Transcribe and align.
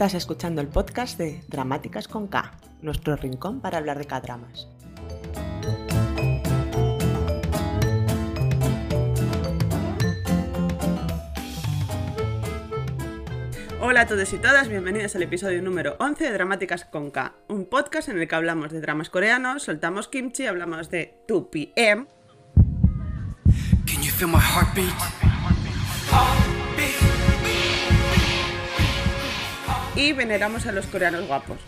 Estás 0.00 0.14
escuchando 0.14 0.62
el 0.62 0.68
podcast 0.68 1.18
de 1.18 1.44
Dramáticas 1.46 2.08
con 2.08 2.26
K, 2.26 2.52
nuestro 2.80 3.16
rincón 3.16 3.60
para 3.60 3.76
hablar 3.76 3.98
de 3.98 4.06
K-dramas. 4.06 4.66
Hola 13.82 14.00
a 14.00 14.06
todos 14.06 14.32
y 14.32 14.38
todas, 14.38 14.68
bienvenidos 14.68 15.14
al 15.16 15.22
episodio 15.24 15.60
número 15.60 15.96
11 15.98 16.24
de 16.24 16.32
Dramáticas 16.32 16.86
con 16.86 17.10
K, 17.10 17.34
un 17.48 17.66
podcast 17.66 18.08
en 18.08 18.18
el 18.18 18.26
que 18.26 18.34
hablamos 18.34 18.72
de 18.72 18.80
dramas 18.80 19.10
coreanos, 19.10 19.64
soltamos 19.64 20.08
kimchi, 20.08 20.46
hablamos 20.46 20.88
de 20.88 21.22
2PM. 21.28 22.06
Can 23.84 24.02
you 24.02 24.10
feel 24.12 24.28
my 24.28 24.40
heartbeat? 24.40 24.94
Y 30.00 30.14
veneramos 30.14 30.66
a 30.66 30.72
los 30.72 30.86
coreanos 30.86 31.26
guapos. 31.26 31.58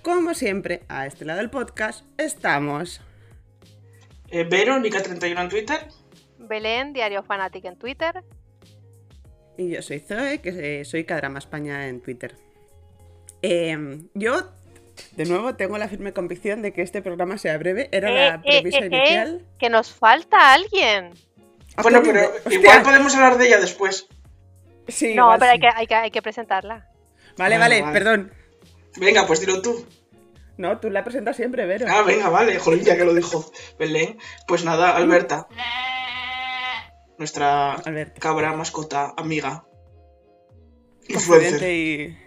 Como 0.00 0.32
siempre, 0.32 0.82
a 0.88 1.06
este 1.06 1.26
lado 1.26 1.40
del 1.40 1.50
podcast 1.50 2.06
estamos. 2.16 3.02
Eh, 4.30 4.48
Verónica31 4.48 5.42
en 5.42 5.48
Twitter. 5.50 5.78
Belén, 6.38 6.94
Diario 6.94 7.22
Fanatic 7.22 7.66
en 7.66 7.76
Twitter. 7.76 8.24
Y 9.58 9.68
yo 9.72 9.82
soy 9.82 10.00
Zoe, 10.00 10.40
que 10.40 10.86
soy 10.86 11.04
Cadrama 11.04 11.38
España 11.38 11.86
en 11.88 12.00
Twitter. 12.00 12.34
Eh, 13.42 13.98
yo, 14.14 14.50
de 15.12 15.26
nuevo, 15.26 15.54
tengo 15.54 15.76
la 15.76 15.88
firme 15.88 16.14
convicción 16.14 16.62
de 16.62 16.72
que 16.72 16.80
este 16.80 17.02
programa 17.02 17.36
sea 17.36 17.58
breve. 17.58 17.90
Era 17.92 18.08
Eh, 18.10 18.14
la 18.14 18.34
eh, 18.36 18.62
premisa 18.62 18.78
eh, 18.78 18.82
eh, 18.84 18.86
inicial. 18.86 19.46
que 19.58 19.68
nos 19.68 19.92
falta 19.92 20.54
alguien. 20.54 21.10
Bueno, 21.82 22.00
pero 22.02 22.22
igual 22.50 22.82
podemos 22.82 23.14
hablar 23.14 23.36
de 23.36 23.48
ella 23.48 23.60
después. 23.60 24.06
Sí, 24.88 25.08
no, 25.14 25.24
igual 25.24 25.38
pero 25.40 25.50
hay 25.52 25.58
sí. 25.58 25.60
que, 25.60 25.68
hay, 25.68 25.86
que, 25.86 25.94
hay 25.94 26.10
que 26.10 26.22
presentarla. 26.22 26.89
Vale, 27.40 27.56
Vale, 27.56 27.82
perdón. 27.90 28.32
Venga, 28.98 29.26
pues 29.26 29.40
dilo 29.40 29.62
tú. 29.62 29.86
No, 30.58 30.78
tú 30.78 30.90
la 30.90 31.02
presentas 31.02 31.36
siempre, 31.36 31.64
Vero. 31.64 31.86
Ah, 31.88 32.02
venga, 32.02 32.28
vale, 32.28 32.58
jolín, 32.58 32.84
ya 32.84 32.98
que 32.98 33.06
lo 33.06 33.14
dijo 33.14 33.50
Belén. 33.78 34.18
Pues 34.46 34.62
nada, 34.62 34.94
Alberta. 34.94 35.48
Nuestra 37.16 37.72
Alberta. 37.72 38.20
cabra, 38.20 38.52
mascota, 38.52 39.14
amiga. 39.16 39.64
Influencer. 41.08 41.70
y... 41.70 42.18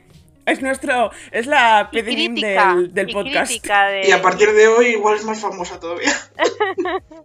Es 0.47 0.64
nuestro... 0.64 1.11
Es 1.31 1.45
la 1.45 1.89
crítica. 1.91 2.73
del, 2.75 2.91
del 2.91 3.09
y 3.11 3.14
podcast. 3.14 3.52
de... 3.52 4.08
Y 4.08 4.11
a 4.11 4.22
partir 4.23 4.52
de 4.52 4.67
hoy 4.67 4.88
igual 4.88 5.17
es 5.17 5.25
más 5.25 5.39
famosa 5.39 5.80
todavía. 5.80 6.11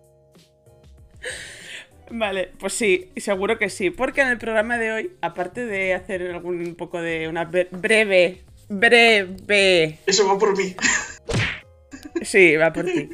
Vale, 2.11 2.51
pues 2.59 2.73
sí, 2.73 3.11
seguro 3.17 3.59
que 3.59 3.69
sí. 3.71 3.91
Porque 3.91 4.21
en 4.23 4.29
el 4.29 4.39
programa 4.39 4.79
de 4.79 4.93
hoy, 4.93 5.11
aparte 5.21 5.67
de 5.67 5.95
hacer 5.95 6.23
algún 6.31 6.61
un 6.61 6.75
poco 6.75 7.01
de 7.03 7.29
una 7.29 7.51
bre- 7.51 7.69
breve, 7.71 8.43
breve, 8.69 9.99
Eso 10.07 10.27
va 10.27 10.39
por 10.39 10.57
mí. 10.57 10.75
sí, 12.23 12.57
va 12.57 12.73
por 12.73 12.87
ti. 12.87 13.11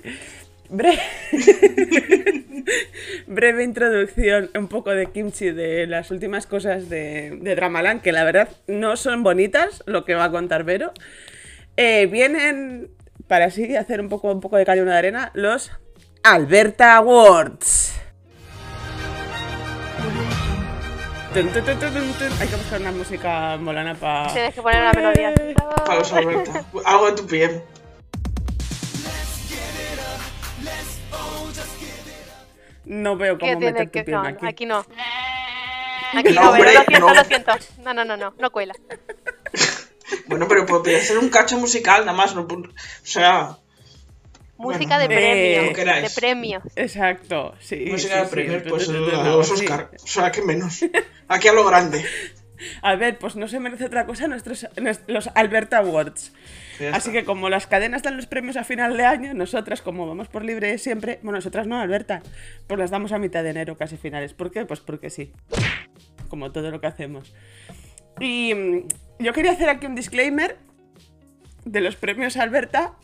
Bre- 0.70 0.98
breve 3.26 3.64
introducción, 3.64 4.50
un 4.54 4.68
poco 4.68 4.90
de 4.90 5.06
kimchi 5.06 5.50
de 5.50 5.86
las 5.86 6.10
últimas 6.10 6.46
cosas 6.46 6.88
de, 6.88 7.38
de 7.40 7.54
Dramaland, 7.54 8.00
que 8.00 8.12
la 8.12 8.24
verdad 8.24 8.48
no 8.66 8.96
son 8.96 9.22
bonitas, 9.22 9.82
lo 9.86 10.04
que 10.04 10.14
va 10.14 10.24
a 10.24 10.30
contar 10.30 10.64
Vero. 10.64 10.92
Eh, 11.76 12.06
vienen, 12.06 12.90
para 13.26 13.46
así 13.46 13.74
hacer 13.76 14.00
un 14.00 14.08
poco, 14.08 14.30
un 14.32 14.40
poco 14.40 14.56
de 14.56 14.64
cañón 14.64 14.86
de 14.86 14.94
arena, 14.94 15.30
los 15.34 15.70
Alberta 16.22 16.96
Awards. 16.96 18.00
Hay 21.34 22.48
que 22.48 22.56
buscar 22.56 22.80
una 22.80 22.92
música 22.92 23.56
molana 23.58 23.94
para... 23.94 24.32
Tienes 24.32 24.54
que 24.54 24.62
poner 24.62 24.80
una 24.82 24.92
melodía. 24.92 25.34
Para 25.84 25.98
los 25.98 26.12
Alberta. 26.12 26.64
Algo 26.84 27.06
de 27.06 27.12
tu 27.16 27.26
PM. 27.26 27.62
No 32.84 33.16
veo 33.16 33.38
¿Qué 33.38 33.46
cómo 33.54 33.60
meter 33.60 33.86
tu 33.86 33.92
que.? 33.92 34.04
piel 34.04 34.16
No, 34.16 34.22
aquí. 34.28 34.46
aquí 34.46 34.66
no. 34.66 34.84
Aquí 36.14 36.32
No, 36.32 36.42
no, 36.42 36.50
hombre, 36.52 36.70
pero 36.70 36.78
lo 36.78 36.84
siento, 36.84 37.08
no. 37.08 37.14
lo 37.14 37.24
siento. 37.24 37.52
No, 37.82 37.94
no, 37.94 38.04
no, 38.04 38.16
no, 38.16 38.34
no 38.38 38.50
cuela. 38.50 38.74
Bueno, 40.26 40.46
pero 40.48 40.64
podría 40.66 41.00
ser 41.00 41.18
un 41.18 41.28
cacho 41.28 41.58
musical, 41.58 42.04
nada 42.04 42.16
más. 42.16 42.34
No, 42.34 42.42
o 42.42 42.62
sea, 43.02 43.58
Música 44.56 44.98
de 44.98 45.06
eh, 45.10 45.72
como 45.74 45.84
de 46.00 46.10
premios. 46.14 46.62
Exacto, 46.76 47.54
sí. 47.58 47.86
música 47.90 48.14
sí, 48.14 48.20
de 48.20 48.26
sí. 48.26 48.30
premios, 48.30 48.62
pues 48.68 48.88
los 48.88 49.48
sí. 49.48 49.54
Oscar. 49.54 49.90
O 50.02 50.06
sea, 50.06 50.30
que 50.30 50.42
menos. 50.42 50.84
Aquí 51.28 51.48
a 51.48 51.52
lo 51.52 51.64
grande. 51.64 52.04
A 52.82 52.94
ver, 52.94 53.18
pues 53.18 53.34
no 53.34 53.48
se 53.48 53.58
merece 53.58 53.84
otra 53.84 54.06
cosa 54.06 54.28
nuestros, 54.28 54.66
nues- 54.76 55.02
los 55.08 55.28
Alberta 55.34 55.78
Awards. 55.78 56.32
Así 56.92 57.12
que 57.12 57.24
como 57.24 57.50
las 57.50 57.66
cadenas 57.66 58.02
dan 58.02 58.16
los 58.16 58.26
premios 58.26 58.56
a 58.56 58.64
final 58.64 58.96
de 58.96 59.04
año, 59.04 59.34
nosotras, 59.34 59.82
como 59.82 60.06
vamos 60.06 60.28
por 60.28 60.44
libre 60.44 60.78
siempre, 60.78 61.18
bueno, 61.22 61.38
nosotras 61.38 61.66
no, 61.66 61.80
Alberta, 61.80 62.22
pues 62.66 62.78
las 62.78 62.90
damos 62.90 63.12
a 63.12 63.18
mitad 63.18 63.42
de 63.42 63.50
enero, 63.50 63.76
casi 63.76 63.96
finales. 63.96 64.34
¿Por 64.34 64.50
qué? 64.50 64.64
Pues 64.66 64.80
porque 64.80 65.10
sí. 65.10 65.32
Como 66.28 66.52
todo 66.52 66.70
lo 66.70 66.80
que 66.80 66.86
hacemos. 66.86 67.32
Y 68.20 68.54
mm, 68.54 68.88
yo 69.18 69.32
quería 69.32 69.52
hacer 69.52 69.68
aquí 69.68 69.86
un 69.86 69.94
disclaimer 69.94 70.56
de 71.64 71.80
los 71.80 71.96
premios 71.96 72.36
Alberta, 72.36 72.94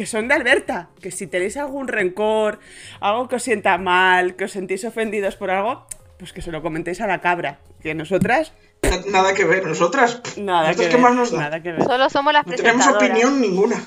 que 0.00 0.06
son 0.06 0.28
de 0.28 0.34
Alberta. 0.34 0.88
Que 1.02 1.10
si 1.10 1.26
tenéis 1.26 1.58
algún 1.58 1.86
rencor, 1.86 2.58
algo 3.00 3.28
que 3.28 3.36
os 3.36 3.42
sienta 3.42 3.76
mal, 3.76 4.34
que 4.34 4.44
os 4.44 4.52
sentís 4.52 4.82
ofendidos 4.86 5.36
por 5.36 5.50
algo, 5.50 5.84
pues 6.18 6.32
que 6.32 6.40
se 6.40 6.50
lo 6.50 6.62
comentéis 6.62 7.02
a 7.02 7.06
la 7.06 7.20
cabra. 7.20 7.58
Que 7.82 7.92
nosotras, 7.94 8.54
Na- 8.82 8.96
Nada 9.10 9.34
que 9.34 9.44
ver. 9.44 9.66
Nosotras, 9.66 10.22
nada 10.38 10.68
¿nosotros 10.68 10.86
que 10.86 10.88
qué 10.88 10.96
ver. 10.96 11.02
más 11.04 11.14
nos 11.14 11.30
da? 11.32 11.38
Nada 11.38 11.62
que 11.62 11.72
ver. 11.72 11.84
Solo 11.84 12.08
somos 12.08 12.32
las 12.32 12.46
No 12.46 12.54
tenemos 12.54 12.86
opinión 12.86 13.42
ninguna. 13.42 13.86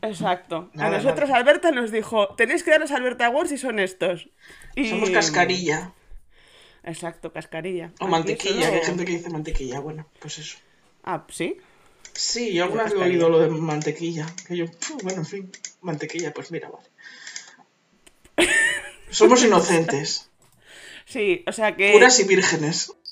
Exacto. 0.00 0.70
Nada, 0.72 0.88
a 0.88 0.96
nosotros 1.02 1.28
nada. 1.28 1.40
Alberta 1.42 1.70
nos 1.70 1.90
dijo, 1.92 2.28
tenéis 2.34 2.62
que 2.62 2.70
dar 2.70 2.80
los 2.80 2.90
Alberta 2.92 3.26
Awards 3.26 3.52
y 3.52 3.58
son 3.58 3.78
estos. 3.78 4.30
Y- 4.74 4.88
Somos 4.88 5.10
cascarilla. 5.10 5.92
Exacto, 6.82 7.30
cascarilla. 7.30 7.90
O 8.00 8.04
Aquí 8.04 8.10
mantequilla, 8.10 8.54
solo- 8.64 8.70
que 8.72 8.78
hay 8.78 8.84
gente 8.86 9.04
que 9.04 9.12
dice 9.12 9.28
mantequilla. 9.28 9.80
Bueno, 9.80 10.06
pues 10.18 10.38
eso. 10.38 10.56
Ah, 11.04 11.24
¿sí? 11.28 11.58
Sí, 12.14 12.52
yo 12.52 12.64
alguna 12.64 12.84
vez 12.84 12.92
he 12.92 12.96
oído 12.96 13.28
lo 13.28 13.38
de 13.40 13.48
mantequilla. 13.48 14.26
Que 14.46 14.56
yo, 14.56 14.66
"Fu, 14.80 14.96
bueno, 15.02 15.20
en 15.20 15.26
fin, 15.26 15.52
mantequilla, 15.80 16.32
pues 16.32 16.50
mira, 16.50 16.70
vale. 16.70 16.88
Somos 19.10 19.42
inocentes, 19.44 20.28
Sí, 21.04 21.44
o 21.46 21.52
sea 21.52 21.76
que... 21.76 21.92
puras 21.92 22.18
y 22.20 22.24
vírgenes. 22.24 22.92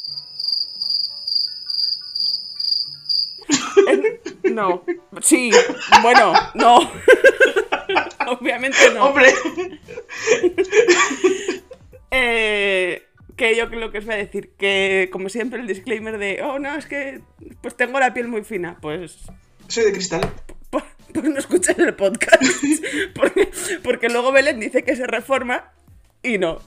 No. 4.45 4.85
Sí, 5.23 5.51
bueno, 6.03 6.33
no. 6.55 6.79
Obviamente 8.29 8.79
no. 8.95 9.07
Hombre, 9.07 9.33
Eh, 12.11 13.07
que 13.41 13.57
yo 13.57 13.71
creo 13.71 13.91
que 13.91 13.99
os 13.99 14.05
voy 14.05 14.15
a 14.17 14.19
decir 14.19 14.51
que, 14.59 15.09
como 15.11 15.31
siempre, 15.31 15.61
el 15.61 15.67
disclaimer 15.67 16.19
de, 16.19 16.43
oh, 16.43 16.59
no, 16.59 16.77
es 16.77 16.85
que 16.85 17.23
pues 17.63 17.75
tengo 17.75 17.99
la 17.99 18.13
piel 18.13 18.29
muy 18.29 18.45
fina. 18.45 18.77
Pues 18.83 19.17
soy 19.67 19.85
de 19.85 19.93
cristal. 19.93 20.21
pues, 20.69 20.85
pues 21.15 21.25
no 21.25 21.39
escuches 21.39 21.79
el 21.79 21.95
podcast. 21.95 22.43
porque, 23.15 23.51
porque 23.83 24.11
luego 24.11 24.31
Belén 24.31 24.61
dice 24.61 24.85
que 24.85 24.95
se 24.95 25.07
reforma 25.07 25.73
y 26.23 26.37
no. 26.37 26.61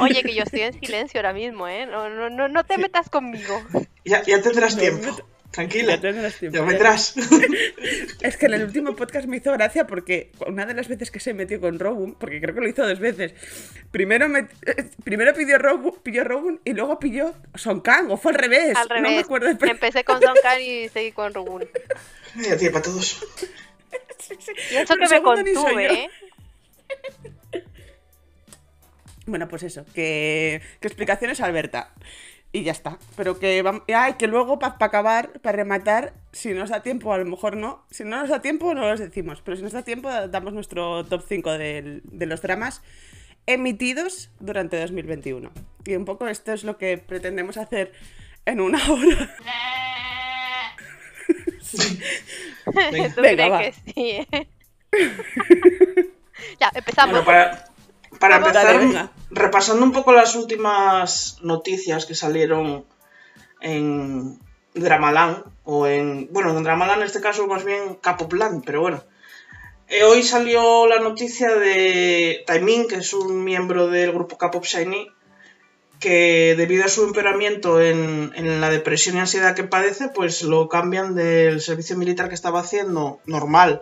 Oye, 0.00 0.22
que 0.22 0.34
yo 0.34 0.42
estoy 0.42 0.62
en 0.62 0.80
silencio 0.80 1.20
ahora 1.20 1.34
mismo, 1.34 1.68
¿eh? 1.68 1.84
No, 1.84 2.08
no, 2.08 2.30
no, 2.30 2.48
no 2.48 2.64
te 2.64 2.78
metas 2.78 3.10
conmigo. 3.10 3.60
Ya, 4.06 4.22
ya 4.22 4.40
tendrás 4.40 4.76
No, 4.76 4.80
tiempo. 4.80 5.18
Tranquila. 5.50 5.96
Ya 5.96 6.00
tendrás 6.00 6.36
tiempo, 6.38 6.58
Ya 6.58 6.62
ya. 6.64 6.68
vendrás. 6.68 7.14
Es 8.22 8.36
que 8.36 8.46
en 8.46 8.54
el 8.54 8.64
último 8.64 8.94
podcast 8.94 9.26
me 9.26 9.38
hizo 9.38 9.50
gracia 9.52 9.86
porque 9.86 10.30
una 10.46 10.64
de 10.66 10.74
las 10.74 10.86
veces 10.88 11.10
que 11.10 11.18
se 11.20 11.32
metió 11.34 11.60
con 11.60 11.78
Robun, 11.78 12.14
porque 12.14 12.40
creo 12.40 12.54
que 12.54 12.60
lo 12.60 12.68
hizo 12.68 12.86
dos 12.86 12.98
veces, 13.00 13.32
primero, 13.90 14.28
me- 14.28 14.46
eh, 14.66 14.90
primero 15.04 15.32
pidió 15.34 15.58
Robun, 15.58 15.94
pidió 16.02 16.22
Robun 16.24 16.60
y 16.64 16.72
luego 16.74 16.98
pidió 16.98 17.34
Son 17.56 17.80
Kang, 17.80 18.10
o 18.10 18.16
fue 18.16 18.32
al 18.32 18.38
revés. 18.38 18.76
Al 18.76 18.88
revés. 18.88 19.02
No 19.02 19.10
me 19.10 19.18
acuerdo. 19.18 19.48
Empecé 19.48 20.04
con 20.04 20.20
Sonkan 20.22 20.60
y 20.60 20.88
seguí 20.90 21.12
con 21.12 21.32
Rubun. 21.34 21.66
Ya 22.36 22.56
tiene 22.56 22.72
para 22.72 22.84
todos. 22.84 23.24
Y 24.70 24.76
eso 24.76 24.94
Pero 24.94 25.08
que 25.08 25.14
me 25.16 25.22
contuve. 25.22 25.92
¿eh? 25.92 26.10
Bueno, 29.26 29.48
pues 29.48 29.62
eso, 29.62 29.84
que, 29.94 30.60
que 30.80 30.88
explicaciones 30.88 31.40
Alberta. 31.40 31.92
Y 32.52 32.64
ya 32.64 32.72
está. 32.72 32.98
Pero 33.16 33.38
que, 33.38 33.62
vam- 33.62 33.84
ay, 33.94 34.14
que 34.14 34.26
luego 34.26 34.58
para 34.58 34.74
acabar, 34.80 35.30
para 35.40 35.56
rematar, 35.56 36.14
si 36.32 36.52
nos 36.52 36.70
da 36.70 36.82
tiempo, 36.82 37.12
a 37.12 37.18
lo 37.18 37.24
mejor 37.24 37.56
no. 37.56 37.84
Si 37.90 38.02
no 38.02 38.16
nos 38.20 38.28
da 38.28 38.42
tiempo, 38.42 38.74
no 38.74 38.88
los 38.88 38.98
decimos. 38.98 39.40
Pero 39.42 39.56
si 39.56 39.62
nos 39.62 39.72
da 39.72 39.82
tiempo, 39.82 40.10
damos 40.10 40.52
nuestro 40.52 41.04
top 41.04 41.22
5 41.28 41.52
del- 41.58 42.02
de 42.04 42.26
los 42.26 42.42
dramas 42.42 42.82
emitidos 43.46 44.30
durante 44.40 44.80
2021. 44.80 45.52
Y 45.84 45.94
un 45.94 46.04
poco 46.04 46.26
esto 46.26 46.52
es 46.52 46.64
lo 46.64 46.76
que 46.76 46.98
pretendemos 46.98 47.56
hacer 47.56 47.92
en 48.46 48.60
una 48.60 48.78
hora. 48.90 49.36
Venga. 52.66 53.14
¿Tú 53.14 53.20
Venga, 53.22 53.44
crees 53.44 53.50
va. 53.52 53.58
que 53.60 53.72
sí, 53.72 54.26
eh? 54.32 54.48
ya, 56.60 56.70
empezamos. 56.74 57.12
Bueno, 57.24 57.24
para, 57.24 57.64
para 58.18 58.38
Vamos, 58.40 58.48
empezar, 58.56 58.74
dale. 58.92 59.08
Repasando 59.30 59.84
un 59.84 59.92
poco 59.92 60.12
las 60.12 60.34
últimas 60.34 61.38
noticias 61.42 62.06
que 62.06 62.14
salieron 62.14 62.84
en, 63.60 64.38
Dramaland, 64.74 65.44
o 65.64 65.86
en. 65.86 66.28
Bueno, 66.32 66.56
en 66.56 66.62
Dramaland 66.62 67.00
en 67.00 67.06
este 67.06 67.20
caso 67.20 67.46
más 67.46 67.64
bien 67.64 67.96
Capoplan, 68.00 68.62
pero 68.62 68.80
bueno. 68.80 69.02
Eh, 69.88 70.04
hoy 70.04 70.22
salió 70.22 70.86
la 70.86 71.00
noticia 71.00 71.56
de 71.56 72.44
Taimin, 72.46 72.86
que 72.86 72.96
es 72.96 73.12
un 73.12 73.42
miembro 73.42 73.88
del 73.88 74.12
grupo 74.12 74.38
K-pop 74.38 74.64
Shiny, 74.64 75.08
que 75.98 76.54
debido 76.56 76.84
a 76.84 76.88
su 76.88 77.02
empeoramiento 77.02 77.80
en, 77.80 78.32
en 78.36 78.60
la 78.60 78.70
depresión 78.70 79.16
y 79.16 79.18
ansiedad 79.18 79.56
que 79.56 79.64
padece, 79.64 80.08
pues 80.08 80.42
lo 80.42 80.68
cambian 80.68 81.16
del 81.16 81.60
servicio 81.60 81.96
militar 81.96 82.28
que 82.28 82.36
estaba 82.36 82.60
haciendo 82.60 83.18
normal 83.26 83.80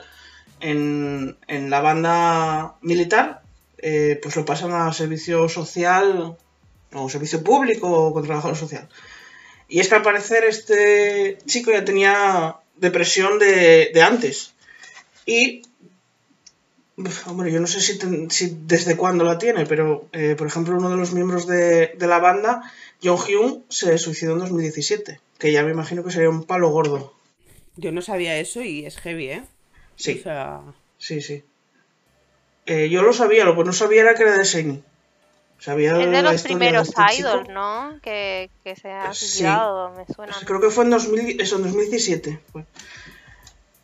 en, 0.61 1.37
en 1.47 1.69
la 1.69 1.81
banda 1.81 2.77
militar, 2.81 3.43
eh, 3.79 4.19
pues 4.23 4.37
lo 4.37 4.45
pasan 4.45 4.73
a 4.73 4.93
servicio 4.93 5.49
social 5.49 6.37
o 6.95 7.09
servicio 7.09 7.43
público 7.45 7.89
o 7.91 8.13
con 8.13 8.25
trabajador 8.25 8.57
social. 8.57 8.89
Y 9.69 9.81
es 9.81 9.89
que 9.89 9.95
al 9.97 10.03
parecer 10.03 10.45
este 10.45 11.39
chico 11.47 11.71
ya 11.71 11.85
tenía 11.85 12.57
depresión 12.77 13.39
de, 13.39 13.91
de 13.93 14.03
antes. 14.03 14.55
Y, 15.27 15.63
hombre, 17.27 17.53
yo 17.53 17.61
no 17.61 17.67
sé 17.67 17.81
si, 17.81 17.99
ten- 17.99 18.31
si 18.31 18.57
desde 18.67 18.97
cuándo 18.97 19.25
la 19.25 19.39
tiene, 19.39 19.67
pero, 19.67 20.07
eh, 20.13 20.35
por 20.37 20.47
ejemplo, 20.47 20.77
uno 20.77 20.91
de 20.91 20.97
los 20.97 21.13
miembros 21.13 21.47
de, 21.47 21.89
de 21.99 22.07
la 22.07 22.19
banda, 22.19 22.73
John 23.03 23.19
Hyun, 23.19 23.65
se 23.69 23.97
suicidó 23.99 24.33
en 24.33 24.39
2017. 24.41 25.21
Que 25.39 25.53
ya 25.53 25.63
me 25.63 25.71
imagino 25.71 26.03
que 26.03 26.11
sería 26.11 26.31
un 26.31 26.45
palo 26.45 26.71
gordo. 26.71 27.15
Yo 27.77 27.93
no 27.93 28.03
sabía 28.03 28.37
eso 28.39 28.63
y 28.63 28.87
es 28.87 28.97
heavy, 28.99 29.29
¿eh? 29.31 29.43
Sí. 29.97 30.17
O 30.19 30.23
sea, 30.23 30.61
Sí, 30.99 31.23
sí. 31.23 31.45
Eh, 32.71 32.89
yo 32.91 33.03
lo 33.03 33.13
sabía, 33.15 33.45
lo 33.47 33.57
que 33.57 33.65
no 33.65 33.73
sabía 33.73 34.03
era 34.03 34.15
que 34.15 34.23
era 34.25 34.37
de 34.37 34.45
Shiny. 34.45 34.83
Sabía 35.59 35.99
Es 35.99 36.11
de 36.11 36.23
la 36.23 36.33
los 36.33 36.43
primeros 36.43 36.89
este 36.89 37.03
chico. 37.17 37.29
idols, 37.31 37.49
¿no? 37.49 37.99
Que, 38.03 38.51
que 38.63 38.77
se 38.77 38.91
ha 38.93 39.13
Sí. 39.15 39.21
suicidado, 39.27 39.91
me 39.97 40.05
suena. 40.15 40.33
Pues 40.35 40.45
Creo 40.47 40.61
que 40.61 40.71
fue 40.71 40.85
en, 40.85 40.91
2000 40.91 41.41
eso, 41.41 41.57
en 41.57 41.63
2017. 41.63 42.39
fue. 42.53 42.65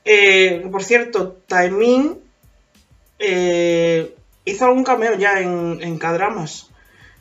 Eh, 0.04 0.66
por 0.70 0.84
cierto, 0.84 1.38
Taimin 1.48 2.18
eh, 3.18 4.14
hizo 4.44 4.64
algún 4.66 4.84
cameo 4.84 5.14
ya 5.14 5.40
en, 5.40 5.78
en 5.82 5.98
K-dramas. 5.98 6.68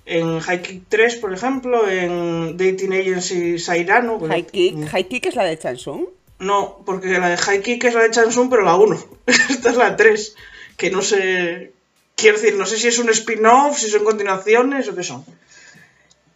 En 0.05 0.39
High 0.41 0.61
Kick 0.61 0.83
3, 0.89 1.15
por 1.15 1.33
ejemplo, 1.33 1.87
en 1.89 2.57
Dating 2.57 2.91
Agency 2.93 3.57
Sairano. 3.57 4.19
High 4.19 4.45
Kick, 4.47 4.85
High 4.89 5.07
Kick 5.07 5.25
es 5.27 5.35
la 5.35 5.45
de 5.45 5.57
Chansung. 5.57 6.07
No, 6.39 6.81
porque 6.85 7.07
la 7.19 7.29
de 7.29 7.37
High 7.37 7.61
Kick 7.61 7.85
es 7.85 7.93
la 7.93 8.01
de 8.03 8.11
Chansung, 8.11 8.49
pero 8.49 8.63
la 8.63 8.75
1. 8.75 8.97
Esta 9.27 9.69
es 9.69 9.77
la 9.77 9.95
3. 9.95 10.35
Que 10.77 10.91
no 10.91 11.01
sé. 11.01 11.73
Quiero 12.15 12.37
decir, 12.37 12.55
no 12.55 12.65
sé 12.65 12.77
si 12.77 12.87
es 12.87 12.99
un 12.99 13.09
spin-off, 13.09 13.77
si 13.77 13.89
son 13.89 14.03
continuaciones 14.03 14.87
o 14.87 14.95
qué 14.95 15.03
son. 15.03 15.25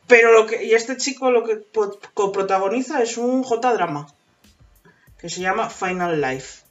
Pero 0.07 0.31
lo 0.31 0.47
que. 0.47 0.63
Y 0.63 0.73
este 0.73 0.97
chico 0.97 1.31
lo 1.31 1.43
que 1.43 1.63
coprotagoniza 2.13 3.01
es 3.01 3.17
un 3.17 3.43
J-drama. 3.43 4.07
Que 5.19 5.29
se 5.29 5.41
llama 5.41 5.69
Final 5.69 6.21
Life. 6.21 6.63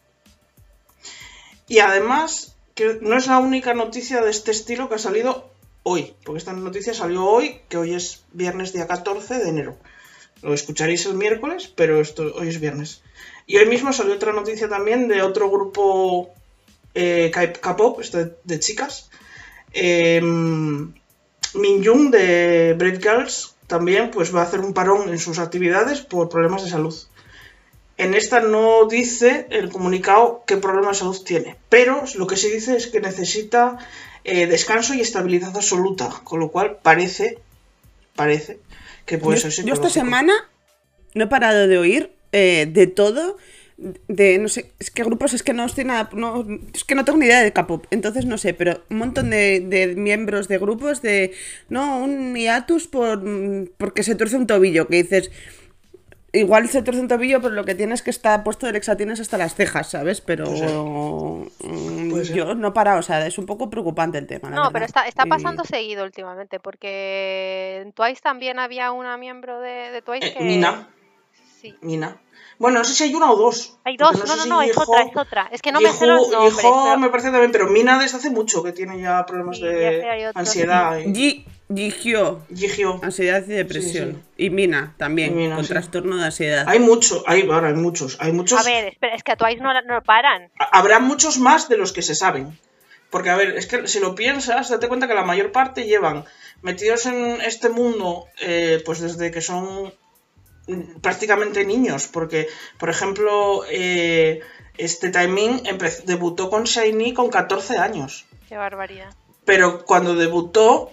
Y 1.69 1.81
además, 1.81 2.57
que 2.75 2.99
no 3.01 3.17
es 3.17 3.27
la 3.27 3.39
única 3.39 3.75
noticia 3.75 4.21
de 4.21 4.31
este 4.31 4.53
estilo 4.53 4.89
que 4.89 4.95
ha 4.97 4.99
salido 4.99 5.51
hoy. 5.83 6.15
Porque 6.25 6.39
esta 6.39 6.53
noticia 6.53 6.95
salió 6.95 7.25
hoy, 7.25 7.61
que 7.69 7.79
hoy 7.79 7.95
es 7.95 8.25
viernes 8.33 8.73
día 8.73 8.87
14 8.87 9.39
de 9.39 9.49
enero. 9.49 9.77
Lo 10.43 10.55
escucharéis 10.55 11.07
el 11.07 11.15
miércoles, 11.15 11.73
pero 11.75 12.01
esto 12.01 12.35
hoy 12.35 12.49
es 12.49 12.61
viernes. 12.61 13.03
Y 13.47 13.57
hoy 13.57 13.67
mismo 13.67 13.93
salió 13.93 14.15
otra 14.15 14.33
noticia 14.33 14.69
también 14.69 15.09
de 15.09 15.23
otro 15.23 15.51
grupo 15.51 16.35
eh, 16.97 17.31
K-pop, 17.31 18.01
esto 18.01 18.19
de, 18.19 18.33
de 18.43 18.59
chicas. 18.59 19.11
Eh, 19.73 20.21
Minjung 21.55 22.11
de 22.11 22.75
Brave 22.77 22.99
Girls 22.99 23.55
también 23.67 24.11
pues 24.11 24.35
va 24.35 24.41
a 24.41 24.45
hacer 24.45 24.61
un 24.61 24.73
parón 24.73 25.11
en 25.11 25.19
sus 25.19 25.39
actividades 25.39 26.01
por 26.01 26.29
problemas 26.29 26.65
de 26.65 26.71
salud. 26.71 26.95
En 27.99 28.15
esta 28.15 28.41
no 28.41 28.87
dice 28.87 29.47
el 29.51 29.71
comunicado 29.71 30.43
qué 30.47 30.57
problema 30.57 30.89
de 30.89 30.95
salud 30.95 31.23
tiene, 31.25 31.57
pero 31.69 32.05
lo 32.15 32.27
que 32.27 32.37
sí 32.37 32.51
dice 32.51 32.77
es 32.77 32.87
que 32.87 33.01
necesita 33.01 33.79
eh, 34.25 34.47
descanso 34.47 34.95
y 34.95 35.01
estabilidad 35.01 35.55
absoluta, 35.55 36.09
con 36.25 36.41
lo 36.41 36.51
cual 36.51 36.79
parece, 36.83 37.39
parece 38.15 38.59
que 39.05 39.19
puede 39.19 39.39
yo, 39.39 39.51
ser 39.51 39.65
yo 39.65 39.75
esta 39.75 39.91
semana 39.91 40.33
no 41.15 41.25
he 41.25 41.27
parado 41.27 41.67
de 41.67 41.79
oír 41.79 42.11
eh, 42.33 42.67
de 42.71 42.87
todo. 42.87 43.37
De 43.79 44.39
no 44.39 44.49
sé, 44.49 44.73
es 44.79 44.91
que 44.91 45.05
grupos 45.05 45.35
es 45.35 45.43
que 45.43 45.53
no 45.53 45.65
estoy 45.67 45.85
nada. 45.85 46.09
No, 46.15 46.47
es 46.73 46.85
que 46.85 46.95
no 46.95 47.05
tengo 47.05 47.19
ni 47.19 47.27
idea 47.27 47.43
de 47.43 47.53
K-pop, 47.53 47.85
entonces 47.91 48.25
no 48.25 48.39
sé, 48.39 48.55
pero 48.55 48.83
un 48.89 48.97
montón 48.97 49.29
de, 49.29 49.61
de 49.61 49.95
miembros 49.97 50.49
de 50.49 50.57
grupos 50.59 51.03
de. 51.03 51.33
No, 51.69 51.99
un 51.99 52.35
hiatus 52.35 52.87
por, 52.89 53.23
porque 53.77 54.03
se 54.03 54.15
tuerce 54.15 54.37
un 54.37 54.47
tobillo, 54.47 54.89
que 54.89 54.97
dices. 55.03 55.31
Igual 56.33 56.69
se 56.69 56.83
tuerce 56.83 57.01
un 57.01 57.09
tobillo, 57.09 57.41
pero 57.41 57.55
lo 57.55 57.65
que 57.65 57.75
tienes 57.75 58.01
es 58.01 58.05
que 58.05 58.11
está 58.11 58.45
puesto 58.45 58.67
de 58.67 58.73
lexatines 58.73 59.21
hasta 59.21 59.39
las 59.39 59.55
cejas, 59.55 59.91
¿sabes? 59.91 60.21
Pero 60.21 60.45
ser. 60.47 62.35
yo 62.35 62.55
no 62.55 62.69
he 62.69 62.73
parado, 62.73 62.99
o 62.99 63.03
sea, 63.03 63.27
es 63.27 63.39
un 63.39 63.47
poco 63.47 63.71
preocupante 63.71 64.19
el 64.19 64.27
tema. 64.27 64.51
la 64.51 64.57
No, 64.57 64.71
pero 64.73 64.85
está, 64.85 65.07
está 65.07 65.25
Y- 65.27 65.31
pasando 65.31 65.65
seguido 65.65 66.05
últimamente, 66.05 66.61
porque 66.61 67.81
en 67.83 67.93
Twice 67.93 68.21
también 68.23 68.59
había 68.59 68.93
una 68.93 69.17
miembro 69.17 69.61
de, 69.61 69.91
de 69.93 70.03
Twice 70.03 70.27
Eh, 70.27 70.35
que... 70.35 70.45
Mina. 70.45 70.89
Sí. 71.61 71.75
Mina. 71.81 72.17
Bueno, 72.59 72.79
no 72.79 72.85
sé 72.85 72.95
si 72.95 73.05
hay 73.05 73.15
una 73.15 73.31
o 73.31 73.37
dos. 73.37 73.79
Hay 73.85 73.97
dos, 73.97 74.13
no, 74.19 74.27
sé 74.27 74.37
no, 74.37 74.43
si 74.45 74.49
no, 74.49 74.63
es 74.63 74.77
otra, 74.79 75.03
es 75.03 75.17
otra. 75.17 75.49
Es 75.53 75.61
que 75.63 75.73
no 75.73 75.81
me 75.81 75.91
sé 75.93 76.07
los 76.07 76.29
nombres. 76.31 76.57
Yeho 76.63 76.83
pero- 76.85 76.99
me 76.99 77.09
parece 77.11 77.31
también, 77.31 77.53
pero 77.53 77.67
Mina 77.69 77.99
desde 77.99 78.17
hace 78.17 78.31
mucho 78.31 78.63
que 78.63 78.73
tiene 78.73 79.01
ya 79.01 79.25
problemas 79.27 79.57
Sí, 79.59 79.65
de 79.65 80.31
ansiedad. 80.35 80.99
y- 81.05 81.45
Jihyo, 81.75 82.43
Jihyo. 82.55 83.01
ansiedad 83.03 83.43
y 83.45 83.51
depresión. 83.53 84.23
Sí, 84.37 84.45
Y 84.47 84.51
Mina 84.51 84.95
también, 84.99 85.33
Y 85.33 85.35
Mina, 85.35 85.57
con 85.57 85.65
sí. 85.65 85.71
trastorno 85.71 86.17
de 86.17 86.25
ansiedad. 86.27 86.65
Hay 86.69 86.79
mucho, 86.79 87.25
hay, 87.27 87.43
ahora 87.51 87.69
hay 87.69 87.75
muchos, 87.75 88.17
hay 88.21 88.33
muchos. 88.33 88.61
A 88.61 88.63
ver, 88.71 88.87
espera, 88.87 89.15
es 89.17 89.23
que 89.25 89.33
a 89.33 89.37
Twice 89.37 89.61
no, 89.61 89.73
no 89.83 90.01
paran. 90.03 90.51
Ha- 90.61 90.79
Habrá 90.79 91.01
muchos 91.01 91.39
más 91.39 91.69
de 91.69 91.77
los 91.77 91.93
que 91.93 92.03
se 92.03 92.15
saben. 92.15 92.57
Porque, 93.11 93.31
a 93.31 93.37
ver, 93.37 93.57
es 93.57 93.67
que 93.67 93.87
si 93.89 93.99
lo 94.01 94.15
piensas, 94.15 94.69
date 94.69 94.89
cuenta 94.89 95.09
que 95.09 95.15
la 95.15 95.25
mayor 95.25 95.51
parte 95.53 95.85
llevan 95.87 96.25
metidos 96.63 97.07
en 97.07 97.41
este 97.41 97.69
mundo, 97.69 98.27
eh, 98.41 98.81
pues 98.87 99.01
desde 99.01 99.31
que 99.31 99.41
son 99.41 99.93
prácticamente 101.01 101.65
niños. 101.65 102.09
Porque, 102.09 102.49
por 102.79 102.91
ejemplo, 102.91 103.65
eh, 103.71 104.41
este 104.79 105.11
Timing 105.11 105.63
debutó 106.05 106.51
con 106.51 106.65
Shiny 106.65 107.15
con 107.15 107.31
14 107.31 107.79
años. 107.79 108.27
Qué 108.49 108.57
barbaridad. 108.57 109.15
Pero 109.45 109.85
cuando 109.85 110.15
debutó, 110.15 110.91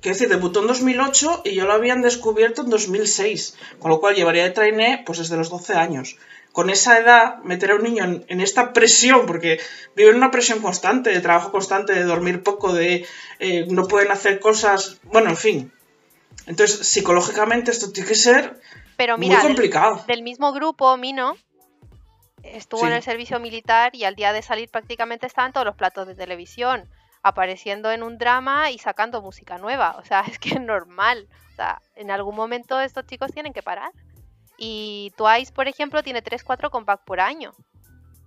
quiero 0.00 0.14
decir, 0.14 0.28
debutó 0.28 0.60
en 0.60 0.66
2008 0.66 1.42
y 1.44 1.54
yo 1.54 1.66
lo 1.66 1.72
habían 1.72 2.02
descubierto 2.02 2.62
en 2.62 2.70
2006. 2.70 3.56
Con 3.78 3.90
lo 3.90 4.00
cual 4.00 4.14
llevaría 4.14 4.44
de 4.44 4.50
trainee 4.50 5.02
pues 5.04 5.18
desde 5.18 5.36
los 5.36 5.50
12 5.50 5.74
años. 5.74 6.16
Con 6.52 6.70
esa 6.70 6.98
edad, 6.98 7.42
meter 7.42 7.70
a 7.70 7.74
un 7.74 7.82
niño 7.82 8.04
en, 8.04 8.24
en 8.28 8.40
esta 8.40 8.72
presión, 8.72 9.26
porque 9.26 9.60
viven 9.94 10.16
una 10.16 10.30
presión 10.30 10.60
constante, 10.60 11.10
de 11.10 11.20
trabajo 11.20 11.52
constante, 11.52 11.92
de 11.92 12.04
dormir 12.04 12.42
poco, 12.42 12.72
de 12.72 13.04
eh, 13.40 13.66
no 13.68 13.86
pueden 13.86 14.10
hacer 14.10 14.40
cosas, 14.40 14.98
bueno, 15.04 15.28
en 15.28 15.36
fin. 15.36 15.72
Entonces, 16.46 16.86
psicológicamente 16.88 17.72
esto 17.72 17.92
tiene 17.92 18.08
que 18.08 18.14
ser 18.14 18.58
Pero 18.96 19.16
muy 19.18 19.28
mira, 19.28 19.38
del, 19.40 19.48
complicado. 19.48 20.04
del 20.06 20.22
mismo 20.22 20.52
grupo, 20.52 20.96
Mino, 20.96 21.34
estuvo 22.42 22.80
Sí. 22.80 22.86
en 22.86 22.92
el 22.92 23.02
servicio 23.02 23.40
militar 23.40 23.94
y 23.94 24.04
al 24.04 24.14
día 24.14 24.32
de 24.32 24.42
salir 24.42 24.70
prácticamente 24.70 25.26
estaba 25.26 25.46
en 25.46 25.52
todos 25.52 25.66
los 25.66 25.76
platos 25.76 26.06
de 26.06 26.14
televisión, 26.14 26.88
apareciendo 27.22 27.90
en 27.90 28.02
un 28.02 28.18
drama 28.18 28.70
y 28.70 28.78
sacando 28.78 29.20
música 29.22 29.58
nueva. 29.58 29.96
O 29.98 30.04
sea, 30.04 30.20
es 30.28 30.38
que 30.38 30.50
es 30.50 30.60
normal. 30.60 31.28
O 31.52 31.56
sea, 31.56 31.80
en 31.94 32.10
algún 32.10 32.34
momento 32.36 32.80
estos 32.80 33.06
chicos 33.06 33.32
tienen 33.32 33.52
que 33.52 33.62
parar. 33.62 33.90
Y 34.58 35.12
Twice, 35.16 35.52
por 35.52 35.68
ejemplo, 35.68 36.02
tiene 36.02 36.22
3-4 36.22 36.70
compact 36.70 37.04
por 37.04 37.20
año. 37.20 37.52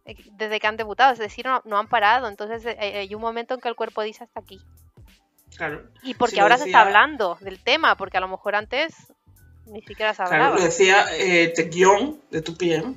eh, 0.06 0.16
Desde 0.34 0.60
que 0.60 0.68
han 0.68 0.78
debutado, 0.78 1.14
es 1.14 1.20
decir, 1.20 1.46
no, 1.46 1.62
no 1.66 1.78
han 1.80 1.88
parado. 1.88 2.28
Entonces 2.28 2.64
eh, 2.66 3.00
hay 3.00 3.16
un 3.16 3.22
momento 3.22 3.54
en 3.56 3.62
que 3.62 3.68
el 3.70 3.76
cuerpo 3.76 4.02
dice 4.04 4.24
hasta 4.26 4.40
aquí. 4.40 4.60
Claro. 5.56 5.90
Y 6.04 6.14
porque 6.14 6.40
ahora 6.42 6.58
se 6.58 6.66
está 6.66 6.82
hablando 6.82 7.36
del 7.42 7.64
tema, 7.64 7.96
porque 7.96 8.18
a 8.18 8.22
lo 8.22 8.28
mejor 8.28 8.56
antes 8.56 8.94
ni 9.72 9.82
siquiera 9.82 10.14
se 10.14 10.24
Claro, 10.24 10.34
hablaba. 10.36 10.56
lo 10.58 10.64
decía 10.64 11.06
eh, 11.18 11.54
de 11.56 12.44
2PM 12.44 12.96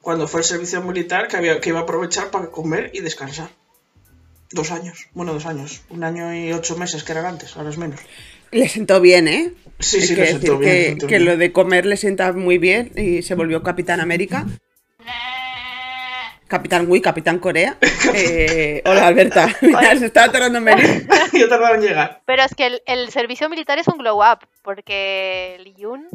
cuando 0.00 0.26
fue 0.26 0.40
al 0.40 0.44
servicio 0.44 0.80
militar 0.82 1.28
que, 1.28 1.36
había, 1.36 1.60
que 1.60 1.68
iba 1.68 1.80
a 1.80 1.82
aprovechar 1.82 2.30
para 2.30 2.46
comer 2.46 2.90
y 2.94 3.00
descansar. 3.00 3.50
Dos 4.50 4.70
años, 4.70 5.08
bueno, 5.12 5.34
dos 5.34 5.44
años, 5.44 5.82
un 5.90 6.02
año 6.02 6.34
y 6.34 6.50
ocho 6.54 6.78
meses 6.78 7.04
que 7.04 7.12
eran 7.12 7.26
antes, 7.26 7.54
ahora 7.56 7.68
es 7.68 7.76
menos. 7.76 8.00
Le 8.50 8.66
sentó 8.70 9.02
bien, 9.02 9.28
¿eh? 9.28 9.52
Sí, 9.78 10.00
sí, 10.00 10.14
que 10.14 10.22
le 10.22 10.26
sentó 10.28 10.58
decir 10.58 10.58
bien, 10.58 10.60
que, 10.60 10.78
le 10.80 10.88
sentó 10.88 11.06
que 11.08 11.18
bien. 11.18 11.24
lo 11.26 11.36
de 11.36 11.52
comer 11.52 11.84
le 11.84 11.98
sienta 11.98 12.32
muy 12.32 12.56
bien 12.56 12.90
y 12.96 13.20
se 13.20 13.34
volvió 13.34 13.62
Capitán 13.62 14.00
América. 14.00 14.46
Capitán 16.48 16.86
Wii, 16.88 17.00
Capitán 17.00 17.38
Corea. 17.38 17.76
Eh, 18.14 18.82
hola, 18.86 19.06
Alberta. 19.06 19.48
Mira, 19.60 19.94
se 19.98 20.06
estaba 20.06 20.32
tardando 20.32 20.58
en 20.58 20.64
venir. 20.64 21.06
Yo 21.32 21.48
tardaba 21.48 21.74
en 21.76 21.82
llegar. 21.82 22.22
Pero 22.24 22.42
es 22.42 22.54
que 22.54 22.66
el, 22.66 22.82
el 22.86 23.10
servicio 23.10 23.48
militar 23.50 23.78
es 23.78 23.86
un 23.86 23.98
glow 23.98 24.18
up, 24.22 24.38
porque 24.62 25.58
Lee 25.62 25.74
Yun, 25.76 26.08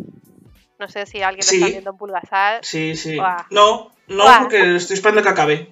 no 0.79 0.87
sé 0.89 1.05
si 1.05 1.21
alguien 1.21 1.43
Sí. 1.43 1.59
lo 1.59 1.65
está 1.65 1.71
viendo 1.73 1.91
en 1.91 1.97
Pulgasar. 1.97 2.65
Sí, 2.65 2.95
sí. 2.95 3.17
No, 3.51 3.91
no, 4.07 4.23
porque 4.41 4.75
estoy 4.75 4.95
esperando 4.95 5.21
que 5.21 5.29
acabe. 5.29 5.71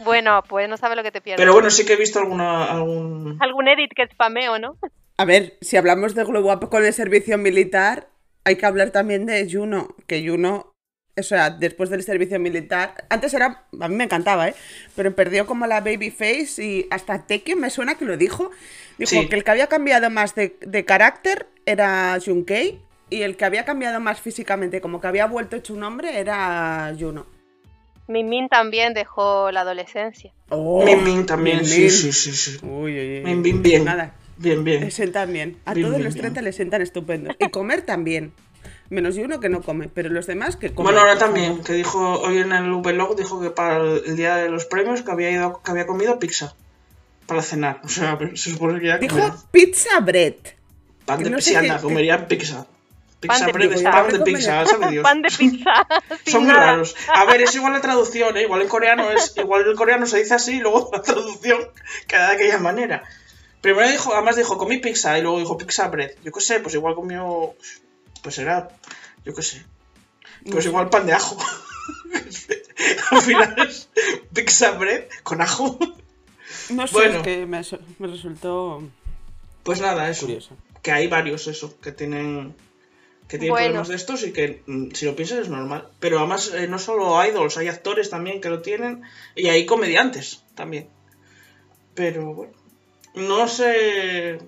Bueno, 0.00 0.42
pues 0.48 0.68
no 0.68 0.76
sabe 0.76 0.96
lo 0.96 1.02
que 1.02 1.12
te 1.12 1.20
pierdes. 1.20 1.40
Pero 1.40 1.52
bueno, 1.52 1.70
sí 1.70 1.84
que 1.86 1.92
he 1.92 1.96
visto 1.96 2.18
alguna, 2.18 2.64
algún... 2.64 3.36
Algún 3.40 3.68
edit 3.68 3.92
que 3.94 4.06
spameo, 4.08 4.58
¿no? 4.58 4.76
A 5.18 5.24
ver, 5.24 5.56
si 5.60 5.76
hablamos 5.76 6.14
de 6.14 6.24
Glow 6.24 6.50
Up 6.50 6.68
con 6.68 6.84
el 6.84 6.92
servicio 6.92 7.38
militar, 7.38 8.08
hay 8.44 8.56
que 8.56 8.66
hablar 8.66 8.90
también 8.90 9.26
de 9.26 9.46
Juno, 9.50 9.94
que 10.06 10.26
Juno, 10.26 10.69
o 11.18 11.22
sea, 11.22 11.50
después 11.50 11.90
del 11.90 12.02
servicio 12.02 12.38
militar, 12.40 13.04
antes 13.10 13.34
era, 13.34 13.64
a 13.80 13.88
mí 13.88 13.94
me 13.94 14.04
encantaba, 14.04 14.48
¿eh? 14.48 14.54
Pero 14.96 15.14
perdió 15.14 15.46
como 15.46 15.66
la 15.66 15.80
baby 15.80 16.10
face 16.10 16.62
y 16.64 16.86
hasta 16.90 17.26
Teki 17.26 17.54
me 17.56 17.70
suena 17.70 17.96
que 17.96 18.04
lo 18.04 18.16
dijo. 18.16 18.50
Dijo 18.98 19.10
Sí. 19.10 19.28
que 19.28 19.36
el 19.36 19.44
que 19.44 19.50
había 19.50 19.66
cambiado 19.66 20.10
más 20.10 20.34
de, 20.34 20.56
de 20.60 20.84
carácter 20.84 21.46
era 21.66 22.18
Junkei 22.24 22.80
y 23.10 23.22
el 23.22 23.36
que 23.36 23.44
había 23.44 23.64
cambiado 23.64 23.98
más 24.00 24.20
físicamente, 24.20 24.80
como 24.80 25.00
que 25.00 25.06
había 25.08 25.26
vuelto 25.26 25.56
hecho 25.56 25.74
un 25.74 25.82
hombre, 25.82 26.18
era 26.20 26.94
Juno. 26.98 27.26
Min 28.08 28.28
Min 28.28 28.48
también 28.48 28.92
dejó 28.94 29.50
la 29.52 29.60
adolescencia. 29.60 30.32
Oh, 30.48 30.84
Min 30.84 31.02
Min 31.04 31.26
también, 31.26 31.58
Min 31.58 31.66
sí, 31.66 31.80
Min. 31.82 31.90
sí, 31.90 32.12
sí, 32.12 32.32
sí. 32.32 32.58
Uy, 32.62 32.92
uy, 32.98 33.22
uy. 33.24 33.34
Min 33.34 33.62
bien. 33.62 33.84
Nada, 33.84 34.14
Bien, 34.36 34.64
bien. 34.64 34.80
le 34.80 34.90
sentan 34.90 35.32
bien. 35.32 35.58
A 35.64 35.74
Bien, 35.74 35.86
todos 35.86 35.96
bien, 35.98 36.04
los 36.04 36.14
bien. 36.14 36.22
30 36.24 36.42
le 36.42 36.52
sentan 36.52 36.82
estupendo. 36.82 37.34
Y 37.38 37.50
comer 37.50 37.82
también. 37.82 38.32
Menos 38.90 39.16
uno 39.16 39.38
que 39.40 39.48
no 39.48 39.62
come, 39.62 39.88
pero 39.88 40.08
los 40.10 40.26
demás 40.26 40.56
que 40.56 40.74
comen. 40.74 40.92
Bueno, 40.92 41.00
ahora 41.00 41.16
también, 41.18 41.62
que 41.62 41.72
dijo 41.74 42.20
hoy 42.20 42.38
en 42.38 42.52
el 42.52 42.70
Vlog, 42.82 43.16
dijo 43.16 43.40
que 43.40 43.50
para 43.50 43.78
el 43.78 44.16
día 44.16 44.36
de 44.36 44.50
los 44.50 44.64
premios 44.66 45.02
que 45.02 45.10
había 45.12 45.30
ido, 45.30 45.60
que 45.64 45.70
había 45.70 45.86
comido 45.86 46.18
pizza 46.18 46.54
para 47.26 47.40
cenar. 47.42 47.80
O 47.84 47.88
sea, 47.88 48.18
se 48.34 48.50
supone 48.50 48.80
que 48.80 48.88
ya 48.88 48.98
Dijo 48.98 49.16
pizza 49.52 50.00
bread. 50.00 50.34
pan 51.06 51.22
de 51.22 51.30
no 51.30 51.36
pizza, 51.36 51.58
anda, 51.60 51.80
comería 51.80 52.26
pizza. 52.26 52.66
Pizza 53.20 53.34
Pan 53.38 53.46
de 53.46 53.52
bread 53.52 53.72
es 53.72 53.76
pizza. 53.78 53.90
pan 53.92 54.06
de 54.08 54.18
Comería- 54.18 54.36
pizza, 54.38 54.66
sabe 54.66 54.90
Dios. 54.90 55.02
Pan 55.04 55.22
de 55.22 55.28
pizza. 55.30 55.86
Son 56.26 56.44
muy 56.44 56.52
raros. 56.54 56.96
A 57.14 57.24
ver, 57.26 57.42
es 57.42 57.54
igual 57.54 57.74
la 57.74 57.80
traducción, 57.82 58.36
¿eh? 58.38 58.42
igual 58.42 58.62
en 58.62 58.68
coreano 58.68 59.10
es, 59.12 59.34
igual 59.36 59.68
en 59.68 59.76
coreano 59.76 60.06
se 60.06 60.18
dice 60.18 60.34
así 60.34 60.56
y 60.56 60.60
luego 60.60 60.88
la 60.92 61.02
traducción 61.02 61.60
queda 62.08 62.30
de 62.30 62.34
aquella 62.36 62.58
manera. 62.58 63.02
Primero 63.60 63.88
dijo, 63.88 64.14
además 64.14 64.36
dijo, 64.36 64.56
comí 64.56 64.78
pizza 64.78 65.18
y 65.18 65.22
luego 65.22 65.38
dijo 65.38 65.56
pizza 65.58 65.86
bread. 65.88 66.12
Yo 66.24 66.32
qué 66.32 66.40
sé, 66.40 66.60
pues 66.60 66.74
igual 66.74 66.94
comió, 66.94 67.52
pues 68.22 68.38
era, 68.38 68.68
yo 69.24 69.34
qué 69.34 69.42
sé, 69.42 69.64
pues 70.50 70.66
igual 70.66 70.90
pan 70.90 71.06
de 71.06 71.12
ajo. 71.14 71.36
Al 73.10 73.22
final 73.22 73.54
es 73.68 73.88
pizza 74.32 74.72
bread 74.72 75.04
con 75.22 75.40
ajo. 75.40 75.78
No 76.70 76.86
sé, 76.86 76.92
Bueno. 76.94 77.16
es 77.18 77.22
que 77.22 77.46
me, 77.46 77.62
su- 77.64 77.78
me 77.98 78.06
resultó 78.08 78.82
Pues 79.62 79.80
nada, 79.80 80.08
eso. 80.08 80.26
curioso. 80.26 80.56
Que 80.82 80.92
hay 80.92 81.06
varios, 81.08 81.46
eso, 81.46 81.78
que 81.80 81.92
tienen 81.92 82.54
que 83.28 83.38
tienen 83.38 83.50
Bueno. 83.52 83.66
problemas 83.66 83.88
de 83.88 83.94
estos 83.94 84.24
y 84.24 84.32
que 84.32 84.62
mm, 84.66 84.90
si 84.92 85.06
lo 85.06 85.14
piensas 85.14 85.38
es 85.40 85.48
normal. 85.48 85.88
Pero 86.00 86.18
además 86.18 86.50
eh, 86.54 86.66
no 86.66 86.78
solo 86.80 87.24
idols, 87.24 87.56
hay 87.58 87.68
actores 87.68 88.10
también 88.10 88.40
que 88.40 88.48
lo 88.50 88.60
tienen 88.62 89.02
y 89.36 89.48
hay 89.48 89.66
comediantes 89.66 90.42
también. 90.56 90.88
Pero 91.94 92.34
bueno, 92.34 92.52
no 93.14 93.46
sé... 93.46 94.38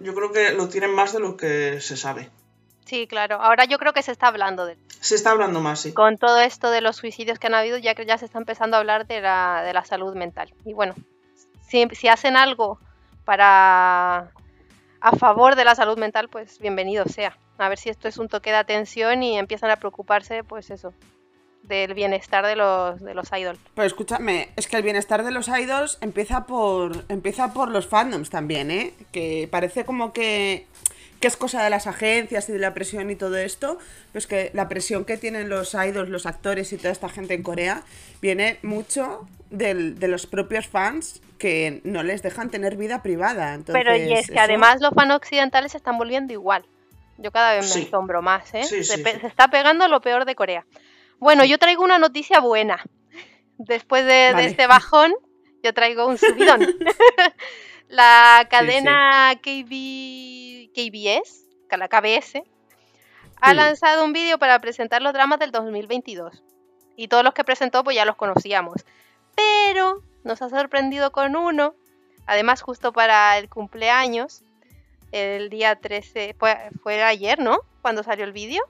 Yo 0.00 0.14
creo 0.14 0.32
que 0.32 0.52
lo 0.52 0.68
tienen 0.68 0.94
más 0.94 1.12
de 1.12 1.20
lo 1.20 1.36
que 1.36 1.80
se 1.80 1.96
sabe. 1.96 2.30
Sí, 2.84 3.06
claro. 3.06 3.36
Ahora 3.40 3.64
yo 3.64 3.78
creo 3.78 3.92
que 3.92 4.02
se 4.02 4.12
está 4.12 4.28
hablando 4.28 4.64
de 4.64 4.78
Se 5.00 5.16
está 5.16 5.32
hablando 5.32 5.60
más, 5.60 5.80
sí. 5.80 5.92
con 5.92 6.18
todo 6.18 6.38
esto 6.40 6.70
de 6.70 6.80
los 6.80 6.96
suicidios 6.96 7.38
que 7.38 7.48
han 7.48 7.54
habido, 7.54 7.78
ya 7.78 7.94
que 7.94 8.06
ya 8.06 8.16
se 8.16 8.26
está 8.26 8.38
empezando 8.38 8.76
a 8.76 8.80
hablar 8.80 9.06
de 9.06 9.20
la, 9.20 9.62
de 9.64 9.72
la 9.72 9.84
salud 9.84 10.14
mental. 10.14 10.54
Y 10.64 10.72
bueno, 10.72 10.94
si, 11.68 11.86
si 11.92 12.08
hacen 12.08 12.36
algo 12.36 12.78
para 13.24 14.30
a 15.00 15.16
favor 15.16 15.56
de 15.56 15.64
la 15.64 15.74
salud 15.74 15.98
mental, 15.98 16.28
pues 16.28 16.58
bienvenido 16.58 17.04
sea. 17.06 17.36
A 17.58 17.68
ver 17.68 17.78
si 17.78 17.90
esto 17.90 18.08
es 18.08 18.18
un 18.18 18.28
toque 18.28 18.50
de 18.50 18.56
atención 18.56 19.22
y 19.22 19.38
empiezan 19.38 19.70
a 19.70 19.76
preocuparse, 19.76 20.44
pues 20.44 20.70
eso, 20.70 20.92
del 21.66 21.94
bienestar 21.94 22.46
de 22.46 22.56
los, 22.56 23.00
de 23.00 23.14
los 23.14 23.28
idols. 23.32 23.58
Pero 23.74 23.86
escúchame, 23.86 24.50
es 24.56 24.66
que 24.68 24.76
el 24.76 24.82
bienestar 24.82 25.24
de 25.24 25.30
los 25.30 25.48
idols 25.48 25.98
empieza 26.00 26.46
por 26.46 27.04
empieza 27.08 27.52
por 27.52 27.70
los 27.70 27.86
fandoms 27.86 28.30
también, 28.30 28.70
¿eh? 28.70 28.92
Que 29.12 29.48
parece 29.50 29.84
como 29.84 30.12
que, 30.12 30.66
que 31.20 31.26
es 31.28 31.36
cosa 31.36 31.62
de 31.64 31.70
las 31.70 31.86
agencias 31.86 32.48
y 32.48 32.52
de 32.52 32.58
la 32.58 32.74
presión 32.74 33.10
y 33.10 33.16
todo 33.16 33.36
esto, 33.36 33.78
pues 34.12 34.26
que 34.26 34.50
la 34.54 34.68
presión 34.68 35.04
que 35.04 35.16
tienen 35.16 35.48
los 35.48 35.74
idols, 35.74 36.08
los 36.08 36.26
actores 36.26 36.72
y 36.72 36.76
toda 36.76 36.90
esta 36.90 37.08
gente 37.08 37.34
en 37.34 37.42
Corea 37.42 37.82
viene 38.22 38.58
mucho 38.62 39.26
del- 39.50 39.98
de 39.98 40.08
los 40.08 40.26
propios 40.26 40.66
fans 40.68 41.20
que 41.38 41.80
no 41.84 42.02
les 42.02 42.22
dejan 42.22 42.50
tener 42.50 42.76
vida 42.76 43.02
privada. 43.02 43.54
Entonces, 43.54 43.74
Pero 43.84 43.96
y 43.96 44.12
es 44.12 44.26
que 44.28 44.32
eso- 44.34 44.40
además 44.42 44.80
los 44.80 44.92
fans 44.94 45.14
occidentales 45.14 45.72
se 45.72 45.78
están 45.78 45.98
volviendo 45.98 46.32
igual. 46.32 46.64
Yo 47.18 47.30
cada 47.32 47.54
vez 47.54 47.64
me 47.66 47.72
Sí. 47.82 47.86
asombro 47.88 48.20
más, 48.22 48.52
¿eh? 48.54 48.64
Sí, 48.64 48.84
se, 48.84 48.96
sí, 48.96 49.02
pe- 49.02 49.14
sí. 49.14 49.20
se 49.20 49.26
está 49.26 49.48
pegando 49.48 49.88
lo 49.88 50.00
peor 50.02 50.24
de 50.26 50.34
Corea. 50.34 50.66
Bueno, 51.18 51.44
yo 51.44 51.58
traigo 51.58 51.82
una 51.82 51.98
noticia 51.98 52.40
buena. 52.40 52.84
Después 53.58 54.04
de, 54.04 54.30
este 54.44 54.66
bajón, 54.66 55.14
yo 55.62 55.72
traigo 55.72 56.06
un 56.06 56.18
subidón. 56.18 56.60
la 57.88 58.46
cadena 58.50 59.32
KB, 59.42 60.70
KBS, 60.74 61.46
la 61.76 61.88
KBS, 61.88 62.42
ha 63.40 63.54
lanzado 63.54 64.04
un 64.04 64.12
vídeo 64.12 64.38
para 64.38 64.58
presentar 64.60 65.02
los 65.02 65.12
dramas 65.12 65.38
del 65.38 65.52
2022. 65.52 66.42
Y 66.96 67.08
todos 67.08 67.24
los 67.24 67.34
que 67.34 67.44
presentó, 67.44 67.84
pues 67.84 67.96
ya 67.96 68.04
los 68.04 68.16
conocíamos. 68.16 68.84
Pero 69.34 70.02
nos 70.24 70.42
ha 70.42 70.48
sorprendido 70.48 71.12
con 71.12 71.36
uno, 71.36 71.74
además 72.26 72.62
justo 72.62 72.92
para 72.92 73.38
el 73.38 73.48
cumpleaños, 73.48 74.42
el 75.12 75.50
día 75.50 75.76
13, 75.76 76.34
fue, 76.38 76.56
fue 76.82 77.02
ayer, 77.02 77.38
¿no? 77.38 77.60
Cuando 77.82 78.02
salió 78.02 78.24
el 78.24 78.32
vídeo. 78.32 78.62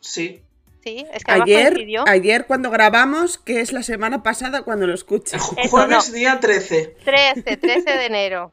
Sí. 0.00 0.42
Sí, 0.86 1.04
es 1.12 1.24
que 1.24 1.32
además 1.32 1.48
Ayer, 1.48 1.72
coincidió. 1.72 2.04
ayer 2.06 2.46
cuando 2.46 2.70
grabamos, 2.70 3.38
que 3.38 3.60
es 3.60 3.72
la 3.72 3.82
semana 3.82 4.22
pasada 4.22 4.62
cuando 4.62 4.86
lo 4.86 4.94
escuché. 4.94 5.36
Eso 5.36 5.56
Jueves 5.68 6.08
no. 6.10 6.14
día 6.14 6.38
13. 6.38 6.96
13, 7.04 7.56
13 7.56 7.90
de 7.96 8.04
enero, 8.06 8.52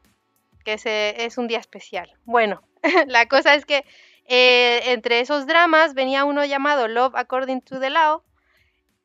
que 0.64 0.76
se- 0.78 1.24
es 1.24 1.38
un 1.38 1.46
día 1.46 1.58
especial. 1.60 2.12
Bueno, 2.24 2.60
la 3.06 3.26
cosa 3.28 3.54
es 3.54 3.64
que 3.64 3.84
eh, 4.26 4.80
entre 4.86 5.20
esos 5.20 5.46
dramas 5.46 5.94
venía 5.94 6.24
uno 6.24 6.44
llamado 6.44 6.88
Love 6.88 7.14
According 7.14 7.60
to 7.62 7.78
the 7.78 7.90
Law 7.90 8.24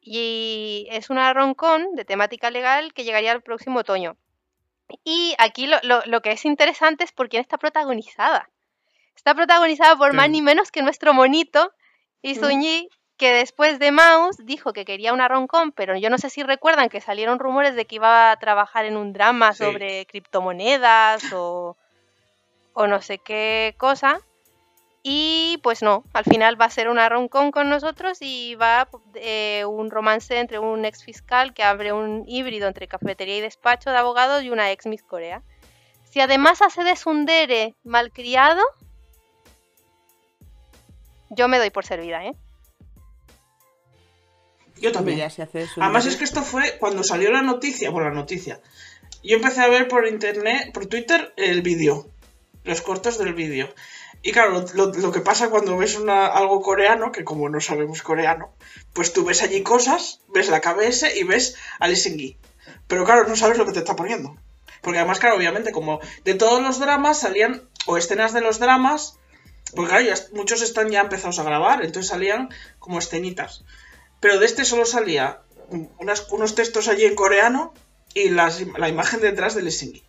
y 0.01 0.87
es 0.89 1.11
una 1.11 1.31
roncón 1.33 1.93
de 1.95 2.05
temática 2.05 2.49
legal 2.49 2.93
que 2.93 3.03
llegaría 3.03 3.31
el 3.31 3.43
próximo 3.43 3.81
otoño. 3.81 4.17
Y 5.03 5.35
aquí 5.37 5.67
lo, 5.67 5.77
lo- 5.83 6.01
lo 6.07 6.21
que 6.23 6.31
es 6.31 6.45
interesante 6.45 7.03
es 7.03 7.11
por 7.11 7.29
quién 7.29 7.41
está 7.41 7.59
protagonizada. 7.59 8.49
Está 9.15 9.35
protagonizada 9.35 9.95
por 9.97 10.13
más 10.13 10.31
ni 10.31 10.41
menos 10.41 10.71
que 10.71 10.81
nuestro 10.81 11.13
monito 11.13 11.71
Izuñi, 12.21 12.89
que 13.19 13.31
después 13.33 13.77
de 13.77 13.91
Mouse 13.91 14.37
dijo 14.45 14.73
que 14.73 14.85
quería 14.85 15.13
una 15.13 15.27
roncón, 15.27 15.71
pero 15.73 15.95
yo 15.95 16.09
no 16.09 16.17
sé 16.17 16.31
si 16.31 16.41
recuerdan 16.41 16.89
que 16.89 17.01
salieron 17.01 17.37
rumores 17.37 17.75
de 17.75 17.85
que 17.85 17.95
iba 17.97 18.31
a 18.31 18.37
trabajar 18.37 18.85
en 18.85 18.97
un 18.97 19.13
drama 19.13 19.53
Sí. 19.53 19.63
sobre 19.63 20.05
criptomonedas 20.07 21.31
o, 21.33 21.77
o 22.73 22.87
no 22.87 23.01
sé 23.01 23.19
qué 23.19 23.75
cosa. 23.77 24.21
Y 25.03 25.59
pues 25.63 25.81
no, 25.81 26.03
al 26.13 26.23
final 26.25 26.59
va 26.59 26.65
a 26.65 26.69
ser 26.69 26.89
una 26.89 27.07
roncón 27.07 27.51
con 27.51 27.69
nosotros 27.69 28.17
y 28.21 28.55
va 28.55 28.87
eh, 29.15 29.63
un 29.67 29.91
romance 29.91 30.37
entre 30.39 30.59
un 30.59 30.83
ex 30.83 31.03
fiscal 31.03 31.53
que 31.53 31.63
abre 31.63 31.93
un 31.93 32.23
híbrido 32.27 32.67
entre 32.67 32.87
cafetería 32.87 33.37
y 33.37 33.41
despacho 33.41 33.91
de 33.91 33.97
abogados 33.97 34.43
y 34.43 34.49
una 34.49 34.71
ex 34.71 34.85
Miss 34.87 35.03
Corea. 35.03 35.41
Si 36.03 36.19
además 36.19 36.61
hace 36.61 36.83
de 36.83 36.95
Sundere 36.95 37.75
malcriado, 37.83 38.61
yo 41.29 41.47
me 41.47 41.59
doy 41.59 41.69
por 41.69 41.85
servida, 41.85 42.25
¿eh? 42.25 42.33
Yo 44.81 44.91
también. 44.91 45.21
Además 45.77 46.05
es 46.05 46.15
que 46.15 46.23
esto 46.23 46.43
fue 46.43 46.77
cuando 46.79 47.03
salió 47.03 47.31
la 47.31 47.41
noticia, 47.41 47.89
bueno, 47.89 48.09
la 48.09 48.15
noticia. 48.15 48.61
Yo 49.23 49.35
empecé 49.35 49.61
a 49.61 49.67
ver 49.67 49.87
por 49.87 50.07
internet, 50.07 50.71
por 50.73 50.85
Twitter, 50.85 51.33
el 51.35 51.61
vídeo, 51.61 52.09
los 52.63 52.81
cortos 52.81 53.17
del 53.17 53.33
vídeo. 53.33 53.73
Y 54.21 54.31
claro, 54.31 54.65
lo, 54.73 55.11
que 55.11 55.21
pasa 55.21 55.49
cuando 55.49 55.77
ves 55.77 55.97
una, 55.97 56.27
algo 56.27 56.61
coreano, 56.61 57.11
que 57.11 57.23
como 57.23 57.47
no 57.49 57.61
sabemos 57.61 58.01
coreano, 58.01 58.51
pues 58.91 59.13
tú 59.13 59.23
ves 59.23 59.43
allí 59.43 59.63
cosas, 59.63 60.21
ves 60.27 60.49
la 60.49 60.59
KBS 60.59 61.15
y 61.15 61.23
ves 61.23 61.55
a 61.79 61.87
Lee 61.87 61.95
Seung-gi. 61.95 62.37
Pero 62.87 63.05
claro, 63.05 63.27
no 63.27 63.35
sabes 63.35 63.57
lo 63.57 63.65
que 63.65 63.71
te 63.71 63.79
está 63.79 63.95
poniendo. 63.95 64.35
Porque 64.81 64.99
además, 64.99 65.19
claro, 65.19 65.37
obviamente, 65.37 65.71
como 65.71 65.99
de 66.25 66.33
todos 66.33 66.61
los 66.61 66.79
dramas 66.79 67.19
salían, 67.19 67.63
o 67.85 67.97
escenas 67.97 68.33
de 68.33 68.41
los 68.41 68.59
dramas, 68.59 69.19
porque 69.75 69.89
claro, 69.89 70.05
ya 70.05 70.15
muchos 70.33 70.61
están 70.61 70.89
ya 70.89 71.01
empezados 71.01 71.39
a 71.39 71.43
grabar, 71.43 71.83
entonces 71.83 72.09
salían 72.09 72.49
como 72.79 72.99
escenitas. 72.99 73.63
Pero 74.19 74.39
de 74.39 74.45
este 74.45 74.65
solo 74.65 74.85
salía 74.85 75.39
unas- 75.99 76.27
unos 76.31 76.55
textos 76.55 76.87
allí 76.87 77.05
en 77.05 77.15
coreano 77.15 77.73
y 78.13 78.29
las, 78.29 78.61
la 78.77 78.89
imagen 78.89 79.21
detrás 79.21 79.55
del 79.55 79.65
Lee 79.65 80.03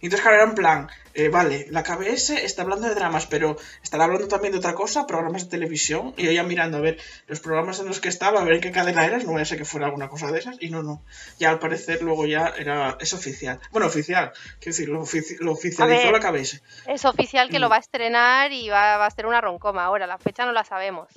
Y 0.00 0.06
entonces, 0.06 0.20
claro, 0.22 0.36
era 0.36 0.44
en 0.44 0.54
plan, 0.54 0.88
eh, 1.14 1.28
vale, 1.28 1.66
la 1.70 1.82
KBS 1.82 2.30
está 2.44 2.62
hablando 2.62 2.86
de 2.88 2.94
dramas, 2.94 3.26
pero 3.26 3.56
estará 3.82 4.04
hablando 4.04 4.28
también 4.28 4.52
de 4.52 4.58
otra 4.58 4.74
cosa, 4.74 5.06
programas 5.06 5.44
de 5.44 5.50
televisión. 5.50 6.12
Y 6.18 6.32
ya 6.34 6.42
mirando 6.42 6.76
a 6.76 6.80
ver 6.80 6.98
los 7.26 7.40
programas 7.40 7.80
en 7.80 7.86
los 7.86 8.00
que 8.00 8.08
estaba, 8.10 8.40
a 8.40 8.44
ver 8.44 8.54
en 8.54 8.60
qué 8.60 8.72
cadena 8.72 9.06
eras, 9.06 9.24
no 9.24 9.32
voy 9.32 9.40
a 9.42 9.46
ser 9.46 9.56
que 9.58 9.64
fuera 9.64 9.86
alguna 9.86 10.08
cosa 10.08 10.30
de 10.30 10.38
esas. 10.38 10.56
Y 10.60 10.68
no, 10.70 10.82
no. 10.82 11.02
Ya 11.38 11.48
al 11.50 11.58
parecer 11.58 12.02
luego 12.02 12.26
ya 12.26 12.52
era, 12.58 12.96
es 13.00 13.12
oficial. 13.14 13.58
Bueno, 13.70 13.86
oficial, 13.86 14.32
quiero 14.60 14.76
decir, 14.76 14.88
lo, 14.90 15.02
ofici- 15.02 15.38
lo 15.40 15.52
oficializó 15.52 16.10
ver. 16.10 16.12
la 16.12 16.20
KBS. 16.20 16.60
Es 16.86 17.04
oficial 17.06 17.48
que 17.48 17.58
lo 17.58 17.68
Mm. 17.68 17.72
va 17.72 17.76
a 17.76 17.80
estrenar 17.80 18.52
y 18.52 18.68
va, 18.68 18.98
va 18.98 19.06
a 19.06 19.10
ser 19.10 19.26
una 19.26 19.40
roncoma. 19.40 19.84
Ahora, 19.84 20.06
la 20.06 20.18
fecha 20.18 20.44
no 20.44 20.52
la 20.52 20.64
sabemos. 20.64 21.08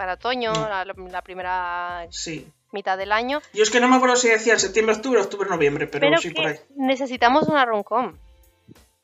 Para 0.00 0.14
otoño, 0.14 0.50
No. 0.54 0.66
la, 0.66 0.82
la 0.86 1.20
primera 1.20 2.06
Sí. 2.10 2.50
mitad 2.72 2.96
del 2.96 3.12
año. 3.12 3.42
Yo 3.52 3.62
es 3.62 3.68
que 3.70 3.80
no 3.80 3.86
me 3.88 3.96
acuerdo 3.96 4.16
si 4.16 4.28
decía 4.30 4.58
septiembre, 4.58 4.94
octubre, 4.96 5.20
octubre, 5.20 5.46
noviembre, 5.50 5.86
pero, 5.86 6.06
Pero 6.08 6.16
sí 6.22 6.28
que 6.30 6.34
por 6.36 6.46
ahí. 6.46 6.56
necesitamos 6.74 7.48
una 7.48 7.66
roncom 7.66 8.16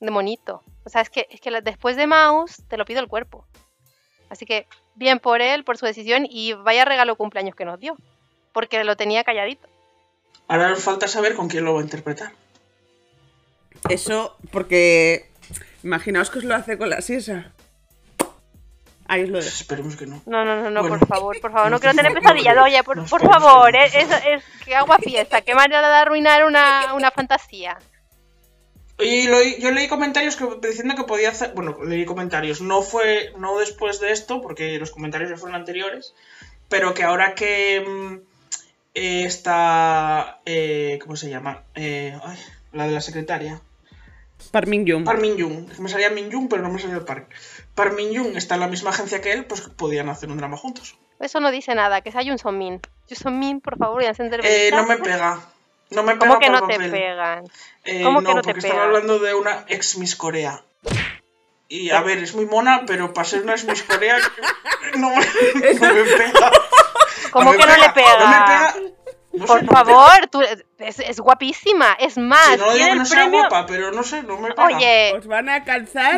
de 0.00 0.10
monito. 0.10 0.62
O 0.84 0.88
sea, 0.88 1.02
es 1.02 1.10
que, 1.10 1.26
es 1.28 1.38
que 1.42 1.50
después 1.60 1.96
de 1.96 2.06
Mouse 2.06 2.62
te 2.68 2.78
lo 2.78 2.86
pido 2.86 3.00
el 3.00 3.08
cuerpo. 3.08 3.44
Así 4.30 4.46
que 4.46 4.66
bien 4.94 5.18
por 5.18 5.42
él, 5.42 5.64
por 5.64 5.76
su 5.76 5.84
decisión 5.84 6.26
y 6.30 6.54
vaya 6.54 6.86
regalo 6.86 7.16
cumpleaños 7.16 7.54
que 7.54 7.66
nos 7.66 7.78
dio. 7.78 7.94
Porque 8.54 8.82
lo 8.82 8.96
tenía 8.96 9.22
calladito. 9.22 9.68
Ahora 10.48 10.70
nos 10.70 10.82
falta 10.82 11.08
saber 11.08 11.34
con 11.34 11.48
quién 11.48 11.66
lo 11.66 11.74
va 11.74 11.80
a 11.80 11.84
interpretar. 11.84 12.32
Eso, 13.90 14.34
porque. 14.50 15.28
Imaginaos 15.84 16.30
que 16.30 16.38
os 16.38 16.44
lo 16.44 16.54
hace 16.54 16.78
con 16.78 16.88
la 16.88 17.02
siesa. 17.02 17.52
Ahí 19.08 19.22
os 19.22 19.28
lo 19.28 19.38
dejo. 19.38 19.48
Esperemos 19.48 19.96
que 19.96 20.06
no. 20.06 20.20
No, 20.26 20.44
no, 20.44 20.56
no, 20.62 20.70
no, 20.70 20.80
Bueno. 20.80 20.98
por 20.98 21.08
favor, 21.08 21.40
por 21.40 21.52
favor, 21.52 21.70
no 21.70 21.78
quiero 21.80 21.94
tener 21.94 22.12
pesadillas. 22.12 22.56
Oye, 22.58 22.82
por, 22.82 23.08
por 23.08 23.20
favor, 23.22 23.74
es, 23.76 23.94
es, 23.94 24.08
es 24.10 24.44
que 24.64 24.74
agua 24.74 24.98
fiesta, 24.98 25.42
qué 25.42 25.54
manera 25.54 25.88
de 25.88 25.94
arruinar 25.94 26.44
una, 26.44 26.92
una 26.94 27.10
fantasía. 27.10 27.78
Oye, 28.98 29.08
y 29.22 29.26
lo- 29.28 29.42
yo 29.60 29.70
leí 29.72 29.88
comentarios 29.88 30.36
que, 30.36 30.46
diciendo 30.66 30.94
que 30.96 31.04
podía 31.04 31.28
hacer. 31.30 31.52
Bueno, 31.54 31.76
leí 31.84 32.04
comentarios. 32.04 32.60
No 32.60 32.82
fue. 32.82 33.32
No 33.38 33.58
después 33.58 34.00
de 34.00 34.10
esto, 34.12 34.40
porque 34.40 34.78
los 34.78 34.90
comentarios 34.90 35.30
ya 35.30 35.36
fueron 35.36 35.54
anteriores. 35.56 36.14
Pero 36.68 36.94
que 36.94 37.02
ahora 37.04 37.34
que. 37.34 37.84
mm, 37.86 38.14
eh, 38.94 39.24
está. 39.24 40.40
eh, 40.46 40.98
¿Cómo 41.02 41.14
se 41.16 41.28
llama? 41.30 41.62
Eh, 41.74 42.18
ay, 42.24 42.38
la 42.72 42.86
de 42.86 42.92
la 42.92 43.00
secretaria. 43.02 43.60
Parmin 44.50 44.84
Yum. 44.86 45.04
Park 45.04 45.20
Min 45.20 45.36
Young. 45.36 45.78
Me 45.78 45.88
salía 45.88 46.10
Min 46.10 46.30
Young, 46.30 46.48
pero 46.48 46.62
no 46.62 46.70
me 46.70 46.78
salía 46.78 46.96
el 46.96 47.04
Park. 47.04 47.28
Park 47.76 47.92
Min 47.94 48.10
Young 48.10 48.36
está 48.36 48.54
en 48.54 48.60
la 48.60 48.68
misma 48.68 48.90
agencia 48.90 49.20
que 49.20 49.32
él, 49.32 49.44
pues 49.44 49.60
podían 49.60 50.08
hacer 50.08 50.30
un 50.30 50.38
drama 50.38 50.56
juntos. 50.56 50.98
Eso 51.20 51.40
no 51.40 51.50
dice 51.50 51.74
nada, 51.74 52.00
que 52.00 52.10
sea 52.10 52.22
Jun 52.24 52.38
Son 52.38 52.56
Min. 52.56 52.80
Jun 53.08 53.16
Son 53.18 53.38
Min, 53.38 53.60
por 53.60 53.76
favor, 53.76 54.02
y 54.02 54.06
hacen 54.06 54.30
Eh, 54.42 54.70
no 54.72 54.86
me 54.86 54.96
pega. 54.96 55.40
No 55.90 56.02
me 56.02 56.16
pega 56.16 56.26
¿Cómo 56.26 56.40
que 56.40 56.50
por 56.50 56.60
no 56.62 56.66
te 56.66 56.90
pegan? 56.90 57.44
Eh, 57.84 58.02
¿Cómo 58.02 58.22
no, 58.22 58.30
que 58.30 58.34
no 58.34 58.40
te 58.40 58.46
porque 58.46 58.58
estaba 58.60 58.80
pega? 58.80 58.84
hablando 58.86 59.18
de 59.18 59.34
una 59.34 59.64
ex 59.68 59.98
Miss 59.98 60.16
Corea. 60.16 60.64
Y 61.68 61.90
a 61.90 62.00
ver, 62.00 62.18
es 62.18 62.34
muy 62.34 62.46
mona, 62.46 62.84
pero 62.86 63.12
para 63.12 63.26
ser 63.26 63.42
una 63.42 63.52
ex 63.52 63.64
Miss 63.64 63.82
Corea 63.82 64.16
no, 64.96 65.10
no 65.10 65.94
me 65.94 66.04
pega. 66.04 66.50
¿Cómo 67.30 67.50
me 67.52 67.58
que 67.58 67.66
no 67.66 67.72
le 67.72 67.78
No 67.78 67.84
me 67.84 67.92
pega? 67.94 68.74
Sé, 69.40 69.46
Por 69.52 69.64
no 69.64 69.72
favor, 69.72 70.26
tú, 70.30 70.40
es, 70.78 70.98
es 71.00 71.20
guapísima. 71.20 71.96
Es 72.00 72.16
más. 72.16 72.46
Sí, 72.46 72.56
no 72.58 72.72
digo 72.72 72.74
tiene 72.74 72.86
que 72.86 72.92
el 72.92 72.98
no 72.98 73.04
sea 73.04 73.18
premio. 73.22 73.38
guapa, 73.40 73.66
pero 73.66 73.92
no 73.92 74.02
sé, 74.02 74.22
no 74.22 74.38
me 74.38 74.50
pega. 74.52 74.66
Oye, 74.66 75.14
Os 75.18 75.26
van 75.26 75.48
a 75.48 75.64
calzar 75.64 76.16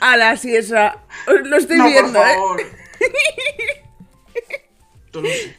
a 0.00 0.16
la 0.16 0.36
siesa. 0.36 0.98
Os 1.26 1.46
lo 1.46 1.56
estoy 1.56 1.78
no, 1.78 1.86
viendo, 1.86 2.18
por 2.18 2.28
¿eh? 2.28 2.34
favor. 2.34 2.62
No 5.14 5.22
lo 5.22 5.28
sé. 5.30 5.56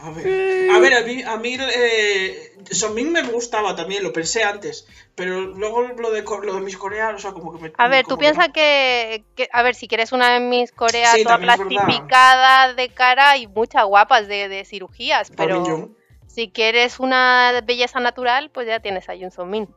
A 0.00 0.10
ver, 0.10 0.70
a, 0.70 0.78
ver, 0.78 0.94
a 0.94 1.00
mí, 1.02 1.22
a 1.22 1.36
mí 1.36 1.56
eh, 1.58 2.52
Sonmin 2.70 3.10
me 3.10 3.22
gustaba 3.24 3.74
también, 3.74 4.04
lo 4.04 4.12
pensé 4.12 4.44
antes. 4.44 4.86
Pero 5.16 5.40
luego 5.40 5.82
lo 5.82 6.10
de, 6.12 6.22
lo 6.22 6.54
de 6.54 6.60
Miss 6.60 6.76
Corea, 6.78 7.10
o 7.10 7.18
sea, 7.18 7.32
como 7.32 7.52
que 7.52 7.60
me. 7.62 7.72
a 7.76 7.88
ver, 7.88 8.06
tú 8.06 8.16
piensas 8.16 8.48
que, 8.54 9.24
que- 9.34 9.48
a 9.52 9.62
ver, 9.62 9.74
si 9.74 9.88
quieres 9.88 10.12
una 10.12 10.38
Miss 10.38 10.70
Corea 10.72 11.12
Sí, 11.12 11.24
toda 11.24 11.38
plastificada 11.38 12.74
de 12.74 12.88
cara 12.90 13.36
y 13.36 13.48
muchas 13.48 13.84
guapas 13.84 14.28
de, 14.28 14.48
de 14.48 14.64
cirugías, 14.64 15.30
pero. 15.36 15.90
Si 16.32 16.48
quieres 16.50 16.98
una 16.98 17.62
belleza 17.64 18.00
natural, 18.00 18.50
pues 18.50 18.66
ya 18.66 18.80
tienes 18.80 19.06
a 19.08 19.30
Son 19.30 19.50
Min. 19.50 19.68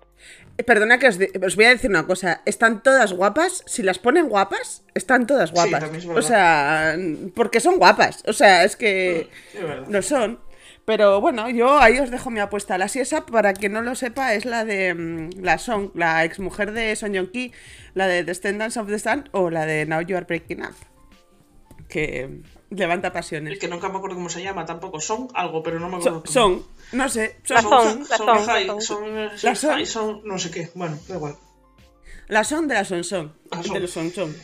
Eh, 0.57 0.63
Perdona 0.63 0.99
que 0.99 1.07
os, 1.09 1.17
voy 1.55 1.65
a 1.65 1.69
decir 1.69 1.89
una 1.89 2.07
cosa. 2.07 2.41
Están 2.45 2.81
todas 2.81 3.11
guapas. 3.11 3.63
Si 3.65 3.83
las 3.83 3.99
ponen 3.99 4.29
guapas, 4.29 4.83
están 4.93 5.27
todas 5.27 5.51
guapas. 5.51 5.81
también 5.81 6.09
es 6.09 6.17
o 6.17 6.21
sea, 6.21 6.95
porque 7.35 7.59
son 7.59 7.77
guapas. 7.77 8.23
O 8.25 8.31
sea, 8.31 8.63
es 8.63 8.77
que 8.77 9.29
Sí, 9.51 9.57
es 9.57 9.89
lo 9.89 10.01
son. 10.01 10.39
Pero 10.85 11.19
bueno, 11.19 11.49
yo 11.49 11.79
ahí 11.79 11.99
os 11.99 12.09
dejo 12.09 12.29
mi 12.29 12.39
apuesta. 12.39 12.77
La 12.77 12.87
Siesa, 12.87 13.25
para 13.25 13.53
quien 13.53 13.73
no 13.73 13.81
lo 13.81 13.95
sepa, 13.95 14.33
es 14.33 14.45
la 14.45 14.63
de 14.63 14.93
mm, 14.93 15.41
la 15.41 15.57
Song, 15.57 15.89
la 15.93 16.23
exmujer 16.23 16.71
de 16.71 16.95
Son 16.95 17.11
Yong 17.11 17.31
Ki, 17.31 17.51
la 17.95 18.07
de 18.07 18.23
Descendants 18.23 18.77
of 18.77 18.87
the 18.87 18.99
Sun 18.99 19.27
o 19.31 19.49
la 19.49 19.65
de 19.65 19.85
Now 19.85 20.01
You 20.01 20.15
Are 20.15 20.25
Breaking 20.25 20.61
Up. 20.61 20.75
Que 21.89 22.43
levanta 22.69 23.11
pasiones. 23.13 23.53
Es 23.53 23.59
que 23.59 23.67
nunca 23.67 23.89
me 23.89 23.97
acuerdo 23.97 24.15
cómo 24.15 24.29
se 24.29 24.41
llama 24.41 24.65
tampoco. 24.65 24.99
Son 24.99 25.27
algo, 25.33 25.61
pero 25.63 25.79
no 25.79 25.89
me 25.89 25.97
acuerdo. 25.97 26.23
Son, 26.25 26.63
son, 26.63 26.65
no 26.93 27.09
sé, 27.09 27.37
son, 27.43 27.55
La 27.55 27.61
son, 27.61 27.71
Son, 27.71 27.81
son. 27.81 27.99
la 28.09 28.17
son, 28.17 28.27
Son, 28.27 28.45
high, 28.45 28.65
la 28.65 28.73
Son. 28.73 28.81
son, 28.81 29.17
eh, 29.17 29.29
La 29.43 29.55
son, 29.55 29.85
Son. 29.85 30.21
no 30.25 30.39
sé 30.39 30.51
qué. 30.51 30.69
Bueno, 30.75 30.97
da 31.07 31.15
igual. 31.15 31.35
La 32.27 32.43
son 32.43 32.67
de 32.67 32.73
la 32.73 32.85
son 32.85 33.03
son. 33.03 33.33
La 33.51 33.63
son. 33.63 33.73
De 33.73 33.79
los 33.81 33.91
son 33.91 34.11
son. 34.11 34.35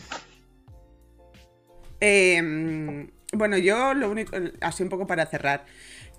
Eh, 2.00 3.08
bueno, 3.34 3.58
yo 3.58 3.94
lo 3.94 4.10
único, 4.10 4.36
así 4.62 4.84
un 4.84 4.90
poco 4.90 5.08
para 5.08 5.26
cerrar, 5.26 5.66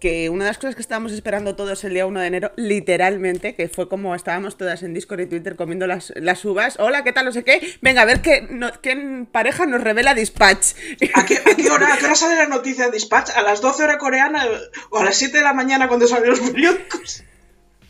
que 0.03 0.29
una 0.31 0.45
de 0.47 0.51
las 0.51 0.59
cosas 0.59 0.75
que 0.75 0.81
estábamos 0.83 1.12
esperando 1.12 1.55
todos 1.55 1.85
el 1.85 1.95
día 1.95 2.07
1 2.07 2.19
de 2.21 2.27
enero, 2.27 2.51
literalmente, 2.57 3.55
que 3.55 3.69
fue 3.69 3.88
como 3.88 4.17
estábamos 4.17 4.57
todas 4.59 4.83
en 4.83 4.95
Discord 4.95 5.21
y 5.21 5.27
Twitter 5.27 5.55
comiendo 5.55 5.87
las, 5.87 6.12
las 6.17 6.45
uvas, 6.45 6.77
hola, 6.81 7.05
¿qué 7.05 7.12
tal? 7.12 7.25
No 7.27 7.31
sé 7.31 7.45
qué, 7.45 7.77
venga, 7.83 8.03
a 8.03 8.05
ver 8.05 8.21
qué, 8.21 8.45
no- 8.51 8.73
qué 8.83 9.25
pareja 9.31 9.65
nos 9.65 9.81
revela 9.81 10.12
Dispatch. 10.15 10.73
¿A 11.15 11.25
qué, 11.25 11.37
a 11.38 11.55
qué 11.57 11.71
hora, 11.71 11.95
a 11.95 11.97
qué 11.99 12.07
hora 12.07 12.17
sale 12.17 12.35
la 12.35 12.47
noticia 12.49 12.87
de 12.87 12.91
Dispatch? 12.91 13.31
¿A 13.37 13.43
las 13.43 13.61
12 13.61 13.85
hora 13.85 13.97
coreana 13.99 14.45
o 14.91 14.99
a 14.99 15.05
las 15.05 15.17
7 15.17 15.38
de 15.38 15.45
la 15.45 15.53
mañana 15.53 15.87
cuando 15.87 16.09
salen 16.09 16.31
los 16.31 16.41
periódicos? 16.41 17.23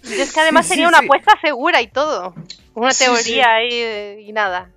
Y 0.04 0.20
es 0.20 0.32
que 0.34 0.40
además 0.40 0.66
Sí, 0.66 0.72
tenía 0.72 0.88
sí, 0.88 0.88
una 0.90 0.98
sí. 0.98 1.04
apuesta 1.06 1.32
segura 1.40 1.80
y 1.80 1.86
todo. 1.88 2.34
Una 2.74 2.92
teoría 2.92 3.62
eh, 3.62 4.20
y 4.20 4.32
nada. 4.32 4.68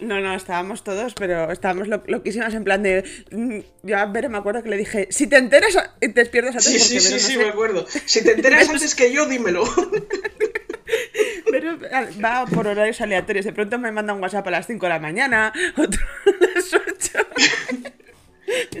No, 0.00 0.20
no, 0.20 0.34
estábamos 0.34 0.84
todos, 0.84 1.14
pero 1.14 1.50
estábamos 1.50 1.88
lo, 1.88 2.02
loquísimas 2.06 2.52
en 2.54 2.64
plan 2.64 2.82
de... 2.82 3.02
mm, 3.30 3.58
Yo 3.82 3.98
a 3.98 4.04
ver, 4.06 4.28
me 4.28 4.36
acuerdo 4.38 4.62
que 4.62 4.68
le 4.68 4.76
dije, 4.76 5.08
si 5.10 5.26
te 5.26 5.36
enteras, 5.36 5.76
te 6.00 6.08
despiertas 6.08 6.54
antes 6.56 6.70
Sí, 6.70 6.78
sí, 6.78 7.00
sí, 7.00 7.04
Vero 7.08 7.16
no 7.16 7.26
sí, 7.26 7.32
sé- 7.32 7.38
me 7.38 7.48
acuerdo. 7.48 7.86
Si 8.04 8.22
te 8.24 8.32
enteras 8.32 8.68
antes 8.68 8.94
que 8.94 9.10
yo, 9.12 9.26
dímelo. 9.26 9.64
Pero 11.50 11.78
va 12.22 12.44
por 12.46 12.66
horarios 12.66 13.00
aleatorios. 13.00 13.44
De 13.44 13.52
pronto 13.52 13.78
me 13.78 13.90
manda 13.92 14.12
un 14.12 14.22
WhatsApp 14.22 14.46
a 14.48 14.50
las 14.50 14.66
5 14.66 14.84
de 14.86 14.90
la 14.90 14.98
mañana, 14.98 15.52
otro 15.76 16.00
a 16.26 16.54
las 16.54 16.74
8. 16.74 17.26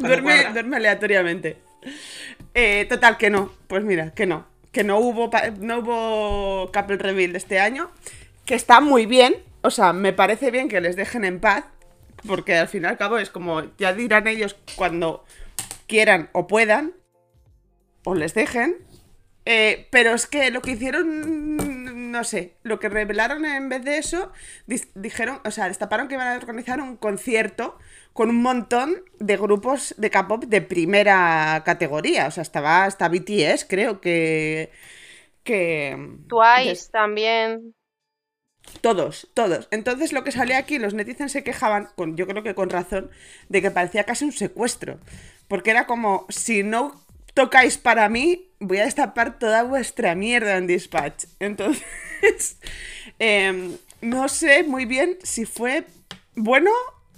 duerme, 0.00 0.44
duerme 0.52 0.76
aleatoriamente. 0.76 1.56
Eh, 2.54 2.86
total, 2.88 3.16
que 3.16 3.30
no. 3.30 3.52
Pues 3.68 3.84
mira, 3.84 4.12
que 4.12 4.26
no. 4.26 4.46
Que 4.72 4.84
no 4.84 4.98
hubo, 4.98 5.30
no 5.60 5.78
hubo 5.78 6.70
couple 6.72 6.96
reveal 6.98 7.34
este 7.36 7.58
año. 7.58 7.90
Que 8.44 8.54
está 8.54 8.80
muy 8.80 9.06
bien. 9.06 9.36
O 9.66 9.70
sea, 9.70 9.92
me 9.92 10.12
parece 10.12 10.52
bien 10.52 10.68
que 10.68 10.80
les 10.80 10.94
dejen 10.94 11.24
en 11.24 11.40
paz. 11.40 11.64
Porque 12.24 12.56
al 12.56 12.68
fin 12.68 12.84
y 12.84 12.86
al 12.86 12.96
cabo 12.96 13.18
es 13.18 13.30
como, 13.30 13.62
ya 13.78 13.92
dirán 13.92 14.28
ellos 14.28 14.56
cuando 14.76 15.24
quieran 15.88 16.30
o 16.32 16.46
puedan. 16.46 16.94
O 18.04 18.14
les 18.14 18.32
dejen. 18.32 18.76
Eh, 19.44 19.88
pero 19.90 20.12
es 20.12 20.26
que 20.26 20.52
lo 20.52 20.62
que 20.62 20.72
hicieron, 20.72 22.12
no 22.12 22.22
sé, 22.22 22.54
lo 22.62 22.78
que 22.78 22.88
revelaron 22.88 23.44
en 23.44 23.68
vez 23.68 23.84
de 23.84 23.98
eso, 23.98 24.32
dijeron, 24.94 25.40
o 25.44 25.50
sea, 25.50 25.68
destaparon 25.68 26.06
que 26.06 26.14
iban 26.14 26.28
a 26.28 26.36
organizar 26.36 26.80
un 26.80 26.96
concierto 26.96 27.76
con 28.12 28.30
un 28.30 28.42
montón 28.42 29.02
de 29.18 29.36
grupos 29.36 29.94
de 29.98 30.10
K-pop 30.10 30.44
de 30.44 30.62
primera 30.62 31.62
categoría. 31.64 32.28
O 32.28 32.30
sea, 32.30 32.42
estaba 32.42 32.84
hasta 32.84 33.08
BTS, 33.08 33.66
creo 33.68 34.00
que. 34.00 34.70
que 35.42 35.96
Twice 36.28 36.88
también. 36.92 37.75
Todos, 38.80 39.28
todos. 39.34 39.68
Entonces 39.70 40.12
lo 40.12 40.24
que 40.24 40.32
salía 40.32 40.58
aquí, 40.58 40.78
los 40.78 40.94
netizens 40.94 41.32
se 41.32 41.42
quejaban, 41.44 41.88
con, 41.96 42.16
yo 42.16 42.26
creo 42.26 42.42
que 42.42 42.54
con 42.54 42.70
razón, 42.70 43.10
de 43.48 43.62
que 43.62 43.70
parecía 43.70 44.04
casi 44.04 44.24
un 44.24 44.32
secuestro. 44.32 44.98
Porque 45.48 45.70
era 45.70 45.86
como, 45.86 46.26
si 46.28 46.62
no 46.62 47.00
tocáis 47.34 47.78
para 47.78 48.08
mí, 48.08 48.48
voy 48.60 48.78
a 48.78 48.84
destapar 48.84 49.38
toda 49.38 49.62
vuestra 49.62 50.14
mierda 50.14 50.56
en 50.56 50.66
Dispatch. 50.66 51.24
Entonces, 51.40 51.84
em, 53.18 53.76
no 54.00 54.28
sé 54.28 54.64
muy 54.64 54.84
bien 54.84 55.18
si 55.22 55.44
fue 55.44 55.84
bueno 56.34 56.70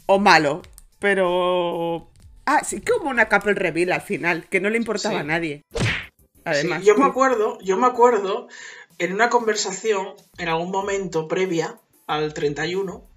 o 0.07 0.19
malo, 0.19 0.63
pero... 0.99 2.11
Ah, 2.47 2.65
sí 2.65 2.81
que 2.81 2.93
hubo 2.93 3.11
una 3.11 3.29
couple 3.29 3.53
reveal 3.55 3.93
al 3.93 4.01
final, 4.01 4.47
que 4.49 4.61
no 4.61 4.71
le 4.71 4.79
importaba 4.79 5.17
Sí. 5.17 5.21
a 5.21 5.25
nadie. 5.25 5.63
Sí, 5.77 5.85
Además, 6.45 6.83
yo 6.83 6.97
me 6.97 7.05
acuerdo, 7.05 7.59
yo 7.61 7.77
me 7.77 7.87
acuerdo 7.87 8.49
en 8.99 9.13
una 9.13 9.29
conversación 9.31 10.15
en 10.39 10.49
algún 10.49 10.71
momento 10.71 11.29
previa 11.29 11.79
al 12.07 12.35
31, 12.35 13.09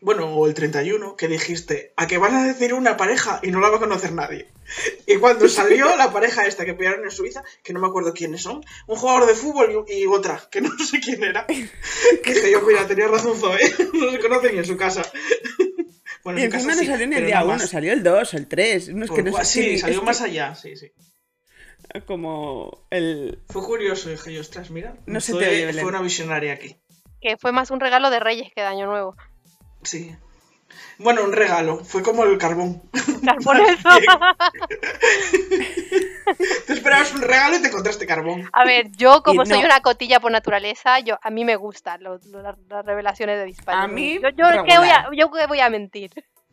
bueno, 0.00 0.34
o 0.34 0.46
el 0.46 0.54
31, 0.54 1.16
que 1.16 1.28
dijiste, 1.28 1.92
a 1.96 2.06
que 2.06 2.18
van 2.18 2.34
a 2.34 2.44
decir 2.46 2.74
una 2.74 2.96
pareja 2.96 3.40
y 3.42 3.50
no 3.50 3.60
la 3.60 3.68
va 3.70 3.76
a 3.76 3.80
conocer 3.80 4.12
nadie. 4.12 4.48
Y 5.06 5.16
cuando 5.16 5.48
salió 5.48 5.96
la 5.96 6.12
pareja 6.12 6.44
esta 6.46 6.64
que 6.64 6.74
pillaron 6.74 7.04
en 7.04 7.10
Suiza, 7.10 7.44
que 7.62 7.72
no 7.72 7.80
me 7.80 7.86
acuerdo 7.86 8.12
quiénes 8.12 8.42
son, 8.42 8.64
un 8.86 8.96
jugador 8.96 9.26
de 9.26 9.34
fútbol 9.34 9.84
y, 9.88 10.02
y 10.02 10.06
otra, 10.06 10.42
que 10.50 10.60
no 10.60 10.70
sé 10.84 11.00
quién 11.00 11.22
era, 11.22 11.46
dije 12.24 12.50
yo, 12.50 12.62
mira, 12.62 12.86
tenía 12.86 13.06
razón 13.08 13.38
Zoe, 13.38 13.58
no 13.92 14.10
se 14.10 14.18
conocen 14.18 14.52
ni 14.52 14.58
en 14.58 14.64
su 14.64 14.76
casa. 14.76 15.02
Bueno, 16.24 16.40
y 16.40 16.42
en 16.42 16.50
casa 16.50 16.66
no 16.66 16.74
sí, 16.74 16.86
salió 16.86 17.04
en 17.04 17.12
el 17.12 17.26
día 17.26 17.38
no 17.40 17.44
1, 17.46 17.54
más. 17.54 17.70
salió 17.70 17.92
el 17.92 18.02
2, 18.02 18.34
el 18.34 18.48
3. 18.48 18.88
No 18.88 19.04
es 19.04 19.10
que 19.12 19.22
Por 19.22 19.32
no 19.38 19.44
sí, 19.44 19.78
salió 19.78 19.98
es 20.00 20.04
más 20.04 20.18
que- 20.18 20.24
allá, 20.24 20.54
sí, 20.56 20.74
sí. 20.76 20.90
Como 22.06 22.86
el... 22.90 23.38
Fue 23.48 23.62
curioso, 23.62 24.10
dije 24.10 24.32
yo, 24.34 24.40
ostras, 24.40 24.70
mira. 24.70 24.96
No 25.06 25.20
se 25.20 25.32
te 25.34 25.48
oye. 25.48 25.72
Fue 25.72 25.84
una 25.84 26.02
visionaria 26.02 26.54
aquí. 26.54 26.76
Que 27.20 27.36
fue 27.36 27.52
más 27.52 27.70
un 27.70 27.80
regalo 27.80 28.10
de 28.10 28.20
Reyes 28.20 28.50
que 28.54 28.60
de 28.60 28.66
Año 28.66 28.86
Nuevo. 28.86 29.16
Sí. 29.82 30.14
Bueno, 30.98 31.24
un 31.24 31.32
regalo. 31.32 31.84
Fue 31.84 32.02
como 32.02 32.24
el 32.24 32.38
carbón. 32.38 32.82
Por 33.44 33.56
eso. 33.60 33.88
Te 36.66 36.72
esperabas 36.72 37.12
un 37.14 37.22
regalo 37.22 37.56
y 37.56 37.62
te 37.62 37.68
encontraste 37.68 38.06
carbón. 38.06 38.48
A 38.52 38.64
ver, 38.64 38.90
yo 38.96 39.22
como 39.22 39.42
Y 39.42 39.46
soy 39.46 39.60
no. 39.60 39.66
una 39.66 39.80
cotilla 39.80 40.20
por 40.20 40.32
naturaleza, 40.32 40.98
yo 41.00 41.18
a 41.22 41.30
mí 41.30 41.44
me 41.44 41.56
gustan 41.56 42.02
lo- 42.02 42.18
lo- 42.30 42.42
las, 42.42 42.56
revelaciones 42.84 43.38
de 43.38 43.44
Dispatch. 43.44 43.76
A 43.76 43.86
mí, 43.86 44.14
yo, 44.20 44.28
yo 44.30 44.64
¿qué 44.64 44.78
voy 44.78 44.88
a, 44.88 45.08
yo 45.16 45.30
qué 45.30 45.46
voy 45.46 45.60
a 45.60 45.70
mentir. 45.70 46.10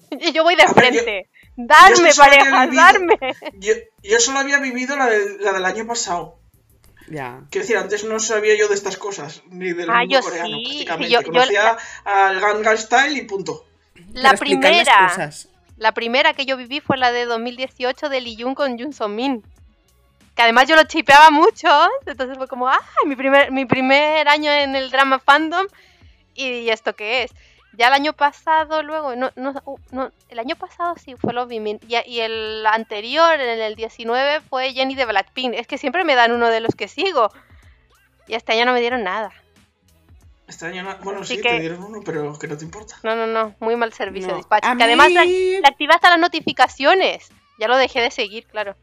Yo 0.33 0.43
voy 0.43 0.55
de 0.55 0.61
A 0.61 0.71
ver, 0.73 0.93
yo- 0.93 1.01
frente. 1.01 1.29
Darme, 1.55 2.09
parejas, 2.15 2.69
vivido- 2.69 2.81
darme. 2.83 3.17
Yo, 3.59 3.73
yo 4.01 4.19
solo 4.19 4.39
había 4.39 4.59
vivido 4.59 4.95
la, 4.95 5.07
del- 5.07 5.37
la 5.41 5.53
del 5.53 5.65
año 5.65 5.85
pasado. 5.85 6.39
Ya. 7.09 7.41
Quiero 7.51 7.63
decir, 7.63 7.77
antes 7.77 8.03
no 8.05 8.19
sabía 8.19 8.57
yo 8.57 8.67
de 8.67 8.75
estas 8.75 8.97
cosas, 8.97 9.43
ni 9.49 9.73
del 9.73 9.89
Ah, 9.89 9.99
mundo 9.99 10.15
yo 10.15 10.21
coreano, 10.21 10.47
sí. 10.57 10.63
prácticamente. 10.65 11.13
Yo- 11.13 11.21
yo 11.21 11.27
Conocía 11.27 11.77
al 12.05 12.39
Gangnam 12.39 12.77
Style 12.77 13.17
y 13.17 13.21
punto. 13.23 13.65
La 14.13 14.33
primera, 14.33 15.09
cosas. 15.09 15.49
la 15.77 15.91
primera 15.91 16.33
que 16.33 16.45
yo 16.45 16.57
viví 16.57 16.79
fue 16.79 16.97
la 16.97 17.11
de 17.11 17.25
2018 17.25 18.09
de 18.09 18.21
Lee 18.21 18.37
Jung 18.41 18.55
con 18.55 18.79
Jun 18.79 18.93
Song 18.93 19.11
Min. 19.13 19.43
Que 20.35 20.41
además 20.41 20.67
yo 20.67 20.75
lo 20.75 20.83
chipeaba 20.85 21.29
mucho, 21.29 21.67
entonces 22.07 22.37
fue 22.37 22.47
como, 22.47 22.67
ah, 22.67 22.79
mi 23.05 23.15
primer, 23.15 23.51
mi 23.51 23.65
primer 23.65 24.27
año 24.27 24.51
en 24.51 24.75
el 24.75 24.89
drama 24.89 25.19
fandom. 25.19 25.67
¿Y 26.33 26.69
esto 26.69 26.95
qué 26.95 27.23
es? 27.23 27.31
Ya 27.75 27.87
el 27.87 27.93
año 27.93 28.13
pasado, 28.13 28.83
luego, 28.83 29.15
no, 29.15 29.31
no, 29.35 29.53
uh, 29.65 29.77
no, 29.91 30.11
el 30.29 30.39
año 30.39 30.55
pasado 30.55 30.93
sí 31.03 31.15
fue 31.15 31.33
Love 31.33 31.59
Min, 31.59 31.79
y, 31.87 31.95
y 32.07 32.19
el 32.19 32.63
anterior, 32.67 33.39
en 33.39 33.59
el 33.59 33.75
19, 33.75 34.41
fue 34.41 34.73
Jenny 34.73 34.93
de 34.93 35.05
Blackpink. 35.05 35.55
Es 35.55 35.65
que 35.65 35.79
siempre 35.79 36.03
me 36.03 36.13
dan 36.15 36.31
uno 36.31 36.49
de 36.49 36.59
los 36.59 36.75
que 36.75 36.87
sigo. 36.87 37.31
Y 38.27 38.35
este 38.35 38.53
año 38.53 38.65
no 38.65 38.73
me 38.73 38.79
dieron 38.81 39.03
nada. 39.03 39.31
Este 40.47 40.67
año, 40.67 40.83
no- 40.83 40.97
bueno, 40.99 41.21
Así 41.21 41.37
sí, 41.37 41.41
que- 41.41 41.49
te 41.49 41.59
dieron 41.61 41.83
uno, 41.83 42.01
pero 42.05 42.37
que 42.37 42.47
no 42.47 42.57
te 42.57 42.63
importa. 42.65 42.95
No, 43.01 43.15
no, 43.15 43.25
no, 43.25 43.55
muy 43.59 43.75
mal 43.75 43.91
servicio 43.91 44.29
No, 44.29 44.37
Dispatch. 44.37 44.65
a 44.65 44.75
Que 44.75 44.83
además 44.83 45.11
le, 45.11 45.61
hasta 45.89 46.09
las 46.11 46.19
notificaciones. 46.19 47.31
Ya 47.57 47.67
lo 47.67 47.77
dejé 47.77 48.01
de 48.01 48.11
seguir, 48.11 48.45
claro. 48.45 48.75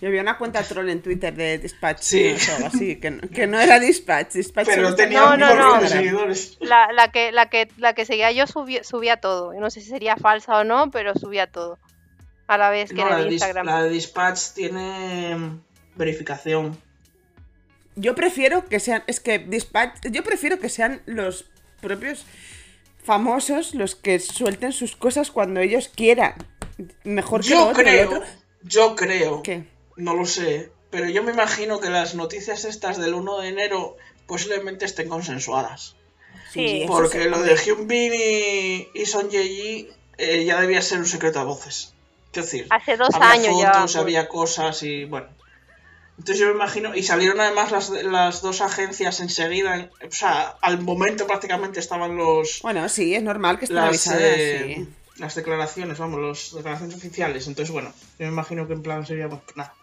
Yo 0.00 0.08
había 0.08 0.22
una 0.22 0.38
cuenta 0.38 0.62
troll 0.62 0.88
en 0.88 1.02
Twitter 1.02 1.34
de 1.34 1.58
Dispatch. 1.58 2.00
Sí. 2.00 2.34
o 2.50 2.54
algo 2.56 2.66
así, 2.68 2.96
que, 2.96 3.10
no- 3.10 3.28
que 3.28 3.46
no 3.46 3.60
era 3.60 3.78
Dispatch. 3.78 4.32
Dispatch 4.32 4.66
Pero 4.66 4.94
tenía 4.94 5.20
No, 5.20 5.34
un 5.34 5.40
no, 5.40 5.80
de 5.80 5.88
seguidores. 5.88 6.56
La, 6.60 6.90
la 6.92 7.12
que, 7.12 7.32
la 7.32 7.50
que, 7.50 7.68
la 7.76 7.94
que 7.94 8.06
seguía 8.06 8.32
yo 8.32 8.46
subía, 8.46 8.82
subía 8.82 9.18
todo. 9.18 9.52
No 9.52 9.68
sé 9.70 9.80
si 9.82 9.88
sería 9.90 10.16
falsa 10.16 10.56
o 10.58 10.64
no, 10.64 10.90
pero 10.90 11.14
subía 11.14 11.46
todo. 11.48 11.78
A 12.46 12.56
la 12.56 12.70
vez 12.70 12.90
que 12.90 12.96
No, 12.96 13.08
en 13.16 13.24
la, 13.26 13.30
Instagram. 13.32 13.66
la 13.66 13.82
de 13.82 13.90
Dispatch 13.90 14.52
tiene 14.54 15.36
mm, 15.36 15.60
verificación. 15.96 16.78
Yo 17.96 18.14
prefiero 18.14 18.64
que 18.66 18.80
sean. 18.80 19.02
Es 19.06 19.20
que 19.20 19.38
Dispatch. 19.38 19.98
Yo 20.10 20.24
prefiero 20.24 20.58
que 20.58 20.68
sean 20.70 21.02
los 21.06 21.50
propios 21.82 22.24
famosos 23.04 23.74
los 23.74 23.94
que 23.94 24.18
suelten 24.18 24.72
sus 24.72 24.96
cosas 24.96 25.30
cuando 25.30 25.60
ellos 25.60 25.88
quieran. 25.94 26.34
Mejor 27.04 27.42
que 27.42 27.48
Yo 27.48 27.68
otro, 27.68 27.82
creo, 27.82 28.06
otro- 28.08 28.22
yo 28.62 28.96
creo, 28.96 29.42
¿Qué? 29.42 29.64
No 30.00 30.14
lo 30.14 30.26
sé, 30.26 30.70
pero 30.90 31.08
yo 31.08 31.22
me 31.22 31.32
imagino 31.32 31.80
que 31.80 31.90
las 31.90 32.14
noticias 32.14 32.64
estas 32.64 32.98
del 32.98 33.14
1 33.14 33.38
de 33.40 33.48
enero 33.48 33.96
posiblemente 34.26 34.84
estén 34.84 35.08
consensuadas. 35.08 35.96
Sí. 36.52 36.84
Porque 36.86 37.26
lo 37.26 37.40
de 37.40 37.56
Hyunbin 37.56 38.12
y, 38.14 38.88
y 38.94 39.06
Son 39.06 39.30
Ye-ji 39.30 39.88
eh, 40.18 40.44
ya 40.44 40.60
debía 40.60 40.82
ser 40.82 40.98
un 40.98 41.06
secreto 41.06 41.38
a 41.40 41.44
voces. 41.44 41.94
Quiero 42.32 42.44
decir, 42.46 42.66
Hace 42.70 42.96
dos 42.96 43.08
había 43.14 43.30
años 43.30 43.60
ya, 43.60 43.72
fotos, 43.72 43.92
pues. 43.92 43.96
había 43.96 44.28
cosas 44.28 44.82
y 44.82 45.04
bueno. 45.04 45.28
Entonces 46.18 46.38
yo 46.40 46.46
me 46.48 46.52
imagino, 46.52 46.94
y 46.94 47.02
salieron 47.02 47.40
además 47.40 47.70
las, 47.72 47.88
las 47.90 48.42
dos 48.42 48.60
agencias 48.60 49.20
enseguida, 49.20 49.74
en- 49.76 49.90
o 50.06 50.10
sea, 50.12 50.54
al 50.60 50.80
momento 50.82 51.26
prácticamente 51.26 51.80
estaban 51.80 52.16
los 52.16 52.60
Bueno, 52.62 52.86
sí, 52.90 53.14
es 53.14 53.22
normal 53.22 53.58
que 53.58 53.64
estén 53.64 53.76
las, 53.76 53.86
avisadas. 53.88 54.20
eh, 54.22 54.74
sí. 54.76 54.88
Las 55.16 55.34
declaraciones, 55.34 55.98
vamos, 55.98 56.20
las 56.20 56.54
declaraciones 56.54 56.96
oficiales. 56.96 57.46
Entonces 57.46 57.72
bueno, 57.72 57.92
yo 58.18 58.26
me 58.26 58.32
imagino 58.32 58.66
que 58.66 58.74
en 58.74 58.82
plan 58.82 59.06
sería 59.06 59.28
pues 59.28 59.42
nada. 59.56 59.74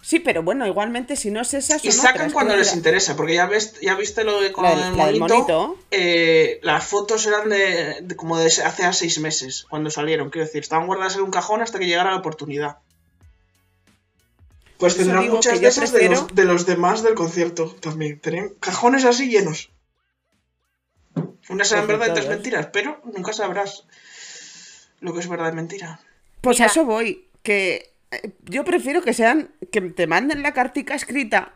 Sí, 0.00 0.20
pero 0.20 0.42
bueno, 0.42 0.66
igualmente 0.66 1.16
si 1.16 1.30
no 1.30 1.42
es 1.42 1.52
esas. 1.52 1.84
Y 1.84 1.92
sacan 1.92 2.14
otras, 2.14 2.32
cuando 2.32 2.56
les 2.56 2.74
interesa, 2.74 3.14
porque 3.14 3.34
ya 3.34 3.46
ves, 3.46 3.78
ya 3.82 3.94
viste 3.94 4.24
lo 4.24 4.40
de 4.40 4.52
con 4.52 4.64
La 4.64 4.72
el 4.72 4.96
la 4.96 5.06
del 5.06 5.18
monito. 5.18 5.76
eh, 5.90 6.60
las 6.62 6.86
fotos 6.86 7.26
eran 7.26 7.50
de, 7.50 7.98
de 8.00 8.16
como 8.16 8.38
de 8.38 8.46
hace 8.46 8.90
seis 8.94 9.18
meses 9.20 9.66
cuando 9.68 9.90
salieron, 9.90 10.30
quiero 10.30 10.46
decir, 10.46 10.62
estaban 10.62 10.86
guardadas 10.86 11.16
en 11.16 11.22
un 11.22 11.30
cajón 11.30 11.60
hasta 11.60 11.78
que 11.78 11.86
llegara 11.86 12.12
la 12.12 12.16
oportunidad. 12.18 12.78
Pues 14.78 14.96
tendrán 14.96 15.28
muchas 15.28 15.60
de 15.60 15.66
esas 15.66 15.92
de, 15.92 16.08
los, 16.08 16.34
de 16.34 16.44
los 16.44 16.64
demás 16.64 17.02
del 17.02 17.14
concierto 17.14 17.76
también. 17.80 18.20
Tenían 18.20 18.50
cajones 18.60 19.04
así 19.04 19.28
llenos. 19.28 19.70
Unas 21.50 21.72
eran 21.72 21.86
Pues 21.86 21.98
verdad 21.98 22.06
y 22.06 22.10
otras 22.12 22.28
mentiras, 22.28 22.68
pero 22.72 23.00
nunca 23.12 23.32
sabrás 23.32 23.84
lo 25.00 25.12
que 25.14 25.20
es 25.20 25.28
verdad 25.28 25.52
y 25.52 25.56
mentira. 25.56 26.00
Pues 26.40 26.60
a 26.60 26.66
eso 26.66 26.84
voy. 26.84 27.28
Que 27.42 27.92
eh, 28.10 28.32
yo 28.44 28.64
prefiero 28.64 29.02
que 29.02 29.12
sean. 29.12 29.50
Que 29.72 29.80
te 29.80 30.06
manden 30.06 30.42
la 30.42 30.52
cartica 30.52 30.94
escrita. 30.94 31.52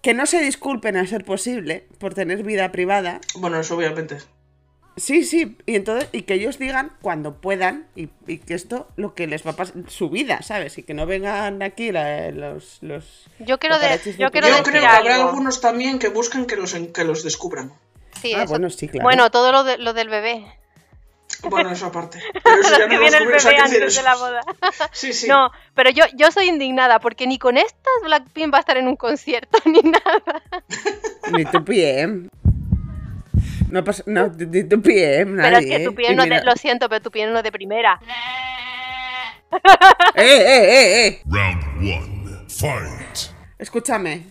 Que 0.00 0.14
no 0.14 0.26
se 0.26 0.40
disculpen 0.42 0.96
a 0.96 1.06
ser 1.06 1.24
posible 1.24 1.86
por 1.98 2.14
tener 2.14 2.42
vida 2.42 2.72
privada. 2.72 3.20
Bueno, 3.36 3.60
eso 3.60 3.76
obviamente. 3.76 4.18
Sí, 4.96 5.24
sí. 5.24 5.56
Y 5.64 5.76
entonces. 5.76 6.08
Y 6.12 6.22
que 6.22 6.34
ellos 6.34 6.58
digan 6.58 6.92
cuando 7.00 7.40
puedan. 7.40 7.86
Y, 7.96 8.08
y 8.26 8.38
que 8.38 8.54
esto 8.54 8.88
lo 8.96 9.14
que 9.14 9.26
les 9.26 9.46
va 9.46 9.52
a 9.52 9.56
pasar. 9.56 9.74
Su 9.88 10.10
vida, 10.10 10.42
¿sabes? 10.42 10.76
Y 10.78 10.82
que 10.82 10.92
no 10.94 11.06
vengan 11.06 11.62
aquí 11.62 11.92
la- 11.92 12.30
los. 12.30 12.78
los 12.82 13.26
Yo 13.38 13.58
quiero, 13.58 13.78
de- 13.78 13.88
yo 14.18 14.26
de 14.26 14.30
quiero 14.30 14.30
Yo 14.30 14.30
Twitter. 14.30 14.50
decir 14.50 14.62
creo 14.64 14.80
que 14.82 14.86
habrá 14.86 15.14
algo. 15.16 15.28
algunos 15.28 15.60
también 15.60 15.98
que 15.98 16.08
busquen 16.08 16.46
que 16.46 16.56
los, 16.56 16.74
en- 16.74 16.92
que 16.92 17.04
los 17.04 17.22
descubran. 17.22 17.72
Sí, 18.20 18.34
Ah, 18.34 18.42
eso. 18.42 18.50
bueno, 18.50 18.68
sí, 18.70 18.88
claro. 18.88 19.04
Bueno, 19.04 19.30
todo 19.30 19.52
lo, 19.52 19.64
de- 19.64 19.78
lo 19.78 19.94
del 19.94 20.08
bebé. 20.08 20.44
Bueno, 21.42 21.70
eso 21.70 21.86
aparte. 21.86 22.18
Pero 22.42 22.60
eso 22.60 22.70
ya 22.78 22.88
que 22.88 22.94
no 22.94 23.00
viene 23.00 23.16
el 23.16 23.28
descubrí, 23.28 23.36
o 23.36 23.40
sea, 23.40 23.50
bebé 23.50 23.62
antes 23.62 23.96
de 23.96 24.02
la 24.02 24.16
boda. 24.16 24.40
Sí, 24.92 25.12
sí. 25.12 25.28
No, 25.28 25.50
pero 25.74 25.90
yo, 25.90 26.04
yo 26.14 26.30
soy 26.30 26.48
indignada 26.48 27.00
porque 27.00 27.26
ni 27.26 27.38
con 27.38 27.56
estas 27.56 27.94
Blackpink 28.04 28.52
va 28.52 28.58
a 28.58 28.60
estar 28.60 28.76
en 28.76 28.88
un 28.88 28.96
concierto 28.96 29.58
ni 29.64 29.80
nada. 29.80 30.42
Ni 31.32 31.44
tu 31.44 31.64
PM. 31.64 32.28
No 33.70 33.82
pasa. 33.84 34.02
No, 34.06 34.28
ni 34.28 34.64
tu 34.64 34.82
PM. 34.82 35.42
Pero 35.42 35.58
es 35.58 35.66
que 35.66 35.78
tu 35.80 35.90
¿eh? 35.90 35.94
piel 35.94 36.12
Y 36.12 36.16
no 36.16 36.26
de, 36.26 36.44
lo 36.44 36.54
siento, 36.56 36.88
pero 36.88 37.00
tu 37.00 37.10
piel 37.10 37.32
no 37.32 37.38
es 37.38 37.44
de 37.44 37.52
primera. 37.52 37.98
¡Eh, 40.14 40.22
eh, 40.24 40.46
eh, 40.46 41.06
eh! 41.06 41.22
Round 41.26 41.64
one. 41.78 42.46
Fight. 42.48 43.32
Escúchame. 43.58 44.26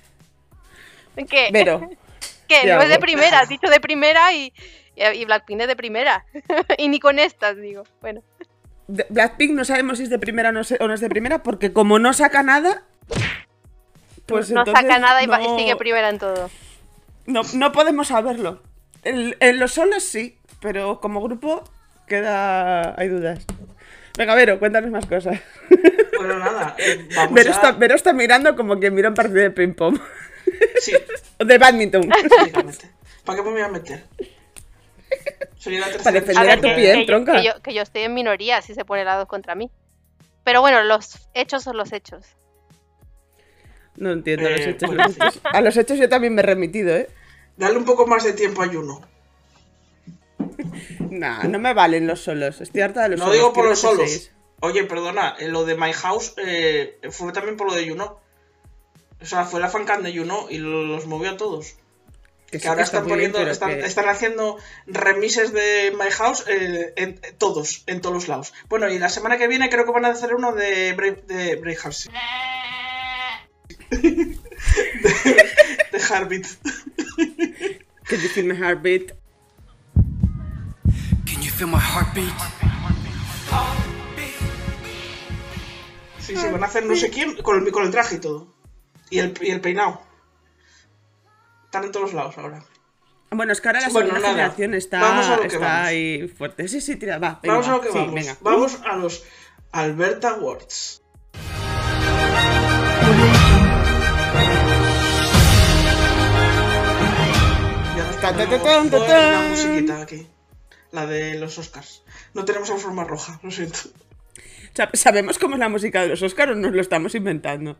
¿Qué? 1.29 1.49
Vero. 1.51 1.89
que 2.47 2.65
Ya, 2.65 2.77
no 2.77 2.83
es 2.83 2.89
de 2.89 2.99
primera, 2.99 3.39
has 3.39 3.49
dicho 3.49 3.67
de 3.69 3.79
primera 3.79 4.33
y, 4.33 4.53
y, 5.13 5.17
y 5.21 5.25
Blackpink 5.25 5.61
es 5.61 5.67
de 5.67 5.75
primera. 5.75 6.25
y 6.77 6.87
ni 6.89 6.99
con 6.99 7.19
estas, 7.19 7.57
digo. 7.57 7.83
Bueno, 8.01 8.21
Blackpink 8.87 9.51
no 9.53 9.65
sabemos 9.65 9.97
si 9.97 10.03
es 10.05 10.09
de 10.09 10.19
primera 10.19 10.49
o 10.49 10.51
no, 10.51 10.61
o 10.79 10.87
no 10.87 10.93
es 10.93 11.01
de 11.01 11.09
primera, 11.09 11.43
porque 11.43 11.71
como 11.73 11.97
no 11.99 12.13
saca 12.13 12.43
nada, 12.43 12.83
pues 14.25 14.49
no 14.51 14.61
entonces 14.61 14.81
saca 14.83 14.99
nada 14.99 15.23
y, 15.23 15.27
no- 15.27 15.57
sigue 15.57 15.75
primera 15.75 16.09
en 16.09 16.19
todo. 16.19 16.49
No, 17.25 17.41
no 17.53 17.71
podemos 17.71 18.07
saberlo. 18.07 18.61
En, 19.03 19.35
en 19.39 19.59
los 19.59 19.73
solos 19.73 20.03
sí, 20.03 20.37
pero 20.61 20.99
como 21.01 21.21
grupo 21.21 21.63
queda. 22.07 22.99
hay 22.99 23.07
dudas. 23.07 23.45
Venga, 24.17 24.35
Vero, 24.35 24.59
cuéntanos 24.59 24.91
más 24.91 25.05
cosas. 25.05 25.39
Bueno, 26.21 26.37
nada. 26.37 26.75
eh, 26.77 27.07
vamos 27.15 27.33
Vero 27.33 27.49
a- 27.49 27.53
está, 27.55 27.71
Vero 27.71 27.95
está 27.95 28.13
mirando 28.13 28.55
como 28.55 28.77
quien 28.79 28.93
mira 28.93 29.09
un 29.09 29.15
partido 29.15 29.39
de 29.39 29.49
ping-pong. 29.49 29.99
Sí, 30.79 30.93
O 31.39 31.45
de 31.45 31.57
badminton. 31.57 32.07
básicamente. 32.07 32.91
¿Para 33.25 33.37
qué 33.37 33.43
me 33.43 33.49
voy 33.51 33.61
a 33.61 33.67
meter? 33.69 34.03
Sería 35.57 35.79
la 35.81 35.85
tercera 35.91 36.03
Para 36.03 36.19
defender 36.21 36.49
a 36.49 36.55
tu 36.55 36.61
que- 36.63 36.73
pie. 36.75 36.93
que, 36.93 36.99
yo, 37.01 37.05
tronca. 37.05 37.33
que, 37.33 37.43
yo, 37.43 37.61
que 37.61 37.73
yo 37.73 37.81
estoy 37.81 38.01
en 38.03 38.13
minoría 38.13 38.61
si 38.61 38.73
se 38.73 38.83
pone 38.85 39.03
lados 39.05 39.27
contra 39.27 39.53
mí. 39.55 39.69
Pero 40.43 40.61
bueno, 40.61 40.81
los 40.83 41.27
hechos 41.33 41.63
son 41.63 41.77
los 41.77 41.91
hechos. 41.93 42.25
No 43.95 44.11
entiendo 44.11 44.49
los 44.49 44.59
Eh, 44.61 44.69
hechos, 44.71 44.89
los 44.93 45.15
hechos. 45.17 45.39
A 45.43 45.61
los 45.61 45.77
hechos 45.77 45.99
yo 45.99 46.09
también 46.09 46.33
me 46.33 46.41
he 46.41 46.45
remitido, 46.45 46.95
¿eh? 46.95 47.07
Dale 47.57 47.77
un 47.77 47.85
poco 47.85 48.07
más 48.07 48.23
de 48.23 48.33
tiempo 48.33 48.63
a 48.63 48.67
Juno. 48.67 49.01
Nah, 51.09 51.43
no 51.43 51.59
me 51.59 51.73
valen 51.73 52.07
los 52.07 52.21
solos. 52.21 52.61
Estoy 52.61 52.81
harta 52.81 53.03
de 53.03 53.09
los 53.09 53.19
No 53.19 53.25
solos. 53.25 53.37
digo 53.37 53.53
por 53.53 53.67
los 53.67 53.79
solos. 53.79 54.09
seis. 54.09 54.31
Oye, 54.61 54.83
perdona, 54.85 55.35
lo 55.47 55.65
de 55.65 55.75
My 55.75 55.91
House 55.93 56.33
eh, 56.37 56.99
fue 57.09 57.31
también 57.33 57.57
por 57.57 57.67
lo 57.67 57.73
de 57.75 57.87
Juno. 57.89 58.19
O 59.21 59.25
sea, 59.25 59.45
fue 59.45 59.59
la 59.59 59.69
fancam 59.69 60.01
de 60.03 60.15
Juno 60.17 60.47
y 60.49 60.57
lo- 60.57 60.83
los 60.83 61.05
movió 61.07 61.31
a 61.31 61.37
todos. 61.37 61.75
Que, 62.51 62.57
Que 62.57 62.63
sí 62.63 62.67
ahora 62.67 62.79
que 62.81 62.83
están 62.83 63.05
bien, 63.05 63.15
poniendo, 63.31 63.39
están, 63.49 63.69
que- 63.69 63.85
están 63.85 64.09
haciendo 64.09 64.57
remises 64.85 65.53
de 65.53 65.95
My 65.97 66.11
House 66.11 66.43
eh, 66.47 66.93
en, 66.97 67.19
en 67.23 67.37
todos, 67.37 67.83
en 67.87 68.01
todos 68.01 68.13
los 68.13 68.27
lados. 68.27 68.53
Bueno, 68.67 68.89
y 68.89 68.99
la 68.99 69.07
semana 69.07 69.37
que 69.37 69.47
viene 69.47 69.69
creo 69.69 69.85
que 69.85 69.91
van 69.91 70.03
a 70.05 70.09
hacer 70.09 70.35
uno 70.35 70.51
de 70.53 70.91
Brave, 70.93 71.23
de 71.27 71.55
Brave 71.55 71.77
Hearts. 71.77 72.09
de, 73.91 74.37
de 75.91 75.99
Heartbeat. 75.99 76.45
que 78.07 78.17
you 78.17 78.27
feel 78.29 78.45
my 78.47 78.55
heartbeat. 78.55 79.13
Can 81.25 81.41
you 81.41 81.51
feel 81.51 81.67
my 81.67 81.79
heartbeat? 81.79 82.33
Sí, 86.19 86.35
sí, 86.35 86.45
van 86.51 86.63
a 86.63 86.67
hacer 86.67 86.85
no 86.85 86.95
sé 86.95 87.09
quién 87.09 87.35
con 87.41 87.65
el, 87.65 87.71
con 87.71 87.83
el 87.85 87.91
traje 87.91 88.15
y 88.15 88.19
todo. 88.19 88.53
Y 89.09 89.19
el, 89.19 89.33
y 89.41 89.51
el 89.51 89.59
peinado. 89.61 90.01
Están 91.71 91.85
en 91.85 91.91
todos 91.93 92.11
lados 92.13 92.37
ahora. 92.37 92.61
Bueno, 93.29 93.53
es 93.53 93.61
que 93.61 93.69
ahora 93.69 93.79
la 93.79 93.89
segunda 93.89 94.19
generación 94.19 94.73
está, 94.73 94.99
vamos 94.99 95.25
a 95.27 95.35
lo 95.37 95.41
que 95.43 95.47
está 95.47 95.59
vamos. 95.59 95.87
ahí 95.87 96.27
fuerte. 96.27 96.67
Sí, 96.67 96.81
sí, 96.81 96.97
tira, 96.97 97.17
va. 97.17 97.39
venga, 97.41 97.53
Vamos 97.55 97.67
a 97.69 97.71
lo 97.71 97.79
que 97.81 97.91
sí, 97.93 97.97
vamos. 97.97 98.13
venga. 98.13 98.37
Vamos 98.41 98.81
a 98.83 98.95
los 98.97 99.23
Alberta 99.71 100.31
Awards. 100.31 101.01
Ta, 108.21 108.31
una 108.31 109.49
musiquita 109.49 110.01
aquí. 110.01 110.27
La 110.91 111.05
de 111.05 111.39
los 111.39 111.57
Oscars. 111.57 112.03
No 112.33 112.45
tenemos 112.45 112.69
la 112.69 112.75
forma 112.77 113.03
roja, 113.03 113.39
lo 113.41 113.49
siento. 113.49 113.79
Sa- 114.73 114.89
¿Sabemos 114.93 115.39
cómo 115.39 115.55
es 115.55 115.59
la 115.59 115.69
música 115.69 116.01
de 116.01 116.09
los 116.09 116.21
Oscars 116.21 116.51
o 116.51 116.55
nos 116.55 116.73
lo 116.73 116.81
estamos 116.81 117.15
inventando? 117.15 117.77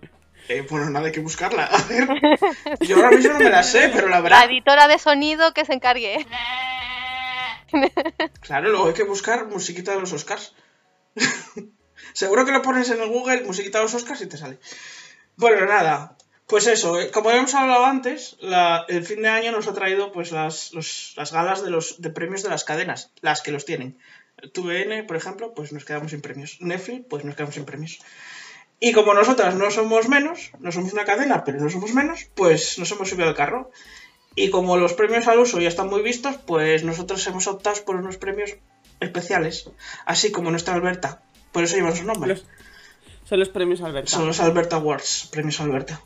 Eh, 0.50 0.66
bueno, 0.70 0.90
nada, 0.90 1.06
hay 1.08 1.12
que 1.12 1.20
buscarla. 1.22 1.66
A 1.66 1.82
ver. 1.84 2.08
Yo 2.82 2.98
ahora 2.98 3.12
mismo 3.12 3.34
no 3.34 3.40
me 3.40 3.50
la 3.50 3.64
sé, 3.64 3.90
pero 3.94 4.08
la 4.10 4.18
La 4.18 4.22
verdad. 4.22 4.46
editora 4.46 4.88
de 4.88 5.00
sonido 5.00 5.54
que 5.54 5.66
se 5.66 5.74
encargue. 5.74 6.26
Claro, 8.42 8.70
luego 8.70 8.88
hay 8.88 8.94
que 8.94 9.04
buscar 9.04 9.46
musiquita 9.48 9.94
de 9.94 10.02
los 10.02 10.12
Oscars. 10.12 10.54
Seguro 12.14 12.46
que 12.46 12.52
lo 12.52 12.62
pones 12.62 12.90
en 12.90 13.02
el 13.02 13.08
Google, 13.08 13.44
musiquita 13.44 13.78
de 13.78 13.86
los 13.86 13.94
Oscars 13.94 14.22
y 14.22 14.28
te 14.28 14.36
sale. 14.38 14.60
Bueno, 15.38 15.66
nada. 15.66 16.18
Pues 16.48 16.68
eso, 16.68 17.00
eh, 17.00 17.12
como 17.12 17.30
habíamos 17.30 17.54
hablado 17.56 17.86
antes, 17.86 18.36
la- 18.42 18.84
el 18.90 19.06
fin 19.06 19.22
de 19.22 19.30
año 19.30 19.54
nos 19.54 19.68
ha 19.70 19.74
traído 19.74 20.12
pues 20.12 20.34
las, 20.34 20.74
los- 20.74 21.14
las 21.16 21.32
galas 21.32 21.64
de 21.64 21.70
los 21.70 22.02
de 22.02 22.10
premios 22.10 22.44
de 22.44 22.50
las 22.50 22.66
cadenas, 22.66 23.12
las 23.22 23.42
que 23.42 23.52
los 23.54 23.64
tienen. 23.64 23.98
TVN, 24.54 25.04
por 25.08 25.16
ejemplo, 25.16 25.54
pues 25.54 25.72
nos 25.72 25.86
quedamos 25.86 26.12
sin 26.12 26.20
premios. 26.22 26.58
Netflix, 26.60 27.06
pues 27.10 27.24
nos 27.24 27.36
quedamos 27.36 27.56
sin 27.56 27.64
premios. 27.64 28.00
Y 28.82 28.92
como 28.94 29.14
nosotras 29.14 29.56
no 29.56 29.70
somos 29.72 30.10
menos, 30.10 30.52
no 30.60 30.72
somos 30.72 30.92
una 30.92 31.06
cadena, 31.06 31.44
pero 31.46 31.60
no 31.60 31.70
somos 31.70 31.94
menos, 31.94 32.26
pues 32.36 32.78
nos 32.80 32.92
hemos 32.92 33.08
subido 33.10 33.30
al 33.30 33.36
carro. 33.36 33.72
Y 34.36 34.50
como 34.50 34.76
los 34.76 34.94
premios 34.94 35.28
al 35.28 35.40
uso 35.40 35.60
ya 35.62 35.68
están 35.70 35.88
muy 35.88 36.02
vistos, 36.02 36.36
pues 36.48 36.84
nosotros 36.84 37.26
hemos 37.28 37.46
optado 37.48 37.80
por 37.86 37.96
unos 37.98 38.18
premios 38.18 38.56
especiales, 39.00 39.70
así 40.06 40.32
como 40.32 40.50
nuestra 40.52 40.74
Alberta. 40.74 41.22
Por 41.52 41.64
eso 41.64 41.76
llevan 41.76 41.96
su 41.96 42.06
nombre. 42.06 42.30
Los- 42.34 42.46
son 43.26 43.40
los 43.40 43.50
premios 43.50 43.82
Alberta. 43.82 44.10
Son 44.10 44.26
los 44.26 44.40
Alberta 44.40 44.78
Awards, 44.78 45.30
premios 45.32 45.60
Alberta. 45.62 46.02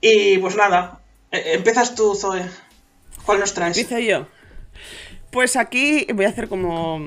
Y 0.00 0.38
pues 0.38 0.56
nada, 0.56 1.00
eh, 1.30 1.42
empiezas 1.54 1.94
tú, 1.94 2.14
Zoe. 2.14 2.44
¿Cuál 3.24 3.40
nos 3.40 3.52
traes? 3.54 3.76
Empiezo 3.78 4.00
yo. 4.00 4.26
Pues 5.30 5.56
aquí 5.56 6.06
voy 6.14 6.26
a 6.26 6.28
hacer 6.28 6.48
como. 6.48 6.98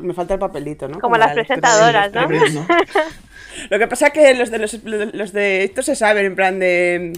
Me 0.00 0.14
falta 0.14 0.34
el 0.34 0.40
papelito, 0.40 0.88
¿no? 0.88 1.00
Como 1.00 1.16
las 1.16 1.28
la 1.28 1.34
presentadoras, 1.34 2.12
¿no? 2.12 2.28
¿no? 2.28 2.66
Lo 3.70 3.78
que 3.78 3.86
pasa 3.86 4.10
que 4.10 4.34
los 4.34 4.50
de 4.50 4.58
los, 4.58 4.74
los 4.84 5.32
de 5.32 5.64
estos 5.64 5.86
se 5.86 5.96
saben, 5.96 6.24
en 6.26 6.34
plan 6.34 6.58
de 6.58 7.12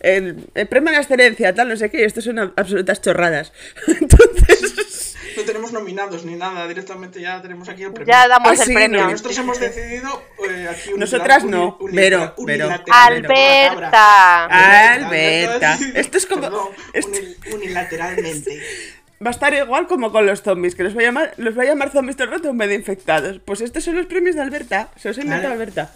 el, 0.00 0.48
el 0.54 0.66
premio 0.68 0.90
a 0.90 0.92
la 0.92 0.98
excelencia, 1.00 1.54
tal, 1.54 1.68
no 1.68 1.76
sé 1.76 1.90
qué, 1.90 2.00
y 2.00 2.04
estos 2.04 2.24
son 2.24 2.38
absolutas 2.56 3.00
chorradas. 3.00 3.52
Entonces, 3.86 5.16
No 5.36 5.42
tenemos 5.44 5.72
nominados 5.72 6.24
ni 6.24 6.34
nada, 6.34 6.66
directamente 6.68 7.20
ya 7.20 7.40
tenemos 7.40 7.68
aquí 7.68 7.82
el 7.84 7.92
premio. 7.92 8.12
Ya 8.12 8.26
damos 8.28 8.50
Ah, 8.50 8.62
el 8.62 8.68
sí, 8.68 8.74
premio. 8.74 9.04
no, 9.04 9.10
Nosotros 9.10 9.38
hemos 9.38 9.60
decidido 9.60 10.22
eh, 10.48 10.68
aquí 10.70 10.90
Nosotras 10.96 11.44
no, 11.44 11.76
unilateralmente. 11.80 12.82
Alberta. 12.90 14.44
Alberta. 14.46 15.78
Esto 15.94 16.18
es 16.18 16.26
como- 16.26 16.42
Perdón, 16.42 16.68
esto- 16.92 17.10
uni- 17.10 17.54
unilateralmente. 17.54 18.60
va 19.24 19.28
a 19.28 19.32
estar 19.32 19.52
igual 19.52 19.86
como 19.86 20.12
con 20.12 20.24
los 20.24 20.42
zombies, 20.42 20.74
que 20.74 20.82
los 20.82 20.94
voy 20.94 21.04
a 21.04 21.08
llamar, 21.08 21.34
los 21.36 21.54
voy 21.54 21.66
a 21.66 21.70
llamar 21.70 21.90
zombies 21.90 22.16
todo 22.16 22.24
el 22.24 22.30
rato 22.32 22.48
en 22.48 22.58
vez 22.58 22.68
de 22.68 22.74
infectados. 22.74 23.38
Pues 23.44 23.60
estos 23.60 23.84
son 23.84 23.96
los 23.96 24.06
premios 24.06 24.34
de 24.34 24.42
Alberta, 24.42 24.90
se 24.96 25.08
los 25.08 25.18
ha 25.18 25.20
inventado 25.20 25.50
Vale. 25.50 25.62
Alberta. 25.62 25.92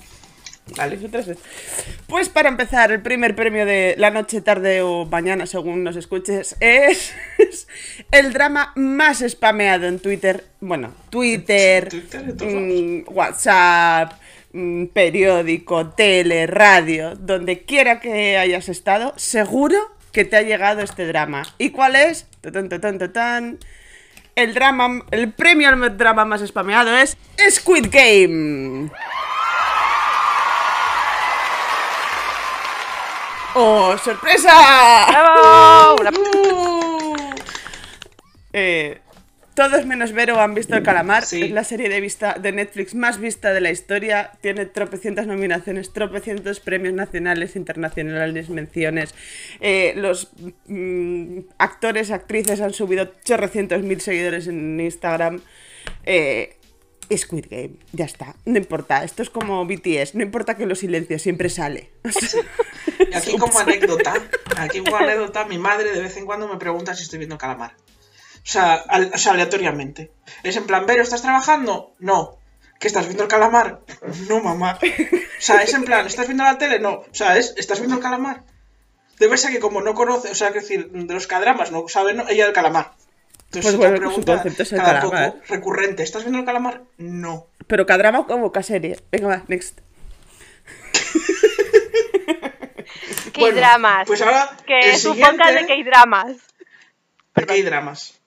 Vale. 0.76 0.98
Pues 2.06 2.30
para 2.30 2.48
empezar, 2.48 2.90
el 2.90 3.02
primer 3.02 3.34
premio 3.36 3.66
de 3.66 3.94
la 3.98 4.10
noche, 4.10 4.40
tarde 4.40 4.80
o 4.80 5.04
mañana, 5.04 5.46
según 5.46 5.84
nos 5.84 5.96
escuches, 5.96 6.56
es, 6.60 7.14
es 7.38 7.68
el 8.10 8.32
drama 8.32 8.72
más 8.74 9.24
spameado 9.26 9.86
en 9.86 9.98
Twitter. 9.98 10.44
Bueno, 10.60 10.94
Twitter, 11.10 11.88
Twitter, 11.90 12.34
mm, 12.46 13.04
WhatsApp, 13.08 14.14
mm, 14.52 14.86
periódico, 14.86 15.90
tele, 15.90 16.46
radio, 16.46 17.14
donde 17.14 17.64
quiera 17.64 18.00
que 18.00 18.38
hayas 18.38 18.68
estado, 18.68 19.12
seguro 19.16 19.93
que 20.14 20.24
te 20.24 20.36
ha 20.36 20.42
llegado 20.42 20.80
este 20.80 21.06
drama. 21.06 21.42
¿Y 21.58 21.70
cuál 21.70 21.96
es? 21.96 22.26
Tatán, 22.40 22.68
tatán, 22.70 22.98
tatán. 22.98 23.58
El 24.36 24.54
drama, 24.54 25.02
el 25.10 25.32
premio 25.32 25.68
al 25.68 25.96
drama 25.98 26.24
más 26.24 26.40
spameado 26.46 26.96
es 26.96 27.16
Squid 27.50 27.88
Game. 27.90 28.90
¡Oh, 33.54 33.96
sorpresa! 33.98 35.06
¡Bravo! 35.08 35.96
Uh. 36.16 37.16
Eh, 38.52 39.00
todos 39.54 39.86
menos 39.86 40.12
Vero 40.12 40.40
han 40.40 40.54
visto 40.54 40.76
El 40.76 40.82
Calamar. 40.82 41.24
Sí. 41.24 41.42
Es 41.42 41.50
la 41.50 41.64
serie 41.64 41.88
de, 41.88 42.00
vista, 42.00 42.34
de 42.34 42.52
Netflix 42.52 42.94
más 42.94 43.18
vista 43.18 43.52
de 43.52 43.60
la 43.60 43.70
historia. 43.70 44.32
Tiene 44.40 44.66
tropecientas 44.66 45.26
nominaciones, 45.26 45.92
tropecientos 45.92 46.60
premios 46.60 46.94
nacionales, 46.94 47.56
internacionales, 47.56 48.48
menciones. 48.48 49.14
Eh, 49.60 49.94
los 49.96 50.32
mm, 50.66 51.38
actores, 51.58 52.10
actrices 52.10 52.60
han 52.60 52.72
subido 52.72 53.12
chorrocientos 53.24 53.82
mil 53.82 54.00
seguidores 54.00 54.48
en 54.48 54.80
Instagram. 54.80 55.40
Eh, 56.04 56.56
Squid 57.14 57.46
Game, 57.50 57.76
ya 57.92 58.04
está, 58.04 58.34
no 58.44 58.58
importa. 58.58 59.04
Esto 59.04 59.22
es 59.22 59.30
como 59.30 59.64
BTS, 59.66 60.14
no 60.14 60.22
importa 60.22 60.56
que 60.56 60.66
lo 60.66 60.74
silencio, 60.74 61.18
siempre 61.18 61.48
sale. 61.48 61.90
Y 62.98 63.14
aquí 63.14 63.36
como 63.38 63.58
anécdota, 63.58 64.14
aquí 64.56 64.82
como 64.82 64.96
anécdota, 64.96 65.44
mi 65.44 65.58
madre 65.58 65.92
de 65.92 66.00
vez 66.00 66.16
en 66.16 66.26
cuando 66.26 66.48
me 66.48 66.56
pregunta 66.56 66.94
si 66.94 67.02
estoy 67.02 67.18
viendo 67.18 67.38
calamar. 67.38 67.74
O 68.44 68.46
sea, 68.46 68.74
al- 68.74 69.10
o 69.14 69.18
sea, 69.18 69.32
aleatoriamente. 69.32 70.12
Es 70.42 70.56
en 70.56 70.66
plan, 70.66 70.84
Vero, 70.86 71.02
¿estás 71.02 71.22
trabajando? 71.22 71.94
No. 71.98 72.36
¿Que 72.78 72.88
estás 72.88 73.06
viendo 73.06 73.22
el 73.22 73.28
calamar? 73.30 73.80
No, 74.28 74.40
mamá. 74.40 74.78
O 74.82 75.40
sea, 75.40 75.62
es 75.62 75.72
en 75.72 75.84
plan, 75.84 76.06
¿estás 76.06 76.26
viendo 76.26 76.44
la 76.44 76.58
tele? 76.58 76.78
No. 76.78 76.92
O 76.94 77.06
sea, 77.12 77.38
es, 77.38 77.54
¿estás 77.56 77.78
viendo 77.78 77.96
el 77.96 78.02
calamar? 78.02 78.42
Debe 79.18 79.38
ser 79.38 79.52
que 79.52 79.60
como 79.60 79.80
no 79.80 79.94
conoce, 79.94 80.30
o 80.30 80.34
sea, 80.34 80.52
que 80.52 80.60
decir, 80.60 80.90
de 80.90 81.14
los 81.14 81.26
cadramas 81.26 81.70
no 81.72 81.88
sabe 81.88 82.12
no, 82.14 82.28
ella 82.28 82.44
del 82.44 82.52
calamar. 82.52 82.92
Entonces, 83.46 83.76
Pues 83.76 83.76
bueno, 83.76 83.96
su 83.96 84.00
pregunta 84.02 84.32
concepto 84.34 84.62
es 84.64 84.72
el 84.72 84.78
cada 84.78 85.00
calamar. 85.00 85.32
poco 85.32 85.44
recurrente. 85.48 86.02
¿Estás 86.02 86.22
viendo 86.24 86.40
el 86.40 86.44
calamar? 86.44 86.82
No. 86.98 87.46
Pero 87.66 87.86
K-drama 87.86 88.18
o 88.20 88.26
como 88.26 88.50
K-serie. 88.52 88.98
Venga, 89.12 89.28
va, 89.28 89.42
next. 89.48 89.78
Bueno, 93.38 93.54
K-dramas. 93.56 94.06
Pues 94.06 94.22
ahora. 94.22 94.56
que 94.66 94.78
el 94.80 94.90
es 94.90 95.04
un 95.04 95.18
podcast 95.18 95.54
de 95.54 95.66
K-dramas. 95.66 96.36
Aquí 97.34 97.52
hay 97.52 97.62
dramas. 97.62 98.20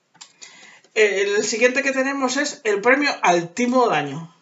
El 0.94 1.44
siguiente 1.44 1.82
que 1.82 1.92
tenemos 1.92 2.36
es 2.36 2.60
el 2.64 2.80
premio 2.80 3.10
al 3.22 3.52
timo 3.54 3.84
del 3.84 3.94
año. 3.94 4.34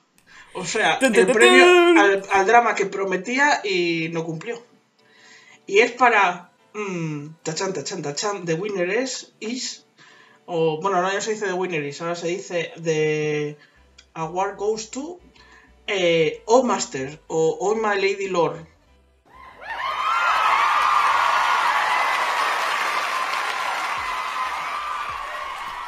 O 0.54 0.64
sea, 0.64 0.94
el 0.94 1.26
premio 1.26 1.64
al, 2.00 2.22
al 2.32 2.46
drama 2.46 2.74
que 2.74 2.86
prometía 2.86 3.60
y 3.62 4.08
no 4.12 4.24
cumplió. 4.24 4.62
Y 5.66 5.80
es 5.80 5.92
para. 5.92 6.50
mm, 6.72 7.28
tachan, 7.42 7.72
tachan, 7.72 8.02
tachan. 8.02 8.44
The 8.46 8.54
winner 8.54 8.88
is. 8.88 9.32
is 9.40 9.84
o 10.46 10.80
bueno, 10.80 11.02
no 11.02 11.12
ya 11.12 11.20
se 11.20 11.32
dice 11.32 11.46
The 11.46 11.52
winner 11.52 11.84
is, 11.84 12.00
ahora 12.00 12.14
se 12.14 12.28
dice 12.28 12.72
The 12.82 13.56
award 14.14 14.56
goes 14.56 14.90
to. 14.90 15.18
Eh, 15.88 16.42
oh 16.46 16.62
Master 16.62 17.20
o 17.26 17.58
Oh 17.60 17.74
My 17.74 18.00
Lady 18.00 18.28
Lord. 18.28 18.66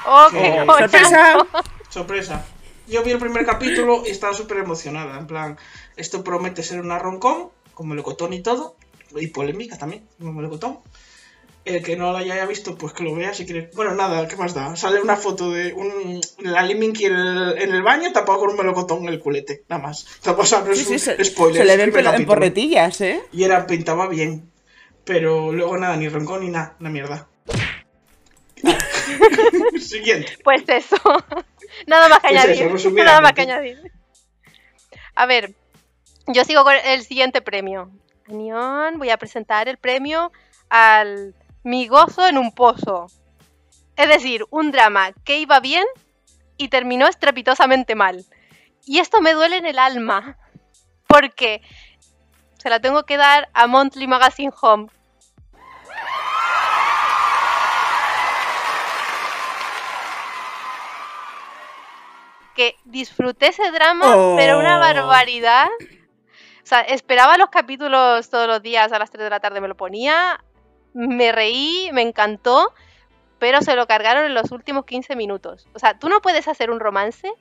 ¡Oh, 0.09 0.27
Oh, 0.27 0.31
qué 0.31 0.64
¡Sorpresa! 0.66 1.47
Sorpresa. 1.90 2.47
Yo 2.87 3.03
vi 3.03 3.11
el 3.11 3.18
primer 3.18 3.44
capítulo 3.44 4.03
y 4.07 4.11
estaba 4.11 4.33
súper 4.33 4.59
emocionada. 4.59 5.18
En 5.18 5.27
plan, 5.27 5.59
esto 5.97 6.25
promete 6.25 6.62
ser 6.62 6.81
una 6.81 6.99
roncón, 6.99 7.51
con 7.75 7.88
melocotón 7.88 8.33
y 8.33 8.40
todo. 8.42 8.77
Y 9.14 9.27
polémica 9.29 9.77
también, 9.79 10.07
como 10.18 10.33
melocotón. 10.33 10.79
El 11.64 11.83
que 11.83 11.97
no 11.97 12.12
lo 12.12 12.18
haya 12.18 12.47
visto, 12.47 12.77
pues 12.79 12.94
que 12.94 13.05
lo 13.05 13.14
vea 13.14 13.35
si 13.35 13.44
quiere. 13.44 13.71
Bueno, 13.75 13.94
nada, 13.94 14.27
¿qué 14.27 14.37
más 14.37 14.55
da? 14.55 14.75
Sale 14.77 15.03
una 15.03 15.16
foto 15.16 15.51
de 15.51 15.75
un, 15.75 16.18
la 16.38 16.62
Liminky 16.62 17.05
en 17.05 17.14
el, 17.14 17.59
en 17.59 17.75
el 17.75 17.83
baño 17.83 18.11
tapado 18.12 18.38
con 18.38 18.51
un 18.51 18.57
melocotón 18.57 19.03
en 19.03 19.09
el 19.11 19.21
culete. 19.21 19.64
Nada 19.68 19.83
más. 19.83 20.07
O 20.27 20.44
sea, 20.47 20.62
no 20.62 20.73
es 20.73 20.79
Sí, 20.79 20.85
sí, 20.87 20.92
un 20.94 20.99
se, 20.99 21.25
spoiler. 21.25 21.62
se 21.62 21.64
le 21.66 21.77
ven 21.77 21.92
en 21.94 22.25
porretillas, 22.27 23.01
¿eh? 23.03 23.21
Y 23.33 23.44
era, 23.44 23.66
pintaba 23.66 24.09
bien. 24.09 24.51
Pero 25.05 25.53
luego 25.53 25.77
nada, 25.77 25.97
ni 25.97 26.09
roncón 26.09 26.40
ni 26.42 26.49
nada. 26.51 26.77
Una 26.81 26.88
mierda. 26.90 27.28
Siguiente. 29.81 30.38
Pues 30.44 30.62
eso. 30.68 30.97
Nada 31.87 32.09
más 32.09 32.21
que 32.21 32.29
Pues 32.29 32.44
añadir. 32.44 32.62
eso. 32.75 32.90
Nada 32.90 33.21
más 33.21 33.33
que 33.33 33.42
añadir. 33.42 33.92
A 35.14 35.27
ver, 35.27 35.55
yo 36.27 36.44
sigo 36.44 36.64
con 36.64 36.75
el 36.85 37.03
siguiente 37.03 37.40
premio. 37.42 37.90
Anión, 38.29 38.99
voy 38.99 39.11
a 39.11 39.16
presentar 39.16 39.68
el 39.68 39.79
premio 39.79 40.33
al 40.68 41.35
Mi 41.64 41.88
gozo 41.88 42.27
en 42.27 42.38
un 42.38 42.53
pozo. 42.53 43.07
Es 43.97 44.09
decir, 44.09 44.44
un 44.51 44.71
drama 44.71 45.12
que 45.25 45.38
iba 45.38 45.59
bien 45.61 45.85
y 46.57 46.68
terminó 46.68 47.07
estrepitosamente 47.09 47.94
mal. 47.94 48.25
Y 48.87 48.99
esto 49.01 49.21
me 49.21 49.33
duele 49.33 49.57
en 49.57 49.66
el 49.66 49.79
alma. 49.79 50.38
Porque 51.07 51.62
se 52.59 52.71
la 52.71 52.81
tengo 52.81 53.05
que 53.05 53.16
dar 53.16 53.49
a 53.55 53.66
Monthly 53.66 54.07
Magazine 54.07 54.53
Home. 54.61 54.88
Que 62.59 62.75
disfruté 62.85 63.47
ese 63.47 63.71
drama, 63.71 64.35
pero 64.37 64.59
una 64.59 64.79
Oh. 64.79 64.81
barbaridad. 64.81 65.68
O 65.81 66.66
sea, 66.66 66.81
esperaba 66.81 67.38
los 67.38 67.51
capítulos 67.51 68.29
todos 68.31 68.49
los 68.49 68.61
días 68.61 68.90
a 68.92 68.99
las 68.99 69.12
3 69.12 69.23
de 69.23 69.31
la 69.31 69.38
tarde, 69.38 69.61
me 69.61 69.68
lo 69.68 69.77
ponía, 69.77 70.44
me 70.92 71.31
reí, 71.31 71.88
me 71.92 72.03
encantó, 72.03 72.75
pero 73.38 73.62
se 73.62 73.77
lo 73.77 73.87
cargaron 73.87 74.25
en 74.25 74.35
los 74.35 74.51
últimos 74.51 74.85
15 74.87 75.14
minutos. 75.14 75.68
O 75.73 75.79
sea, 75.79 75.97
tú 76.01 76.09
no 76.09 76.21
puedes 76.21 76.49
hacer 76.49 76.73
un 76.73 76.81
romance 76.81 77.33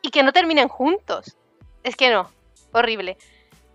y 0.00 0.10
que 0.10 0.22
no 0.22 0.32
terminen 0.32 0.68
juntos. 0.68 1.36
Es 1.82 1.94
que 1.94 2.08
no, 2.08 2.30
horrible. 2.72 3.18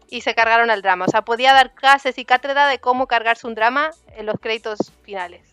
Y 0.10 0.22
se 0.22 0.34
cargaron 0.34 0.72
al 0.72 0.82
drama. 0.82 1.06
O 1.06 1.10
sea, 1.12 1.22
podía 1.22 1.54
dar 1.54 1.76
clases 1.76 2.18
y 2.18 2.26
cátedra 2.26 2.68
de 2.68 2.80
cómo 2.80 3.06
cargarse 3.06 3.46
un 3.46 3.54
drama 3.54 3.92
en 4.18 4.26
los 4.26 4.40
créditos 4.40 4.92
finales. 5.04 5.48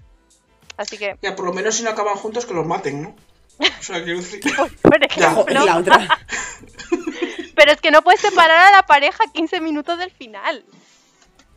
Así 0.79 0.97
que, 0.97 1.17
Ya, 1.21 1.37
por 1.37 1.45
lo 1.45 1.53
menos 1.53 1.75
si 1.77 1.83
no 1.85 1.91
acaban 1.91 2.17
juntos, 2.17 2.47
que 2.47 2.55
los 2.55 2.67
maten, 2.67 3.03
¿no? 3.03 3.15
O 3.79 3.83
sea, 3.83 4.03
por 4.83 5.05
ejemplo, 5.05 5.45
y 5.49 5.55
la 5.67 5.77
otra. 5.79 6.19
pero 7.55 7.73
es 7.73 7.81
que 7.81 7.91
no 7.91 8.03
puedes 8.03 8.21
separar 8.21 8.73
a 8.73 8.77
la 8.77 8.83
pareja 8.85 9.25
15 9.33 9.61
minutos 9.61 9.99
del 9.99 10.11
final. 10.11 10.65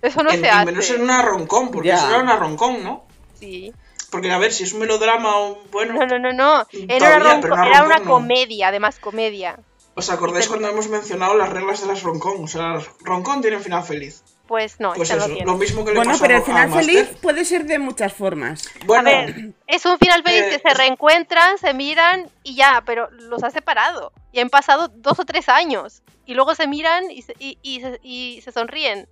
Eso 0.01 0.23
no 0.23 0.29
en- 0.31 0.39
se 0.41 0.45
y 0.45 0.49
hace. 0.49 0.65
menos 0.65 0.89
en 0.91 1.01
una 1.01 1.21
roncón, 1.21 1.71
porque 1.71 1.89
Ya. 1.89 1.95
eso 1.95 2.09
era 2.09 2.19
una 2.19 2.35
roncón, 2.35 2.83
¿no? 2.83 3.05
Sí. 3.39 3.73
Porque, 4.11 4.31
a 4.31 4.37
ver, 4.37 4.53
si 4.53 4.63
es 4.63 4.73
un 4.73 4.79
melodrama 4.79 5.37
o. 5.37 5.63
Bueno. 5.71 5.93
No, 5.93 6.05
no, 6.05 6.19
no, 6.19 6.31
no. 6.33 6.65
Era 6.71 6.97
Todavía, 6.97 7.17
una, 7.17 7.33
ronco- 7.33 7.41
pero 7.41 7.53
una 7.55 7.67
era 7.67 7.83
una 7.83 7.97
no. 7.99 8.05
comedia, 8.11 8.67
además 8.69 8.99
comedia. 8.99 9.59
¿Os 9.95 10.09
acordáis 10.09 10.47
cuando 10.47 10.67
hemos 10.69 10.89
mencionado 10.89 11.35
las 11.35 11.49
reglas 11.49 11.81
de 11.81 11.87
las 11.87 12.03
roncón? 12.03 12.43
O 12.43 12.47
sea, 12.47 12.73
las 12.73 12.85
roncón 13.01 13.41
tienen 13.41 13.61
final 13.61 13.83
feliz. 13.83 14.23
Pues 14.47 14.79
no, 14.79 14.93
Pues 14.93 15.09
eso, 15.09 15.25
tiene. 15.25 15.45
lo 15.45 15.57
mismo 15.57 15.83
que 15.83 15.91
le 15.91 15.97
Bueno, 15.97 16.11
pasó 16.11 16.23
pero 16.23 16.37
el 16.37 16.43
final 16.43 16.69
Master. 16.69 16.85
feliz 16.85 17.17
puede 17.21 17.45
ser 17.45 17.65
de 17.65 17.79
muchas 17.79 18.13
formas. 18.13 18.69
Bueno, 18.85 19.09
A 19.09 19.11
ver, 19.11 19.53
es 19.67 19.85
un 19.85 19.97
final 19.97 20.21
feliz 20.23 20.43
eh, 20.43 20.49
que 20.61 20.69
se 20.69 20.75
reencuentran, 20.75 21.57
se 21.57 21.73
miran 21.73 22.29
y 22.43 22.55
ya, 22.55 22.83
pero 22.85 23.09
los 23.11 23.43
ha 23.43 23.49
separado. 23.49 24.11
Y 24.31 24.39
han 24.39 24.49
pasado 24.49 24.87
dos 24.89 25.19
o 25.19 25.25
tres 25.25 25.49
años. 25.49 26.03
Y 26.27 26.33
luego 26.35 26.53
se 26.55 26.67
miran 26.67 27.09
y 27.09 27.21
se, 27.23 27.33
y, 27.39 27.57
y 27.63 27.81
se, 27.81 27.99
y 28.03 28.41
se 28.43 28.51
sonríen. 28.51 29.07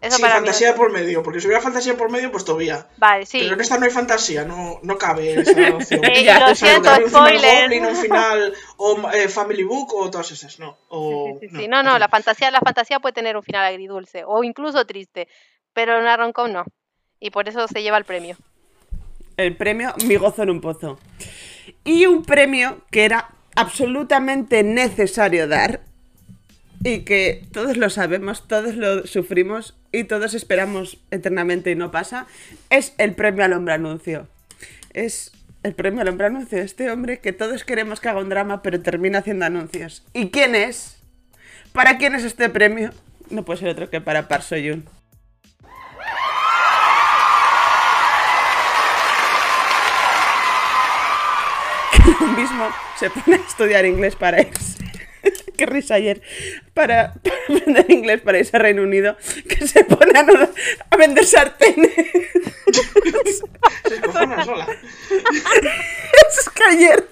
Eso 0.00 0.16
sí, 0.16 0.22
para 0.22 0.34
mí 0.34 0.40
no 0.40 0.46
fantasía 0.46 0.70
es- 0.70 0.74
por 0.76 0.92
medio, 0.92 1.22
porque 1.24 1.40
si 1.40 1.46
hubiera 1.48 1.60
fantasía 1.62 1.96
por 1.96 2.10
medio, 2.10 2.30
pues 2.30 2.44
todavía. 2.44 2.86
Vale, 2.98 3.26
sí. 3.26 3.38
Pero 3.40 3.54
en 3.54 3.60
esta 3.60 3.78
no 3.78 3.84
hay 3.84 3.90
fantasía, 3.90 4.44
no, 4.44 4.78
no 4.82 4.96
cabe 4.96 5.32
esa 5.40 5.74
opción. 5.74 6.04
Eh, 6.04 6.22
Ya, 6.24 6.38
lo 6.48 6.54
siento, 6.54 6.88
un 6.90 6.96
final 6.96 7.08
spoiler. 7.08 7.62
Goblin, 7.62 7.86
un 7.86 7.96
final 7.96 8.54
o 8.76 9.10
eh, 9.12 9.28
Family 9.28 9.64
Book 9.64 9.92
o 9.94 10.08
todas 10.10 10.30
esas, 10.30 10.58
no. 10.60 10.78
O, 10.88 11.38
Sí, 11.40 11.46
sí, 11.48 11.48
sí, 11.56 11.62
sí. 11.62 11.68
No, 11.68 11.82
no, 11.82 11.98
la 11.98 12.08
fantasía, 12.08 12.50
la 12.52 12.60
fantasía 12.60 13.00
puede 13.00 13.12
tener 13.12 13.36
un 13.36 13.42
final 13.42 13.64
agridulce 13.66 14.22
o 14.24 14.44
incluso 14.44 14.84
triste, 14.86 15.26
pero 15.72 15.98
una 15.98 16.16
rom-com 16.16 16.52
no. 16.52 16.64
Y 17.20 17.30
por 17.30 17.48
eso 17.48 17.66
se 17.66 17.82
lleva 17.82 17.98
el 17.98 18.04
premio. 18.04 18.36
El 19.36 19.56
premio 19.56 19.94
Mi 20.04 20.14
gozo 20.16 20.42
en 20.44 20.50
un 20.50 20.60
pozo. 20.60 20.98
Y 21.84 22.06
un 22.06 22.24
premio 22.24 22.82
que 22.92 23.04
era 23.04 23.30
absolutamente 23.56 24.62
necesario 24.62 25.48
dar 25.48 25.80
y 26.84 27.00
que 27.00 27.46
todos 27.52 27.76
lo 27.76 27.90
sabemos, 27.90 28.46
todos 28.46 28.76
lo 28.76 29.06
sufrimos 29.06 29.76
y 29.92 30.04
todos 30.04 30.34
esperamos 30.34 30.98
eternamente 31.10 31.70
y 31.70 31.74
no 31.74 31.90
pasa, 31.90 32.26
es 32.70 32.94
el 32.98 33.14
premio 33.14 33.44
al 33.44 33.52
hombre 33.52 33.74
anuncio. 33.74 34.28
Es 34.92 35.32
el 35.62 35.74
premio 35.74 36.02
al 36.02 36.08
hombre 36.08 36.26
anuncio, 36.26 36.58
este 36.58 36.90
hombre 36.90 37.18
que 37.18 37.32
todos 37.32 37.64
queremos 37.64 38.00
que 38.00 38.08
haga 38.08 38.20
un 38.20 38.28
drama 38.28 38.62
pero 38.62 38.80
termina 38.80 39.18
haciendo 39.18 39.44
anuncios. 39.44 40.04
¿Y 40.12 40.30
quién 40.30 40.54
es? 40.54 40.98
¿Para 41.72 41.98
quién 41.98 42.14
es 42.14 42.24
este 42.24 42.48
premio? 42.48 42.90
No 43.30 43.44
puede 43.44 43.60
ser 43.60 43.68
otro 43.68 43.90
que 43.90 44.00
para 44.00 44.28
Park 44.28 44.46
él 44.52 44.84
mismo 52.36 52.68
se 52.96 53.10
pone 53.10 53.36
a 53.36 53.40
estudiar 53.40 53.84
inglés 53.84 54.16
para 54.16 54.40
irse. 54.40 54.78
Qué 55.56 55.66
risa 55.66 55.94
ayer. 55.94 56.20
Para, 56.74 57.14
para 57.14 57.36
aprender 57.48 57.86
inglés 57.90 58.20
para 58.20 58.38
irse 58.38 58.56
a 58.56 58.60
Reino 58.60 58.82
Unido. 58.82 59.16
Que 59.48 59.66
se 59.66 59.84
pone 59.84 60.18
a, 60.18 60.26
a 60.90 60.96
vender 60.96 61.24
sartenes. 61.24 61.90
Se 63.88 64.00
cojona 64.00 64.44
sola. 64.44 64.66
Es 66.28 66.50
que 66.50 66.64
ayer. 66.64 67.08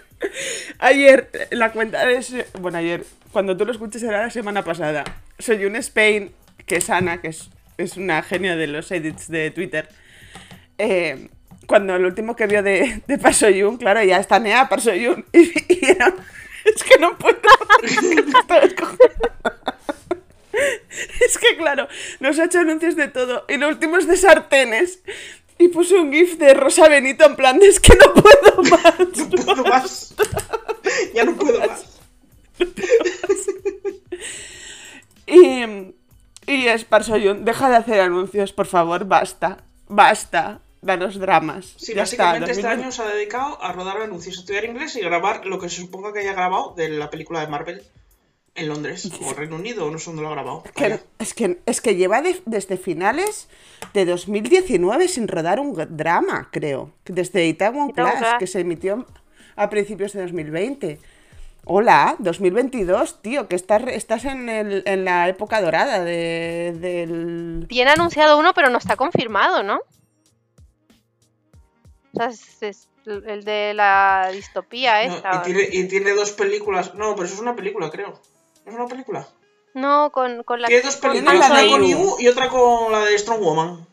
Ayer, 0.79 1.31
la 1.51 1.73
cuenta 1.73 2.07
de. 2.07 2.17
ese- 2.19 2.47
Bueno, 2.61 2.79
ayer. 2.79 3.05
Cuando 3.33 3.57
tú 3.57 3.67
lo 3.67 3.73
escuches 3.73 4.01
será 4.01 4.23
la 4.23 4.31
semana 4.31 4.65
pasada. 4.65 5.05
Soy 5.39 5.65
un 5.67 5.77
Spain, 5.77 6.33
que 6.67 6.77
es 6.77 6.89
Ana, 6.89 7.21
que 7.21 7.29
es, 7.29 7.51
es 7.77 7.97
una 7.99 8.23
genia 8.23 8.57
de 8.57 8.67
los 8.67 8.91
edits 8.91 9.29
de 9.29 9.51
Twitter. 9.51 9.89
eh, 10.79 11.29
cuando 11.67 11.97
el 11.97 12.05
último 12.05 12.37
que 12.37 12.47
vio 12.47 12.63
de, 12.63 13.03
de 13.09 13.19
Park 13.19 13.35
Seo-yoon, 13.35 13.77
claro, 13.77 14.01
ya 14.05 14.19
está 14.19 14.39
Nea 14.39 14.69
Park 14.69 14.83
Seo-yoon. 14.83 15.25
Y, 15.33 15.41
y 15.69 15.91
era- 15.91 16.15
Es 16.75 16.83
que 16.83 16.99
no 16.99 17.17
puedo. 17.17 17.39
Es 21.21 21.39
que 21.39 21.57
claro, 21.57 21.87
nos 22.21 22.39
ha 22.39 22.45
hecho 22.45 22.61
anuncios 22.61 22.97
de 22.97 23.09
todo. 23.09 23.45
Y 23.49 23.57
lo 23.57 23.69
último 23.69 23.99
es 23.99 24.07
de 24.07 24.17
sartenes. 24.17 25.01
Y 25.59 25.69
puso 25.69 26.01
un 26.01 26.13
gif 26.13 26.39
de 26.39 26.55
Rosa 26.55 26.89
Benito 26.89 27.25
en 27.25 27.37
plan 27.37 27.59
de 27.59 27.69
es 27.69 27.81
que 27.81 27.97
no 27.97 28.13
puedo 28.15 28.63
más. 28.63 29.17
No 29.17 29.45
puedo 29.45 29.65
más. 29.65 30.15
ya 31.15 31.25
no 31.25 31.35
puedo 31.37 31.61
más. 31.61 31.87
Y, 35.27 35.65
y 36.47 36.67
es 36.69 36.85
Park 36.85 37.05
Seo-yoon, 37.05 37.45
deja 37.45 37.69
de 37.69 37.77
hacer 37.77 38.01
anuncios, 38.01 38.53
por 38.53 38.67
favor, 38.67 39.07
basta. 39.07 39.65
Basta. 39.89 40.61
Danos 40.87 41.19
dramas. 41.19 41.75
Sí, 41.77 41.95
ya 41.95 42.05
está. 42.05 42.25
básicamente 42.25 42.53
este 42.53 42.63
2020. 42.63 42.83
año 42.85 42.93
se 42.93 43.03
ha 43.03 43.07
dedicado 43.15 43.63
a 43.63 43.73
rodar 43.73 44.01
anuncios, 44.01 44.39
estudiar 44.39 44.65
inglés 44.65 44.97
y 44.97 45.01
grabar 45.01 45.45
lo 45.45 45.59
que 45.59 45.69
se 45.69 45.81
suponga 45.83 46.13
que 46.13 46.21
haya 46.21 46.33
grabado 46.33 46.75
de 46.77 46.89
la 46.89 47.11
película 47.11 47.41
de 47.41 47.49
Marvel 47.49 47.83
en 48.55 48.69
Londres 48.69 49.11
o 49.21 49.35
Reino 49.35 49.57
Unido, 49.57 49.85
o 49.87 49.91
no 49.91 49.99
sé 49.99 50.07
dónde 50.07 50.23
lo 50.23 50.29
ha 50.29 50.33
grabado. 50.33 50.63
Que 50.75 50.99
es, 51.19 51.35
que, 51.35 51.59
es 51.67 51.81
que 51.83 51.95
lleva 51.97 52.23
de- 52.23 52.41
desde 52.47 52.79
finales 52.79 53.49
de 53.93 54.07
2019 54.07 55.09
sin 55.09 55.29
rodar 55.29 55.61
un 55.61 55.75
drama, 55.91 56.49
creo. 56.53 56.91
Desde 57.05 57.45
Itaewon 57.47 57.91
Class. 57.91 58.37
que 58.39 58.47
se 58.47 58.61
emitió 58.61 59.05
a 59.57 59.69
principios 59.69 60.15
de 60.15 60.23
2020. 60.23 60.99
Hola, 61.67 62.15
2022, 62.21 63.21
tío, 63.23 63.49
que 63.49 63.57
estás, 63.57 63.83
estás 63.89 64.25
en, 64.25 64.49
el- 64.49 64.85
en 64.87 65.05
la 65.05 65.29
época 65.29 65.61
dorada 65.61 66.03
de- 66.05 66.75
del... 66.81 67.67
Tiene 67.69 67.91
anunciado 67.91 68.39
uno, 68.39 68.55
pero 68.55 68.71
no 68.71 68.79
está 68.79 68.97
confirmado, 68.97 69.63
¿no? 69.65 69.81
O 72.17 72.19
sea, 72.19 72.27
es, 72.29 72.63
es 72.63 72.89
el 73.07 73.45
de 73.45 73.73
la 73.75 74.31
distopía 74.33 75.07
No, 75.07 75.15
esta. 75.17 75.43
y, 75.43 75.43
tiene, 75.53 75.69
y 75.71 75.89
tiene 75.89 76.13
dos 76.15 76.33
películas. 76.33 76.95
No, 76.95 77.15
pero 77.15 77.27
eso 77.27 77.35
es 77.35 77.41
una 77.41 77.55
película, 77.55 77.91
creo. 77.91 78.19
¿No 78.65 78.73
es 78.73 78.75
una 78.79 78.87
película? 78.87 79.29
No, 79.75 80.11
con, 80.11 80.43
con 80.43 80.61
la 80.63 80.69
Tiene 80.69 80.83
dos 80.83 80.97
con 80.97 81.11
películas, 81.13 81.51
una 81.51 81.69
con 81.71 81.83
Yu. 81.87 82.17
Y 82.19 82.29
otra 82.29 82.49
con 82.49 82.91
la 82.91 83.01
de 83.05 83.19
Strong 83.19 83.41
Woman. 83.41 83.87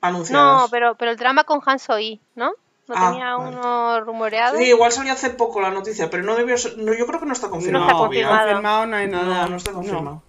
Anunciadas. 0.00 0.62
No, 0.62 0.68
pero, 0.70 0.94
pero 0.96 1.10
el 1.12 1.16
drama 1.16 1.44
con 1.44 1.60
Han 1.64 1.78
Soi, 1.78 2.20
¿no? 2.34 2.52
¿No 2.88 2.94
Ah, 2.96 3.10
tenía 3.12 3.36
vale. 3.36 3.56
uno 3.56 4.00
rumoreado? 4.00 4.58
Sí, 4.58 4.64
igual 4.64 4.90
salió 4.90 5.12
hace 5.12 5.30
poco 5.30 5.60
la 5.60 5.70
noticia, 5.70 6.10
pero 6.10 6.24
no 6.24 6.34
debió 6.34 6.58
ser. 6.58 6.76
No, 6.76 6.92
yo 6.92 7.06
creo 7.06 7.20
que 7.20 7.26
no 7.26 7.32
está 7.32 7.48
confirmado. 7.48 7.84
está 7.84 7.96
todavía. 7.96 8.26
confirmado. 8.26 8.48
confirmado 8.48 8.86
no 8.86 8.96
hay 8.96 9.06
nada. 9.06 9.42
No, 9.44 9.48
no 9.50 9.56
está 9.56 9.72
confirmado. 9.72 10.22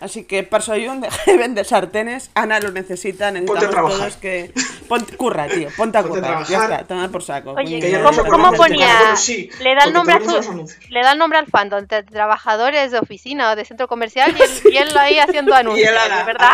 Así 0.00 0.24
que 0.24 0.42
deja 0.42 1.24
de 1.26 1.36
vender 1.36 1.66
sartenes. 1.66 2.30
Ana 2.34 2.60
lo 2.60 2.70
necesita. 2.70 3.30
Necesitamos 3.30 3.46
Ponte 3.46 3.66
a 3.66 3.70
trabajar. 3.70 3.98
todos 3.98 4.16
que... 4.16 4.52
Ponte, 4.88 5.16
curra, 5.16 5.48
tío. 5.48 5.68
Ponte 5.76 5.98
a 5.98 6.02
Ponte 6.02 6.18
a 6.18 6.22
currar. 6.22 6.46
Ya 6.46 6.62
está, 6.62 6.84
toma 6.86 7.08
por 7.08 7.22
saco. 7.22 7.52
Oye. 7.52 7.80
Que 7.80 8.00
¿cómo, 8.00 8.52
ponía? 8.52 8.86
Bueno, 8.98 9.16
sí, 9.16 9.50
le 9.60 9.74
da 9.74 9.84
el 9.84 9.92
nombre 9.92 10.14
a 10.14 10.20
su, 10.20 10.66
le 10.88 11.02
da 11.02 11.12
el 11.12 11.18
nombre 11.18 11.38
al 11.38 11.46
fandom 11.46 11.86
de 11.86 12.02
trabajadores 12.04 12.92
de 12.92 12.98
oficina 12.98 13.52
o 13.52 13.56
de 13.56 13.64
centro 13.64 13.88
comercial 13.88 14.34
y 14.38 14.42
él, 14.42 14.50
y 14.72 14.76
él 14.76 14.96
ahí 14.96 15.18
haciendo 15.18 15.52
Y 15.54 15.54
anuncios, 15.54 15.92
verdad. 16.26 16.52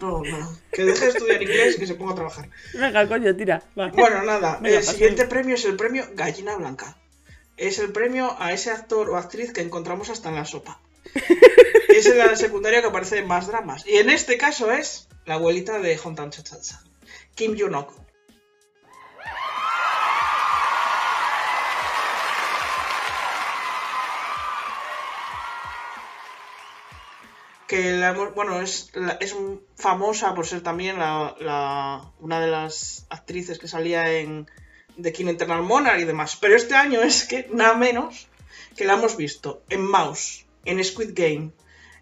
No, 0.00 0.22
no. 0.22 0.58
Que 0.72 0.84
deje 0.84 1.04
de 1.04 1.10
estudiar 1.10 1.42
inglés 1.42 1.76
y 1.76 1.80
que 1.80 1.86
se 1.86 1.94
ponga 1.94 2.12
a 2.12 2.16
trabajar. 2.16 2.48
Venga, 2.74 3.06
coño, 3.08 3.34
tira. 3.34 3.62
va. 3.78 3.88
Bueno, 3.88 4.22
nada, 4.22 4.58
Venga, 4.60 4.78
el 4.78 4.84
siguiente 4.84 5.26
premio 5.26 5.54
es 5.54 5.64
el 5.64 5.76
premio 5.76 6.04
Gallina 6.14 6.56
Blanca. 6.56 6.96
Es 7.56 7.78
el 7.78 7.90
premio 7.92 8.36
a 8.38 8.52
ese 8.52 8.70
actor 8.70 9.08
o 9.10 9.16
actriz 9.16 9.52
que 9.52 9.62
encontramos 9.62 10.10
hasta 10.10 10.28
en 10.28 10.34
la 10.34 10.44
sopa. 10.44 10.78
Es 11.88 12.06
en 12.06 12.18
la 12.18 12.36
secundaria 12.36 12.80
que 12.80 12.88
aparece 12.88 13.18
en 13.18 13.26
más 13.26 13.46
dramas. 13.46 13.86
Y 13.86 13.96
en 13.96 14.10
este 14.10 14.36
caso 14.38 14.70
es 14.72 15.08
la 15.24 15.34
abuelita 15.34 15.78
de 15.78 15.98
Hontan 16.02 16.30
Chachacha, 16.30 16.82
Kim 17.34 17.54
Yoon-ok. 17.54 17.92
que 27.66 27.90
la 27.92 28.12
bueno, 28.12 28.60
es, 28.60 28.92
es 29.20 29.34
famosa 29.76 30.34
por 30.34 30.46
ser 30.46 30.60
también 30.62 30.98
la- 30.98 32.12
una 32.20 32.40
de 32.40 32.46
las 32.46 33.06
actrices 33.10 33.58
que 33.58 33.66
salía 33.66 34.12
en 34.12 34.48
The 35.00 35.12
King 35.12 35.26
Eternal 35.26 35.62
Monarch 35.62 36.00
y 36.00 36.04
demás. 36.04 36.36
Pero 36.36 36.54
este 36.54 36.74
año 36.76 37.02
es 37.02 37.24
que 37.24 37.48
nada 37.52 37.74
menos 37.74 38.28
que 38.76 38.84
la 38.84 38.94
hemos 38.94 39.16
visto 39.16 39.62
en 39.68 39.84
Mouse, 39.84 40.45
en 40.66 40.82
Squid 40.84 41.10
Game, 41.14 41.50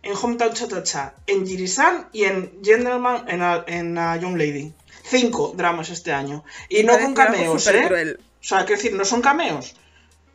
en 0.03 0.13
Hometown 0.21 0.53
Cha-Cha-Cha, 0.53 1.15
en 1.27 1.47
Jirisan 1.47 2.09
y 2.13 2.25
en 2.25 2.61
Gentleman 2.63 3.29
en 3.29 3.43
a, 3.43 3.65
en 3.67 3.97
A 3.97 4.17
Young 4.17 4.37
Lady. 4.37 4.73
Cinco 5.05 5.53
dramas 5.57 5.91
este 5.91 6.13
año. 6.13 6.45
Y 6.69 6.83
no 6.83 6.99
con 6.99 7.15
cameos, 7.15 7.67
¿eh? 7.69 8.17
O 8.19 8.47
sea, 8.47 8.65
quiero 8.65 8.77
decir, 8.83 8.95
no 8.95 9.05
son 9.05 9.21
cameos. 9.23 9.75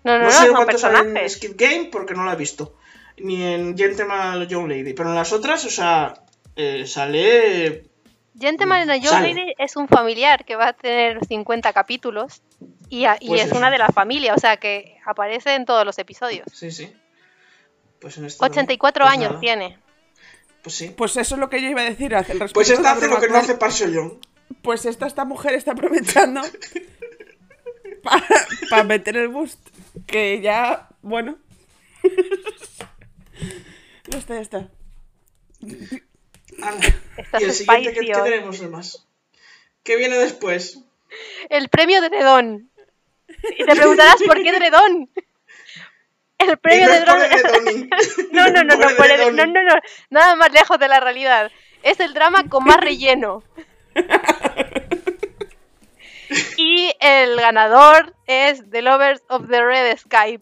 No, 0.04 0.14
no, 0.14 0.20
No, 0.20 0.26
no, 0.26 0.32
sé 0.32 0.46
son 0.46 0.56
cuántos 0.56 0.82
salen 0.82 1.18
en. 1.18 1.30
Skid 1.30 1.54
Game 1.56 1.90
porque 1.92 2.14
no 2.14 2.24
la 2.26 2.34
he 2.34 2.36
visto. 2.36 2.76
Ni 3.18 3.44
en 3.44 3.78
Gentleman 3.78 4.48
Young 4.48 4.68
Lady. 4.70 4.94
Pero 4.94 5.10
en 5.10 5.16
las 5.16 5.34
otras, 5.34 5.66
o 5.66 5.70
sea, 5.70 6.14
eh, 6.56 6.86
sale. 6.88 7.86
Gentleman 8.40 8.90
and 8.90 9.02
Young 9.04 9.12
Sale. 9.14 9.34
Lady 9.34 9.54
es 9.58 9.76
un 9.76 9.88
familiar 9.90 10.46
que 10.46 10.56
va 10.56 10.70
a 10.70 10.74
tener 10.74 11.26
50 11.26 11.74
capítulos 11.74 12.42
y, 12.90 13.04
a- 13.06 13.18
y 13.20 13.28
Pues 13.28 13.42
es 13.42 13.48
eso. 13.48 13.58
una 13.58 13.70
de 13.70 13.78
la 13.78 13.90
familia, 13.90 14.34
o 14.34 14.40
sea 14.40 14.58
que 14.58 14.98
aparece 15.06 15.56
en 15.56 15.66
todos 15.66 15.86
los 15.86 15.98
episodios. 16.00 16.46
Sí, 16.54 16.72
sí. 16.72 16.94
Pues 18.00 18.18
en 18.18 18.26
esta. 18.26 18.46
84 18.46 19.06
pues 19.06 19.14
años 19.14 19.30
nada. 19.30 19.40
tiene. 19.40 19.78
Pues 20.64 20.76
sí. 20.76 20.94
Pues 20.96 21.18
eso 21.18 21.36
es 21.36 21.40
lo 21.40 21.50
que 21.50 21.62
yo 21.62 21.70
iba 21.70 21.82
a 21.82 21.86
decir. 21.86 22.12
respecto 22.12 22.54
Pues 22.54 22.70
esta 22.70 22.92
hace 22.92 23.08
lo 23.08 23.20
que 23.20 23.30
no 23.30 23.38
hace 23.38 23.92
Young. 23.92 24.14
Pues 24.62 24.86
esta, 24.86 25.08
esta 25.08 25.26
mujer 25.26 25.54
está 25.54 25.72
aprovechando 25.72 26.42
para 28.70 28.84
meter 28.84 29.18
el 29.18 29.28
boost. 29.30 29.60
Que 30.08 30.42
ya, 30.42 30.90
bueno. 31.02 31.38
ya 34.08 34.18
está, 34.18 34.36
ya 34.36 34.42
está. 34.42 34.70
Y 35.62 37.44
el 37.44 37.54
siguiente, 37.54 37.94
¿qué, 37.94 38.00
spicy 38.00 38.12
qué 38.12 38.16
hoy. 38.16 38.30
tenemos 38.32 38.62
más? 38.70 39.06
¿Qué 39.84 39.96
viene 39.98 40.18
después? 40.18 40.80
El 41.50 41.70
premio 41.70 42.02
de 42.02 42.10
Dredón. 42.10 42.70
Y 43.58 43.66
te 43.66 43.76
preguntarás 43.76 44.22
por 44.26 44.42
qué 44.42 44.52
Dredón. 44.52 45.10
El 46.40 46.58
premio 46.58 46.88
no 46.88 46.94
de. 47.20 47.28
Dredoni. 47.30 47.90
No, 48.32 48.48
no, 48.50 48.64
no, 48.64 48.76
no, 48.76 48.88
por 48.96 49.06
el- 49.12 49.36
no, 49.36 49.46
no, 49.46 49.64
no, 49.64 49.76
nada 50.10 50.36
más 50.36 50.52
lejos 50.52 50.80
de 50.80 50.88
la 50.88 51.00
realidad. 51.00 51.52
Es 51.84 52.00
el 52.00 52.14
drama 52.14 52.48
con 52.50 52.64
más 52.64 52.78
relleno. 52.78 53.44
Y 56.58 56.94
el 57.00 57.38
ganador 57.42 58.14
es 58.28 58.64
The 58.70 58.84
Lovers 58.84 59.24
of 59.30 59.48
the 59.50 59.64
Red 59.64 59.98
Sky. 59.98 60.40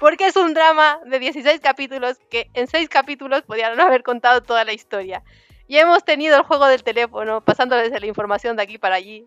Porque 0.00 0.26
es 0.28 0.36
un 0.36 0.54
drama 0.54 1.00
de 1.06 1.18
16 1.18 1.60
capítulos 1.60 2.18
que 2.30 2.50
en 2.54 2.68
6 2.68 2.88
capítulos 2.88 3.42
podían 3.42 3.78
haber 3.80 4.02
contado 4.04 4.42
toda 4.42 4.64
la 4.64 4.72
historia. 4.72 5.24
Y 5.66 5.76
hemos 5.78 6.04
tenido 6.04 6.36
el 6.36 6.44
juego 6.44 6.66
del 6.66 6.84
teléfono, 6.84 7.44
pasándoles 7.44 7.90
la 7.90 8.06
información 8.06 8.56
de 8.56 8.62
aquí 8.62 8.78
para 8.78 8.94
allí. 8.94 9.26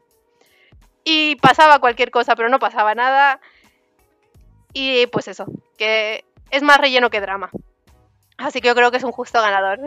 Y 1.03 1.35
pasaba 1.37 1.79
cualquier 1.79 2.11
cosa, 2.11 2.35
pero 2.35 2.49
no 2.49 2.59
pasaba 2.59 2.93
nada. 2.95 3.39
Y 4.73 5.07
pues 5.07 5.27
eso, 5.27 5.45
que 5.77 6.23
es 6.51 6.61
más 6.63 6.77
relleno 6.79 7.09
que 7.09 7.21
drama. 7.21 7.49
Así 8.37 8.61
que 8.61 8.67
yo 8.69 8.75
creo 8.75 8.91
que 8.91 8.97
es 8.97 9.03
un 9.03 9.11
justo 9.11 9.41
ganador. 9.41 9.79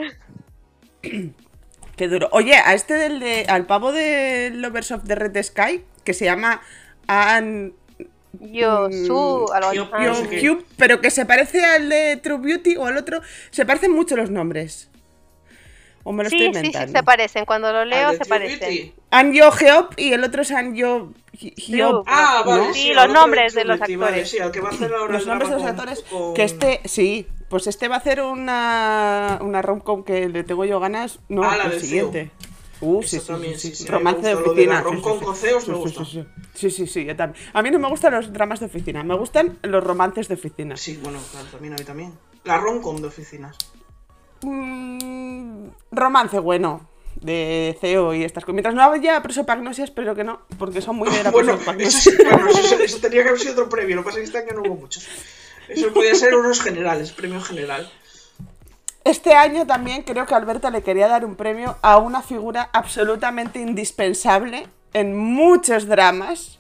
Qué 1.97 2.09
duro. 2.09 2.29
Oye, 2.33 2.55
a 2.57 2.75
este 2.75 2.95
del 2.95 3.21
de, 3.21 3.47
al 3.49 3.67
pavo 3.67 3.93
de 3.93 4.51
Lovers 4.53 4.91
of 4.93 5.05
the 5.07 5.15
Red 5.15 5.41
Sky, 5.43 5.85
que 6.05 6.13
se 6.15 6.25
llama 6.25 6.61
An 7.07 7.73
Yo, 8.41 8.89
su, 8.91 9.47
algo 9.55 9.69
así. 9.69 9.77
yo- 9.77 9.89
Ah, 9.93 10.13
Cube, 10.41 10.65
pero 10.77 11.01
que 11.01 11.11
se 11.11 11.25
parece 11.25 11.65
al 11.65 11.89
de 11.89 12.17
True 12.23 12.39
Beauty 12.39 12.77
o 12.77 12.87
al 12.87 12.97
otro. 12.97 13.21
Se 13.51 13.65
parecen 13.65 13.93
mucho 13.93 14.17
los 14.17 14.31
nombres. 14.31 14.91
O 16.07 16.13
me 16.13 16.23
lo 16.25 16.31
Sí, 16.31 16.37
estoy 16.37 16.49
sí, 16.49 16.53
sí, 16.61 16.67
inventando. 16.67 16.99
se 16.99 17.03
parecen. 17.03 17.45
Cuando 17.47 17.73
lo 17.73 17.85
leo 17.85 18.13
se 18.13 18.25
parecen. 18.27 18.61
Beauty. 18.61 18.93
An 19.11 19.33
Yo 19.33 19.51
Geop 19.51 19.95
y 19.99 20.13
el 20.13 20.23
otro 20.23 20.43
es 20.43 20.51
An 20.53 20.75
Yo 20.77 21.11
Geop. 21.33 22.05
Ah, 22.07 22.43
vale. 22.47 22.67
¿no? 22.69 22.75
Sí, 22.75 22.93
los 22.93 23.09
nombres 23.09 23.55
de 23.55 23.65
los 23.65 23.81
actores. 23.81 24.31
sí, 24.31 24.39
al 24.39 24.53
que 24.53 24.61
va 24.61 24.69
a 24.69 24.73
hacer 24.73 24.93
ahora 24.93 25.13
Los 25.15 25.27
nombres 25.27 25.49
de 25.51 25.57
los 25.57 25.65
actores. 25.65 26.05
con- 26.11 26.35
Que 26.35 26.45
este, 26.45 26.81
sí, 26.85 27.27
pues 27.49 27.67
este 27.67 27.89
va 27.89 27.97
a 27.97 27.99
hacer 27.99 28.21
una, 28.21 29.39
una 29.41 29.63
rom-com 29.63 30.05
que 30.05 30.29
le 30.29 30.45
tengo 30.45 30.65
yo 30.65 30.79
ganas. 30.81 31.19
No, 31.29 31.43
Ah, 31.43 31.57
la 31.57 31.65
el 31.65 31.71
del 31.71 31.81
siguiente. 31.81 32.31
Uh, 32.81 33.01
Eso 33.01 33.09
sí, 33.09 33.21
sí, 33.21 33.27
también, 33.27 33.55
sí, 33.59 33.69
sí, 33.71 33.77
sí. 33.77 33.83
sí, 33.85 33.89
Romance 33.89 34.27
de 34.27 34.35
oficina. 34.35 34.79
sí, 34.79 34.85
rom-com 34.85 35.13
sí, 35.15 35.19
sí. 35.21 35.25
con 35.25 35.37
ceos, 35.37 35.65
Sí, 35.65 35.71
me 35.71 35.77
sí, 35.77 35.83
gusta. 35.83 36.05
Sí, 36.05 36.11
sí, 36.13 36.25
sí, 36.55 36.71
sí, 36.71 36.87
sí, 36.87 37.05
yo 37.07 37.17
también. 37.17 37.43
A 37.55 37.63
mí 37.63 37.71
no 37.71 37.79
me 37.79 37.89
gustan 37.89 38.13
los 38.13 38.31
dramas 38.33 38.61
de 38.61 38.67
oficina, 38.67 39.03
me 39.03 39.15
gustan 39.17 39.59
los 39.63 39.83
romances 39.83 40.29
de 40.29 40.35
oficina. 40.35 40.77
Sí, 40.77 40.99
bueno, 41.03 41.19
claro, 41.31 41.47
también 41.47 41.73
a 41.73 41.77
mí 41.77 41.85
también. 41.85 42.13
La 42.45 42.59
rom-com 42.59 42.97
de 43.01 43.07
oficinas. 43.07 43.57
Mm, 44.45 45.69
romance 45.93 46.39
bueno 46.39 46.89
de 47.21 47.77
CEO 47.81 48.15
y 48.15 48.25
estas 48.25 48.45
cosas. 48.45 48.55
Mientras 48.55 48.75
no 48.75 48.83
haya 48.83 49.23
prosopagnosia, 49.23 49.85
espero 49.85 50.15
que 50.15 50.25
no, 50.25 50.43
porque 50.59 50.83
son 50.83 50.97
muy 50.97 51.11
de 51.11 51.23
la 51.23 51.31
Bueno, 51.33 51.59
eso, 51.79 52.11
eso 52.11 52.99
tenía 52.99 53.23
que 53.23 53.29
haber 53.29 53.41
sido 53.41 53.53
otro 53.53 53.69
premio, 53.69 53.97
lo 53.97 54.03
que 54.03 54.07
pasa 54.07 54.21
es 54.21 54.31
que 54.31 54.39
este 54.39 54.51
año 54.51 54.61
no 54.61 54.69
hubo 54.69 54.81
muchos. 54.81 55.09
Eso 55.69 55.93
podía 55.93 56.15
ser 56.15 56.35
unos 56.35 56.61
generales, 56.61 57.13
premio 57.13 57.41
general. 57.41 57.91
Este 59.05 59.35
año 59.35 59.67
también 59.67 60.03
creo 60.03 60.27
que 60.27 60.35
Alberta 60.35 60.71
le 60.71 60.83
quería 60.83 61.09
dar 61.09 61.25
un 61.25 61.37
premio 61.37 61.77
a 61.83 61.99
una 61.99 62.23
figura 62.23 62.69
absolutamente 62.73 63.61
indispensable 63.61 64.67
en 64.93 65.17
muchos 65.17 65.87
dramas, 65.87 66.59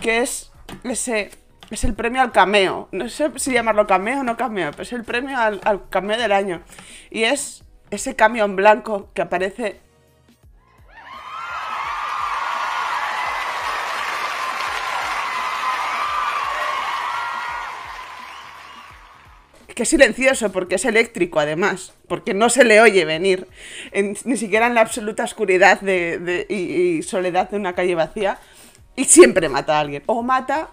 que 0.00 0.18
es 0.18 0.50
ese 0.84 1.30
es 1.70 1.84
el 1.84 1.94
premio 1.94 2.20
al 2.20 2.32
cameo. 2.32 2.88
No 2.92 3.08
sé 3.08 3.30
si 3.36 3.52
llamarlo 3.52 3.86
cameo 3.86 4.20
o 4.20 4.22
no 4.24 4.36
cameo, 4.36 4.70
pero 4.72 4.82
es 4.82 4.92
el 4.92 5.04
premio 5.04 5.38
al, 5.38 5.60
cameo 5.88 6.18
del 6.18 6.32
año. 6.32 6.62
Y 7.10 7.24
es 7.24 7.64
ese 7.90 8.16
camión 8.16 8.56
blanco 8.56 9.10
que 9.14 9.22
aparece 9.22 9.80
que 19.74 19.84
silencioso 19.86 20.50
porque 20.52 20.74
es 20.74 20.84
eléctrico 20.84 21.38
además, 21.40 21.94
porque 22.08 22.34
no 22.34 22.50
se 22.50 22.64
le 22.64 22.80
oye 22.80 23.04
venir, 23.04 23.46
en- 23.92 24.16
ni 24.24 24.36
siquiera 24.36 24.66
en 24.66 24.74
la 24.74 24.80
absoluta 24.82 25.24
oscuridad 25.24 25.80
de, 25.80 26.46
y 26.50 27.02
soledad 27.02 27.48
de 27.50 27.56
una 27.56 27.74
calle 27.74 27.94
vacía, 27.94 28.38
y 28.96 29.04
siempre 29.04 29.48
mata 29.48 29.76
a 29.76 29.80
alguien, 29.80 30.02
o 30.06 30.22
mata 30.22 30.70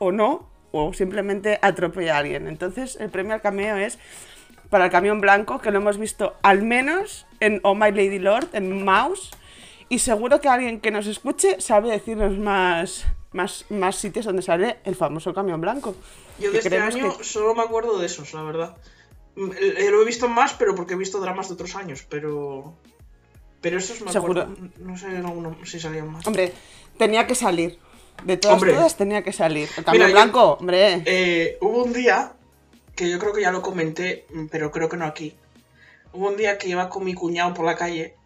o 0.00 0.10
no, 0.12 0.48
o 0.72 0.92
simplemente 0.94 1.58
atropella 1.62 2.16
a 2.16 2.18
alguien. 2.18 2.48
Entonces 2.48 2.96
el 3.00 3.10
premio 3.10 3.34
al 3.34 3.42
cameo 3.42 3.76
es 3.76 3.98
para 4.70 4.86
el 4.86 4.90
camión 4.90 5.20
blanco, 5.20 5.60
que 5.60 5.70
lo 5.70 5.78
hemos 5.78 5.98
visto 5.98 6.34
al 6.42 6.62
menos 6.62 7.26
en 7.40 7.60
Oh 7.64 7.74
My 7.74 7.90
Lady 7.92 8.18
Lord, 8.18 8.48
en 8.54 8.84
Mouse, 8.84 9.30
y 9.88 9.98
seguro 9.98 10.40
que 10.40 10.48
alguien 10.48 10.80
que 10.80 10.90
nos 10.90 11.06
escuche 11.06 11.60
sabe 11.60 11.90
decirnos 11.90 12.38
más, 12.38 13.04
más, 13.32 13.66
más 13.68 13.96
sitios 13.96 14.24
donde 14.24 14.42
sale 14.42 14.78
el 14.84 14.94
famoso 14.94 15.34
camión 15.34 15.60
blanco. 15.60 15.94
Yo 16.38 16.50
de 16.52 16.58
este 16.58 16.78
año 16.78 17.16
que- 17.18 17.24
solo 17.24 17.54
me 17.54 17.62
acuerdo 17.62 17.98
de 17.98 18.06
esos, 18.06 18.32
la 18.32 18.42
verdad. 18.42 18.76
Mm, 19.36 19.50
eh, 19.60 19.88
Lo 19.90 20.02
he 20.02 20.04
visto 20.06 20.28
más, 20.28 20.54
pero 20.54 20.74
porque 20.76 20.94
he 20.94 20.96
visto 20.96 21.20
dramas 21.20 21.48
de 21.48 21.54
otros 21.54 21.74
años, 21.76 22.06
pero... 22.08 22.74
Pero 23.60 23.76
esos 23.78 24.00
me 24.00 24.10
Seguro. 24.10 24.42
acuerdo. 24.42 24.68
No 24.78 24.96
sé 24.96 25.08
en 25.08 25.26
alguno 25.26 25.54
si 25.64 25.78
salían 25.78 26.10
más. 26.10 26.26
Hombre, 26.26 26.52
tenía 26.96 27.26
que 27.26 27.34
salir. 27.34 27.78
De 28.24 28.36
todas 28.36 28.56
Hombre. 28.56 28.72
todas 28.74 28.96
tenía 28.96 29.22
que 29.22 29.32
salir. 29.32 29.68
El 29.76 29.84
camión 29.84 29.92
Mira, 29.92 30.08
yo- 30.08 30.12
blanco, 30.14 30.52
hombre. 30.60 31.02
Eh, 31.06 31.58
hubo 31.60 31.84
un 31.84 31.92
día, 31.92 32.32
que 32.94 33.08
yo 33.10 33.18
creo 33.18 33.32
que 33.32 33.42
ya 33.42 33.50
lo 33.52 33.62
comenté, 33.62 34.26
pero 34.50 34.70
creo 34.70 34.88
que 34.88 34.96
no 34.96 35.04
aquí. 35.06 35.34
Hubo 36.12 36.28
un 36.28 36.36
día 36.36 36.58
que 36.58 36.68
iba 36.68 36.88
con 36.88 37.04
mi 37.04 37.14
cuñado 37.14 37.54
por 37.54 37.64
la 37.64 37.76
calle 37.76 38.16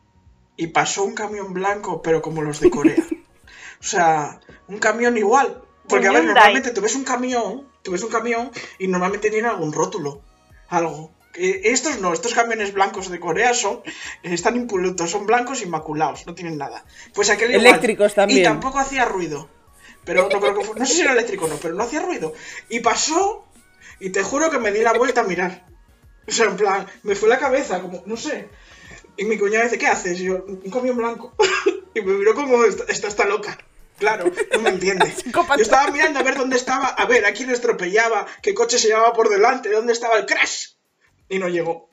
y 0.56 0.68
pasó 0.68 1.04
un 1.04 1.14
camión 1.14 1.52
blanco, 1.52 2.00
pero 2.02 2.22
como 2.22 2.42
los 2.42 2.60
de 2.60 2.70
Corea. 2.70 2.96
o 3.80 3.82
sea, 3.84 4.40
un 4.68 4.78
camión 4.78 5.16
igual. 5.18 5.60
Porque, 5.88 6.08
a 6.08 6.12
ver, 6.12 6.24
normalmente 6.24 6.70
tú 6.70 6.80
ves 6.80 6.94
un 6.94 7.04
camión, 7.04 7.68
tú 7.82 7.90
ves 7.92 8.02
un 8.02 8.10
camión 8.10 8.50
y 8.78 8.88
normalmente 8.88 9.28
tiene 9.30 9.48
algún 9.48 9.72
rótulo. 9.72 10.22
Algo. 10.68 11.10
Eh, 11.34 11.60
Estos 11.64 12.00
no, 12.00 12.12
estos 12.12 12.32
camiones 12.32 12.72
blancos 12.72 13.10
de 13.10 13.20
Corea 13.20 13.52
son, 13.52 13.80
están 14.22 14.56
impolutos, 14.56 15.10
son 15.10 15.26
blancos 15.26 15.60
inmaculados, 15.62 16.26
no 16.26 16.34
tienen 16.34 16.56
nada. 16.56 16.84
Pues 17.12 17.28
aquel 17.28 17.50
igual. 17.50 17.66
Eléctricos 17.66 18.14
también. 18.14 18.40
Y 18.40 18.42
tampoco 18.44 18.78
hacía 18.78 19.04
ruido. 19.04 19.50
Pero 20.04 20.28
no 20.28 20.40
creo 20.40 20.58
que 20.58 20.64
fu- 20.64 20.74
no 20.74 20.84
sé 20.86 20.94
si 20.94 21.00
era 21.00 21.12
eléctrico 21.12 21.46
o 21.46 21.48
no, 21.48 21.56
pero 21.56 21.74
no 21.74 21.82
hacía 21.84 22.00
ruido. 22.02 22.32
Y 22.68 22.80
pasó, 22.80 23.46
y 24.00 24.10
te 24.10 24.22
juro 24.22 24.50
que 24.50 24.58
me 24.58 24.70
di 24.72 24.80
la 24.82 24.92
vuelta 24.92 25.22
a 25.22 25.24
mirar. 25.24 25.66
O 26.26 26.32
sea, 26.32 26.46
en 26.46 26.56
plan, 26.56 26.86
me 27.02 27.14
fue 27.14 27.28
la 27.28 27.38
cabeza, 27.38 27.80
como, 27.80 28.02
no 28.06 28.16
sé. 28.16 28.48
Y 29.16 29.24
mi 29.24 29.38
cuñada 29.38 29.64
dice, 29.64 29.78
¿qué 29.78 29.86
haces? 29.86 30.20
Y 30.20 30.24
yo, 30.24 30.44
un 30.46 30.70
camión 30.70 30.96
blanco. 30.96 31.34
y 31.94 32.00
me 32.02 32.12
miró 32.14 32.34
como, 32.34 32.64
esta, 32.64 32.84
esta 32.88 33.08
está 33.08 33.24
loca. 33.26 33.56
Claro, 33.98 34.30
no 34.52 34.58
me 34.58 34.70
entiende. 34.70 35.10
Psicópata. 35.24 35.56
Yo 35.56 35.62
estaba 35.62 35.90
mirando 35.90 36.18
a 36.18 36.22
ver 36.22 36.36
dónde 36.36 36.56
estaba, 36.56 36.88
a 36.88 37.06
ver 37.06 37.24
a 37.26 37.32
quién 37.32 37.50
estropellaba, 37.50 38.26
qué 38.42 38.52
coche 38.52 38.78
se 38.78 38.88
llevaba 38.88 39.12
por 39.12 39.28
delante, 39.28 39.70
dónde 39.70 39.92
estaba 39.92 40.16
el 40.18 40.26
crash. 40.26 40.70
Y 41.28 41.38
no 41.38 41.48
llegó. 41.48 41.88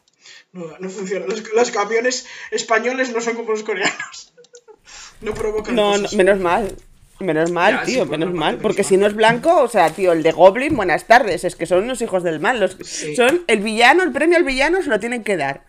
No, 0.51 0.65
no 0.79 0.89
funciona. 0.89 1.25
Los, 1.27 1.43
los 1.53 1.71
camiones 1.71 2.25
españoles 2.49 3.11
no 3.11 3.21
son 3.21 3.35
como 3.35 3.51
los 3.51 3.63
coreanos. 3.63 4.33
No 5.21 5.35
provocan 5.35 5.75
No, 5.75 5.91
no, 5.97 6.01
cosas. 6.01 6.13
menos 6.15 6.39
mal. 6.39 6.75
Menos 7.21 7.51
mal, 7.51 7.73
Ya, 7.75 7.83
tío, 7.83 8.05
menos 8.05 8.33
mal. 8.33 8.57
Porque 8.57 8.83
si 8.83 8.97
no 8.97 9.07
es 9.07 9.13
blanco, 9.15 9.61
o 9.61 9.67
sea, 9.67 9.89
tío, 9.91 10.11
el 10.11 10.23
de 10.23 10.31
Goblin, 10.31 10.75
buenas 10.75 11.05
tardes. 11.05 11.43
Es 11.43 11.55
que 11.55 11.65
son 11.65 11.83
unos 11.83 12.01
hijos 12.01 12.23
del 12.23 12.39
mal. 12.39 12.59
Los, 12.59 12.77
Sí. 12.83 13.15
Son 13.15 13.43
el 13.47 13.59
villano, 13.59 14.03
el 14.03 14.11
premio 14.11 14.37
al 14.37 14.43
villano 14.43 14.81
se 14.81 14.89
lo 14.89 14.99
tienen 14.99 15.23
que 15.23 15.37
dar. 15.37 15.65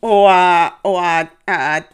O 0.00 0.28
a. 0.30 0.78
O 0.82 1.00
a, 1.00 1.32
a- 1.46 1.86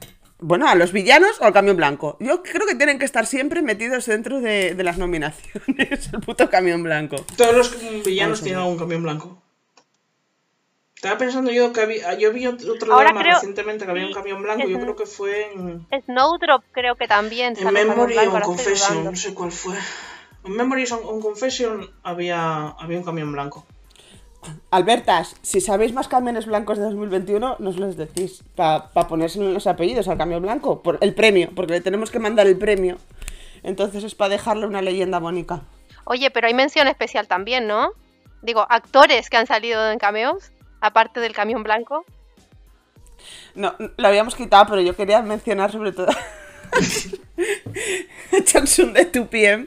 bueno, 0.42 0.66
a 0.68 0.74
los 0.74 0.92
villanos 0.92 1.38
o 1.40 1.44
al 1.44 1.52
camión 1.52 1.76
blanco. 1.76 2.16
Yo 2.18 2.42
creo 2.42 2.66
que 2.66 2.74
tienen 2.74 2.98
que 2.98 3.04
estar 3.04 3.26
siempre 3.26 3.60
metidos 3.60 4.06
dentro 4.06 4.40
de, 4.40 4.74
de 4.74 4.84
las 4.84 4.96
nominaciones. 4.96 5.52
El 6.12 6.20
puto 6.20 6.48
camión 6.48 6.82
blanco. 6.82 7.16
Todos 7.36 7.54
los 7.54 7.76
villanos 8.04 8.38
Vamos 8.38 8.42
tienen 8.42 8.60
algún 8.62 8.78
camión 8.78 9.02
blanco. 9.02 9.42
Estaba 11.00 11.16
pensando 11.16 11.50
yo 11.50 11.72
que 11.72 11.80
había, 11.80 12.12
yo 12.18 12.30
vi 12.30 12.46
otro 12.46 12.74
drama 12.74 13.22
creo- 13.22 13.32
recientemente 13.36 13.86
que 13.86 13.90
había 13.90 14.04
un 14.04 14.12
camión 14.12 14.42
blanco, 14.42 14.64
es 14.64 14.68
yo 14.68 14.78
creo 14.80 14.96
que 14.96 15.06
fue 15.06 15.50
en, 15.54 15.86
Snowdrop 16.04 16.62
creo 16.72 16.94
que 16.96 17.08
también. 17.08 17.54
en 17.58 17.72
Memory 17.72 18.12
Blanco, 18.12 18.20
o 18.34 18.36
en 18.36 18.42
ahora 18.42 18.54
estoy 18.54 18.54
Confession, 18.74 19.04
no 19.04 19.16
sé 19.16 19.32
cuál 19.32 19.50
fue. 19.50 19.76
En 20.44 20.52
Memory 20.52 20.84
o 20.92 21.14
en 21.14 21.20
Confession 21.22 21.90
había, 22.02 22.68
había 22.78 22.98
un 22.98 23.04
camión 23.04 23.32
blanco. 23.32 23.64
Albertas, 24.70 25.36
si 25.40 25.62
sabéis 25.62 25.94
más 25.94 26.06
camiones 26.06 26.44
blancos 26.44 26.76
de 26.76 26.84
2021, 26.84 27.56
nos 27.60 27.76
los 27.78 27.96
decís. 27.96 28.42
Para 28.54 28.90
ponerse 29.08 29.38
en 29.38 29.54
los 29.54 29.66
apellidos 29.66 30.06
al 30.08 30.18
camión 30.18 30.42
blanco. 30.42 30.82
Por 30.82 30.98
el 31.00 31.14
premio, 31.14 31.48
porque 31.56 31.72
le 31.72 31.80
tenemos 31.80 32.10
que 32.10 32.18
mandar 32.18 32.46
el 32.46 32.58
premio. 32.58 32.98
Entonces 33.62 34.04
es 34.04 34.14
para 34.14 34.28
dejarle 34.30 34.66
una 34.66 34.82
leyenda 34.82 35.18
bonita. 35.18 35.62
Oye, 36.04 36.30
pero 36.30 36.46
hay 36.46 36.52
mención 36.54 36.88
especial 36.88 37.26
también, 37.26 37.66
¿no? 37.66 37.92
Digo, 38.42 38.66
actores 38.68 39.30
que 39.30 39.38
han 39.38 39.46
salido 39.46 39.90
en 39.90 39.98
cameos, 39.98 40.52
aparte 40.80 41.20
del 41.20 41.32
camión 41.32 41.62
blanco. 41.62 42.04
No, 43.54 43.74
lo 43.96 44.08
habíamos 44.08 44.34
quitado, 44.34 44.66
pero 44.68 44.80
yo 44.80 44.96
quería 44.96 45.20
mencionar 45.22 45.70
sobre 45.72 45.92
todo 45.92 46.08
Chansun 48.44 48.92
de 48.92 49.10
2PM. 49.10 49.66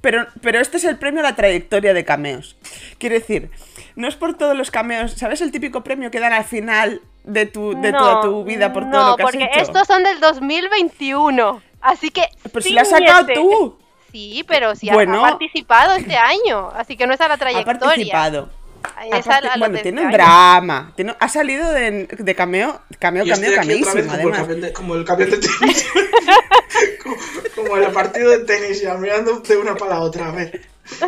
Pero, 0.00 0.26
pero 0.40 0.60
este 0.60 0.76
es 0.76 0.84
el 0.84 0.96
premio 0.96 1.20
a 1.20 1.24
la 1.24 1.36
trayectoria 1.36 1.92
de 1.92 2.04
cameos. 2.04 2.56
Quiero 2.98 3.16
decir, 3.16 3.50
no 3.96 4.06
es 4.06 4.14
por 4.16 4.34
todos 4.38 4.56
los 4.56 4.70
cameos. 4.70 5.12
¿Sabes 5.12 5.40
el 5.40 5.50
típico 5.50 5.82
premio 5.82 6.10
que 6.10 6.20
dan 6.20 6.32
al 6.32 6.44
final 6.44 7.02
de 7.24 7.46
tu, 7.46 7.78
de 7.80 7.90
no, 7.92 7.98
toda 7.98 8.20
tu 8.22 8.44
vida 8.44 8.72
por 8.72 8.84
todo 8.84 8.92
no, 9.02 9.08
lo 9.10 9.16
que 9.16 9.22
has 9.24 9.30
porque 9.30 9.44
hecho? 9.44 9.60
estos 9.60 9.86
son 9.88 10.04
del 10.04 10.20
2021. 10.20 11.62
Así 11.80 12.10
que. 12.10 12.22
Pero 12.44 12.60
si 12.62 12.72
lo 12.72 12.80
has 12.80 12.88
sacado 12.90 13.26
tú. 13.34 13.78
Sí, 14.12 14.44
pero 14.48 14.74
si 14.74 14.88
has- 14.88 14.94
Bueno. 14.94 15.18
ha 15.24 15.30
participado 15.30 15.94
este 15.96 16.16
año. 16.16 16.70
Así 16.74 16.96
que 16.96 17.06
no 17.06 17.12
es 17.12 17.20
a 17.20 17.28
la 17.28 17.34
Ha 17.34 17.38
trayectoria. 17.38 17.78
participado. 17.80 18.50
Ha 18.54 18.57
parti- 18.82 19.44
la- 19.44 19.52
a 19.52 19.56
lo 19.56 19.66
bueno, 19.66 19.78
tiene 19.82 20.02
un 20.06 20.10
drama. 20.12 20.92
Tiene- 20.96 21.16
ha 21.18 21.28
salido 21.28 21.72
de, 21.72 22.06
de 22.18 22.34
cameo, 22.34 22.80
cameo, 22.98 23.24
Y 23.24 23.30
cameo, 23.30 23.52
el, 23.52 24.08
además. 24.08 24.46
como 24.74 24.94
el 24.96 25.04
camión 25.04 25.30
de 25.30 25.38
tenis. 25.38 25.86
como, 27.02 27.16
como 27.54 27.76
el 27.76 27.92
partido 27.92 28.30
de 28.30 28.40
tenis, 28.44 28.80
ya 28.80 28.94
mirando 28.94 29.40
de 29.40 29.56
una 29.56 29.74
para 29.76 29.94
la 29.94 30.00
otra. 30.00 30.28
A 30.28 30.32
ver, 30.32 30.60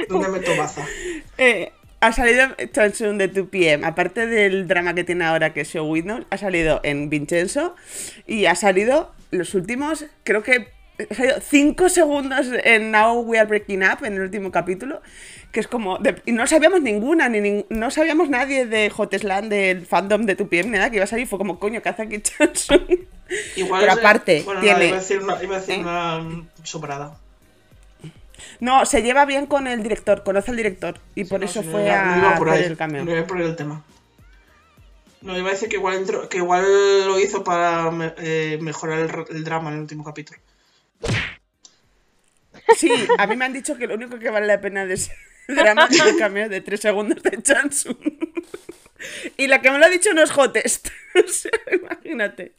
¿dónde 0.08 0.28
meto 0.28 0.56
baza? 0.56 0.84
Eh, 1.38 1.72
ha 2.00 2.12
salido 2.12 2.48
Chansun 2.72 3.16
de 3.16 3.32
2PM, 3.32 3.84
aparte 3.86 4.26
del 4.26 4.68
drama 4.68 4.94
que 4.94 5.04
tiene 5.04 5.24
ahora 5.24 5.54
que 5.54 5.62
es 5.62 5.68
Show 5.68 5.86
Windows, 5.90 6.26
ha 6.30 6.36
salido 6.36 6.80
en 6.82 7.08
Vincenzo 7.08 7.74
y 8.26 8.44
ha 8.44 8.54
salido 8.54 9.12
los 9.30 9.54
últimos, 9.54 10.04
creo 10.24 10.42
que 10.42 10.68
ha 11.10 11.14
salido 11.14 11.36
5 11.40 11.88
segundos 11.88 12.46
en 12.64 12.90
Now 12.90 13.20
We 13.22 13.38
Are 13.38 13.48
Breaking 13.48 13.82
Up, 13.84 14.04
en 14.04 14.14
el 14.14 14.20
último 14.20 14.50
capítulo, 14.50 15.00
que 15.52 15.60
es 15.60 15.66
como, 15.68 15.98
de- 15.98 16.22
y 16.26 16.32
no 16.32 16.46
sabíamos 16.46 16.80
ninguna, 16.80 17.28
ni 17.28 17.38
nin- 17.40 17.66
no 17.70 17.90
sabíamos 17.90 18.28
nadie 18.28 18.66
de 18.66 18.90
Hotesland, 18.96 19.50
del 19.50 19.84
fandom 19.86 20.24
de 20.26 20.36
2PM, 20.36 20.66
ni 20.66 20.78
nada 20.78 20.90
que 20.90 20.96
iba 20.96 21.04
a 21.04 21.08
salir, 21.08 21.26
fue 21.26 21.38
como, 21.38 21.58
coño, 21.58 21.82
¿qué 21.82 21.88
hace 21.88 22.02
aquí 22.02 22.20
Chansun? 22.20 22.86
Igual 23.56 23.80
Pero 23.82 23.94
de- 23.94 24.00
aparte, 24.00 24.42
bueno, 24.44 24.60
tiene- 24.60 24.78
no, 24.78 24.84
iba 24.86 24.96
a 24.96 25.00
decir 25.00 25.18
una, 25.22 25.42
iba 25.42 25.56
a 25.56 25.60
decir 25.60 25.78
una 25.78 26.44
sobrada. 26.62 27.16
No, 28.60 28.84
se 28.86 29.02
lleva 29.02 29.24
bien 29.26 29.46
con 29.46 29.66
el 29.66 29.82
director, 29.82 30.22
conoce 30.22 30.50
al 30.50 30.56
director, 30.56 30.98
y 31.14 31.24
por 31.24 31.40
No, 31.40 31.46
eso 31.46 31.62
fue 31.62 31.84
iba- 31.86 32.04
no 32.04 32.12
a 32.14 32.18
iba 32.18 32.36
por 32.36 32.50
ahí, 32.50 32.64
el 32.64 32.76
cameo. 32.76 33.04
No 33.04 33.10
iba 33.16 33.26
por 33.26 33.40
el 33.40 33.56
tema. 33.56 33.82
No, 35.22 35.36
iba 35.36 35.48
a 35.48 35.52
decir 35.52 35.68
que 35.68 35.76
igual, 35.76 35.96
entró- 35.96 36.28
que 36.28 36.38
igual 36.38 36.64
lo 37.06 37.18
hizo 37.20 37.44
para 37.44 37.90
eh, 38.18 38.58
mejorar 38.62 39.00
el, 39.00 39.36
el 39.36 39.44
drama 39.44 39.68
en 39.70 39.74
el 39.76 39.80
último 39.82 40.02
capítulo. 40.04 40.38
Sí, 42.76 42.90
a 43.18 43.26
mí 43.26 43.36
me 43.36 43.44
han 43.44 43.52
dicho 43.52 43.76
que 43.76 43.86
lo 43.86 43.94
único 43.94 44.18
que 44.18 44.30
vale 44.30 44.46
la 44.46 44.60
pena 44.60 44.86
de 44.86 44.94
ese 44.94 45.12
el 46.06 46.16
cameo 46.18 46.48
de 46.48 46.60
3 46.60 46.80
segundos 46.80 47.22
de 47.22 47.42
Chansun. 47.42 47.98
Y 49.36 49.46
la 49.46 49.60
que 49.62 49.70
me 49.70 49.78
lo 49.78 49.86
ha 49.86 49.88
dicho 49.88 50.12
no 50.12 50.22
es 50.22 50.30
Hotest. 50.30 50.88
O 51.14 51.74
imagínate. 51.74 52.52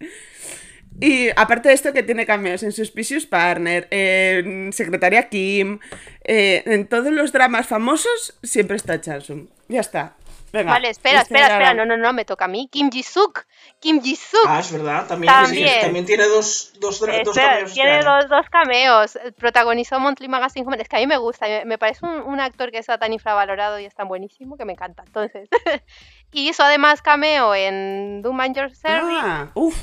Y 0.99 1.29
aparte 1.35 1.69
de 1.69 1.75
esto 1.75 1.93
que 1.93 2.03
tiene 2.03 2.25
cameos 2.25 2.63
en 2.63 2.73
Suspicious 2.73 3.25
Partner, 3.25 3.87
en 3.89 4.73
Secretaria 4.73 5.29
Kim, 5.29 5.79
eh, 6.23 6.63
en 6.65 6.85
todos 6.85 7.13
los 7.13 7.31
dramas 7.31 7.67
famosos 7.67 8.37
siempre 8.43 8.75
está 8.75 8.99
Chansun. 8.99 9.49
Ya 9.69 9.79
está. 9.79 10.15
Venga. 10.52 10.72
Vale, 10.74 10.89
espera, 10.89 11.22
espera, 11.22 11.45
era 11.45 11.56
espera. 11.56 11.74
No, 11.74 11.86
no, 11.86 11.95
no, 11.97 12.12
me 12.14 12.26
toca 12.26 12.45
a 12.45 12.47
mí. 12.47 12.68
Kim 12.72 12.89
Ji-suk. 12.91 13.45
Kim 13.80 14.02
Ji-suk. 14.02 14.45
Ah, 14.47 14.60
es 14.60 14.72
verdad, 14.72 15.08
también, 15.08 15.32
También. 15.32 15.70
sí, 15.70 15.82
también 15.82 16.06
tiene 16.06 16.26
dos, 16.28 16.74
dos, 16.80 17.02
Espera, 17.02 17.24
cameos 17.24 17.74
tiene 17.74 18.04
dos, 18.04 18.28
dos 18.30 18.49
cameos. 18.49 19.18
Protagonizó 19.38 19.99
Monthly 19.99 20.28
Magazine 20.28 20.66
Woman. 20.66 20.82
Es 20.82 20.89
que 20.89 20.97
a 20.97 20.99
mí 20.99 21.08
me 21.08 21.18
gusta. 21.18 21.45
Me, 21.66 21.78
parece 21.78 22.06
un, 22.06 22.22
un 22.22 22.39
actor 22.41 22.70
que 22.72 22.80
está 22.80 22.97
tan 22.97 23.14
infravalorado 23.14 23.80
y 23.80 23.86
es 23.86 23.95
tan 23.95 24.08
buenísimo 24.08 24.58
que 24.58 24.66
me 24.66 24.74
encanta. 24.74 25.04
Entonces. 25.06 25.47
y 26.34 26.49
hizo 26.49 26.64
además 26.64 27.02
cameo 27.02 27.56
en 27.56 28.22
Doom 28.22 28.39
and 28.41 28.56
Your 28.58 28.76
Service 28.76 29.20
Ah, 29.22 29.52
uff. 29.54 29.78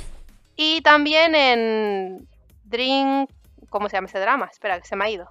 y 0.56 0.80
también 0.82 1.34
en 1.34 2.28
Drink. 2.64 3.30
¿Cómo 3.70 3.88
se 3.88 3.96
llama 3.96 4.08
ese 4.08 4.18
drama? 4.20 4.48
Espera, 4.52 4.78
que 4.80 4.86
se 4.86 4.96
me 4.96 5.04
ha 5.06 5.10
ido. 5.10 5.30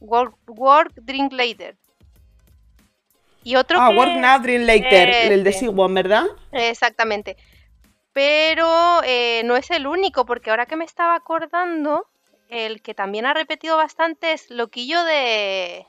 Work, 0.00 0.34
Work 0.48 0.92
Drink 0.96 1.32
Later. 1.32 1.76
Y 3.44 3.56
otro 3.56 3.78
Ah, 3.80 3.90
que... 3.90 3.96
Work 3.96 4.16
Now, 4.16 4.40
Dream 4.40 4.62
Later, 4.62 5.08
el 5.32 5.44
de 5.44 5.50
Ese. 5.50 5.60
Siwon, 5.60 5.94
¿verdad? 5.94 6.24
Exactamente. 6.50 7.36
Pero 8.12 9.02
eh, 9.04 9.42
no 9.44 9.56
es 9.56 9.70
el 9.70 9.86
único, 9.86 10.24
porque 10.24 10.50
ahora 10.50 10.66
que 10.66 10.76
me 10.76 10.84
estaba 10.84 11.14
acordando, 11.14 12.06
el 12.48 12.80
que 12.82 12.94
también 12.94 13.26
ha 13.26 13.34
repetido 13.34 13.76
bastante 13.76 14.32
es 14.32 14.50
Loquillo 14.50 15.02
de, 15.04 15.86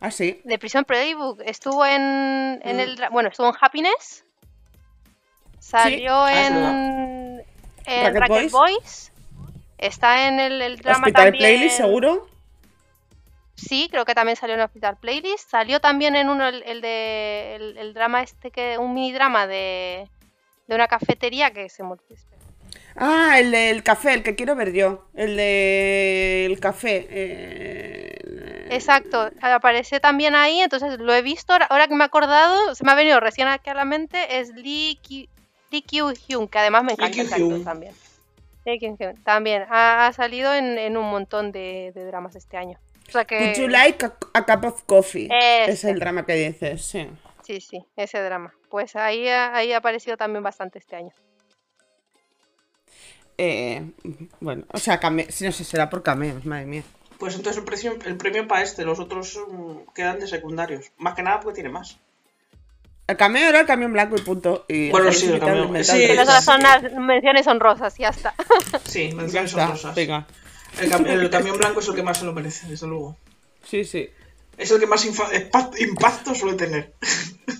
Ah, 0.00 0.10
sí. 0.10 0.40
de 0.44 0.58
Prison 0.58 0.84
Playbook. 0.84 1.40
Estuvo 1.44 1.84
en, 1.86 2.60
en 2.62 2.76
Mm. 2.76 2.80
el... 2.80 2.98
Bueno, 3.10 3.28
estuvo 3.30 3.48
en 3.48 3.54
Happiness. 3.60 4.24
Salió 5.60 6.14
Ah, 6.14 6.46
en, 6.46 7.42
en 7.86 8.14
Racket 8.14 8.20
Racket 8.20 8.50
Boys. 8.50 8.52
Boys. 8.52 9.12
Está 9.78 10.28
en 10.28 10.40
el, 10.40 10.62
el 10.62 10.76
drama 10.78 10.98
Hospital 11.06 11.24
también. 11.24 11.40
Playlist, 11.42 11.76
seguro. 11.76 12.28
Sí, 13.56 13.88
creo 13.90 14.04
que 14.04 14.14
también 14.14 14.36
salió 14.36 14.54
en 14.54 14.60
Hospital 14.60 14.98
Playlist. 14.98 15.50
Salió 15.50 15.80
también 15.80 16.14
en 16.14 16.28
uno, 16.28 16.46
el, 16.46 16.62
el 16.64 16.80
de. 16.80 17.56
El, 17.56 17.78
el 17.78 17.94
drama 17.94 18.22
este 18.22 18.50
que. 18.50 18.78
Un 18.78 18.94
mini 18.94 19.12
drama 19.12 19.46
de. 19.46 20.08
De 20.66 20.74
una 20.74 20.88
cafetería 20.88 21.50
que 21.52 21.68
se 21.68 21.82
espera. 21.82 22.42
Ah, 22.96 23.38
el 23.38 23.50
del 23.50 23.82
café, 23.82 24.14
el 24.14 24.22
que 24.22 24.34
quiero 24.34 24.54
ver 24.56 24.72
yo. 24.72 25.08
El 25.14 25.36
del 25.36 26.58
café. 26.60 27.06
eh, 27.10 28.16
Exacto, 28.70 29.30
aparece 29.40 30.00
también 30.00 30.34
ahí, 30.34 30.60
entonces 30.60 30.98
lo 30.98 31.14
he 31.14 31.22
visto, 31.22 31.52
ahora, 31.52 31.86
que 31.86 31.94
me 31.94 32.02
he 32.02 32.06
acordado, 32.06 32.74
se 32.74 32.84
me 32.84 32.92
ha 32.92 32.94
venido 32.96 33.20
recién 33.20 33.48
aquí 33.48 33.70
a 33.70 33.74
la 33.74 33.84
mente, 33.84 34.40
es 34.40 34.50
Lee, 34.54 34.98
Ki- 35.02 35.28
Lee 35.70 35.82
que 35.82 36.58
además 36.58 36.82
me 36.84 36.92
encanta 36.92 37.22
ese 37.22 37.34
actor 37.34 37.62
también. 37.62 37.94
Lee 38.64 38.80
también, 39.24 39.66
ha, 39.70 40.08
ha 40.08 40.12
salido 40.12 40.52
en, 40.52 40.78
en 40.78 40.96
un 40.96 41.08
montón 41.08 41.52
de, 41.52 41.92
de 41.94 42.04
dramas 42.06 42.34
este 42.34 42.56
año. 42.56 42.78
O 43.08 43.12
sea 43.12 43.24
que... 43.24 43.38
Would 43.38 43.56
you 43.56 43.68
like 43.68 44.04
a, 44.04 44.12
a 44.34 44.44
cup 44.44 44.64
of 44.64 44.82
coffee? 44.84 45.28
Es 45.30 45.84
el 45.84 45.98
drama 45.98 46.24
que 46.26 46.34
dices, 46.34 46.84
sí. 46.84 47.08
Sí, 47.42 47.60
sí, 47.60 47.84
ese 47.96 48.20
drama. 48.20 48.52
Pues 48.68 48.96
ahí, 48.96 49.28
ha- 49.28 49.54
ahí 49.54 49.72
ha 49.72 49.76
aparecido 49.78 50.16
también 50.16 50.42
bastante 50.42 50.78
este 50.80 50.96
año. 50.96 51.12
Eh, 53.38 53.90
bueno, 54.40 54.64
o 54.72 54.78
sea, 54.78 54.98
si 55.28 55.44
no 55.44 55.52
sé, 55.52 55.64
será 55.64 55.90
por 55.90 56.02
cameos, 56.02 56.44
madre 56.46 56.66
mía. 56.66 56.82
Pues 57.18 57.34
entonces 57.34 57.58
el, 57.58 57.64
precio, 57.64 57.96
el 58.04 58.16
premio 58.16 58.46
para 58.48 58.62
este, 58.62 58.84
los 58.84 58.98
otros 58.98 59.38
mm, 59.48 59.92
quedan 59.94 60.18
de 60.18 60.26
secundarios. 60.26 60.90
Más 60.98 61.14
que 61.14 61.22
nada 61.22 61.40
porque 61.40 61.54
tiene 61.56 61.70
más. 61.70 61.98
El 63.06 63.16
cameo 63.16 63.48
era 63.48 63.60
el 63.60 63.66
camión 63.66 63.92
blanco 63.92 64.16
y 64.16 64.22
punto. 64.22 64.64
Y 64.68 64.90
Bueno, 64.90 65.12
sí, 65.12 65.26
el 65.30 65.38
cameo. 65.38 65.68
Sí, 65.84 66.06
resto. 66.08 66.22
esas 66.22 66.44
son 66.44 66.60
las 66.62 66.82
menciones 66.94 67.46
honrosas, 67.46 67.96
ya 67.96 68.08
está. 68.08 68.34
Sí, 68.84 69.12
menciones 69.14 69.54
honrosas. 69.54 69.94
venga. 69.94 70.26
El, 70.78 70.90
cam- 70.90 71.06
el 71.08 71.30
camión 71.30 71.56
blanco 71.58 71.80
es 71.80 71.88
el 71.88 71.94
que 71.94 72.02
más 72.02 72.18
se 72.18 72.24
lo 72.24 72.32
merece, 72.32 72.66
desde 72.68 72.86
luego. 72.86 73.16
Sí, 73.68 73.84
sí. 73.84 74.08
Es 74.58 74.70
el 74.70 74.80
que 74.80 74.86
más 74.86 75.04
impacto 75.04 76.34
suele 76.34 76.56
tener. 76.56 76.94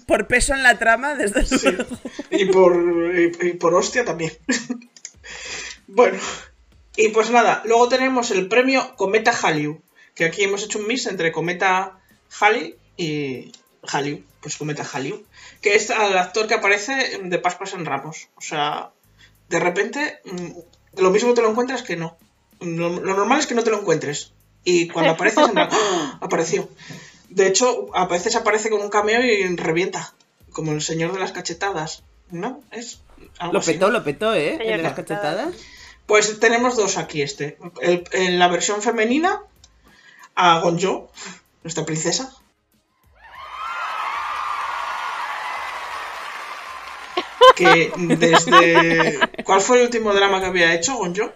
Por 0.06 0.26
peso 0.26 0.54
en 0.54 0.62
la 0.62 0.78
trama, 0.78 1.14
desde 1.14 1.42
luego. 1.72 1.84
Y 2.30 2.46
por, 2.46 2.74
y, 3.14 3.48
y 3.48 3.52
por 3.54 3.74
hostia 3.74 4.04
también. 4.04 4.32
bueno, 5.86 6.18
y 6.96 7.08
pues 7.08 7.30
nada, 7.30 7.62
luego 7.66 7.88
tenemos 7.88 8.30
el 8.30 8.48
premio 8.48 8.94
Cometa 8.96 9.32
Hallyu, 9.32 9.82
que 10.14 10.24
aquí 10.24 10.42
hemos 10.44 10.62
hecho 10.62 10.78
un 10.78 10.86
mix 10.86 11.06
entre 11.06 11.32
Cometa 11.32 11.98
Halley 12.40 12.76
y 12.96 13.52
Hallyu, 13.82 14.22
pues 14.40 14.56
Cometa 14.56 14.84
Hallyu, 14.84 15.24
que 15.60 15.74
es 15.74 15.90
el 15.90 16.16
actor 16.18 16.46
que 16.46 16.54
aparece 16.54 17.20
de 17.22 17.38
Pascuas 17.38 17.74
en 17.74 17.84
Ramos. 17.84 18.28
O 18.36 18.40
sea, 18.40 18.90
de 19.48 19.60
repente, 19.60 20.20
mm, 20.24 21.00
lo 21.02 21.10
mismo 21.10 21.34
te 21.34 21.42
lo 21.42 21.50
encuentras 21.50 21.82
que 21.82 21.96
no. 21.96 22.16
Lo, 22.60 22.88
lo 22.88 23.14
normal 23.16 23.38
es 23.40 23.46
que 23.46 23.54
no 23.54 23.62
te 23.64 23.70
lo 23.70 23.80
encuentres. 23.80 24.32
Y 24.64 24.88
cuando 24.88 25.12
apareces, 25.12 25.48
en 25.48 25.58
¡ah! 25.58 26.18
apareció. 26.20 26.68
De 27.28 27.46
hecho, 27.46 27.88
a 27.94 28.06
veces 28.06 28.34
aparece 28.36 28.70
con 28.70 28.80
un 28.80 28.88
cameo 28.90 29.20
y 29.24 29.54
revienta. 29.56 30.14
Como 30.52 30.72
el 30.72 30.80
señor 30.82 31.12
de 31.12 31.18
las 31.20 31.32
cachetadas. 31.32 32.02
¿No? 32.30 32.60
Es 32.72 33.00
algo 33.38 33.52
Lo 33.54 33.58
así. 33.60 33.72
petó, 33.74 33.90
lo 33.90 34.02
petó, 34.02 34.34
¿eh? 34.34 34.56
Señor 34.58 34.72
El 34.72 34.76
de 34.78 34.82
las 34.82 34.92
cachetadas. 34.94 35.36
cachetadas. 35.46 35.66
Pues 36.06 36.40
tenemos 36.40 36.76
dos 36.76 36.96
aquí 36.98 37.22
este. 37.22 37.58
El- 37.80 38.04
en 38.12 38.38
la 38.38 38.48
versión 38.48 38.80
femenina, 38.82 39.40
a 40.34 40.60
Gonjo, 40.60 41.10
nuestra 41.62 41.84
princesa. 41.84 42.32
que 47.54 47.92
desde... 47.96 49.18
¿Cuál 49.44 49.60
fue 49.60 49.78
el 49.78 49.84
último 49.84 50.12
drama 50.12 50.40
que 50.40 50.46
había 50.46 50.74
hecho, 50.74 50.96
Gonjo? 50.96 51.32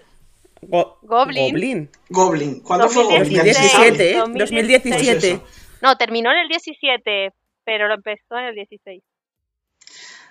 Go- 0.62 0.98
Goblin. 1.02 1.48
Goblin. 1.52 1.90
Goblin. 2.08 2.60
¿Cuándo 2.60 2.88
fue 2.88 3.04
Goblin? 3.04 3.30
Ya 3.30 3.42
ni 3.42 3.54
se 3.54 3.60
2017, 3.62 3.96
sabe. 3.96 4.10
¿eh? 4.10 4.16
2017. 4.38 4.90
2017. 4.90 5.20
Pues 5.20 5.24
eso. 5.24 5.76
No, 5.82 5.96
terminó 5.96 6.30
en 6.32 6.38
el 6.38 6.48
17, 6.48 7.32
pero 7.64 7.88
lo 7.88 7.94
empezó 7.94 8.36
en 8.38 8.44
el 8.46 8.54
16. 8.54 9.02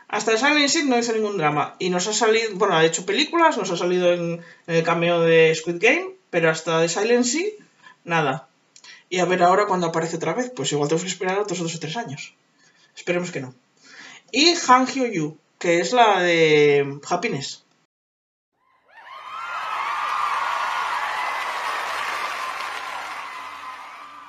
Hasta 0.07 0.38
Silent 0.38 0.73
Hill 0.73 0.89
no 0.89 0.97
hizo 0.97 1.13
ningún 1.13 1.38
drama. 1.38 1.75
Y 1.80 1.89
nos 1.89 2.07
ha 2.07 2.13
salido, 2.13 2.49
bueno, 2.55 2.75
ha 2.75 2.86
hecho 2.86 3.05
películas, 3.05 3.57
nos 3.57 3.69
ha 3.71 3.77
salido 3.77 4.11
en, 4.11 4.41
en 4.67 4.75
el 4.75 4.84
cameo 4.84 5.21
de 5.21 5.53
Squid 5.53 5.77
Game, 5.80 6.11
pero 6.32 6.49
hasta 6.49 6.80
de 6.82 6.89
Silent 6.89 7.25
Hill, 7.27 7.53
nada. 8.03 8.47
Y 9.09 9.19
a 9.19 9.25
ver 9.25 9.43
ahora 9.43 9.65
cuando 9.67 9.88
aparece 9.88 10.15
otra 10.17 10.34
vez, 10.34 10.51
pues 10.55 10.71
igual 10.71 10.88
tenemos 10.89 11.03
que 11.03 11.09
esperar 11.11 11.38
otros 11.39 11.59
dos 11.59 11.75
o 11.75 11.80
tres 11.80 11.95
años. 11.97 12.34
Esperemos 12.95 13.32
que 13.32 13.41
no. 13.41 13.53
Y 14.32 14.53
Han 14.67 14.88
Hyo 14.88 15.05
Yu, 15.07 15.38
que 15.59 15.80
es 15.80 15.93
la 15.93 16.19
de 16.21 16.99
Happiness. 17.07 17.63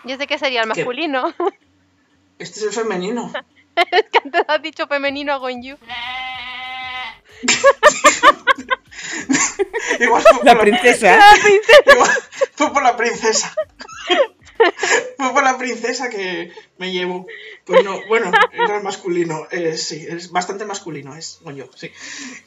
¿Y 0.04 0.12
ese 0.12 0.26
qué 0.26 0.38
sería 0.38 0.62
el 0.62 0.72
¿Qué? 0.72 0.80
masculino? 0.80 1.34
Este 2.38 2.60
es 2.60 2.66
el 2.66 2.72
femenino. 2.72 3.30
es 3.76 4.04
que 4.10 4.18
antes 4.24 4.42
has 4.48 4.62
dicho 4.62 4.86
femenino 4.86 5.34
a 5.34 5.36
Gonyu. 5.36 5.76
Igual 10.00 10.22
fue 10.22 10.32
por 10.38 10.46
La 10.46 10.58
princesa. 10.58 11.18
Igual 11.92 12.10
fue 12.54 12.72
por 12.72 12.82
la 12.82 12.96
princesa. 12.96 13.54
fue 15.18 15.32
por 15.32 15.42
la 15.42 15.58
princesa 15.58 16.08
que 16.08 16.52
me 16.78 16.92
llevo. 16.92 17.26
Pues 17.64 17.84
no, 17.84 17.98
bueno, 18.08 18.30
era 18.52 18.78
el 18.78 18.82
masculino. 18.82 19.46
eh, 19.50 19.76
sí, 19.76 20.06
es 20.08 20.30
bastante 20.30 20.64
masculino, 20.64 21.14
es 21.14 21.40
yo, 21.54 21.68
sí. 21.74 21.90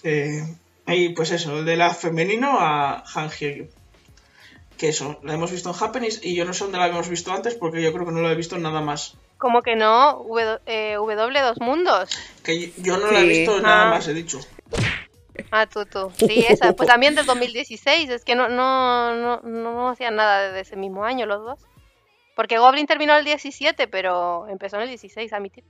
Eh, 0.03 0.43
y 0.87 1.09
pues 1.09 1.31
eso, 1.31 1.59
el 1.59 1.65
de 1.65 1.77
la 1.77 1.93
femenino 1.93 2.57
a 2.59 3.03
Han 3.13 3.29
Hyo-yu. 3.29 3.67
Que 4.77 4.89
eso, 4.89 5.19
la 5.23 5.33
hemos 5.35 5.51
visto 5.51 5.69
en 5.69 5.75
Happenings 5.79 6.23
y 6.25 6.35
yo 6.35 6.45
no 6.45 6.53
sé 6.53 6.63
dónde 6.63 6.77
la 6.79 6.85
habíamos 6.85 7.07
visto 7.09 7.31
antes 7.31 7.55
porque 7.55 7.81
yo 7.81 7.93
creo 7.93 8.05
que 8.05 8.11
no 8.11 8.21
la 8.21 8.31
he 8.31 8.35
visto 8.35 8.55
en 8.55 8.63
nada 8.63 8.81
más. 8.81 9.15
Como 9.37 9.61
que 9.61 9.75
no, 9.75 10.23
w, 10.23 10.59
eh, 10.65 10.97
w 10.97 11.41
Dos 11.41 11.59
Mundos. 11.61 12.09
Que 12.43 12.71
yo 12.77 12.97
no 12.97 13.11
la 13.11 13.21
he 13.21 13.27
visto 13.27 13.57
en 13.57 13.63
nada 13.63 13.87
Ah. 13.87 13.89
más, 13.91 14.07
he 14.07 14.13
dicho. 14.13 14.39
Ah, 15.51 15.67
tú, 15.67 15.85
tú. 15.85 16.11
Sí, 16.17 16.45
esa. 16.47 16.73
Pues 16.73 16.87
también 16.87 17.15
del 17.15 17.25
2016. 17.25 18.09
Es 18.09 18.23
que 18.25 18.35
no, 18.35 18.49
no, 18.49 19.15
no, 19.15 19.41
no 19.41 19.89
hacían 19.89 20.15
nada 20.15 20.51
de 20.51 20.59
ese 20.61 20.75
mismo 20.75 21.03
año 21.05 21.25
los 21.25 21.43
dos. 21.43 21.59
Porque 22.35 22.57
Goblin 22.57 22.87
terminó 22.87 23.15
el 23.15 23.25
17, 23.25 23.87
pero 23.87 24.47
empezó 24.47 24.77
en 24.77 24.83
el 24.83 24.87
16 24.89 25.31
a 25.33 25.37
emitir. 25.37 25.63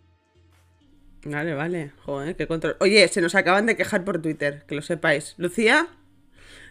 Vale, 1.26 1.54
vale. 1.54 1.92
Joder, 2.06 2.36
qué 2.36 2.48
control. 2.48 2.76
Oye, 2.80 3.08
se 3.08 3.22
nos 3.22 3.36
acaban 3.36 3.66
de 3.66 3.76
quejar 3.78 4.04
por 4.04 4.22
Twitter, 4.22 4.66
que 4.68 4.76
lo 4.76 4.82
sepáis. 4.82 5.36
Lucía 5.38 5.88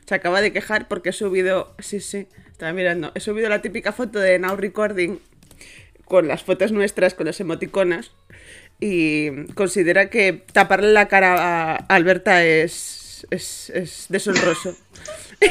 se 0.06 0.14
acaba 0.14 0.40
de 0.40 0.52
quejar 0.52 0.88
porque 0.88 1.10
he 1.10 1.12
subido. 1.12 1.74
Sí, 1.78 2.00
sí, 2.00 2.26
estaba 2.50 2.72
mirando. 2.72 3.12
He 3.14 3.20
subido 3.20 3.48
la 3.48 3.62
típica 3.62 3.92
foto 3.92 4.18
de 4.18 4.38
Now 4.38 4.56
Recording 4.56 5.18
con 6.04 6.28
las 6.28 6.42
fotos 6.42 6.72
nuestras, 6.72 7.14
con 7.14 7.26
los 7.26 7.40
emoticonas. 7.40 8.10
Y 8.80 9.44
considera 9.54 10.10
que 10.10 10.44
taparle 10.52 10.92
la 10.92 11.06
cara 11.08 11.74
a 11.74 11.76
Alberta 11.76 12.44
es. 12.44 13.26
es, 13.30 13.70
es 13.70 14.06
deshonroso. 14.08 14.76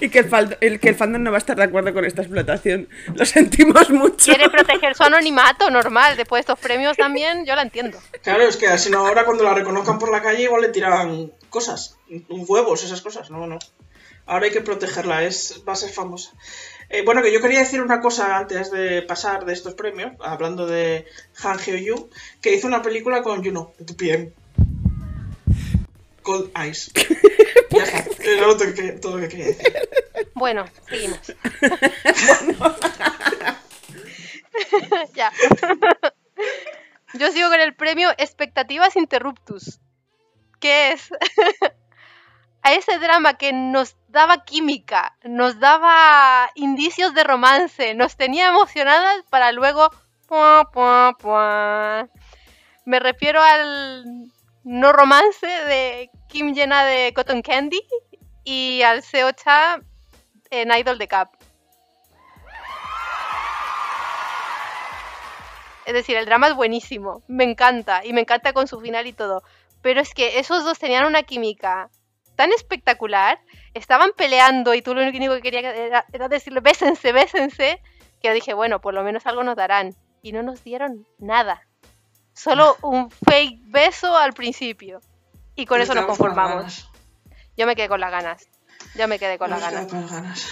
y 0.00 0.08
que 0.08 0.20
el, 0.20 0.56
el- 0.60 0.80
que 0.80 0.88
el 0.90 0.94
fandom 0.94 1.22
no 1.22 1.30
va 1.32 1.38
a 1.38 1.40
estar 1.40 1.56
de 1.56 1.64
acuerdo 1.64 1.92
con 1.92 2.04
esta 2.04 2.22
explotación. 2.22 2.88
Lo 3.14 3.24
sentimos 3.26 3.90
mucho. 3.90 4.32
Quiere 4.32 4.48
proteger 4.48 4.94
su 4.94 5.02
anonimato 5.02 5.68
normal. 5.70 6.16
Después 6.16 6.38
de 6.38 6.52
estos 6.52 6.58
premios 6.60 6.96
también, 6.96 7.44
yo 7.44 7.54
la 7.56 7.62
entiendo. 7.62 7.98
Claro, 8.22 8.42
es 8.44 8.56
que 8.56 8.76
si 8.78 8.90
no 8.90 9.06
ahora 9.06 9.24
cuando 9.24 9.42
la 9.44 9.54
reconozcan 9.54 9.98
por 9.98 10.10
la 10.12 10.22
calle 10.22 10.44
igual 10.44 10.62
le 10.62 10.68
tiran 10.68 11.32
cosas, 11.50 11.98
huevos, 12.28 12.82
esas 12.84 13.02
cosas. 13.02 13.30
No, 13.30 13.46
no. 13.46 13.58
Ahora 14.26 14.46
hay 14.46 14.52
que 14.52 14.60
protegerla, 14.60 15.24
es, 15.24 15.62
va 15.68 15.72
a 15.72 15.76
ser 15.76 15.90
famosa. 15.90 16.30
Eh, 16.88 17.02
bueno, 17.04 17.22
que 17.22 17.32
yo 17.32 17.40
quería 17.40 17.58
decir 17.60 17.80
una 17.82 18.00
cosa 18.00 18.36
antes 18.38 18.70
de 18.70 19.02
pasar 19.02 19.44
de 19.44 19.52
estos 19.52 19.74
premios, 19.74 20.12
hablando 20.20 20.66
de 20.66 21.06
Han 21.42 21.58
Hyo-yu, 21.58 22.08
que 22.40 22.54
hizo 22.54 22.66
una 22.66 22.82
película 22.82 23.22
con 23.22 23.42
Juno, 23.44 23.72
de 23.78 23.84
tu 23.84 23.96
PM. 23.96 24.32
Cold 26.22 26.50
Eyes. 26.56 26.92
ya 27.70 27.82
está, 27.82 28.22
era 28.22 28.46
lo 28.46 28.56
que- 28.56 28.92
todo 29.00 29.16
lo 29.16 29.22
que 29.22 29.28
quería 29.28 29.46
decir. 29.46 29.72
Bueno, 30.34 30.64
seguimos. 30.88 31.18
ya. 35.14 35.32
Yo 37.14 37.32
sigo 37.32 37.48
con 37.48 37.60
el 37.60 37.74
premio 37.74 38.10
Expectativas 38.18 38.96
Interruptus. 38.96 39.80
¿Qué 40.60 40.92
es? 40.92 41.10
A 42.62 42.74
ese 42.74 42.98
drama 42.98 43.34
que 43.34 43.54
nos 43.54 43.96
daba 44.08 44.44
química, 44.44 45.16
nos 45.24 45.58
daba 45.58 46.50
indicios 46.54 47.14
de 47.14 47.24
romance, 47.24 47.94
nos 47.94 48.16
tenía 48.18 48.50
emocionadas 48.50 49.24
para 49.30 49.50
luego. 49.52 49.88
Me 52.84 53.00
refiero 53.00 53.40
al 53.40 54.30
no 54.62 54.92
romance 54.92 55.46
de 55.46 56.10
Kim 56.28 56.52
llena 56.52 56.84
de 56.84 57.14
Cotton 57.14 57.40
Candy 57.40 57.80
y 58.44 58.82
al 58.82 59.02
Seo-cha 59.02 59.80
en 60.50 60.70
Idol 60.70 60.98
de 60.98 61.08
Cap. 61.08 61.30
Es 65.86 65.94
decir, 65.94 66.16
el 66.16 66.26
drama 66.26 66.48
es 66.48 66.54
buenísimo, 66.54 67.22
me 67.26 67.44
encanta 67.44 68.04
y 68.04 68.12
me 68.12 68.20
encanta 68.20 68.52
con 68.52 68.68
su 68.68 68.80
final 68.80 69.06
y 69.06 69.12
todo. 69.14 69.42
Pero 69.82 70.00
es 70.00 70.14
que 70.14 70.38
esos 70.38 70.64
dos 70.64 70.78
tenían 70.78 71.06
una 71.06 71.22
química 71.22 71.90
tan 72.36 72.52
espectacular, 72.52 73.38
estaban 73.74 74.12
peleando 74.16 74.74
y 74.74 74.82
tú 74.82 74.94
lo 74.94 75.02
único 75.02 75.34
que 75.34 75.42
querías 75.42 75.74
era, 75.76 76.06
era 76.12 76.28
decirle 76.28 76.60
bésense, 76.60 77.12
bésense, 77.12 77.82
que 78.20 78.28
yo 78.28 78.34
dije, 78.34 78.54
bueno, 78.54 78.80
por 78.80 78.94
lo 78.94 79.02
menos 79.02 79.26
algo 79.26 79.42
nos 79.42 79.56
darán. 79.56 79.94
Y 80.22 80.32
no 80.32 80.42
nos 80.42 80.62
dieron 80.62 81.06
nada. 81.18 81.66
Solo 82.34 82.76
un 82.82 83.10
fake 83.10 83.60
beso 83.64 84.16
al 84.16 84.32
principio. 84.32 85.00
Y 85.54 85.66
con 85.66 85.78
Me 85.78 85.84
eso 85.84 85.94
nos 85.94 86.04
con 86.04 86.16
conformamos. 86.16 86.90
Yo 87.56 87.66
me 87.66 87.74
quedé 87.76 87.88
con 87.88 88.00
las 88.00 88.10
ganas. 88.10 88.48
Yo 88.94 89.08
me 89.08 89.18
quedé 89.18 89.38
con 89.38 89.50
Me 89.50 89.58
las 89.58 89.68
quedo 89.68 89.76
ganas. 89.76 89.90
con 89.90 90.00
las 90.00 90.10
ganas. 90.10 90.48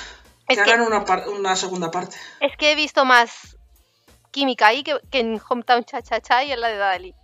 Es 0.49 0.57
que 0.57 0.71
hagan 0.71 0.81
una, 1.29 1.57
segunda 1.57 1.91
parte. 1.91 2.17
Es 2.41 2.57
que 2.57 2.73
he 2.73 2.75
visto 2.75 3.05
más 3.05 3.57
química 4.31 4.69
ahí 4.69 4.83
que, 4.83 4.99
que 5.11 5.21
en 5.21 5.41
Hometown 5.47 5.85
Cha 5.85 6.03
Cha 6.03 6.21
Cha 6.21 6.45
y 6.45 6.53
en 6.53 6.61
la 6.61 6.69
de 6.69 6.77
Dali. 6.77 7.15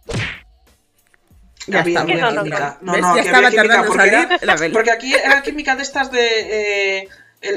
Ya 1.67 1.81
había, 1.81 2.01
no 2.01 2.07
química. 2.07 2.79
No, 2.83 2.93
no, 2.97 3.17
Ya 3.17 3.23
que 3.23 3.29
estaba 3.29 3.47
había 3.47 3.51
química 3.51 3.75
tardando 3.75 3.75
en 3.75 3.87
porque, 3.87 4.11
salir 4.11 4.29
era- 4.33 4.39
la 4.47 4.57
vela. 4.57 4.73
porque 4.73 4.91
aquí 4.91 5.15
era 5.15 5.43
química 5.43 5.77
de 5.77 5.83
estas 5.83 6.11
de 6.13 6.99
eh, 7.01 7.09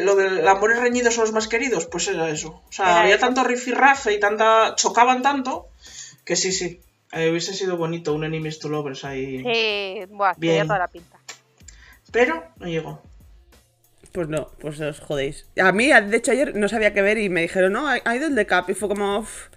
lo 0.02 0.16
del 0.16 0.48
amor 0.48 0.72
y 0.72 0.80
reñidos 0.80 1.14
son 1.16 1.26
los 1.26 1.34
más 1.34 1.48
queridos, 1.48 1.86
pues 1.88 2.08
era 2.08 2.30
eso. 2.30 2.64
O 2.68 2.72
sea, 2.72 2.86
Era 2.92 3.00
había 3.02 3.16
eso. 3.16 3.26
tanto 3.26 3.44
rifirrafe 3.44 4.14
y 4.14 4.20
tanta. 4.20 4.76
chocaban 4.76 5.22
tanto 5.22 5.68
que 6.26 6.36
sí, 6.36 6.52
sí. 6.52 6.82
eh, 7.14 7.30
hubiese 7.30 7.54
sido 7.54 7.78
bonito 7.78 8.14
un 8.14 8.24
enemies 8.26 8.60
to 8.60 8.68
lovers 8.70 9.04
ahí. 9.06 9.44
Sí, 9.44 10.06
buah, 10.10 10.34
Bien. 10.38 10.54
tenía 10.56 10.66
toda 10.66 10.80
la 10.80 10.88
pinta. 10.90 11.18
Pero 12.12 12.44
no 12.58 12.68
llegó. 12.68 13.02
Pues 14.12 14.28
no, 14.30 14.50
pues 14.60 14.80
os 14.80 15.00
jodéis. 15.00 15.46
A 15.62 15.72
mí, 15.72 15.88
de 15.92 16.18
hecho, 16.18 16.32
ayer 16.32 16.56
no 16.56 16.68
sabía 16.70 16.94
qué 16.94 17.02
ver 17.02 17.18
y 17.18 17.30
me 17.30 17.42
dijeron, 17.42 17.74
no, 17.74 17.88
hay 17.88 18.02
Idol 18.16 18.36
de 18.36 18.46
Cap. 18.46 18.70
Y 18.70 18.74
fue 18.74 18.88
como, 18.90 19.20
"Uf, 19.20 19.48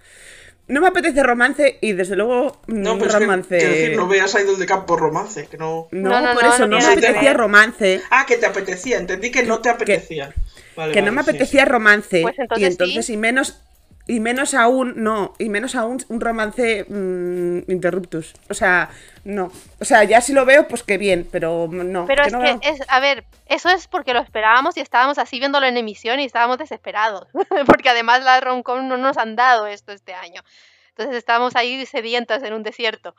no 0.71 0.79
me 0.81 0.87
apetece 0.87 1.21
romance 1.21 1.77
y 1.81 1.91
desde 1.93 2.15
luego 2.15 2.61
No, 2.67 2.97
pero 2.97 3.11
es 3.11 3.15
que, 3.15 3.19
romance. 3.19 3.57
quiero 3.57 3.73
decir, 3.73 3.97
no 3.97 4.07
veas 4.07 4.33
Idol 4.41 4.57
de 4.57 4.65
Camp 4.65 4.85
por 4.85 4.99
romance, 4.99 5.47
que 5.47 5.57
no. 5.57 5.87
No, 5.91 6.09
No, 6.09 6.21
no, 6.21 6.33
por 6.33 6.45
eso 6.45 6.65
no 6.67 6.77
me 6.77 6.85
apetecía 6.85 7.33
romance. 7.33 8.01
Ah, 8.09 8.25
que 8.25 8.37
te 8.37 8.45
apetecía, 8.45 8.97
entendí 8.97 9.31
que 9.31 9.43
no 9.43 9.59
te 9.59 9.69
apetecía. 9.69 10.33
Vale, 10.75 10.93
que 10.93 11.01
no 11.01 11.11
me 11.11 11.23
sí, 11.23 11.29
apetecía 11.29 11.65
romance. 11.65 12.21
Pues 12.21 12.39
entonces 12.39 12.61
y 12.61 12.65
entonces, 12.71 13.05
sí. 13.05 13.13
y 13.13 13.17
menos. 13.17 13.61
Y 14.07 14.19
menos 14.19 14.53
aún, 14.53 14.93
no, 14.97 15.33
y 15.37 15.49
menos 15.49 15.75
aún 15.75 16.03
un 16.09 16.21
romance 16.21 16.85
mm, 16.89 17.71
interruptus. 17.71 18.33
O 18.49 18.53
sea, 18.53 18.89
no. 19.23 19.51
O 19.79 19.85
sea, 19.85 20.03
ya 20.03 20.21
si 20.21 20.33
lo 20.33 20.45
veo, 20.45 20.67
pues 20.67 20.83
que 20.83 20.97
bien, 20.97 21.27
pero 21.31 21.67
no. 21.71 22.05
Pero 22.07 22.23
que 22.23 22.27
es 22.27 22.33
no- 22.33 22.41
que, 22.41 22.69
es, 22.69 22.81
a 22.87 22.99
ver, 22.99 23.23
eso 23.45 23.69
es 23.69 23.87
porque 23.87 24.13
lo 24.13 24.19
esperábamos 24.19 24.75
y 24.77 24.81
estábamos 24.81 25.17
así 25.17 25.39
viéndolo 25.39 25.65
en 25.67 25.77
emisión 25.77 26.19
y 26.19 26.25
estábamos 26.25 26.57
desesperados. 26.57 27.27
porque 27.67 27.89
además 27.89 28.23
la 28.23 28.41
romcom 28.41 28.87
no 28.87 28.97
nos 28.97 29.17
han 29.17 29.35
dado 29.35 29.67
esto 29.67 29.91
este 29.91 30.13
año. 30.13 30.41
Entonces 30.89 31.15
estábamos 31.15 31.55
ahí 31.55 31.85
sedientas 31.85 32.43
en 32.43 32.53
un 32.53 32.63
desierto. 32.63 33.15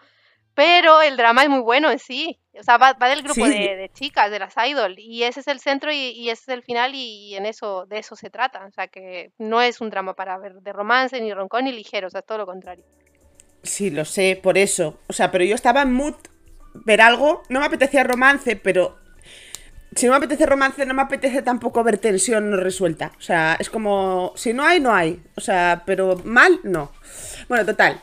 Pero 0.55 1.00
el 1.00 1.16
drama 1.16 1.42
es 1.44 1.48
muy 1.48 1.61
bueno 1.61 1.90
en 1.90 1.98
sí. 1.98 2.38
O 2.59 2.62
sea, 2.62 2.76
va, 2.76 2.92
va 2.92 3.09
del 3.09 3.22
grupo 3.22 3.46
Sí. 3.46 3.50
de, 3.50 3.76
de 3.76 3.88
chicas, 3.92 4.30
de 4.30 4.38
las 4.38 4.55
idol. 4.68 4.96
Y 4.98 5.22
ese 5.22 5.40
es 5.40 5.48
el 5.48 5.61
centro 5.61 5.90
y, 5.90 5.96
y 6.11 6.28
ese 6.28 6.42
es 6.42 6.48
el 6.48 6.62
final 6.62 6.94
y, 6.94 7.34
en 7.34 7.46
eso, 7.46 7.86
de 7.86 7.98
eso 7.98 8.16
se 8.16 8.28
trata. 8.28 8.66
O 8.66 8.70
sea, 8.70 8.88
que 8.88 9.32
no 9.38 9.62
es 9.62 9.80
un 9.80 9.88
drama 9.88 10.14
para 10.14 10.36
ver 10.36 10.55
de 10.57 10.72
romance, 10.72 11.18
ni 11.20 11.32
roncón, 11.32 11.64
ni 11.64 11.72
ligero. 11.72 12.09
O 12.09 12.11
sea, 12.11 12.20
es 12.20 12.26
todo 12.26 12.38
lo 12.38 12.46
contrario. 12.46 12.84
Sí, 13.62 13.90
lo 13.90 14.05
sé, 14.05 14.38
por 14.42 14.59
eso. 14.59 14.98
O 15.09 15.12
sea, 15.14 15.30
pero 15.30 15.44
yo 15.44 15.55
estaba 15.55 15.80
en 15.82 15.92
mood 15.94 16.14
ver 16.74 17.00
algo. 17.00 17.42
No 17.48 17.61
me 17.61 17.66
apetecía 17.66 18.05
romance, 18.05 18.57
pero. 18.57 18.98
Si 19.94 20.07
no 20.07 20.12
me 20.12 20.16
apetece 20.18 20.46
romance, 20.46 20.84
no 20.86 20.94
me 20.94 21.03
apetece 21.03 21.42
tampoco 21.42 21.84
ver 21.84 21.98
tensión 21.98 22.50
no 22.50 22.57
resuelta. 22.57 23.12
O 23.18 23.20
sea, 23.22 23.57
es 23.59 23.70
como. 23.70 24.32
Si 24.36 24.53
no 24.53 24.64
hay, 24.64 24.80
no 24.80 24.94
hay. 24.94 25.22
O 25.36 25.40
sea, 25.40 25.82
pero 25.86 26.16
mal, 26.24 26.61
no. 26.62 26.92
Bueno, 27.48 27.64
total. 27.66 28.00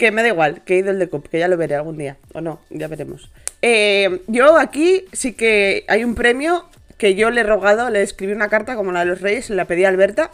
Que 0.00 0.10
me 0.12 0.22
da 0.22 0.28
igual, 0.28 0.62
que 0.64 0.78
Idol 0.78 0.98
de 0.98 1.08
Cup, 1.10 1.28
que 1.28 1.38
ya 1.38 1.46
lo 1.46 1.58
veré 1.58 1.74
algún 1.74 1.98
día. 1.98 2.16
O 2.32 2.40
no, 2.40 2.58
ya 2.70 2.88
veremos. 2.88 3.30
Eh, 3.60 4.22
yo 4.28 4.56
aquí 4.56 5.04
sí 5.12 5.34
que 5.34 5.84
hay 5.88 6.04
un 6.04 6.14
premio 6.14 6.64
que 6.96 7.14
yo 7.16 7.28
le 7.30 7.42
he 7.42 7.44
rogado, 7.44 7.90
le 7.90 8.00
escribí 8.00 8.32
una 8.32 8.48
carta 8.48 8.76
como 8.76 8.92
la 8.92 9.00
de 9.00 9.04
los 9.06 9.20
Reyes, 9.20 9.50
la 9.50 9.66
pedí 9.66 9.84
a 9.84 9.90
Alberta. 9.90 10.30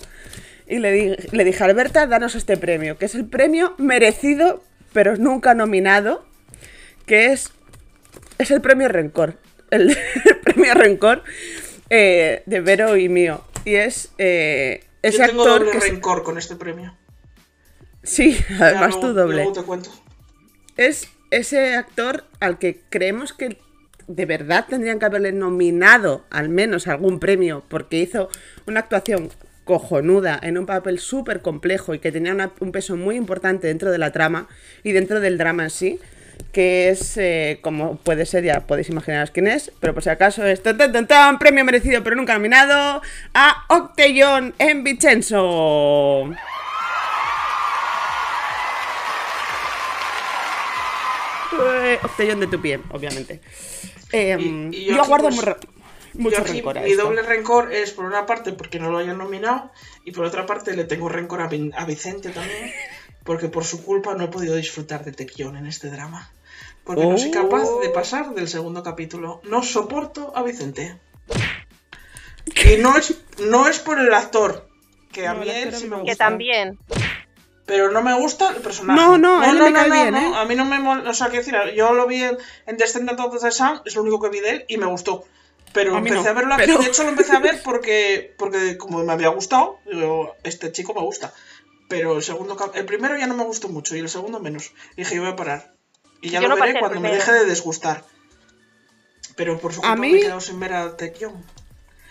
Y 0.69 0.79
le, 0.79 0.93
di- 0.93 1.17
le 1.33 1.45
dije, 1.45 1.65
Alberta, 1.65 2.07
danos 2.07 2.37
este 2.37 2.57
premio, 2.57 2.97
que 2.97 3.07
es 3.07 3.17
el 3.17 3.25
premio 3.27 3.75
merecido, 3.79 4.63
pero 4.93 5.17
nunca 5.17 5.55
nominado, 5.55 6.25
que 7.05 7.33
es, 7.33 7.51
es 8.39 8.53
el 8.53 8.61
premio 8.61 8.87
Rencor. 8.87 9.35
El, 9.73 9.91
el 10.25 10.37
premio 10.45 10.75
Rencor 10.75 11.25
eh, 11.91 12.45
de 12.47 12.61
Vero 12.61 12.97
y 12.97 13.09
mío. 13.09 13.43
Y 13.65 13.75
es 13.75 14.13
eh, 14.19 14.85
ese 15.03 15.19
Yo 15.19 15.27
tengo 15.27 15.43
actor 15.43 15.59
doble 15.67 15.73
que... 15.73 15.81
rencor 15.91 16.23
con 16.23 16.39
este 16.39 16.55
premio. 16.55 16.97
Sí, 18.07 18.39
Ya 18.59 18.67
además 18.67 18.91
luego- 18.95 19.01
tú 19.09 19.13
doble. 19.15 19.37
luego 19.37 19.53
te 19.53 19.63
cuento. 19.63 19.91
Es 20.77 21.09
ese 21.31 21.75
actor 21.75 22.25
al 22.41 22.59
que 22.59 22.81
creemos 22.89 23.33
que 23.33 23.59
de 24.07 24.27
verdad 24.27 24.67
tendrían 24.69 24.99
que 25.01 25.07
haberle 25.07 25.33
nominado 25.33 26.25
al 26.31 26.49
menos 26.49 26.87
algún 26.87 27.19
premio 27.19 27.65
porque 27.69 27.99
hizo 27.99 28.29
una 28.67 28.81
actuación 28.81 29.31
cojonuda 29.65 30.39
en 30.41 30.59
un 30.59 30.67
papel 30.67 31.01
súper 31.01 31.43
complejo 31.43 31.93
y 31.93 31.99
que 31.99 32.13
tenía 32.13 32.33
una- 32.33 32.53
un 32.61 32.71
peso 32.71 32.95
muy 32.97 33.17
importante 33.17 33.67
dentro 33.67 33.91
de 33.91 33.99
la 33.99 34.13
trama 34.13 34.47
y 34.85 34.93
dentro 34.93 35.19
del 35.19 35.39
drama 35.39 35.65
en 35.65 35.71
sí 35.71 35.99
que 36.53 36.91
es 36.91 37.17
eh, 37.17 37.59
como 37.63 37.97
puede 37.97 38.27
ser, 38.27 38.45
ya 38.45 38.61
podéis 38.67 38.91
imaginaros 38.91 39.31
quién 39.31 39.47
es, 39.49 39.73
pero 39.81 39.95
por 39.95 40.03
si 40.03 40.11
acaso 40.11 40.45
es 40.45 40.63
tan, 40.63 40.77
tan, 40.77 41.07
tan, 41.09 41.39
premio 41.39 41.65
merecido 41.65 42.05
pero 42.05 42.15
nunca 42.15 42.35
nominado 42.35 43.03
a 43.35 43.65
Octellón 43.69 44.55
en 44.59 44.85
Vincenzo. 44.85 46.31
Eh, 51.53 51.99
Octellón 52.03 52.41
de 52.41 52.47
tu 52.47 52.61
pie, 52.61 52.81
obviamente. 52.91 53.41
Eh, 54.13 54.37
Y- 54.39 54.77
y 54.77 54.85
yo, 54.87 54.95
yo 54.95 55.01
aquí, 55.01 55.09
guardo 55.09 55.29
pues, 55.31 55.57
mucho 56.15 56.37
Yo 56.37 56.43
aquí, 56.43 56.53
rencor 56.53 56.79
a 56.79 56.83
mi 56.83 56.91
esto. 56.93 57.03
doble 57.05 57.23
rencor 57.23 57.73
es 57.73 57.91
por 57.93 58.05
una 58.05 58.25
parte 58.27 58.53
porque 58.53 58.79
no 58.79 58.91
lo 58.91 58.99
hayan 58.99 59.19
nominado 59.19 59.71
y 60.05 60.13
por 60.13 60.25
otra 60.25 60.47
parte 60.47 60.75
le 60.77 60.85
tengo 60.85 61.09
rencor 61.09 61.43
a, 61.43 61.49
Vin- 61.51 61.73
a 61.77 61.85
Vicente 61.85 62.31
también 62.31 62.73
porque 63.25 63.49
por 63.49 63.65
su 63.65 63.85
culpa 63.85 64.15
no 64.15 64.25
he 64.25 64.29
podido 64.29 64.55
disfrutar 64.57 65.05
de 65.05 65.13
Tequion 65.13 65.57
en 65.57 65.67
este 65.67 65.91
drama. 65.91 66.31
Porque 66.85 67.05
no 67.05 67.19
soy 67.19 67.33
capaz 67.33 67.65
de 67.83 67.89
pasar 67.91 68.33
del 68.35 68.47
segundo 68.49 68.83
capítulo. 68.85 69.41
No 69.45 69.63
soporto 69.65 70.33
a 70.37 70.43
Vicente. 70.45 70.97
Y 72.65 72.77
no 72.81 72.97
es, 72.97 73.15
no 73.41 73.67
es 73.69 73.81
por 73.81 73.99
el 73.99 74.15
actor, 74.15 74.69
que 75.13 75.27
a 75.27 75.35
No, 75.35 75.41
mí 75.41 75.51
él 75.51 75.75
sí 75.75 75.87
me 75.89 75.97
gusta. 75.97 76.13
Que 76.13 76.17
también. 76.17 76.79
Pero 77.67 77.91
no 77.91 78.01
me 78.03 78.15
gusta 78.15 78.51
el 78.51 78.63
personaje. 78.63 79.01
No, 79.01 79.19
no, 79.19 79.41
a 79.43 79.51
él 79.51 79.59
me 79.61 79.73
cae 79.73 79.91
bien, 79.91 80.15
¿eh? 80.17 80.33
A 80.37 80.45
mí 80.45 80.55
no 80.55 80.65
me 80.65 80.79
mol- 80.79 81.07
O 81.09 81.13
sea, 81.15 81.29
quiero 81.29 81.45
decir, 81.45 81.75
yo 81.75 81.93
lo 81.95 82.07
vi 82.07 82.23
en, 82.23 82.39
en 82.67 82.77
Descendant 82.77 83.19
of 83.21 83.41
the 83.43 83.51
Sun, 83.51 83.81
es 83.85 83.97
lo 83.97 84.03
único 84.03 84.21
que 84.21 84.29
vi 84.29 84.39
de 84.41 84.51
él 84.51 84.65
y 84.69 84.77
me 84.79 84.87
gustó. 84.87 85.25
Pero 85.73 85.95
A 85.95 85.99
empecé 85.99 86.15
no, 86.23 86.29
a 86.31 86.33
verlo 86.33 86.55
aquí. 86.55 86.63
pero- 86.67 86.79
De 86.79 86.87
hecho, 86.87 87.03
lo 87.03 87.09
empecé 87.11 87.35
a 87.37 87.41
ver 87.41 87.61
porque, 87.65 88.35
porque 88.39 88.79
como 88.79 89.03
me 89.03 89.13
había 89.13 89.29
gustado, 89.29 89.81
digo, 89.85 90.35
este 90.45 90.71
chico 90.73 90.95
me 90.95 91.01
gusta. 91.03 91.35
Pero 91.89 92.17
el 92.17 92.23
segundo 92.23 92.57
el 92.75 92.85
primero 92.87 93.17
ya 93.19 93.27
no 93.27 93.35
me 93.35 93.45
gustó 93.45 93.69
mucho 93.69 93.95
y 93.97 93.99
el 93.99 94.09
segundo 94.09 94.39
menos. 94.41 94.73
Y 94.95 95.03
dije, 95.03 95.17
yo 95.17 95.23
voy 95.23 95.33
a 95.33 95.37
parar. 95.37 95.75
Y 96.21 96.31
ya 96.31 96.41
Yo 96.41 96.49
lo 96.49 96.55
no 96.57 96.61
veré 96.63 96.79
cuando 96.79 97.01
me 97.01 97.13
deje 97.13 97.33
de 97.33 97.45
desgustar. 97.47 98.05
Pero 99.37 99.59
por 99.59 99.73
su 99.75 99.81
A 99.81 99.83
culpa 99.91 99.97
mí- 99.97 100.13
me 100.13 100.19
he 100.19 100.23
quedado 100.23 100.41
sin 100.41 100.59
ver 100.61 100.73
a 100.73 100.97
Taekyon. 100.97 101.45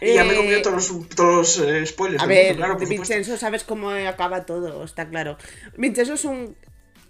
Y 0.01 0.13
ya 0.13 0.23
me 0.23 0.33
he 0.33 0.37
comido 0.37 0.57
Eh, 0.59 0.61
todos 0.61 0.89
los, 0.91 1.09
todos 1.09 1.57
los 1.57 1.67
eh, 1.67 1.85
spoilers. 1.85 2.21
A 2.23 2.25
ver, 2.25 2.55
claro. 2.55 2.77
Vincenzo 2.77 3.37
sabes 3.37 3.63
cómo 3.63 3.89
acaba 3.91 4.45
todo, 4.45 4.83
está 4.83 5.07
claro. 5.07 5.37
Vincenzo 5.77 6.13
es 6.15 6.25
un... 6.25 6.55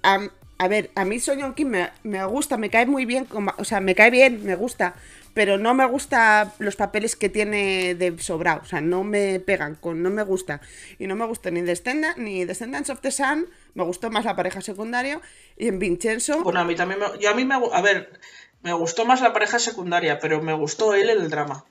am- 0.03 0.31
a 0.57 0.69
ver, 0.69 0.89
a 0.95 1.03
mí 1.03 1.19
Son 1.19 1.37
Yong 1.37 1.53
Kim 1.53 1.67
me, 1.67 1.89
me 2.03 2.23
gusta, 2.25 2.55
me 2.55 2.69
cae 2.69 2.85
muy 2.85 3.05
bien, 3.05 3.25
como- 3.25 3.53
o 3.57 3.65
sea, 3.65 3.81
me 3.81 3.93
cae 3.93 4.09
bien, 4.09 4.41
me 4.45 4.55
gusta, 4.55 4.95
pero 5.33 5.57
no 5.57 5.73
me 5.73 5.85
gusta 5.85 6.53
los 6.59 6.77
papeles 6.77 7.17
que 7.17 7.27
tiene 7.27 7.93
de 7.93 8.17
sobrado, 8.19 8.61
o 8.63 8.65
sea, 8.65 8.79
no 8.79 9.03
me 9.03 9.41
pegan, 9.41 9.75
con, 9.75 10.01
no 10.01 10.09
me 10.09 10.23
gusta. 10.23 10.61
Y 10.97 11.07
no 11.07 11.15
me 11.17 11.25
gusta 11.25 11.51
ni 11.51 11.59
Descendant, 11.59 12.17
ni 12.17 12.45
Descendants 12.45 12.89
of 12.89 13.01
the 13.01 13.11
Sun, 13.11 13.49
me 13.73 13.83
gustó 13.83 14.09
más 14.11 14.23
la 14.23 14.37
pareja 14.37 14.61
secundaria, 14.61 15.19
y 15.57 15.67
en 15.67 15.77
Vincenzo... 15.77 16.41
Bueno, 16.41 16.61
a 16.61 16.63
mí 16.63 16.73
también 16.75 17.01
me... 17.01 17.19
Yo 17.19 17.31
a 17.31 17.33
mí 17.33 17.43
me... 17.43 17.55
A 17.73 17.81
ver, 17.81 18.17
me 18.63 18.71
gustó 18.71 19.03
más 19.03 19.19
la 19.19 19.33
pareja 19.33 19.59
secundaria, 19.59 20.19
pero 20.19 20.41
me 20.41 20.53
gustó 20.53 20.93
él 20.93 21.09
en 21.09 21.19
el 21.21 21.29
drama. 21.29 21.65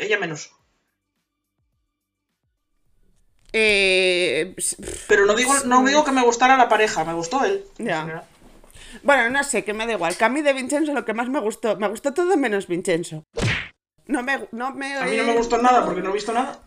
Ella 0.00 0.18
menos. 0.18 0.50
eh, 3.52 4.54
Pero 5.08 5.26
no 5.26 5.34
digo, 5.34 5.54
no 5.64 5.84
digo 5.84 6.04
que 6.04 6.12
me 6.12 6.22
gustara 6.22 6.56
la 6.56 6.68
pareja, 6.68 7.04
me 7.04 7.14
gustó 7.14 7.44
él. 7.44 7.64
Ya. 7.78 8.24
Bueno, 9.02 9.30
no 9.30 9.42
sé, 9.44 9.64
que 9.64 9.72
me 9.72 9.86
da 9.86 9.92
igual. 9.92 10.16
Que 10.16 10.24
a 10.24 10.28
mí 10.28 10.42
de 10.42 10.52
Vincenzo 10.52 10.92
lo 10.92 11.04
que 11.04 11.14
más 11.14 11.28
me 11.28 11.40
gustó, 11.40 11.76
me 11.76 11.88
gustó 11.88 12.12
todo 12.14 12.36
menos 12.36 12.66
Vincenzo. 12.66 13.24
No 14.06 14.22
me, 14.22 14.48
no 14.52 14.72
me, 14.72 14.96
A 14.96 15.04
mí 15.04 15.16
no 15.16 15.24
me 15.24 15.36
gustó 15.36 15.58
nada 15.58 15.84
porque 15.84 16.00
no 16.00 16.10
he 16.10 16.12
visto 16.12 16.32
nada. 16.32 16.60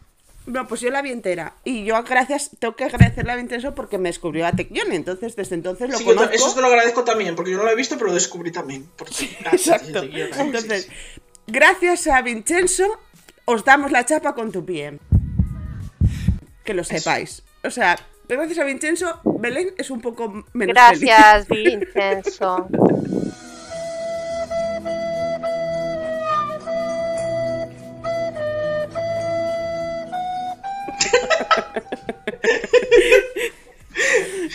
No, 0.48 0.68
pues 0.68 0.82
yo 0.82 0.90
la 0.90 1.04
vi 1.04 1.12
entera. 1.12 1.54
Y 1.64 1.86
yo 1.86 2.02
gracias, 2.04 2.50
tengo 2.60 2.76
que 2.76 2.84
agradecerle 2.86 3.32
a 3.32 3.36
Vincenzo 3.36 3.76
porque 3.76 3.98
me 4.00 4.10
descubrió 4.10 4.48
a 4.48 4.52
Tecyon. 4.52 4.92
Entonces, 4.92 5.36
desde 5.36 5.56
entonces 5.56 5.90
lo 5.90 5.98
Sí, 5.98 6.04
te- 6.06 6.14
conozco. 6.16 6.34
eso 6.34 6.56
te 6.56 6.62
lo 6.62 6.68
agradezco 6.68 7.04
también, 7.04 7.36
porque 7.36 7.52
yo 7.52 7.58
no 7.58 7.64
lo 7.64 7.70
he 7.70 7.76
visto, 7.76 7.96
pero 7.96 8.08
lo 8.08 8.14
descubrí 8.16 8.52
también. 8.52 8.86
Por 8.98 9.08
ti. 9.10 9.36
Gracias, 9.40 9.68
Exacto. 9.88 10.02
sí, 10.02 10.12
Entonces, 10.40 10.90
gracias 11.48 12.08
a 12.08 12.22
Vincenzo, 12.24 13.00
os 13.46 13.66
damos 13.66 13.92
la 13.92 14.06
chapa 14.06 14.34
con 14.34 14.52
tu 14.52 14.66
pie. 14.66 15.00
Que 16.64 16.74
lo 16.74 16.84
sepáis. 16.84 17.44
O 17.64 17.70
sea, 17.70 17.98
gracias 18.28 18.60
a 18.60 18.64
Vincenzo, 18.64 19.20
Belén 19.40 19.74
es 19.78 19.92
un 19.92 20.02
poco 20.02 20.46
menos 20.54 20.78
feliz. 20.78 21.02
Gracias, 21.02 21.48
Vincenzo. 21.48 22.68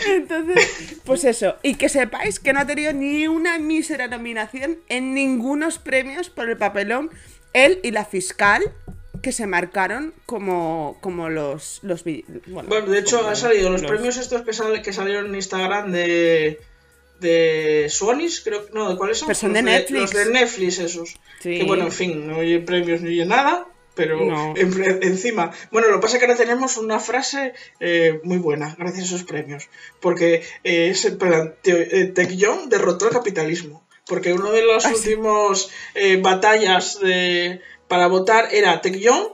Entonces, 0.08 1.00
pues 1.04 1.24
eso. 1.24 1.56
Y 1.62 1.76
que 1.76 1.88
sepáis 1.88 2.40
que 2.40 2.52
no 2.52 2.60
ha 2.60 2.66
tenido 2.66 2.92
ni 2.92 3.28
una 3.28 3.58
mísera 3.58 4.08
nominación 4.08 4.78
en 4.88 5.14
ningunos 5.14 5.78
premios 5.78 6.30
por 6.30 6.48
el 6.48 6.56
papelón. 6.56 7.10
Él 7.64 7.80
y 7.82 7.90
la 7.90 8.04
fiscal 8.04 8.62
que 9.22 9.32
se 9.32 9.46
marcaron 9.46 10.14
como, 10.26 10.98
como 11.00 11.28
los, 11.30 11.80
los 11.82 12.04
Bueno, 12.04 12.68
Bueno, 12.68 12.86
de 12.86 12.98
hecho, 13.00 13.26
han 13.26 13.34
salido 13.34 13.70
los, 13.70 13.82
los- 13.82 13.90
premios 13.90 14.16
estos 14.18 14.42
que, 14.42 14.52
sal- 14.52 14.82
que 14.82 14.92
salieron 14.92 15.26
en 15.26 15.34
Instagram 15.36 15.90
de. 15.90 16.60
de 17.20 17.86
Sony's, 17.88 18.42
creo 18.42 18.66
no, 18.72 18.90
¿de 18.90 18.96
cuáles 18.96 19.18
son? 19.18 19.26
Pero 19.28 19.38
son 19.38 19.52
Los 19.52 19.56
de 19.56 19.62
Netflix. 19.62 20.00
Los 20.02 20.12
de 20.12 20.32
Netflix, 20.32 20.78
esos. 20.78 21.08
Sí. 21.40 21.58
Que 21.58 21.64
bueno, 21.64 21.84
en 21.86 21.92
fin, 21.92 22.26
no 22.26 22.36
hay 22.40 22.58
premios 22.58 23.00
ni 23.00 23.18
hay 23.20 23.26
nada, 23.26 23.66
pero 23.94 24.20
No. 24.24 24.54
en- 24.56 25.02
encima. 25.02 25.50
Bueno, 25.72 25.88
lo 25.88 25.94
que 25.96 26.02
pasa 26.02 26.16
es 26.16 26.20
que 26.20 26.26
ahora 26.26 26.36
tenemos 26.38 26.76
una 26.76 27.00
frase 27.00 27.54
eh, 27.80 28.20
muy 28.22 28.36
buena, 28.38 28.76
gracias 28.78 29.04
a 29.04 29.06
esos 29.06 29.24
premios. 29.24 29.68
Porque 30.00 30.42
eh, 30.62 30.88
es 30.90 31.04
en 31.06 31.16
plan, 31.18 31.54
eh, 31.64 32.12
Taecyeon 32.14 32.68
derrotó 32.68 33.06
el 33.08 33.12
capitalismo. 33.14 33.85
Porque 34.06 34.32
uno 34.32 34.52
de 34.52 34.62
los 34.62 34.84
Ah, 34.84 34.90
sí. 34.90 34.94
últimos 34.94 35.70
eh, 35.94 36.18
batallas 36.22 37.00
de- 37.00 37.60
para 37.88 38.06
votar 38.06 38.48
era 38.52 38.80
Taecyeon, 38.80 39.28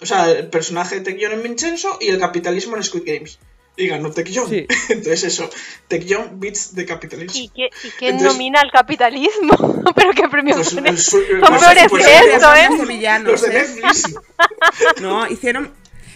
o 0.00 0.06
sea, 0.06 0.30
el 0.30 0.48
personaje 0.48 0.96
de 0.96 1.00
Taecyeon 1.02 1.32
en 1.32 1.42
Vincenzo 1.42 1.98
y 2.00 2.08
el 2.08 2.18
capitalismo 2.18 2.76
en 2.76 2.84
Squid 2.84 3.02
Games. 3.04 3.38
Y 3.76 3.86
ganó 3.88 4.10
Taecyeon. 4.12 4.48
Sí. 4.50 4.66
Entonces 4.90 5.24
eso, 5.24 5.48
Taecyeon 5.88 6.38
beats 6.38 6.74
the 6.74 6.84
capitalism. 6.84 7.36
¿Y, 7.36 7.48
qué, 7.48 7.70
y 7.84 7.90
quién 7.98 8.12
Entonces- 8.14 8.32
nomina 8.38 8.60
al 8.60 8.70
capitalismo? 8.70 9.82
¿Pero 9.96 10.10
qué 10.12 10.28
premio 10.28 10.54
Pues, 10.56 10.74
pone? 10.74 10.90
pues, 10.92 11.08
pues, 11.10 11.26
Son 11.26 11.40
pues, 11.40 11.60
peores 11.60 11.86
pues, 11.88 12.06
que 12.06 12.12
pues, 12.12 12.34
esto, 12.34 12.48
pues, 12.48 12.60
¿eh? 12.60 12.66
pues, 12.68 12.80
De 12.80 12.86
villanos, 12.94 13.32
Los 13.32 13.42
de 13.42 13.48
¿eh? 13.48 13.52
Netflix. 13.62 14.14
No, 15.00 15.26
hicieron, 15.28 15.72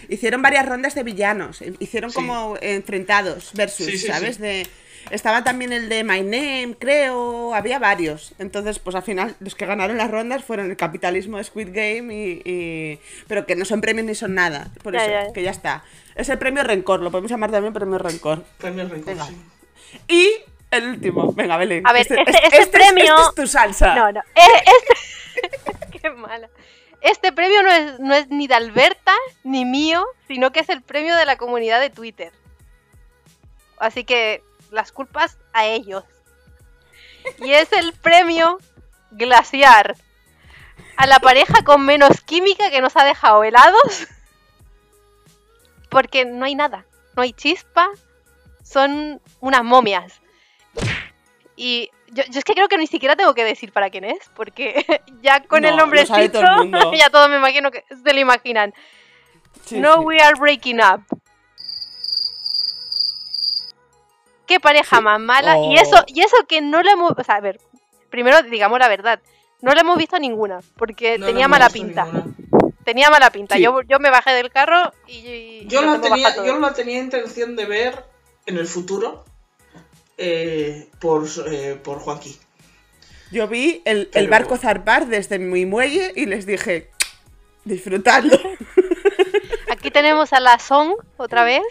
hicieron 0.09 0.41
varias 0.41 0.65
rondas 0.65 0.95
de 0.95 1.03
villanos. 1.03 1.59
Hicieron 1.79 2.11
Sí. 2.11 2.15
como 2.15 2.57
enfrentados 2.61 3.51
versus, 3.53 3.85
Sí, 3.87 3.97
sí, 3.97 4.07
¿sabes? 4.07 4.35
sí. 4.35 4.41
De, 4.41 4.67
estaba 5.11 5.43
también 5.43 5.73
el 5.73 5.89
de 5.89 6.03
My 6.03 6.21
Name, 6.21 6.75
creo. 6.79 7.53
Había 7.53 7.79
varios. 7.79 8.33
Entonces, 8.39 8.79
pues 8.79 8.95
al 8.95 9.03
final, 9.03 9.35
los 9.39 9.55
que 9.55 9.65
ganaron 9.65 9.97
las 9.97 10.09
rondas 10.11 10.43
fueron 10.43 10.69
el 10.69 10.77
capitalismo 10.77 11.37
de 11.37 11.43
Squid 11.43 11.69
Game 11.71 12.13
y. 12.13 12.41
y- 12.45 12.99
Pero 13.27 13.45
que 13.45 13.55
no 13.55 13.65
son 13.65 13.81
premios 13.81 14.05
ni 14.05 14.15
son 14.15 14.33
nada. 14.35 14.69
Por 14.83 14.93
Ya, 14.93 14.99
eso, 15.05 15.27
ya. 15.27 15.33
que 15.33 15.43
ya 15.43 15.51
está. 15.51 15.83
Es 16.15 16.29
el 16.29 16.37
premio 16.37 16.63
Rencor, 16.63 17.01
lo 17.01 17.11
podemos 17.11 17.29
llamar 17.31 17.51
también 17.51 17.73
premio 17.73 17.97
Rencor. 17.97 18.43
Premio 18.57 18.87
Rencor, 18.87 19.05
Venga. 19.15 19.25
sí. 19.25 19.37
Y 20.07 20.29
el 20.71 20.87
último. 20.89 21.31
Venga, 21.33 21.57
Belén. 21.57 21.85
A 21.87 21.93
ver, 21.93 22.01
este, 22.01 22.15
este, 22.21 22.57
es- 22.57 22.67
premio. 22.67 23.15
este 23.15 23.29
es 23.29 23.35
tu 23.35 23.47
salsa. 23.47 23.95
No, 23.95 24.11
no. 24.11 24.19
eh, 24.19 24.63
Este... 24.65 25.77
Qué 26.01 26.09
mala. 26.09 26.49
Este 27.01 27.31
premio 27.31 27.61
no 27.61 27.71
es, 27.71 27.99
no 27.99 28.13
es 28.15 28.27
ni 28.29 28.47
de 28.47 28.55
Alberta 28.55 29.13
ni 29.43 29.65
mío, 29.65 30.03
sino 30.27 30.51
que 30.51 30.59
es 30.61 30.69
el 30.69 30.81
premio 30.81 31.15
de 31.15 31.25
la 31.25 31.37
comunidad 31.37 31.79
de 31.79 31.91
Twitter. 31.91 32.31
Así 33.77 34.03
que 34.03 34.41
las 34.71 34.91
culpas 34.91 35.37
a 35.53 35.65
ellos. 35.65 36.03
Y 37.39 37.51
es 37.51 37.71
el 37.73 37.93
premio 37.93 38.59
Glaciar. 39.11 39.95
A 40.95 41.07
la 41.07 41.19
pareja 41.19 41.63
con 41.63 41.85
menos 41.85 42.21
química 42.21 42.69
que 42.69 42.81
nos 42.81 42.95
ha 42.95 43.03
dejado 43.03 43.43
helados. 43.43 44.07
Porque 45.89 46.25
no 46.25 46.45
hay 46.45 46.55
nada. 46.55 46.85
No 47.15 47.23
hay 47.23 47.33
chispa. 47.33 47.89
Son 48.63 49.21
unas 49.39 49.63
momias. 49.63 50.21
Y 51.55 51.89
yo, 52.11 52.23
yo 52.29 52.39
es 52.39 52.45
que 52.45 52.53
creo 52.53 52.67
que 52.67 52.77
ni 52.77 52.87
siquiera 52.87 53.15
tengo 53.15 53.33
que 53.33 53.43
decir 53.43 53.71
para 53.71 53.89
quién 53.89 54.03
es, 54.03 54.29
porque 54.35 54.85
ya 55.21 55.41
con 55.41 55.61
No, 55.61 55.69
el 55.69 55.75
nombrecito 55.75 56.13
sabe 56.13 56.29
todo 56.29 56.91
el 56.91 56.97
ya 56.97 57.09
todos 57.09 57.29
me 57.29 57.37
imagino 57.37 57.71
que 57.71 57.83
se 58.03 58.13
lo 58.13 58.19
imaginan. 58.19 58.73
Sí, 59.65 59.79
no 59.79 59.95
sí. 59.95 59.99
we 59.99 60.19
are 60.19 60.37
breaking 60.39 60.79
up. 60.79 61.03
Qué 64.47 64.59
pareja 64.59 64.97
Sí. 64.97 65.03
más 65.03 65.19
mala. 65.19 65.57
Y 65.57 65.77
Oh. 65.77 65.81
eso, 65.81 66.03
y 66.07 66.21
eso 66.21 66.35
que 66.47 66.61
no 66.61 66.81
le 66.81 66.91
hemos. 66.91 67.11
O 67.17 67.23
sea, 67.23 67.35
a 67.35 67.41
ver, 67.41 67.59
primero 68.09 68.41
digamos 68.43 68.79
la 68.79 68.87
verdad. 68.87 69.19
No 69.61 69.73
le 69.73 69.81
hemos 69.81 69.97
visto 69.97 70.17
ninguna, 70.19 70.59
porque 70.77 71.17
No 71.17 71.25
tenía 71.25 71.43
la 71.43 71.47
mala 71.49 71.69
pinta. 71.69 72.05
ninguna. 72.05 72.25
Tenía 72.85 73.09
mala 73.09 73.31
pinta. 73.31 73.55
Sí. 73.55 73.61
Yo, 73.63 73.81
yo 73.81 73.99
me 73.99 74.09
bajé 74.09 74.31
del 74.31 74.49
carro 74.51 74.93
y. 75.07 75.13
y 75.17 75.67
Yo 75.67 75.81
la, 75.81 75.99
tenía, 75.99 76.35
yo 76.45 76.57
la 76.59 76.73
tenía 76.73 76.99
intención 76.99 77.55
de 77.55 77.65
ver 77.65 78.05
en 78.45 78.57
el 78.57 78.67
futuro 78.67 79.25
eh, 80.17 80.87
por, 80.99 81.25
eh, 81.47 81.79
por 81.83 81.99
Joaquín. 81.99 82.35
Yo 83.31 83.47
vi 83.49 83.81
el, 83.83 84.09
el 84.13 84.29
barco 84.29 84.57
zarpar 84.57 85.07
desde 85.07 85.37
mi 85.37 85.65
muelle 85.65 86.13
y 86.15 86.27
les 86.27 86.45
dije, 86.45 86.89
disfrutadlo. 87.65 88.37
Aquí 89.69 89.91
tenemos 89.91 90.31
a 90.31 90.39
la 90.39 90.57
Song 90.59 90.93
otra 91.17 91.43
vez, 91.43 91.61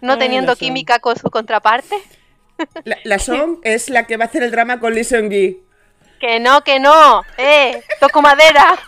no 0.00 0.14
Ay, 0.14 0.18
teniendo 0.18 0.56
química 0.56 0.98
con 0.98 1.16
su 1.18 1.30
contraparte. 1.30 1.96
La, 2.84 2.96
la 3.02 3.18
Song 3.18 3.58
es 3.64 3.88
la 3.88 4.06
que 4.06 4.16
va 4.16 4.24
a 4.24 4.28
hacer 4.28 4.42
el 4.42 4.50
drama 4.52 4.78
con 4.78 4.94
Lee 4.94 5.02
Seung-gi. 5.04 5.58
Que 6.20 6.38
no, 6.38 6.62
que 6.62 6.78
no, 6.78 7.22
eh, 7.36 7.82
toco 7.98 8.22
madera. 8.22 8.78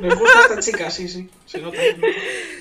Me 0.00 0.14
gusta 0.14 0.40
esta 0.40 0.60
chica, 0.60 0.90
sí, 0.90 1.08
sí. 1.08 1.28
Se 1.46 1.58
nota. 1.60 1.78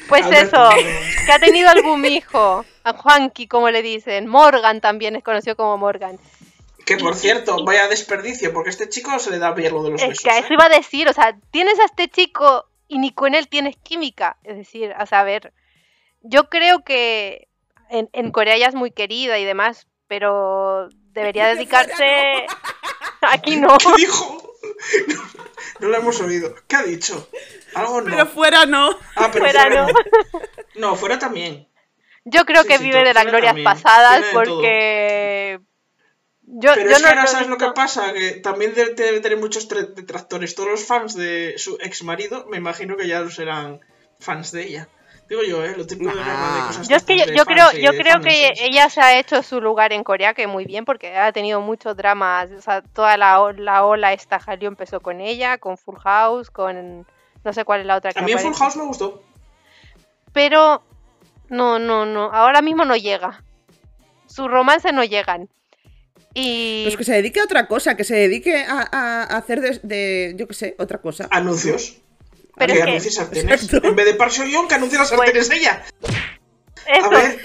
Pues 0.07 0.25
Alberto, 0.25 0.69
eso, 0.69 0.75
no. 0.75 1.25
que 1.25 1.31
ha 1.31 1.39
tenido 1.39 1.69
algún 1.69 2.05
hijo, 2.05 2.63
a 2.83 2.93
Juanqui, 2.93 3.47
como 3.47 3.69
le 3.69 3.81
dicen. 3.81 4.27
Morgan 4.27 4.81
también 4.81 5.15
es 5.15 5.23
conocido 5.23 5.55
como 5.55 5.77
Morgan. 5.77 6.19
Que 6.85 6.97
por 6.97 7.15
cierto, 7.15 7.63
vaya 7.63 7.87
desperdicio, 7.87 8.51
porque 8.53 8.69
a 8.69 8.71
este 8.71 8.89
chico 8.89 9.17
se 9.19 9.31
le 9.31 9.39
da 9.39 9.51
bien 9.51 9.73
lo 9.73 9.83
de 9.83 9.91
los 9.91 10.01
Es 10.01 10.09
besos. 10.09 10.23
que 10.23 10.29
¿eh? 10.31 10.39
eso 10.39 10.53
iba 10.53 10.65
a 10.65 10.69
decir, 10.69 11.07
o 11.07 11.13
sea, 11.13 11.35
tienes 11.51 11.79
a 11.79 11.85
este 11.85 12.07
chico 12.07 12.65
y 12.87 12.99
ni 12.99 13.11
con 13.11 13.35
él 13.35 13.47
tienes 13.47 13.75
química. 13.77 14.37
Es 14.43 14.57
decir, 14.57 14.93
a 14.97 15.05
saber, 15.05 15.53
yo 16.21 16.49
creo 16.49 16.83
que 16.83 17.47
en, 17.89 18.09
en 18.13 18.31
Corea 18.31 18.55
ella 18.55 18.67
es 18.67 18.75
muy 18.75 18.91
querida 18.91 19.39
y 19.39 19.45
demás, 19.45 19.87
pero 20.07 20.89
debería 21.11 21.47
De 21.49 21.55
dedicarse... 21.55 22.45
Aquí 23.21 23.55
no. 23.55 23.77
¿Qué 23.77 24.01
dijo? 24.01 24.39
No, 25.07 25.21
no 25.79 25.87
lo 25.89 25.97
hemos 25.97 26.19
oído. 26.21 26.55
¿Qué 26.67 26.75
ha 26.75 26.83
dicho? 26.83 27.29
Algo 27.75 28.01
no. 28.01 28.09
Pero 28.09 28.25
fuera 28.27 28.65
no. 28.65 28.89
ah, 29.15 29.29
pero 29.31 29.45
fuera 29.45 29.61
fuera, 29.61 29.69
no. 29.69 29.87
no. 29.87 30.41
No, 30.75 30.95
fuera 30.95 31.19
también. 31.19 31.67
Yo 32.25 32.45
creo 32.45 32.63
Sí, 32.63 32.69
que 32.69 32.77
sí, 32.77 32.83
vive 32.85 33.03
de 33.03 33.13
las 33.13 33.25
glorias 33.25 33.55
también, 33.55 33.65
pasadas 33.65 34.23
todo. 34.31 34.61
Yo, 36.45 36.73
Pero 36.75 36.89
yo 36.89 36.95
es 36.95 37.01
no 37.01 37.07
que 37.07 37.09
ahora 37.15 37.27
sabes 37.27 37.47
lo 37.47 37.57
que 37.57 37.71
pasa, 37.71 38.13
que 38.13 38.31
también 38.33 38.73
debe 38.73 38.93
tener 39.21 39.37
muchos 39.37 39.67
detractores. 39.69 40.55
Todos 40.55 40.69
los 40.69 40.85
fans 40.85 41.15
de 41.15 41.55
su 41.57 41.77
ex 41.79 42.03
marido, 42.03 42.45
me 42.49 42.57
imagino 42.57 42.97
que 42.97 43.07
ya 43.07 43.21
no 43.21 43.29
serán 43.29 43.79
fans 44.19 44.51
de 44.51 44.67
ella. 44.67 44.87
Digo 45.29 45.41
yo, 45.41 45.63
¿eh? 45.63 45.73
Lo 45.77 45.87
típico 45.87 46.09
de 46.11 46.17
drama 46.17 46.53
de 46.53 46.59
Nah. 46.59 46.67
cosas 46.67 46.87
Yo 46.89 46.97
es 46.97 47.03
que 47.03 47.17
yo, 47.17 47.45
creo, 47.45 47.71
yo 47.71 47.91
creo 47.91 48.19
que 48.19 48.53
ella 48.59 48.89
se 48.89 49.01
ha 49.01 49.17
hecho 49.17 49.41
su 49.41 49.61
lugar 49.61 49.93
en 49.93 50.03
Corea 50.03 50.33
que 50.33 50.47
muy 50.47 50.65
bien 50.65 50.83
porque 50.83 51.17
ha 51.17 51.31
tenido 51.31 51.61
muchos 51.61 51.95
dramas, 51.95 52.51
o 52.51 52.61
sea, 52.61 52.81
toda 52.81 53.15
la, 53.17 53.53
la 53.57 53.85
ola 53.85 54.11
esta 54.11 54.37
Hallyu 54.37 54.67
empezó 54.67 54.99
con 54.99 55.21
ella, 55.21 55.57
con 55.57 55.77
Full 55.77 55.97
House, 56.03 56.49
con 56.49 57.07
no 57.43 57.53
sé 57.53 57.63
cuál 57.63 57.81
es 57.81 57.85
la 57.87 57.95
otra 57.95 58.11
que 58.11 58.19
A 58.19 58.23
mí 58.23 58.33
en 58.33 58.39
Full. 58.39 58.53
House 58.53 58.75
me 58.75 58.83
gustó. 58.83 59.23
Pero 60.33 60.83
no, 61.47 61.79
no, 61.79 62.05
no, 62.05 62.25
ahora 62.33 62.61
mismo 62.61 62.83
no 62.83 62.95
llega. 62.97 63.43
Sus 64.27 64.51
romances 64.51 64.93
no 64.93 65.03
llegan. 65.05 65.47
Y 66.33 66.83
Pues 66.85 66.97
que 66.97 67.03
se 67.03 67.13
dedique 67.13 67.39
a 67.39 67.43
otra 67.43 67.67
cosa, 67.67 67.95
que 67.95 68.03
se 68.03 68.15
dedique 68.15 68.63
a, 68.63 68.87
a- 68.91 69.23
a 69.23 69.37
hacer 69.37 69.61
de, 69.61 69.79
de, 69.83 70.33
yo 70.37 70.47
qué 70.47 70.53
sé, 70.53 70.75
otra 70.79 70.99
cosa. 70.99 71.27
Anuncios. 71.31 71.97
Pero 72.55 72.73
que 72.73 72.79
es 72.79 72.85
que- 72.85 72.89
anuncie 72.91 73.11
sartenes. 73.11 73.63
Exacto. 73.63 73.87
En 73.87 73.95
vez 73.95 74.05
de 74.05 74.13
Park 74.15 74.31
Seo-yeon, 74.31 74.67
que 74.67 74.75
anuncie 74.75 74.97
las 74.97 75.09
Pues- 75.11 75.19
sartenes 75.19 75.49
ella. 75.51 75.83
A 77.03 77.09
ver, 77.09 77.39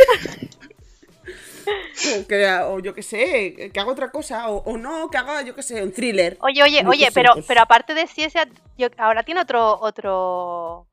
O, 2.22 2.26
que, 2.28 2.47
o 2.64 2.78
yo 2.80 2.95
qué 2.95 3.03
sé, 3.03 3.70
que 3.72 3.80
haga 3.80 3.91
otra 3.93 4.11
cosa. 4.11 4.49
O, 4.49 4.57
o 4.64 4.78
no, 4.78 5.11
que 5.11 5.18
haga, 5.18 5.43
yo 5.43 5.55
qué 5.55 5.62
sé, 5.62 5.82
un 5.82 5.93
thriller. 5.93 6.39
Oye, 6.41 6.62
oye, 6.62 6.82
oye, 6.86 7.11
pero, 7.12 7.34
pues. 7.34 7.45
pero 7.47 7.61
aparte 7.61 7.93
de 7.95 8.07
ciencia, 8.07 8.49
yo, 8.78 8.89
ahora 8.97 9.22
tiene 9.22 9.43
otro, 9.43 9.78
otro, 9.80 10.86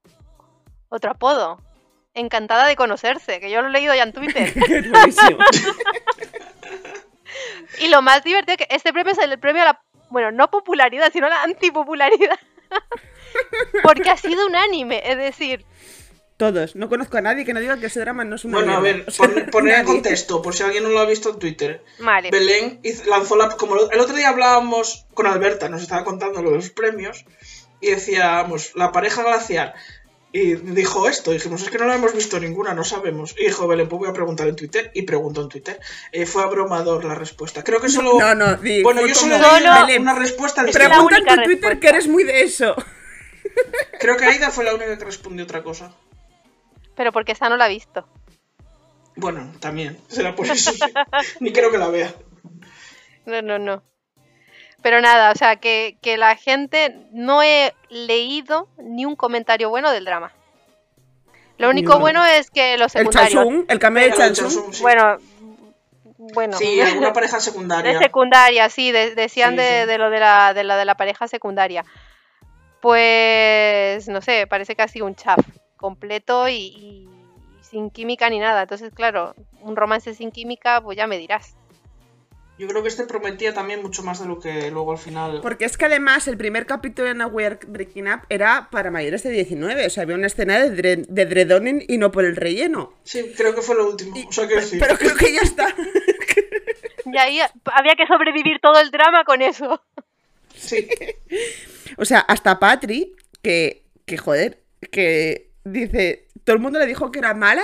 otro 0.89 1.11
apodo. 1.11 1.59
Encantada 2.13 2.67
de 2.67 2.75
conocerse, 2.75 3.39
que 3.39 3.49
yo 3.49 3.61
lo 3.61 3.69
he 3.69 3.71
leído 3.71 3.95
ya 3.95 4.03
en 4.03 4.11
Twitter. 4.13 4.53
Y 7.79 7.87
lo 7.89 8.01
más 8.01 8.23
divertido 8.23 8.55
es 8.57 8.67
que 8.67 8.75
este 8.75 8.93
premio 8.93 9.11
es 9.13 9.17
el 9.19 9.37
premio 9.39 9.61
a 9.63 9.65
la, 9.65 9.81
bueno, 10.09 10.31
no 10.31 10.49
popularidad, 10.49 11.11
sino 11.11 11.27
a 11.27 11.29
la 11.29 11.43
antipopularidad. 11.43 12.39
Porque 13.83 14.09
ha 14.09 14.17
sido 14.17 14.45
unánime, 14.47 15.01
es 15.05 15.17
decir, 15.17 15.65
Todos. 16.37 16.75
No 16.75 16.89
conozco 16.89 17.17
a 17.17 17.21
nadie 17.21 17.45
que 17.45 17.53
no 17.53 17.59
diga 17.59 17.77
que 17.79 17.85
ese 17.87 17.99
drama 18.01 18.23
no 18.25 18.35
es 18.35 18.43
una 18.45 18.57
bueno, 18.57 18.75
a 18.75 18.79
ver, 18.81 19.05
pon- 19.17 19.45
poner 19.51 19.79
en 19.79 19.85
contexto, 19.85 20.41
por 20.41 20.53
si 20.55 20.63
alguien 20.63 20.83
no 20.83 20.89
lo 20.89 20.99
ha 20.99 21.05
visto 21.05 21.29
en 21.29 21.39
Twitter. 21.39 21.83
vale. 21.99 22.29
Belén 22.31 22.81
lanzó 23.07 23.35
la. 23.35 23.49
Como 23.55 23.75
lo- 23.75 23.89
el 23.91 23.99
otro 23.99 24.15
día 24.15 24.29
hablábamos 24.29 25.05
con 25.13 25.27
Alberta, 25.27 25.69
nos 25.69 25.81
estaba 25.81 26.03
contando 26.03 26.41
lo 26.41 26.51
de 26.51 26.57
los 26.57 26.69
premios, 26.71 27.25
y 27.81 27.91
decíamos, 27.91 28.71
la 28.75 28.91
pareja 28.91 29.23
glacial. 29.23 29.73
Y 30.37 30.55
dijo 30.55 31.07
esto, 31.07 31.31
dijimos, 31.31 31.61
es 31.61 31.69
que 31.69 31.77
no 31.77 31.85
la 31.85 31.95
hemos 31.95 32.13
visto 32.13 32.37
ninguna, 32.41 32.73
no 32.73 32.83
sabemos. 32.83 33.33
Y 33.39 33.45
dijo, 33.45 33.69
Belén, 33.69 33.87
pues 33.87 34.01
voy 34.01 34.09
a 34.09 34.11
preguntar 34.11 34.45
en 34.49 34.57
Twitter. 34.57 34.91
Y 34.93 35.03
preguntó 35.03 35.41
en 35.41 35.47
Twitter. 35.47 35.79
Eh, 36.11 36.25
fue 36.25 36.43
abrumador 36.43 37.05
la 37.05 37.15
respuesta. 37.15 37.63
Creo 37.63 37.79
que 37.79 37.87
solo. 37.87 38.19
No, 38.19 38.35
no, 38.35 38.57
di, 38.57 38.83
bueno, 38.83 39.07
yo 39.07 39.15
solo 39.15 39.37
Solo- 39.39 39.85
Belén, 39.85 40.01
una 40.01 40.13
respuesta 40.15 40.59
Es 40.63 40.67
distinta. 40.67 40.89
Pregunta 40.89 41.17
en 41.19 41.25
tu 41.25 41.35
Twitter 41.35 41.47
respuesta. 41.69 41.79
que 41.79 41.87
eres 41.87 42.07
muy 42.09 42.25
de 42.25 42.41
eso. 42.41 42.75
Creo 44.01 44.17
que 44.17 44.25
Aida 44.25 44.51
fue 44.51 44.65
la 44.65 44.75
única 44.75 44.97
que 44.97 45.05
respondió 45.05 45.45
otra 45.45 45.63
cosa. 45.63 45.93
Pero 46.97 47.13
porque 47.13 47.31
esa 47.31 47.47
no 47.47 47.55
la 47.55 47.63
ha 47.65 47.69
visto. 47.69 48.05
Bueno, 49.15 49.53
también, 49.61 49.97
será 50.09 50.35
por 50.35 50.47
eso. 50.47 50.73
sí. 50.73 50.79
Ni 51.39 51.53
creo 51.53 51.71
que 51.71 51.77
la 51.77 51.87
vea. 51.87 52.13
No, 53.25 53.41
no, 53.41 53.57
no. 53.57 53.83
Pero 54.85 55.01
nada, 55.01 55.31
o 55.31 55.35
sea, 55.35 55.55
que, 55.55 55.97
que 56.03 56.15
la 56.15 56.35
gente 56.35 56.95
no 57.11 57.41
he 57.41 57.73
leído 57.89 58.67
ni 58.77 59.03
un 59.03 59.15
comentario 59.15 59.67
bueno 59.71 59.89
del 59.89 60.05
drama. 60.05 60.31
Lo 61.57 61.71
único 61.71 61.97
bueno 61.97 62.23
es 62.23 62.51
que 62.51 62.77
los 62.77 62.93
El 62.93 62.99
secundarios. 63.07 63.33
Chansung, 63.33 63.65
el 63.67 63.79
cameo 63.79 64.03
de 64.03 64.11
Pero 64.11 64.23
el 64.23 64.27
Chansung. 64.35 64.51
Chansung, 64.53 64.73
sí. 64.75 64.81
Bueno, 64.83 65.17
bueno. 66.35 66.55
Sí, 66.55 66.79
alguna 66.81 67.13
pareja 67.13 67.37
De 67.37 67.41
secundaria. 67.41 67.97
secundaria, 67.97 68.69
sí, 68.69 68.91
de- 68.91 69.15
decían 69.15 69.53
Sí, 69.53 69.57
de, 69.57 69.81
sí. 69.81 69.87
de 69.87 69.97
lo 69.97 70.11
de 70.11 70.19
la, 70.19 70.53
de 70.53 70.63
la 70.63 70.77
de 70.77 70.85
la 70.85 70.93
pareja 70.95 71.27
secundaria. 71.27 71.83
Pues 72.79 74.07
no 74.07 74.21
sé, 74.21 74.45
parece 74.45 74.75
que 74.75 74.83
ha 74.83 74.87
sido 74.87 75.07
un 75.07 75.15
chaf 75.15 75.39
completo 75.77 76.47
y, 76.47 76.53
y 76.53 77.09
sin 77.63 77.89
química 77.89 78.29
ni 78.29 78.37
nada. 78.37 78.61
Entonces, 78.61 78.93
claro, 78.93 79.33
un 79.61 79.75
romance 79.75 80.13
sin 80.13 80.29
química, 80.31 80.79
pues 80.81 80.95
ya 80.95 81.07
me 81.07 81.17
dirás. 81.17 81.55
Yo 82.57 82.67
creo 82.67 82.81
que 82.83 82.87
este 82.87 83.05
prometía 83.05 83.53
también 83.53 83.81
mucho 83.81 84.01
más 84.01 84.19
de 84.21 84.27
lo 84.27 84.39
que 84.39 84.71
luego 84.71 84.93
al 84.93 84.97
final. 84.97 85.39
Porque 85.41 85.65
es 85.65 85.77
que 85.77 85.85
además 85.85 86.27
el 86.29 86.37
primer 86.37 86.65
capítulo 86.65 87.07
de 87.09 87.13
Now 87.15 87.29
We 87.29 87.45
Are 87.45 87.59
Breaking 87.67 88.07
Up 88.07 88.21
era 88.29 88.69
para 88.71 88.91
mayores 88.91 89.23
de 89.23 89.31
19. 89.31 89.85
O 89.85 89.89
sea, 89.89 90.03
había 90.03 90.15
una 90.15 90.27
escena 90.27 90.59
de, 90.63 90.71
dre- 90.71 91.05
de 91.05 91.25
Dredonin 91.25 91.83
y 91.87 91.97
no 91.97 92.11
por 92.11 92.23
el 92.23 92.35
relleno. 92.37 92.93
Sí, 93.03 93.33
creo 93.35 93.53
que 93.53 93.61
fue 93.61 93.75
lo 93.75 93.89
último. 93.89 94.15
O 94.27 94.31
sea, 94.31 94.45
decir. 94.47 94.79
Pero 94.79 94.97
creo 94.97 95.15
que 95.15 95.33
ya 95.33 95.41
está. 95.41 95.67
Y 97.07 97.17
ahí 97.19 97.39
había 97.65 97.93
que 97.95 98.07
sobrevivir 98.07 98.59
todo 98.61 98.79
el 98.79 98.89
drama 98.89 99.23
con 99.25 99.41
eso. 99.41 99.81
Sí. 100.55 100.87
O 101.97 102.03
sea, 102.03 102.19
hasta 102.19 102.59
Patri, 102.59 103.15
que, 103.43 103.83
que 104.05 104.17
joder, 104.17 104.63
que 104.91 105.51
dice, 105.63 106.24
todo 106.45 106.55
el 106.55 106.61
mundo 106.61 106.79
le 106.79 106.85
dijo 106.85 107.11
que 107.11 107.19
era 107.19 107.33
mala 107.33 107.63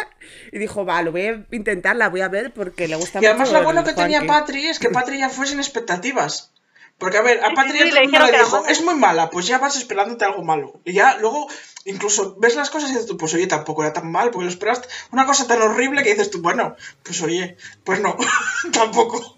y 0.51 0.57
dijo, 0.57 0.83
va, 0.85 1.01
lo 1.03 1.11
voy 1.11 1.27
a 1.27 1.45
intentar, 1.51 1.95
la 1.95 2.09
voy 2.09 2.21
a 2.21 2.27
ver 2.27 2.51
porque 2.51 2.87
le 2.87 2.95
gusta 2.95 3.19
Y 3.21 3.25
además 3.27 3.49
mucho 3.49 3.59
lo 3.59 3.63
bueno 3.63 3.83
que 3.83 3.93
tenía 3.93 4.19
Juanqui". 4.19 4.39
Patri 4.39 4.67
es 4.67 4.79
que 4.79 4.89
Patri 4.89 5.19
ya 5.19 5.29
fue 5.29 5.45
sin 5.45 5.59
expectativas. 5.59 6.51
Porque, 6.97 7.17
a 7.17 7.21
ver, 7.21 7.43
a 7.43 7.53
Patri 7.53 7.79
sí, 7.79 7.83
sí, 7.85 8.11
todo 8.11 8.25
le 8.25 8.37
dijo, 8.37 8.57
mala. 8.57 8.71
es 8.71 8.83
muy 8.83 8.95
mala, 8.95 9.29
pues 9.29 9.47
ya 9.47 9.59
vas 9.59 9.75
esperándote 9.75 10.25
algo 10.25 10.43
malo. 10.43 10.81
Y 10.83 10.93
ya 10.93 11.17
luego, 11.17 11.47
incluso 11.85 12.35
ves 12.39 12.55
las 12.55 12.69
cosas 12.69 12.89
y 12.89 12.93
dices 12.93 13.07
tú, 13.07 13.17
pues 13.17 13.33
oye, 13.33 13.47
tampoco 13.47 13.83
era 13.83 13.93
tan 13.93 14.11
mal, 14.11 14.29
porque 14.31 14.45
lo 14.45 14.51
esperaste. 14.51 14.87
Una 15.11 15.25
cosa 15.25 15.47
tan 15.47 15.61
horrible 15.61 16.03
que 16.03 16.11
dices 16.11 16.29
tú, 16.29 16.41
bueno, 16.41 16.75
pues 17.03 17.21
oye, 17.21 17.57
pues 17.83 18.01
no, 18.01 18.17
tampoco, 18.73 19.37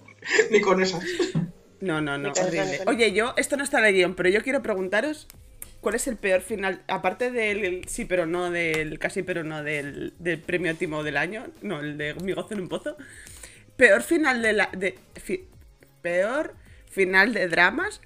ni 0.52 0.62
con 0.62 0.82
esas. 0.82 1.04
No, 1.80 2.02
no, 2.02 2.18
no, 2.18 2.32
horrible. 2.32 2.82
Oye, 2.88 3.12
yo, 3.12 3.34
esto 3.38 3.56
no 3.56 3.64
está 3.64 3.80
en 3.80 3.86
el 3.86 3.94
guion, 3.94 4.16
pero 4.16 4.30
yo 4.30 4.42
quiero 4.42 4.62
preguntaros 4.62 5.28
cuál 5.84 5.94
es 5.96 6.08
el 6.08 6.18
peor 6.18 6.42
final, 6.42 6.82
aparte 6.88 7.30
del 7.30 7.88
sí 7.88 8.06
pero 8.06 8.26
no, 8.26 8.50
del 8.50 8.98
casi 8.98 9.22
pero 9.22 9.44
no 9.44 9.62
del, 9.62 10.14
del 10.18 10.40
premio 10.40 10.76
Timo 10.76 11.04
del 11.04 11.18
año, 11.18 11.46
no, 11.62 11.80
el 11.82 11.98
de 12.00 12.16
Mi 12.16 12.34
gozo 12.34 12.56
en 12.56 12.62
un 12.62 12.70
pozo. 12.70 12.98
Peor 13.78 14.02
final 14.02 14.42
de 14.42 14.54
la... 14.54 14.70
De, 14.76 14.98
fi- 15.22 15.48
peor 16.02 16.56
final 16.90 17.34
de 17.34 17.48
dramas. 17.48 18.02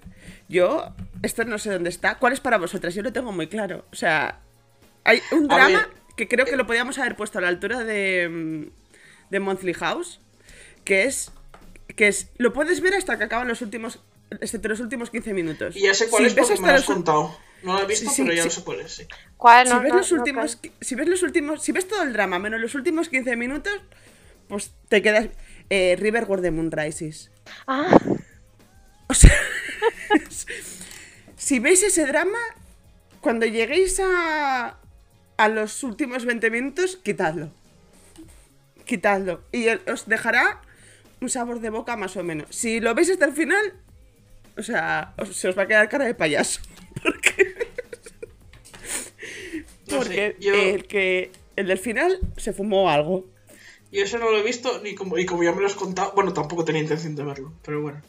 Yo, 0.50 0.94
esto 1.24 1.44
no 1.46 1.58
sé 1.58 1.72
dónde 1.72 1.90
está. 1.90 2.16
¿Cuál 2.20 2.34
es 2.34 2.40
para 2.40 2.58
vosotras? 2.58 2.94
Yo 2.96 3.02
lo 3.04 3.12
tengo 3.14 3.32
muy 3.32 3.48
claro. 3.48 3.86
O 3.92 3.96
sea, 3.96 4.40
hay 5.04 5.22
un 5.32 5.48
drama 5.48 5.90
que 6.16 6.28
creo 6.28 6.46
que 6.46 6.56
lo 6.58 6.66
podíamos 6.68 6.98
haber 7.00 7.16
puesto 7.16 7.38
a 7.40 7.42
la 7.42 7.48
altura 7.50 7.84
de, 7.84 8.30
mm, 8.30 9.30
de 9.30 9.40
Monthly 9.40 9.74
House. 9.74 10.20
que 10.86 11.04
es. 11.04 11.32
que 11.96 12.08
es. 12.08 12.30
Lo 12.38 12.54
puedes 12.54 12.80
ver 12.82 12.94
hasta 12.94 13.18
que 13.18 13.26
acaban 13.26 13.48
los 13.48 13.62
últimos. 13.62 14.00
excepto 14.42 14.70
los 14.70 14.80
últimos 14.80 15.10
15 15.10 15.34
minutos. 15.34 15.76
Y 15.76 15.82
ya 15.82 15.94
sé 15.94 16.08
cuál 16.10 16.24
Si 16.24 16.28
es 16.28 16.34
porque 16.36 16.54
hasta 16.54 16.66
me 16.66 16.72
lo 16.72 16.78
has 16.78 16.88
los- 16.88 16.96
contado. 16.96 17.38
No 17.64 17.74
lo 17.74 17.84
he 17.84 17.86
visto, 17.88 18.10
Sí, 18.10 18.16
sí, 18.18 18.22
pero 18.24 18.36
ya 18.36 18.44
sí. 18.44 18.48
lo 18.50 18.54
sé 18.56 18.64
cuál 18.64 18.80
es, 18.82 18.92
sí. 18.92 19.08
¿Cuál? 19.38 19.68
Si 19.68 19.74
No, 19.74 19.82
ves 19.82 19.92
no, 19.92 19.98
los 19.98 20.12
no 20.12 20.18
últimos. 20.20 20.60
Si 20.82 20.96
ves 20.96 21.08
los 21.08 21.24
últimos. 21.24 21.64
Si 21.64 21.72
ves 21.72 21.88
todo 21.88 22.04
el 22.04 22.14
drama, 22.14 22.40
menos 22.40 22.60
los 22.62 22.76
últimos 22.76 23.10
15 23.10 23.36
minutos, 23.36 23.74
pues 24.48 24.72
te 24.90 25.02
quedas. 25.02 25.30
Eh, 25.70 25.96
River 26.00 26.26
War 26.26 26.42
the 26.42 26.52
Moon 26.52 26.72
Rises. 26.72 27.30
Ah, 27.68 27.98
O 29.10 29.14
sea, 29.14 29.32
si 31.36 31.60
veis 31.60 31.84
ese 31.84 32.06
drama, 32.06 32.40
cuando 33.22 33.46
lleguéis 33.46 34.00
a, 34.00 34.78
a 35.38 35.48
los 35.50 35.84
últimos 35.84 36.26
20 36.26 36.50
minutos, 36.52 36.98
quitadlo. 36.98 37.52
Quitadlo. 38.86 39.44
Y 39.52 39.68
os 39.70 40.08
dejará 40.08 40.62
un 41.20 41.30
sabor 41.30 41.60
de 41.60 41.70
boca 41.70 41.96
más 41.98 42.16
o 42.18 42.24
menos. 42.24 42.48
Si 42.56 42.80
lo 42.80 42.94
veis 42.96 43.10
hasta 43.10 43.26
el 43.26 43.34
final, 43.34 43.74
o 44.58 44.64
sea, 44.64 45.14
os- 45.18 45.36
se 45.36 45.50
os 45.50 45.58
va 45.58 45.64
a 45.64 45.68
quedar 45.68 45.90
cara 45.90 46.06
de 46.06 46.16
payaso. 46.16 46.62
Porque, 47.04 47.47
No 49.88 49.92
sé, 49.92 49.98
porque 49.98 50.36
yo- 50.40 50.54
el, 50.54 50.86
que, 50.88 51.32
el 51.56 51.68
del 51.68 51.78
final 51.80 52.20
se 52.38 52.54
fumó 52.54 52.90
algo. 52.90 53.26
Yo 53.92 54.04
eso 54.04 54.18
no 54.18 54.30
lo 54.30 54.38
he 54.38 54.44
visto 54.44 54.80
ni 54.84 54.96
como, 54.96 55.18
y 55.18 55.26
como 55.26 55.44
ya 55.44 55.52
me 55.54 55.62
lo 55.62 55.68
has 55.68 55.76
contado, 55.76 56.12
bueno, 56.14 56.34
tampoco 56.34 56.66
tenía 56.66 56.82
intención 56.82 57.16
de 57.16 57.24
verlo, 57.24 57.54
pero 57.64 57.82
bueno. 57.82 58.02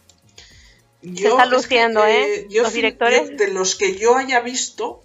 Yo, 1.02 1.28
están 1.30 1.46
es 1.46 1.50
que, 1.50 1.54
luciendo, 1.56 2.04
¿eh? 2.04 2.46
yo 2.50 2.64
Los 2.64 2.72
directores. 2.72 3.30
yo 3.30 3.36
de 3.36 3.48
los 3.52 3.76
que 3.76 3.94
yo 3.96 4.16
haya 4.16 4.40
visto, 4.40 5.04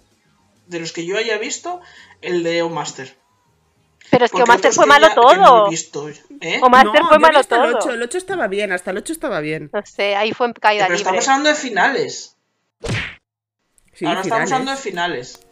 de 0.66 0.80
los 0.80 0.92
que 0.92 1.06
yo 1.06 1.16
haya 1.16 1.38
visto, 1.38 1.80
el 2.20 2.42
de 2.42 2.62
O 2.62 2.68
Master. 2.70 3.14
pero 4.10 4.24
es 4.24 4.32
que 4.32 4.42
Omaster 4.42 4.72
fue 4.72 4.86
malo 4.86 5.06
ya- 5.08 5.14
todo. 5.14 5.70
visto, 5.70 6.08
¿eh? 6.08 6.60
Omaster 6.62 7.00
No, 7.02 7.08
fue 7.08 7.18
malo 7.20 7.38
hasta 7.38 7.64
el 7.64 7.70
todo. 7.70 7.78
8, 7.84 7.90
el 7.94 8.02
8 8.02 8.18
estaba 8.18 8.48
bien, 8.48 8.72
hasta 8.72 8.90
el 8.90 8.96
8 8.98 9.12
estaba 9.12 9.38
bien. 9.40 9.70
No 9.72 9.82
sé, 9.86 10.16
ahí 10.16 10.32
fue 10.32 10.48
en 10.48 10.52
caída 10.54 10.86
Pero 10.86 10.96
libre. 10.98 11.02
estamos 11.10 11.28
hablando 11.28 11.48
de 11.50 11.54
finales. 11.54 12.36
Sí, 13.92 14.04
Ahora 14.06 14.22
estamos 14.22 14.24
finales. 14.24 14.52
hablando 14.52 14.70
de 14.72 14.76
finales. 14.78 15.43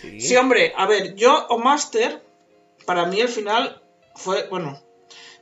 Sí. 0.00 0.20
Sí, 0.20 0.36
hombre, 0.36 0.72
a 0.76 0.86
ver, 0.86 1.14
yo 1.14 1.46
o 1.48 1.58
Master, 1.58 2.22
para 2.86 3.06
mí 3.06 3.20
el 3.20 3.28
final 3.28 3.82
fue, 4.14 4.48
bueno, 4.48 4.80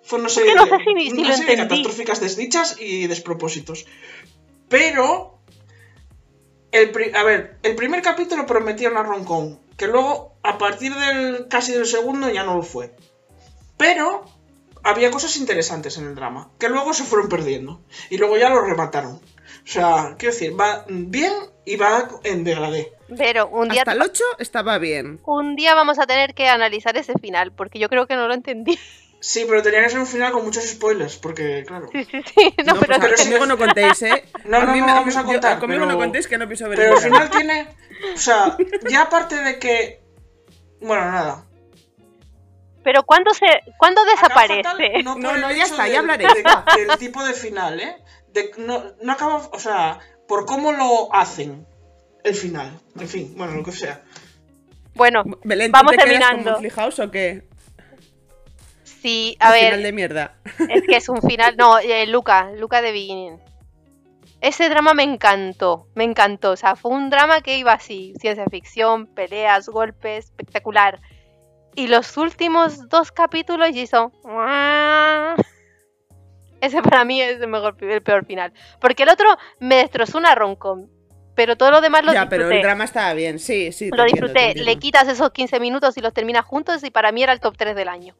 fue 0.02 0.18
una 0.18 0.28
serie, 0.28 0.54
no 0.54 0.64
de, 0.64 0.70
sé 0.70 0.76
si- 0.84 1.10
si 1.10 1.18
una 1.20 1.36
serie 1.36 1.56
de 1.56 1.62
catastróficas 1.62 2.20
desdichas 2.20 2.76
y 2.80 3.06
despropósitos. 3.06 3.86
Pero, 4.68 5.38
el, 6.72 6.90
pri- 6.90 7.12
a 7.14 7.22
ver, 7.22 7.56
el 7.62 7.74
primer 7.76 8.02
capítulo 8.02 8.46
prometía 8.46 8.90
una 8.90 9.02
roncón, 9.02 9.60
que 9.76 9.86
luego, 9.86 10.34
a 10.42 10.58
partir 10.58 10.94
del 10.94 11.48
casi 11.48 11.72
del 11.72 11.86
segundo, 11.86 12.28
ya 12.30 12.42
no 12.44 12.56
lo 12.56 12.62
fue. 12.62 12.94
Pero, 13.76 14.24
había 14.82 15.10
cosas 15.10 15.36
interesantes 15.36 15.96
en 15.98 16.06
el 16.06 16.14
drama, 16.14 16.50
que 16.58 16.68
luego 16.68 16.92
se 16.94 17.04
fueron 17.04 17.28
perdiendo. 17.28 17.80
Y 18.10 18.18
luego 18.18 18.36
ya 18.36 18.48
lo 18.50 18.60
remataron. 18.62 19.14
O 19.16 19.20
sea, 19.70 20.16
quiero 20.18 20.32
decir, 20.34 20.58
va 20.58 20.84
bien 20.88 21.32
y 21.64 21.76
va 21.76 22.08
en 22.24 22.44
degradé. 22.44 22.92
Pero 23.16 23.48
un 23.48 23.68
día, 23.68 23.82
Hasta 23.82 23.92
el 23.92 24.02
8 24.02 24.22
estaba 24.38 24.78
bien. 24.78 25.20
un 25.24 25.56
día 25.56 25.74
vamos 25.74 25.98
a 25.98 26.06
tener 26.06 26.34
que 26.34 26.48
analizar 26.48 26.96
ese 26.96 27.14
final, 27.14 27.52
porque 27.52 27.78
yo 27.78 27.88
creo 27.88 28.06
que 28.06 28.16
no 28.16 28.28
lo 28.28 28.34
entendí. 28.34 28.78
Sí, 29.20 29.44
pero 29.48 29.62
tenía 29.62 29.82
que 29.82 29.88
ser 29.90 29.98
un 29.98 30.06
final 30.06 30.30
con 30.30 30.44
muchos 30.44 30.64
spoilers, 30.64 31.16
porque, 31.16 31.64
claro. 31.66 31.88
Sí, 31.90 32.04
sí, 32.04 32.22
sí. 32.22 32.54
No, 32.64 32.74
No, 32.74 32.80
pero, 32.80 32.98
pues, 32.98 33.00
pero 33.00 33.16
conmigo 33.16 33.46
no 33.46 33.58
contéis, 33.58 34.02
¿eh? 34.02 34.24
No, 34.44 34.62
no, 34.62 34.72
mí 34.72 34.80
no 34.80 34.86
me- 34.86 34.92
vamos 34.92 35.16
a 35.16 35.22
yo- 35.22 35.26
contar, 35.26 35.58
conmigo 35.58 35.80
pero- 35.80 35.92
no 35.92 35.98
contéis 35.98 36.28
que 36.28 36.38
no 36.38 36.46
pienso 36.46 36.68
ver 36.68 36.78
Pero 36.78 36.94
el 36.96 37.02
final 37.02 37.30
tiene. 37.30 37.68
O 38.14 38.18
sea, 38.18 38.56
ya 38.88 39.02
aparte 39.02 39.34
de 39.36 39.58
que. 39.58 40.02
Bueno, 40.80 41.10
nada. 41.10 41.44
pero 42.84 43.02
¿cuándo, 43.02 43.34
se, 43.34 43.46
¿cuándo 43.76 44.04
desaparece? 44.04 44.62
fatal, 44.62 44.78
no, 45.04 45.16
No, 45.16 45.36
no, 45.36 45.50
ya 45.52 45.64
está, 45.64 45.86
ya 45.88 46.00
del- 46.00 46.10
hablaré. 46.10 46.24
de- 46.26 46.86
del 46.86 46.98
tipo 46.98 47.24
de 47.24 47.32
final, 47.34 47.80
¿eh? 47.80 47.96
De- 48.32 48.52
no, 48.58 48.84
no 49.02 49.12
acaba. 49.12 49.36
O 49.52 49.58
sea, 49.58 49.98
por 50.28 50.46
cómo 50.46 50.72
lo 50.72 51.12
hacen. 51.14 51.66
El 52.28 52.34
final. 52.34 52.78
En 53.00 53.08
fin, 53.08 53.34
bueno, 53.36 53.54
lo 53.54 53.64
que 53.64 53.72
sea. 53.72 54.02
Bueno, 54.94 55.22
Belén, 55.44 55.68
¿tú 55.70 55.72
vamos 55.72 55.92
te 55.92 55.98
terminando. 55.98 56.56
como 56.56 56.70
House 56.70 56.98
o 56.98 57.10
qué? 57.10 57.48
Sí, 58.84 59.36
a 59.40 59.46
Un 59.46 59.52
ver, 59.52 59.64
Final 59.66 59.82
de 59.82 59.92
mierda. 59.92 60.34
es 60.68 60.82
que 60.82 60.96
es 60.96 61.08
un 61.08 61.22
final. 61.22 61.56
No, 61.56 61.78
eh, 61.78 62.06
Luca, 62.06 62.50
Luca 62.58 62.82
de 62.82 62.92
Beginning. 62.92 63.38
Ese 64.42 64.68
drama 64.68 64.92
me 64.92 65.04
encantó, 65.04 65.88
me 65.94 66.04
encantó. 66.04 66.50
O 66.50 66.56
sea, 66.56 66.76
fue 66.76 66.90
un 66.90 67.08
drama 67.08 67.40
que 67.40 67.56
iba 67.56 67.72
así: 67.72 68.12
ciencia 68.20 68.44
ficción, 68.50 69.06
peleas, 69.06 69.68
golpes, 69.68 70.26
espectacular. 70.26 71.00
Y 71.76 71.86
los 71.86 72.16
últimos 72.18 72.88
dos 72.90 73.10
capítulos 73.10 73.70
hizo. 73.74 74.12
Ese 76.60 76.82
para 76.82 77.04
mí 77.04 77.22
es 77.22 77.40
el, 77.40 77.48
mejor, 77.48 77.76
el 77.80 78.02
peor 78.02 78.26
final. 78.26 78.52
Porque 78.80 79.04
el 79.04 79.08
otro 79.08 79.28
me 79.60 79.76
destrozó 79.76 80.18
una 80.18 80.34
roncom. 80.34 80.88
Pero 81.38 81.54
todo 81.54 81.70
lo 81.70 81.80
demás 81.80 82.04
lo 82.04 82.12
ya, 82.12 82.22
disfruté. 82.22 82.44
pero 82.46 82.50
el 82.50 82.62
drama 82.62 82.82
estaba 82.82 83.14
bien, 83.14 83.38
sí, 83.38 83.70
sí. 83.70 83.90
Lo 83.90 84.02
entiendo, 84.02 84.26
disfruté. 84.26 84.60
Le 84.60 84.76
quitas 84.76 85.06
esos 85.06 85.30
15 85.30 85.60
minutos 85.60 85.96
y 85.96 86.00
los 86.00 86.12
terminas 86.12 86.44
juntos 86.44 86.82
y 86.82 86.90
para 86.90 87.12
mí 87.12 87.22
era 87.22 87.32
el 87.32 87.38
top 87.38 87.56
3 87.56 87.76
del 87.76 87.86
año. 87.86 88.16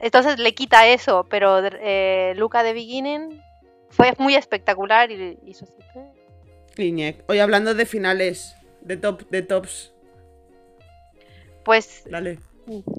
Entonces 0.00 0.38
le 0.38 0.54
quita 0.54 0.86
eso, 0.86 1.26
pero 1.30 1.62
eh, 1.64 2.34
Luca 2.36 2.62
de 2.62 2.74
Beginning 2.74 3.42
fue 3.88 4.12
muy 4.18 4.34
espectacular 4.34 5.10
y 5.10 5.38
hizo 5.46 5.64
así. 5.64 6.82
Iñek. 6.82 7.24
Hoy 7.26 7.38
hablando 7.38 7.74
de 7.74 7.86
finales, 7.86 8.54
de 8.82 8.98
top, 8.98 9.22
de 9.30 9.40
tops. 9.40 9.94
Pues 11.64 12.02
Dale. 12.04 12.38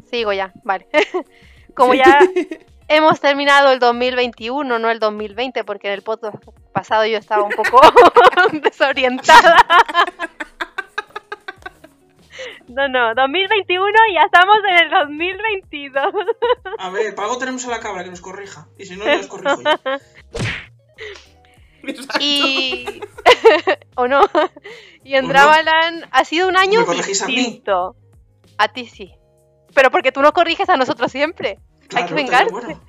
sigo 0.09 0.33
ya, 0.33 0.51
vale. 0.63 0.87
Como 1.75 1.93
ya 1.93 2.17
hemos 2.89 3.21
terminado 3.21 3.71
el 3.71 3.79
2021, 3.79 4.79
no 4.79 4.89
el 4.89 4.99
2020, 4.99 5.63
porque 5.63 5.87
en 5.87 5.93
el 5.93 6.01
podcast 6.01 6.35
pasado 6.73 7.05
yo 7.05 7.17
estaba 7.17 7.43
un 7.43 7.51
poco 7.51 7.79
desorientada. 8.51 9.55
No, 12.67 12.87
no, 12.87 13.15
2021 13.15 13.85
y 14.09 14.13
ya 14.13 14.21
estamos 14.25 14.57
en 14.69 14.85
el 14.85 14.89
2022. 14.89 16.13
A 16.77 16.89
ver, 16.89 17.15
para 17.15 17.27
algo 17.27 17.39
tenemos 17.39 17.65
a 17.65 17.69
la 17.69 17.79
cabra 17.79 18.03
que 18.03 18.09
nos 18.09 18.21
corrija. 18.21 18.67
Y 18.77 18.85
si 18.85 18.95
no, 18.95 19.05
ya 19.05 19.19
os 19.19 19.27
corrijo 19.27 19.61
yo. 19.61 19.71
Y. 22.19 22.85
¿O 23.95 24.07
no? 24.07 24.21
Y 25.03 25.15
en. 25.15 25.29
Dramaland 25.29 26.07
ha 26.11 26.25
sido 26.25 26.49
un 26.49 26.57
año 26.57 26.81
¿Me 26.81 26.85
corregís 26.85 27.21
a 27.21 27.27
mí? 27.27 27.63
A 28.57 28.67
ti 28.67 28.85
sí. 28.85 29.15
Pero 29.73 29.89
porque 29.89 30.11
tú 30.11 30.21
nos 30.21 30.33
corriges 30.33 30.67
a 30.67 30.75
nosotros 30.75 31.09
siempre. 31.09 31.57
Hay 31.95 32.05
que 32.05 32.13
Claro, 32.13 32.15
vengarse. 32.15 32.51
bueno. 32.51 32.83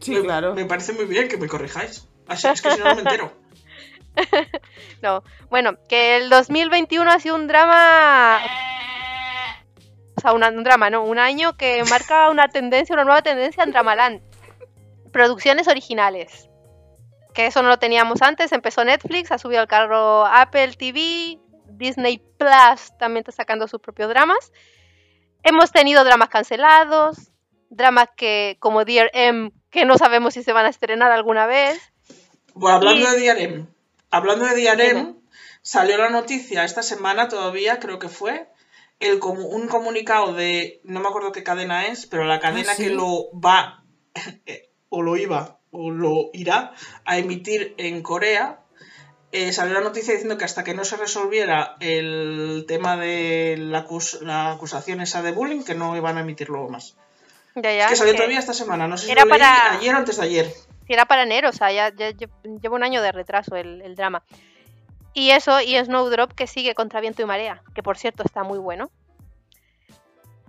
Sí, 0.00 0.10
Me- 0.12 0.22
claro. 0.22 0.54
Me 0.54 0.64
parece 0.64 0.92
muy 0.92 1.04
bien 1.06 1.28
que 1.28 1.36
me 1.36 1.48
corrijáis. 1.48 2.08
Así 2.28 2.46
es 2.48 2.62
que 2.62 2.70
si 2.72 2.78
no, 2.80 2.86
no 2.86 2.94
me 2.94 3.00
entero. 3.02 3.32
No. 5.02 5.22
Bueno, 5.50 5.72
que 5.88 6.16
el 6.16 6.28
2021 6.30 7.10
ha 7.10 7.18
sido 7.18 7.34
un 7.34 7.46
drama. 7.48 8.38
O 10.16 10.20
sea, 10.20 10.32
una- 10.32 10.48
un 10.50 10.62
drama, 10.62 10.90
¿no? 10.90 11.02
Un 11.04 11.18
año 11.18 11.56
que 11.56 11.82
marca 11.90 12.28
una 12.30 12.48
tendencia, 12.48 12.92
una 12.94 13.04
nueva 13.04 13.22
tendencia 13.22 13.64
en 13.64 13.72
Dramaland. 13.72 14.20
Producciones 15.12 15.66
originales. 15.68 16.48
Que 17.34 17.46
eso 17.46 17.62
no 17.62 17.68
lo 17.68 17.78
teníamos 17.78 18.22
antes. 18.22 18.52
Empezó 18.52 18.84
Netflix, 18.84 19.32
ha 19.32 19.38
subido 19.38 19.60
al 19.62 19.66
carro 19.66 20.26
Apple 20.26 20.74
TV, 20.74 21.40
Disney 21.70 22.18
Plus 22.38 22.96
también 22.98 23.22
está 23.22 23.32
sacando 23.32 23.66
sus 23.66 23.80
propios 23.80 24.10
dramas. 24.10 24.52
Hemos 25.42 25.72
tenido 25.72 26.04
dramas 26.04 26.28
cancelados, 26.28 27.31
dramas 27.72 28.08
que, 28.16 28.56
como 28.60 28.84
Dear 28.84 29.10
M, 29.14 29.50
que 29.70 29.84
no 29.84 29.96
sabemos 29.98 30.34
si 30.34 30.42
se 30.42 30.52
van 30.52 30.66
a 30.66 30.70
estrenar 30.70 31.10
alguna 31.12 31.46
vez. 31.46 31.80
Bueno, 32.54 32.76
hablando 32.76 33.08
Y- 33.08 33.10
de 33.12 33.18
Diarem. 33.20 33.66
Hablando 34.10 34.44
de 34.44 34.54
Diarem, 34.54 34.96
Dime. 34.96 35.14
salió 35.62 35.96
la 35.98 36.10
noticia 36.10 36.64
esta 36.64 36.82
semana 36.82 37.28
todavía, 37.28 37.78
creo 37.80 37.98
que 37.98 38.08
fue, 38.10 38.48
el 39.00 39.18
un 39.22 39.68
comunicado 39.68 40.34
de, 40.34 40.80
no 40.84 41.00
me 41.00 41.08
acuerdo 41.08 41.32
qué 41.32 41.42
cadena 41.42 41.86
es, 41.86 42.06
pero 42.06 42.24
la 42.24 42.38
cadena 42.40 42.72
¿Ah, 42.72 42.74
sí? 42.74 42.84
que 42.84 42.90
lo 42.90 43.30
va, 43.32 43.84
o 44.90 45.02
lo 45.02 45.16
iba, 45.16 45.58
o 45.70 45.90
lo 45.90 46.28
irá 46.34 46.74
a 47.06 47.16
emitir 47.18 47.74
en 47.78 48.02
Corea, 48.02 48.60
eh, 49.32 49.50
salió 49.52 49.72
la 49.72 49.80
noticia 49.80 50.12
diciendo 50.12 50.36
que 50.36 50.44
hasta 50.44 50.62
que 50.62 50.74
no 50.74 50.84
se 50.84 50.98
resolviera 50.98 51.76
el 51.80 52.66
tema 52.68 52.98
de 52.98 53.56
la, 53.58 53.86
acus- 53.86 54.20
la 54.20 54.52
acusación 54.52 55.00
esa 55.00 55.22
de 55.22 55.32
bullying, 55.32 55.62
que 55.62 55.74
no 55.74 55.96
iban 55.96 56.18
a 56.18 56.20
emitirlo 56.20 56.68
más. 56.68 56.98
Ya, 57.56 57.74
ya, 57.74 57.88
que 57.88 57.96
salió 57.96 58.12
que- 58.12 58.18
todavía 58.18 58.38
esta 58.38 58.54
semana, 58.54 58.88
no 58.88 58.96
sé 58.96 59.06
si 59.06 59.12
era 59.12 59.22
lo 59.24 59.30
leí 59.30 59.38
para- 59.38 59.72
ayer 59.78 59.94
o 59.94 59.98
antes 59.98 60.16
de 60.16 60.22
ayer. 60.24 60.52
si 60.86 60.92
era 60.92 61.04
para 61.04 61.22
enero, 61.24 61.50
o 61.50 61.52
sea, 61.52 61.70
ya, 61.72 61.90
ya 61.94 62.10
lleva 62.12 62.76
un 62.76 62.82
año 62.82 63.02
de 63.02 63.12
retraso 63.12 63.56
el, 63.56 63.82
el 63.82 63.94
drama. 63.94 64.22
Y 65.14 65.30
eso, 65.30 65.60
y 65.60 65.76
Snowdrop 65.76 66.32
que 66.32 66.46
sigue 66.46 66.74
contra 66.74 67.00
viento 67.00 67.20
y 67.22 67.26
marea, 67.26 67.62
que 67.74 67.82
por 67.82 67.98
cierto 67.98 68.22
está 68.24 68.42
muy 68.44 68.58
bueno. 68.58 68.90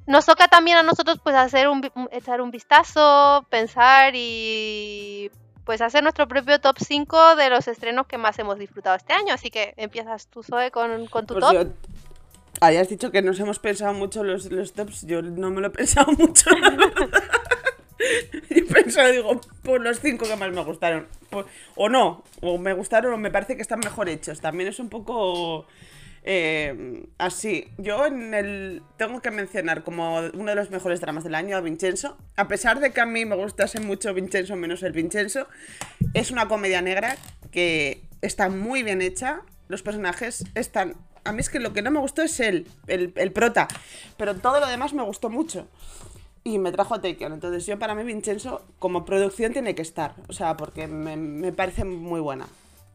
Nos 0.05 0.25
toca 0.25 0.47
también 0.47 0.77
a 0.77 0.83
nosotros 0.83 1.19
pues 1.23 1.35
hacer 1.35 1.67
un, 1.69 1.89
echar 2.11 2.41
un 2.41 2.51
vistazo, 2.51 3.45
pensar 3.49 4.13
y 4.15 5.31
pues 5.65 5.79
hacer 5.81 6.03
nuestro 6.03 6.27
propio 6.27 6.59
top 6.59 6.77
5 6.77 7.37
de 7.37 7.49
los 7.49 7.69
estrenos 7.69 8.05
que 8.07 8.17
más 8.17 8.37
hemos 8.39 8.59
disfrutado 8.59 8.97
este 8.97 9.13
año. 9.13 9.33
Así 9.33 9.49
que 9.49 9.73
empiezas 9.77 10.27
tú, 10.27 10.43
Zoe, 10.43 10.71
con, 10.71 11.07
con 11.07 11.25
tu 11.25 11.35
Pues 11.35 11.45
top. 11.45 11.53
yo. 11.53 11.63
Habías 12.61 12.89
dicho 12.89 13.11
que 13.11 13.21
nos 13.21 13.39
hemos 13.39 13.59
pensado 13.59 13.93
mucho 13.93 14.23
los, 14.23 14.51
los 14.51 14.73
tops. 14.73 15.05
Yo 15.05 15.21
no 15.21 15.49
me 15.51 15.61
lo 15.61 15.67
he 15.67 15.71
pensado 15.71 16.11
mucho. 16.17 16.49
Yo 18.49 18.67
pensaba, 18.67 19.09
digo, 19.09 19.39
por 19.63 19.81
los 19.81 19.99
cinco 19.99 20.25
que 20.25 20.35
más 20.35 20.51
me 20.51 20.63
gustaron. 20.63 21.07
O 21.75 21.89
no, 21.89 22.23
o 22.41 22.57
me 22.57 22.73
gustaron 22.73 23.13
o 23.13 23.17
me 23.17 23.31
parece 23.31 23.55
que 23.55 23.61
están 23.61 23.79
mejor 23.79 24.09
hechos. 24.09 24.41
También 24.41 24.69
es 24.69 24.79
un 24.79 24.89
poco 24.89 25.65
eh, 26.23 27.05
así. 27.17 27.67
Yo 27.77 28.05
en 28.05 28.33
el 28.33 28.81
tengo 28.97 29.21
que 29.21 29.31
mencionar 29.31 29.83
como 29.83 30.19
uno 30.33 30.51
de 30.51 30.55
los 30.55 30.69
mejores 30.69 31.01
dramas 31.01 31.23
del 31.23 31.35
año 31.35 31.57
a 31.57 31.61
Vincenzo. 31.61 32.17
A 32.35 32.47
pesar 32.47 32.79
de 32.79 32.91
que 32.91 33.01
a 33.01 33.05
mí 33.05 33.25
me 33.25 33.35
gustase 33.35 33.79
mucho 33.79 34.13
Vincenzo 34.13 34.55
menos 34.55 34.83
el 34.83 34.93
Vincenzo, 34.93 35.47
es 36.13 36.31
una 36.31 36.47
comedia 36.47 36.81
negra 36.81 37.17
que 37.51 38.01
está 38.21 38.49
muy 38.49 38.83
bien 38.83 39.01
hecha. 39.01 39.41
Los 39.67 39.81
personajes 39.81 40.45
están... 40.55 40.95
A 41.25 41.31
mí 41.31 41.39
es 41.39 41.49
que 41.49 41.59
lo 41.59 41.73
que 41.73 41.81
no 41.81 41.91
me 41.91 41.99
gustó 41.99 42.21
es 42.21 42.39
él, 42.39 42.67
el, 42.87 43.13
el 43.15 43.31
prota. 43.31 43.67
Pero 44.17 44.35
todo 44.35 44.59
lo 44.59 44.67
demás 44.67 44.93
me 44.93 45.03
gustó 45.03 45.29
mucho. 45.29 45.67
Y 46.43 46.59
me 46.59 46.71
trajo 46.73 46.95
a 46.95 47.01
Taken. 47.01 47.33
Entonces 47.33 47.65
yo 47.65 47.79
para 47.79 47.95
mí 47.95 48.03
Vincenzo 48.03 48.61
como 48.79 49.05
producción 49.05 49.53
tiene 49.53 49.75
que 49.75 49.81
estar. 49.81 50.15
O 50.27 50.33
sea, 50.33 50.57
porque 50.57 50.87
me, 50.87 51.15
me 51.15 51.53
parece 51.53 51.85
muy 51.85 52.19
buena. 52.19 52.47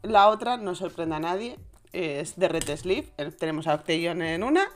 La 0.02 0.28
otra 0.28 0.58
no 0.58 0.74
sorprende 0.74 1.16
a 1.16 1.20
nadie. 1.20 1.58
Es 1.94 2.34
The 2.34 2.48
Red 2.48 2.76
Sleeve. 2.76 3.08
Eh, 3.16 3.30
Tenemos 3.30 3.66
a 3.66 3.74
Octagon 3.74 4.20
en 4.20 4.42
una. 4.42 4.68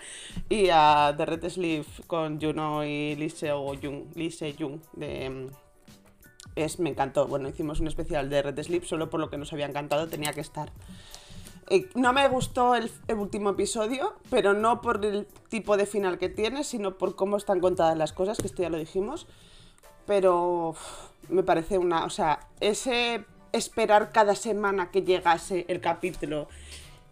Y 0.48 0.70
a 0.70 1.12
The 1.14 1.26
Red 1.26 1.50
Sleeve 1.50 1.84
con 2.07 2.40
Juno 2.40 2.84
y 2.84 3.14
Lise 3.16 3.53
o 3.53 3.74
Jung. 3.76 4.05
Lise 4.14 4.55
Jung. 4.59 4.80
De, 4.94 5.28
mm, 5.28 5.46
es, 6.57 6.78
me 6.78 6.88
encantó. 6.88 7.26
Bueno, 7.26 7.50
hicimos 7.50 7.80
un 7.80 7.88
especial 7.88 8.30
de 8.30 8.40
Red 8.40 8.62
Sleep 8.62 8.84
solo 8.84 9.11
por 9.11 9.20
lo 9.20 9.28
que 9.28 9.36
nos 9.36 9.53
había 9.53 9.66
encantado. 9.66 10.09
Tenía 10.09 10.32
que 10.32 10.40
estar. 10.40 10.72
Eh, 11.73 11.89
no 11.95 12.12
me 12.12 12.29
gustó 12.29 12.75
el, 12.75 12.91
último 13.16 13.49
episodio, 13.49 14.12
pero 14.29 14.53
no 14.53 14.83
por 14.83 15.03
el 15.07 15.27
tipo 15.49 15.79
de 15.79 15.87
final 15.87 16.18
que 16.18 16.29
tiene, 16.29 16.64
sino 16.64 16.99
por 16.99 17.16
cómo 17.16 17.39
están 17.39 17.61
contadas 17.61 17.97
las 17.97 18.12
cosas, 18.12 18.37
que 18.37 18.47
esto 18.47 18.61
ya 18.61 18.68
lo 18.68 18.77
dijimos. 18.77 19.27
Pero 20.07 20.75
me 21.31 21.43
parece 21.43 21.79
una. 21.79 22.05
O 22.05 22.11
sea, 22.11 22.41
ese 22.61 23.25
esperar 23.53 24.12
cada 24.12 24.35
semana 24.35 24.91
que 24.91 25.01
llegase 25.01 25.64
el 25.66 25.81
capítulo 25.81 26.47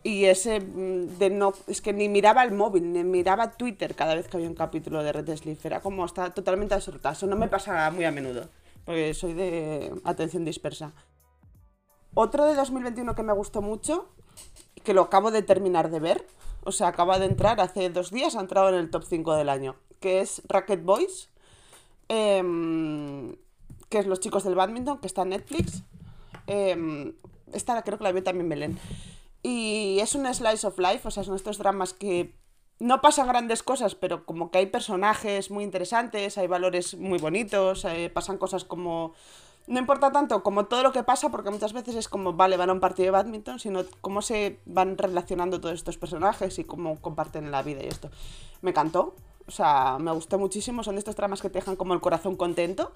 y 0.03 0.27
ese 0.27 0.61
mm, 0.61 1.17
de 1.19 1.31
no. 1.31 1.55
Es 1.67 1.81
que 1.81 1.95
ni 1.95 2.11
miraba 2.11 2.45
el 2.45 2.53
móvil, 2.53 2.93
ni 2.93 3.03
miraba 3.03 3.53
Twitter 3.53 3.95
cada 3.95 4.15
vez 4.15 4.29
que 4.29 4.37
había 4.37 4.51
un 4.51 4.55
capítulo 4.55 5.03
de 5.03 5.15
Red 5.15 5.39
Sleep. 5.39 5.59
Era 5.65 5.81
como 5.81 6.05
estaba 6.05 6.35
totalmente 6.35 6.75
absorta. 6.75 7.13
Eso 7.13 7.27
no 7.27 7.37
me 7.37 7.49
pasa 7.49 7.91
muy 7.93 8.05
a 8.05 8.11
menudo, 8.11 8.51
porque 8.85 9.15
soy 9.15 9.33
de 9.33 9.91
atención 10.05 10.45
dispersa. 10.45 10.93
Otro 12.13 12.45
de 12.45 12.55
2021 12.55 13.15
que 13.15 13.23
me 13.23 13.33
gustó 13.33 13.63
mucho, 13.63 14.09
que 14.83 14.95
lo 14.95 15.03
acabo 15.03 15.31
de 15.31 15.43
terminar 15.43 15.91
de 15.91 16.01
ver, 16.01 16.27
o 16.65 16.73
sea, 16.73 16.89
acaba 16.89 17.19
de 17.19 17.27
entrar 17.27 17.61
hace 17.61 17.91
dos 17.91 18.11
días, 18.11 18.37
ha 18.37 18.41
entrado 18.41 18.69
en 18.69 18.77
el 18.77 18.91
top 18.91 19.05
5 19.05 19.35
del 19.35 19.49
año, 19.49 19.77
que 20.01 20.21
es 20.21 20.43
Racket 20.49 20.85
Boys, 20.85 21.31
em, 22.09 23.37
que 23.89 23.99
es 23.99 24.07
Los 24.07 24.21
chicos 24.21 24.45
del 24.45 24.55
badminton, 24.55 24.99
que 24.99 25.07
está 25.07 25.23
en 25.23 25.31
Netflix. 25.31 25.83
Em, 26.47 27.15
esta 27.53 27.83
creo 27.83 27.99
que 27.99 28.05
la 28.05 28.13
vio 28.13 28.23
también 28.23 28.49
Belén. 28.49 28.79
Y 29.43 29.99
es 30.01 30.15
un 30.15 30.33
slice 30.33 30.67
of 30.67 30.79
life, 30.79 31.07
o 31.07 31.11
sea, 31.11 31.25
son 31.25 31.35
estos 31.35 31.59
dramas 31.59 31.95
que 31.95 32.35
no 32.79 33.01
pasan 33.01 33.29
grandes 33.29 33.63
cosas, 33.63 33.95
pero 33.95 34.25
como 34.25 34.51
que 34.51 34.59
hay 34.59 34.67
personajes 34.67 35.51
muy 35.51 35.65
interesantes, 35.65 36.39
hay 36.39 36.47
valores 36.47 36.97
muy 36.97 37.19
bonitos, 37.19 37.85
eh, 37.85 38.11
pasan 38.13 38.39
cosas 38.39 38.65
como... 38.65 39.15
No 39.67 39.79
importa 39.79 40.11
tanto 40.11 40.43
como 40.43 40.67
todo 40.67 40.83
lo 40.83 40.93
que 40.93 41.03
pasa, 41.03 41.31
porque 41.31 41.51
muchas 41.51 41.73
veces 41.73 41.95
es 41.95 42.09
como, 42.09 42.33
vale, 42.33 42.57
van 42.57 42.71
a 42.71 42.73
un 42.73 42.81
partido 42.81 43.07
de 43.07 43.11
badminton, 43.13 43.61
sino 43.61 43.85
cómo 44.01 44.21
se 44.23 44.59
van 44.67 44.99
relacionando 44.99 45.61
todos 45.61 45.75
estos 45.75 45.97
personajes 45.97 46.59
y 46.59 46.65
cómo 46.65 47.01
comparten 47.01 47.51
la 47.51 47.63
vida 47.63 47.83
y 47.83 47.87
esto. 47.87 48.11
Me 48.63 48.71
encantó, 48.71 49.15
o 49.47 49.51
sea, 49.51 49.99
me 50.01 50.13
gustó 50.13 50.39
muchísimo, 50.39 50.83
son 50.83 50.97
de 50.97 51.01
estos 51.01 51.17
dramas 51.17 51.41
que 51.41 51.51
te 51.51 51.59
dejan 51.59 51.77
como 51.77 51.95
el 51.95 52.01
corazón 52.01 52.37
contento. 52.37 52.93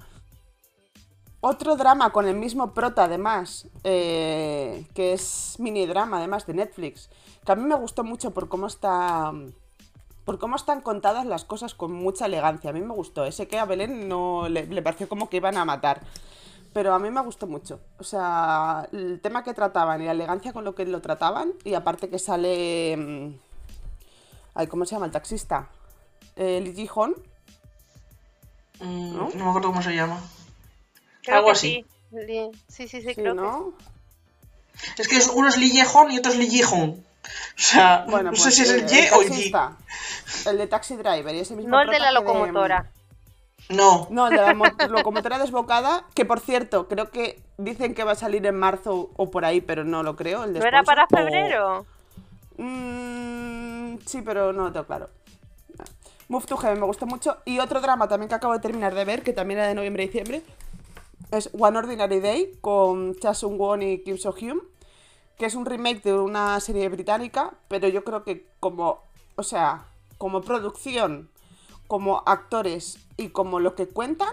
Otro 1.40 1.76
drama 1.76 2.10
con 2.10 2.26
el 2.26 2.36
mismo 2.36 2.72
prota, 2.72 3.04
además, 3.04 3.68
eh, 3.84 4.86
que 4.94 5.12
es 5.12 5.56
mini 5.58 5.84
drama, 5.84 6.16
además, 6.16 6.46
de 6.46 6.54
Netflix, 6.54 7.10
que 7.44 7.52
a 7.52 7.54
mí 7.54 7.62
me 7.62 7.74
gustó 7.74 8.02
mucho 8.02 8.32
por 8.32 8.48
cómo 8.48 8.66
está 8.66 9.32
por 10.24 10.38
cómo 10.38 10.56
están 10.56 10.80
contadas 10.80 11.26
las 11.26 11.44
cosas 11.44 11.74
con 11.74 11.92
mucha 11.92 12.26
elegancia. 12.26 12.70
A 12.70 12.72
mí 12.72 12.80
me 12.80 12.94
gustó. 12.94 13.24
Ese 13.24 13.46
que 13.46 13.58
a 13.58 13.66
Belén 13.66 14.08
no 14.08 14.48
le, 14.48 14.66
le 14.66 14.82
pareció 14.82 15.08
como 15.08 15.28
que 15.28 15.36
iban 15.36 15.58
a 15.58 15.64
matar. 15.64 16.00
Pero 16.74 16.92
a 16.92 16.98
mí 16.98 17.08
me 17.10 17.22
gustó 17.22 17.46
mucho. 17.46 17.80
O 17.98 18.04
sea, 18.04 18.86
el 18.92 19.20
tema 19.22 19.42
que 19.44 19.54
trataban 19.54 20.02
y 20.02 20.06
la 20.06 20.10
elegancia 20.10 20.52
con 20.52 20.64
lo 20.64 20.74
que 20.74 20.84
lo 20.84 21.00
trataban. 21.00 21.52
Y 21.64 21.72
aparte 21.74 22.10
que 22.10 22.18
sale. 22.18 22.96
mm, 22.96 23.34
Ay, 24.56 24.66
¿cómo 24.66 24.84
se 24.84 24.94
llama 24.94 25.06
el 25.06 25.12
taxista? 25.12 25.68
Eh, 26.36 26.60
Lee 26.62 26.74
Ji-hoon. 26.74 27.14
Mm, 28.80 29.16
¿No? 29.16 29.28
¿No? 29.34 29.44
me 29.44 29.48
acuerdo 29.50 29.68
cómo 29.68 29.82
se 29.82 29.94
llama. 29.94 30.20
Creo 31.22 31.36
Algo 31.38 31.46
que 31.46 31.52
así. 31.52 31.86
Sí, 32.10 32.50
sí, 32.68 32.88
sí, 32.88 32.88
sí, 32.88 33.08
Sí, 33.08 33.14
creo 33.14 33.34
que 33.34 33.40
¿no? 33.40 33.72
Es 34.98 35.08
que 35.08 35.16
es- 35.16 35.28
uno 35.28 35.48
es 35.48 35.56
Lee 35.56 35.70
Ye-hon 35.72 36.10
y 36.12 36.18
otro 36.18 36.32
es 36.32 36.38
Lee 36.38 36.48
Ji-hon. 36.50 36.90
O 36.90 37.34
sea, 37.56 38.04
Bueno, 38.08 38.30
no 38.32 38.36
sé 38.36 38.42
pues, 38.42 38.54
si 38.56 38.62
es 38.62 38.70
el 38.70 38.86
Ye 38.86 39.10
o 39.12 39.22
el 39.22 39.28
taxista. 39.28 39.76
El 40.46 40.58
de 40.58 40.66
Taxi 40.66 40.96
Driver. 40.96 41.34
Y 41.34 41.38
ese 41.40 41.56
mismo 41.56 41.70
No 41.70 41.80
el 41.80 41.88
de 41.90 41.98
la 41.98 42.08
que 42.08 42.14
de- 42.14 42.20
locomotora. 42.20 42.90
No. 43.70 44.06
No, 44.10 44.28
de 44.30 44.36
la 44.36 44.54
mo- 44.54 44.64
locomotora 44.90 45.38
desbocada, 45.38 46.04
que 46.14 46.24
por 46.24 46.40
cierto, 46.40 46.86
creo 46.88 47.10
que 47.10 47.40
dicen 47.58 47.94
que 47.94 48.04
va 48.04 48.12
a 48.12 48.16
salir 48.16 48.44
en 48.46 48.58
marzo 48.58 49.10
o 49.16 49.30
por 49.30 49.44
ahí, 49.44 49.60
pero 49.60 49.84
no 49.84 50.02
lo 50.02 50.16
creo. 50.16 50.44
El 50.44 50.52
¿No 50.54 50.64
era 50.64 50.82
para 50.82 51.04
o- 51.04 51.16
febrero? 51.16 51.86
Mm, 52.56 53.96
sí, 54.06 54.22
pero 54.22 54.52
no 54.52 54.64
lo 54.64 54.72
tengo 54.72 54.86
claro. 54.86 55.08
Move 56.28 56.46
to 56.46 56.56
Heaven 56.56 56.80
me 56.80 56.86
gustó 56.86 57.06
mucho. 57.06 57.38
Y 57.44 57.58
otro 57.58 57.80
drama 57.80 58.08
también 58.08 58.28
que 58.28 58.34
acabo 58.34 58.54
de 58.54 58.60
terminar 58.60 58.94
de 58.94 59.04
ver, 59.04 59.22
que 59.22 59.32
también 59.32 59.58
era 59.60 59.68
de 59.68 59.74
noviembre 59.74 60.04
y 60.04 60.06
diciembre, 60.06 60.42
es 61.30 61.50
One 61.58 61.78
Ordinary 61.78 62.20
Day 62.20 62.58
con 62.60 63.14
Cha 63.16 63.34
Sung 63.34 63.58
Won 63.60 63.82
y 63.82 63.98
Kim 64.02 64.16
So 64.18 64.32
Hyun, 64.32 64.62
que 65.38 65.46
es 65.46 65.54
un 65.54 65.66
remake 65.66 66.02
de 66.02 66.14
una 66.14 66.58
serie 66.60 66.88
británica, 66.88 67.52
pero 67.68 67.88
yo 67.88 68.04
creo 68.04 68.24
que 68.24 68.46
como, 68.60 69.00
o 69.36 69.42
sea, 69.42 69.84
como 70.16 70.40
producción, 70.40 71.28
como 71.94 72.24
actores 72.26 72.98
y 73.16 73.28
como 73.28 73.60
lo 73.60 73.76
que 73.76 73.86
cuentan, 73.86 74.30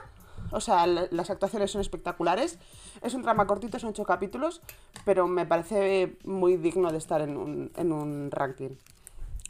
o 0.51 0.59
sea, 0.59 0.87
la- 0.87 1.07
las 1.11 1.29
actuaciones 1.29 1.69
son 1.69 1.79
espectaculares. 1.79 2.57
Es 3.03 3.13
un 3.13 3.21
drama 3.21 3.45
cortito, 3.45 3.77
son 3.77 3.91
ocho 3.91 4.03
capítulos, 4.03 4.61
pero 5.05 5.27
me 5.27 5.45
parece 5.45 6.17
muy 6.23 6.57
digno 6.57 6.91
de 6.91 6.97
estar 6.97 7.21
en 7.21 7.37
un, 7.37 7.71
en 7.77 7.91
un 7.91 8.31
ranking. 8.31 8.71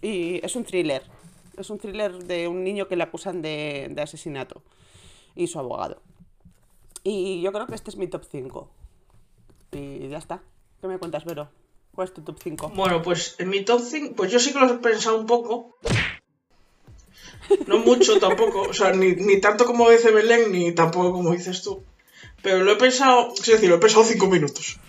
Y 0.02 0.46
es 0.46 0.58
un 0.58 0.66
thriller. 0.66 1.04
Es 1.56 1.70
un 1.70 1.78
thriller 1.78 2.22
de 2.26 2.50
un 2.50 2.66
niño 2.66 2.90
que 2.90 2.98
le 2.98 3.04
acusan 3.04 3.42
de, 3.42 3.88
de 3.90 4.02
asesinato. 4.02 4.62
Y 5.34 5.48
su 5.48 5.58
abogado. 5.58 6.02
Y 7.06 7.42
yo 7.42 7.54
creo 7.54 7.66
que 7.66 7.76
este 7.76 7.92
es 7.92 7.96
mi 7.96 8.08
top 8.08 8.26
5. 8.30 8.70
Y 9.72 10.10
ya 10.10 10.18
está. 10.18 10.42
¿Qué 10.82 10.88
me 10.88 10.98
cuentas, 11.00 11.24
Vero? 11.24 11.48
¿Cuál 11.96 12.10
es 12.10 12.14
tu 12.14 12.22
top 12.24 12.38
5? 12.44 12.74
Bueno, 12.76 13.02
pues 13.02 13.38
en 13.40 13.48
mi 13.50 13.64
top 13.64 13.80
5, 13.82 14.16
pues 14.18 14.30
yo 14.34 14.40
sí 14.40 14.52
que 14.52 14.60
lo 14.60 14.66
he 14.66 14.74
pensado 14.80 15.18
un 15.18 15.26
poco. 15.26 15.78
No 17.68 17.80
mucho 17.80 18.20
tampoco, 18.20 18.62
o 18.62 18.74
sea, 18.74 18.92
ni, 18.92 19.14
ni 19.14 19.40
tanto 19.42 19.66
como 19.66 19.90
dice 19.90 20.12
Belén, 20.12 20.52
ni 20.52 20.74
tampoco 20.74 21.12
como 21.12 21.32
dices 21.32 21.62
tú. 21.62 21.84
Pero 22.42 22.64
lo 22.64 22.72
he 22.72 22.76
pensado, 22.76 23.34
es 23.38 23.46
decir, 23.46 23.70
lo 23.70 23.76
he 23.76 23.80
pensado 23.80 24.04
cinco 24.04 24.28
minutos. 24.28 24.80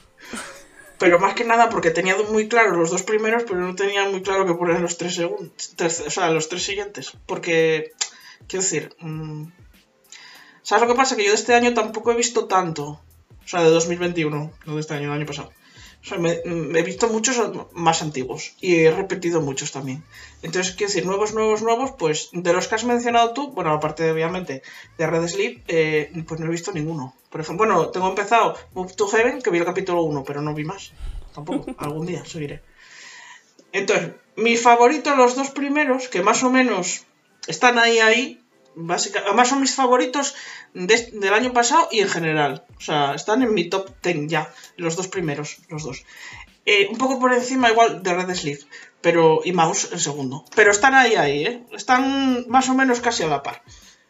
Pero 0.98 1.18
más 1.18 1.34
que 1.34 1.44
nada 1.44 1.68
porque 1.68 1.90
tenía 1.90 2.16
muy 2.16 2.48
claro 2.48 2.76
los 2.76 2.90
dos 2.90 3.02
primeros, 3.02 3.42
pero 3.42 3.60
no 3.60 3.74
tenía 3.74 4.08
muy 4.08 4.22
claro 4.22 4.46
que 4.46 4.54
poner 4.54 4.80
los 4.80 4.98
tres 4.98 5.16
segundos, 5.16 5.74
o 5.80 6.10
sea, 6.10 6.30
los 6.30 6.48
tres 6.48 6.62
siguientes. 6.62 7.12
Porque, 7.26 7.90
quiero 8.46 8.62
decir, 8.62 8.94
mm, 9.00 9.46
¿sabes 10.62 10.82
lo 10.82 10.88
que 10.88 10.96
pasa? 10.96 11.16
Que 11.16 11.24
yo 11.24 11.30
de 11.30 11.36
este 11.36 11.54
año 11.54 11.74
tampoco 11.74 12.12
he 12.12 12.16
visto 12.16 12.46
tanto. 12.46 13.00
O 13.44 13.48
sea, 13.48 13.62
de 13.62 13.70
2021, 13.70 14.52
no 14.64 14.74
de 14.74 14.80
este 14.80 14.94
año, 14.94 15.10
del 15.10 15.18
año 15.18 15.26
pasado. 15.26 15.52
O 16.02 16.04
sea, 16.04 16.18
me, 16.18 16.40
me 16.44 16.80
he 16.80 16.82
visto 16.82 17.08
muchos 17.08 17.40
más 17.72 18.02
antiguos 18.02 18.54
y 18.60 18.76
he 18.76 18.90
repetido 18.90 19.40
muchos 19.40 19.70
también. 19.70 20.02
Entonces, 20.42 20.74
quiero 20.74 20.88
decir, 20.88 21.06
nuevos, 21.06 21.32
nuevos, 21.32 21.62
nuevos, 21.62 21.92
pues 21.92 22.30
de 22.32 22.52
los 22.52 22.66
que 22.66 22.74
has 22.74 22.84
mencionado 22.84 23.32
tú, 23.32 23.52
bueno, 23.52 23.72
aparte 23.72 24.10
obviamente 24.10 24.62
de 24.98 25.06
Red 25.06 25.28
Sleep, 25.28 25.62
eh, 25.68 26.10
pues 26.26 26.40
no 26.40 26.46
he 26.46 26.50
visto 26.50 26.72
ninguno. 26.72 27.14
Por 27.30 27.40
ejemplo, 27.40 27.66
bueno, 27.66 27.88
tengo 27.90 28.08
empezado 28.08 28.56
Move 28.74 28.94
to 28.94 29.06
Heaven, 29.06 29.40
que 29.40 29.50
vi 29.50 29.58
el 29.58 29.64
capítulo 29.64 30.02
1, 30.02 30.24
pero 30.24 30.42
no 30.42 30.54
vi 30.54 30.64
más. 30.64 30.92
Tampoco, 31.32 31.72
algún 31.78 32.06
día 32.06 32.24
seguiré. 32.24 32.62
Entonces, 33.72 34.10
mis 34.36 34.60
favoritos, 34.60 35.16
los 35.16 35.36
dos 35.36 35.50
primeros, 35.50 36.08
que 36.08 36.22
más 36.22 36.42
o 36.42 36.50
menos 36.50 37.04
están 37.46 37.78
ahí, 37.78 38.00
ahí, 38.00 38.41
además 38.77 39.49
son 39.49 39.61
mis 39.61 39.74
favoritos 39.74 40.35
de- 40.74 41.11
del 41.12 41.35
año 41.35 41.53
pasado 41.53 41.89
y 41.90 42.01
en 42.01 42.09
general. 42.09 42.65
O 42.77 42.81
sea, 42.81 43.15
están 43.15 43.43
en 43.43 43.55
mi 43.55 43.69
top 43.69 43.90
10 44.03 44.28
ya, 44.28 44.53
los 44.77 44.97
dos 44.97 45.09
primeros, 45.09 45.59
los 45.69 45.82
dos. 45.85 46.05
Eh, 46.65 46.89
un 46.90 46.99
poco 46.99 47.19
por 47.19 47.32
encima 47.32 47.70
igual 47.70 48.03
de 48.03 48.15
Red 48.15 48.35
Sleeve, 48.35 48.61
pero 49.01 49.40
y 49.44 49.53
Mouse 49.53 49.90
el 49.93 50.01
segundo. 50.01 50.44
Pero 50.55 50.70
están 50.70 50.94
ahí, 50.94 51.15
ahí, 51.16 51.44
¿eh? 51.44 51.65
Están 51.73 52.47
más 52.49 52.69
o 52.69 52.74
menos 52.74 53.01
casi 53.01 53.23
a 53.24 53.27
la 53.28 53.43
par. 53.43 53.62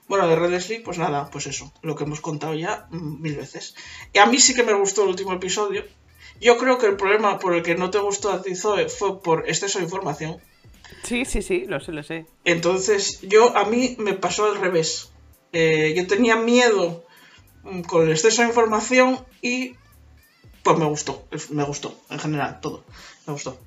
Bueno, 0.09 0.29
de 0.29 0.37
Red 0.37 0.61
Sleeve, 0.61 0.85
pues 0.85 0.99
nada, 0.99 1.31
pues 1.31 1.47
eso, 1.47 1.73
lo 1.81 1.97
que 1.97 2.05
hemos 2.05 2.21
contado 2.21 2.55
ya 2.55 2.87
mm, 2.91 3.23
mil 3.23 3.37
veces. 3.37 3.75
Y 4.13 4.19
a 4.19 4.27
mí 4.27 4.39
sí 4.39 4.55
que 4.55 4.65
me 4.65 4.75
gustó 4.75 5.05
el 5.05 5.09
último 5.11 5.33
episodio. 5.33 5.85
Yo 6.41 6.59
creo 6.59 6.77
que 6.77 6.87
el 6.87 6.97
problema 6.97 7.39
por 7.39 7.55
el 7.55 7.63
que 7.63 7.75
no 7.75 7.91
te 7.91 7.99
gustó 7.99 8.31
a 8.33 8.43
ti, 8.43 8.55
Zoe, 8.55 8.89
fue 8.89 9.23
por 9.23 9.49
exceso 9.49 9.79
de 9.79 9.85
información. 9.85 10.43
Sí, 11.02 11.24
sí, 11.24 11.43
sí, 11.43 11.64
lo 11.66 11.81
sé, 11.81 11.93
lo 11.93 12.02
sé. 12.02 12.27
Entonces, 12.44 13.20
yo 13.23 13.56
a 13.56 13.64
mí 13.64 13.97
me 13.98 14.14
pasó 14.14 14.47
al 14.47 14.60
revés. 14.60 15.10
Eh, 15.52 15.93
yo 15.97 16.06
tenía 16.06 16.36
miedo 16.36 17.05
mm, 17.64 17.82
con 17.82 18.05
el 18.05 18.12
exceso 18.12 18.43
de 18.43 18.48
información 18.48 19.20
y 19.40 19.74
pues 20.62 20.78
me 20.78 20.86
gustó, 20.86 21.27
me 21.51 21.64
gustó 21.64 21.94
en 22.10 22.19
general 22.19 22.60
todo, 22.60 22.85
me 23.27 23.32
gustó. 23.32 23.59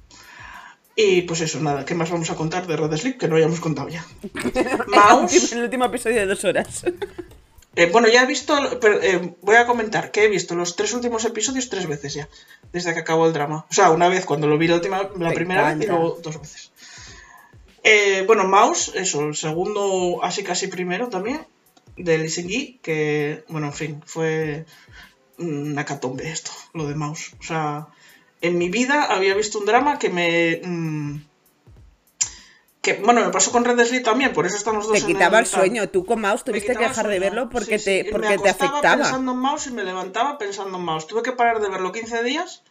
Y 0.95 1.23
pues 1.23 1.41
eso, 1.41 1.59
nada, 1.59 1.85
¿qué 1.85 1.93
más 1.93 2.09
vamos 2.09 2.29
a 2.29 2.35
contar 2.35 2.67
de 2.67 2.77
Red 2.77 2.95
Sleep 2.95 3.17
que 3.17 3.27
no 3.27 3.35
hayamos 3.35 3.59
contado 3.59 3.89
ya? 3.89 4.05
Mouse, 4.87 5.51
el 5.51 5.63
último 5.63 5.85
episodio 5.85 6.17
de 6.17 6.25
dos 6.25 6.43
horas. 6.45 6.85
eh, 7.75 7.89
bueno, 7.91 8.07
ya 8.07 8.23
he 8.23 8.25
visto, 8.25 8.55
pero, 8.79 9.01
eh, 9.01 9.35
voy 9.41 9.57
a 9.57 9.67
comentar 9.67 10.11
que 10.11 10.23
he 10.23 10.29
visto 10.29 10.55
los 10.55 10.77
tres 10.77 10.93
últimos 10.93 11.25
episodios 11.25 11.69
tres 11.69 11.85
veces 11.87 12.13
ya, 12.13 12.29
desde 12.71 12.93
que 12.93 13.01
acabó 13.01 13.27
el 13.27 13.33
drama. 13.33 13.65
O 13.69 13.73
sea, 13.73 13.91
una 13.91 14.07
vez 14.07 14.25
cuando 14.25 14.47
lo 14.47 14.57
vi 14.57 14.67
la, 14.67 14.75
última, 14.75 15.09
la 15.17 15.29
Me 15.29 15.35
primera 15.35 15.73
vez 15.73 15.83
y 15.83 15.87
luego 15.87 16.17
dos 16.23 16.39
veces. 16.39 16.71
Eh, 17.87 18.23
bueno, 18.25 18.45
Mouse, 18.45 18.93
eso, 18.95 19.23
el 19.25 19.35
segundo, 19.35 20.23
así 20.23 20.43
casi 20.43 20.65
primero 20.65 21.07
también, 21.07 21.45
de 21.95 22.17
Lee 22.17 22.29
Seung-gi, 22.29 22.79
que, 22.81 23.45
bueno, 23.47 23.67
en 23.67 23.73
fin, 23.73 24.01
fue 24.07 24.65
una 25.37 25.85
catombe 25.85 26.27
esto, 26.31 26.49
lo 26.73 26.87
de 26.87 26.95
Mouse. 26.95 27.35
O 27.39 27.43
sea, 27.43 27.87
en 28.41 28.57
mi 28.57 28.69
vida 28.69 29.03
había 29.03 29.35
visto 29.35 29.59
un 29.59 29.65
drama 29.65 29.99
que 29.99 30.09
me... 30.09 30.61
mm, 30.63 31.25
que, 32.81 32.93
bueno, 32.95 33.23
me 33.23 33.29
pasó 33.31 33.51
con 33.51 33.63
Red 33.63 34.03
también, 34.03 34.33
por 34.33 34.47
eso 34.47 34.57
están 34.57 34.77
los 34.77 34.87
dos 34.87 34.93
Te 34.93 34.99
en 35.01 35.05
quitaba 35.05 35.37
el 35.37 35.45
sueño. 35.45 35.87
Tú 35.89 36.05
con 36.05 36.21
Mouse 36.21 36.43
tuviste 36.43 36.75
que 36.75 36.87
dejar 36.87 37.07
de 37.07 37.19
verlo 37.19 37.49
porque 37.49 37.77
Sí, 37.77 37.85
te, 37.85 38.03
sí, 38.05 38.09
porque 38.11 38.29
me 38.29 38.37
te 38.39 38.49
afectaba. 38.49 39.03
pensando 39.03 39.31
en 39.31 39.37
mouse 39.37 39.67
y 39.67 39.71
me 39.71 39.83
levantaba 39.83 40.39
pensando 40.39 40.79
en 40.79 40.83
mouse. 40.83 41.05
Tuve 41.05 41.21
que 41.21 41.33
parar 41.33 41.61
de 41.61 41.69
verlo 41.69 41.91
15 41.91 42.23
días 42.23 42.63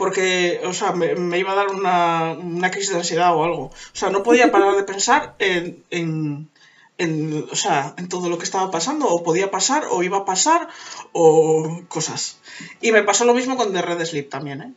porque, 0.00 0.62
o 0.64 0.72
sea, 0.72 0.92
me, 0.92 1.38
iba 1.38 1.52
a 1.52 1.54
dar 1.54 1.68
una, 1.68 2.32
una 2.32 2.70
crisis 2.70 2.92
de 2.92 3.00
ansiedad 3.00 3.36
o 3.36 3.44
algo. 3.44 3.64
O 3.64 3.92
sea, 3.92 4.08
no 4.08 4.22
podía 4.22 4.50
parar 4.50 4.74
de 4.74 4.82
pensar 4.82 5.34
en, 5.38 5.84
en, 5.90 6.48
en, 6.96 7.46
o 7.52 7.54
sea, 7.54 7.92
en 7.98 8.08
todo 8.08 8.30
lo 8.30 8.38
que 8.38 8.44
estaba 8.44 8.70
pasando, 8.70 9.08
o 9.08 9.22
podía 9.22 9.50
pasar, 9.50 9.84
o 9.90 10.02
iba 10.02 10.16
a 10.16 10.24
pasar, 10.24 10.68
o 11.12 11.82
cosas. 11.88 12.38
Y 12.80 12.92
me 12.92 13.02
pasó 13.02 13.26
lo 13.26 13.34
mismo 13.34 13.58
con 13.58 13.74
The 13.74 13.82
Red 13.82 14.06
Sleep 14.06 14.30
también, 14.30 14.62
¿eh? 14.62 14.72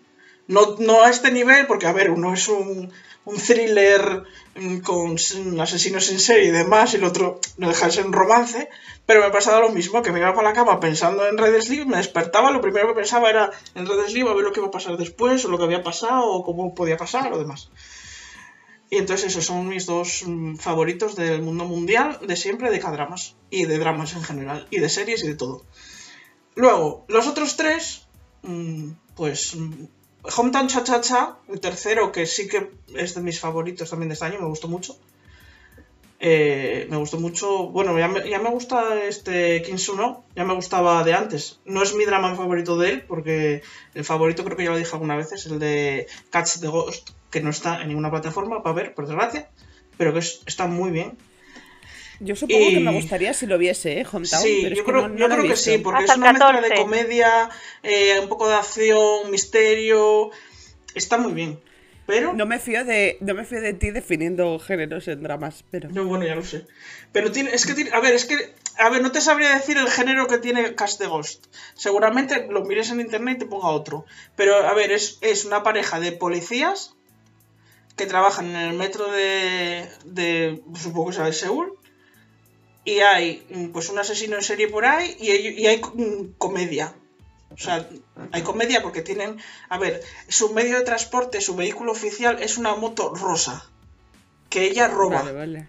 No, 0.47 1.01
a 1.03 1.09
este 1.09 1.31
nivel, 1.31 1.67
porque, 1.67 1.87
a 1.87 1.93
ver, 1.93 2.09
uno 2.11 2.33
es 2.33 2.47
un, 2.49 2.91
un 3.25 3.37
thriller 3.37 4.23
mm, 4.55 4.77
con 4.79 5.15
s- 5.15 5.41
asesinos 5.61 6.09
en 6.11 6.19
serie 6.19 6.49
y 6.49 6.51
demás, 6.51 6.93
y 6.93 6.97
el 6.97 7.05
otro 7.05 7.39
no 7.57 7.69
deja 7.69 7.85
de 7.85 7.91
ser 7.93 8.05
un 8.05 8.13
romance, 8.13 8.69
pero 9.05 9.21
me 9.21 9.31
pasaba 9.31 9.61
lo 9.61 9.69
mismo, 9.71 10.01
que 10.01 10.11
me 10.11 10.19
iba 10.19 10.33
para 10.33 10.49
la 10.49 10.53
cama 10.55 10.79
pensando 10.81 11.25
en 11.27 11.37
Red 11.37 11.61
Sleep, 11.61 11.85
me 11.87 11.97
despertaba, 11.97 12.51
lo 12.51 12.61
primero 12.61 12.87
que 12.89 12.93
pensaba 13.01 13.29
era 13.29 13.51
en 13.75 13.85
Red 13.87 14.07
Sleep, 14.09 14.27
a 14.27 14.33
ver 14.33 14.43
lo 14.43 14.51
que 14.51 14.59
iba 14.59 14.67
a 14.67 14.71
pasar 14.71 14.97
después, 14.97 15.45
o 15.45 15.49
lo 15.49 15.57
que 15.57 15.63
había 15.63 15.83
pasado, 15.83 16.25
o 16.29 16.43
cómo 16.43 16.75
podía 16.75 16.97
pasar, 16.97 17.31
o 17.31 17.37
demás. 17.37 17.69
Y 18.89 18.97
entonces 18.97 19.31
esos 19.31 19.45
son 19.45 19.67
mis 19.67 19.85
dos 19.85 20.23
mm, 20.25 20.55
favoritos 20.57 21.15
del 21.15 21.41
mundo 21.41 21.65
mundial, 21.65 22.19
de 22.21 22.35
siempre, 22.35 22.69
de 22.69 22.79
K-dramas, 22.79 23.35
y 23.49 23.65
de 23.65 23.79
dramas 23.79 24.13
en 24.13 24.23
general, 24.23 24.67
y 24.69 24.79
de 24.79 24.89
series 24.89 25.23
y 25.23 25.27
de 25.29 25.35
todo. 25.35 25.65
Luego, 26.55 27.05
los 27.07 27.27
otros 27.27 27.57
tres, 27.57 28.07
mm, 28.43 28.91
pues 29.15 29.55
mm, 29.55 29.85
Hometown 30.23 30.67
Cha 30.67 30.83
Cha 30.83 31.01
Cha, 31.01 31.37
el 31.49 31.59
tercero, 31.59 32.11
que 32.11 32.25
sí 32.25 32.47
que 32.47 32.71
es 32.95 33.15
de 33.15 33.21
mis 33.21 33.39
favoritos 33.39 33.89
también 33.89 34.09
de 34.09 34.13
este 34.13 34.25
año, 34.25 34.39
me 34.39 34.47
gustó 34.47 34.67
mucho. 34.67 34.95
Eh, 36.25 36.87
me 36.89 36.95
gustó 36.97 37.19
mucho. 37.19 37.67
Bueno, 37.67 37.97
ya 37.99 38.07
me, 38.07 38.29
ya 38.29 38.39
me 38.39 38.49
gusta 38.49 39.03
este 39.03 39.61
Kinsuno, 39.63 40.23
ya 40.35 40.45
me 40.45 40.53
gustaba 40.55 41.03
de 41.03 41.13
antes. 41.13 41.59
No 41.65 41.83
es 41.83 41.93
mi 41.95 42.05
drama 42.05 42.33
favorito 42.35 42.77
de 42.77 42.89
él, 42.91 43.01
porque 43.05 43.61
el 43.93 44.05
favorito 44.05 44.45
creo 44.45 44.55
que 44.55 44.63
ya 44.63 44.69
lo 44.71 44.77
dije 44.77 44.91
alguna 44.93 45.17
vez, 45.17 45.33
es 45.33 45.45
el 45.47 45.59
de 45.59 46.07
Catch 46.29 46.59
the 46.61 46.67
Ghost, 46.67 47.09
que 47.29 47.41
no 47.41 47.49
está 47.49 47.81
en 47.81 47.89
ninguna 47.89 48.09
plataforma 48.09 48.63
para 48.63 48.75
ver, 48.75 48.93
por 48.95 49.05
desgracia, 49.07 49.49
pero 49.97 50.13
que 50.13 50.19
es- 50.19 50.41
está 50.45 50.65
muy 50.67 50.91
bien. 50.91 51.17
Yo 52.19 52.35
supongo 52.35 52.69
que 52.69 52.79
me 52.79 52.93
gustaría 52.93 53.33
si 53.33 53.45
lo 53.47 53.57
viese, 53.57 53.99
¿eh? 53.99 54.05
Hometown. 54.11 54.41
Sí, 54.43 54.59
pero 54.63 54.73
es 54.73 54.77
yo 54.79 54.85
que 54.85 54.91
creo, 54.91 55.01
no- 55.07 55.09
no 55.09 55.17
yo 55.17 55.29
creo 55.29 55.43
que 55.43 55.55
sí, 55.57 55.77
porque 55.79 56.01
Hasta 56.01 56.13
es 56.13 56.17
una 56.17 56.33
mezcla 56.33 56.47
de 56.61 56.69
14. 56.69 56.75
comedia, 56.81 57.49
eh, 57.83 58.19
un 58.21 58.29
poco 58.29 58.47
de 58.47 58.55
acción, 58.55 59.31
misterio. 59.31 60.31
Está 60.95 61.17
muy 61.17 61.33
bien. 61.33 61.59
Pero. 62.05 62.33
No 62.33 62.45
me 62.45 62.59
fío 62.59 62.83
de, 62.83 63.17
no 63.21 63.33
me 63.33 63.45
fío 63.45 63.61
de 63.61 63.73
ti 63.73 63.91
definiendo 63.91 64.59
géneros 64.59 65.07
en 65.07 65.23
dramas, 65.23 65.63
pero. 65.71 65.89
No, 65.89 66.05
bueno, 66.05 66.25
ya 66.25 66.35
lo 66.35 66.43
sé. 66.43 66.65
Pero 67.13 67.31
tiene, 67.31 67.53
es 67.55 67.65
que 67.65 67.73
tiene, 67.73 67.91
a 67.91 67.99
ver, 68.01 68.13
es 68.13 68.25
que, 68.25 68.53
a 68.77 68.89
ver, 68.89 69.01
no 69.01 69.11
te 69.11 69.21
sabría 69.21 69.53
decir 69.55 69.77
el 69.77 69.89
género 69.89 70.27
que 70.27 70.37
tiene 70.37 70.75
Cast 70.75 70.99
the 70.99 71.07
Ghost. 71.07 71.45
Seguramente 71.75 72.47
lo 72.49 72.65
mires 72.65 72.89
en 72.91 72.99
internet 72.99 73.37
y 73.37 73.39
te 73.39 73.45
ponga 73.45 73.69
otro. 73.69 74.05
Pero, 74.35 74.55
a 74.67 74.73
ver, 74.73 74.91
es, 74.91 75.17
es 75.21 75.45
una 75.45 75.63
pareja 75.63 75.99
de 76.01 76.11
policías 76.11 76.93
que 77.95 78.05
trabajan 78.05 78.47
en 78.47 78.55
el 78.57 78.73
metro 78.73 79.09
de, 79.11 79.87
de 80.03 80.61
supongo 80.75 81.07
que 81.09 81.15
sea 81.15 81.25
de 81.25 81.33
Seúl. 81.33 81.73
Y 82.85 82.99
hay, 82.99 83.45
mm, 83.49 83.67
pues, 83.67 83.89
un 83.89 83.99
asesino 83.99 84.35
en 84.35 84.43
serie 84.43 84.67
por 84.67 84.85
ahí 84.85 85.15
y 85.19 85.31
hay, 85.31 85.47
y 85.47 85.67
hay 85.67 85.81
mm, 85.81 86.33
comedia. 86.37 86.93
O 87.53 87.57
sea, 87.57 87.87
hay 88.31 88.41
comedia 88.41 88.81
porque 88.81 89.01
tienen, 89.01 89.39
a 89.69 89.77
ver, 89.77 90.01
su 90.27 90.53
medio 90.53 90.77
de 90.77 90.83
transporte, 90.83 91.39
su 91.39 91.55
vehículo 91.55 91.91
oficial 91.91 92.41
es 92.41 92.57
una 92.57 92.75
moto 92.75 93.13
rosa. 93.13 93.69
Que 94.49 94.65
ella 94.65 94.87
roba 94.87 95.21
Vale, 95.21 95.31
vale. 95.31 95.67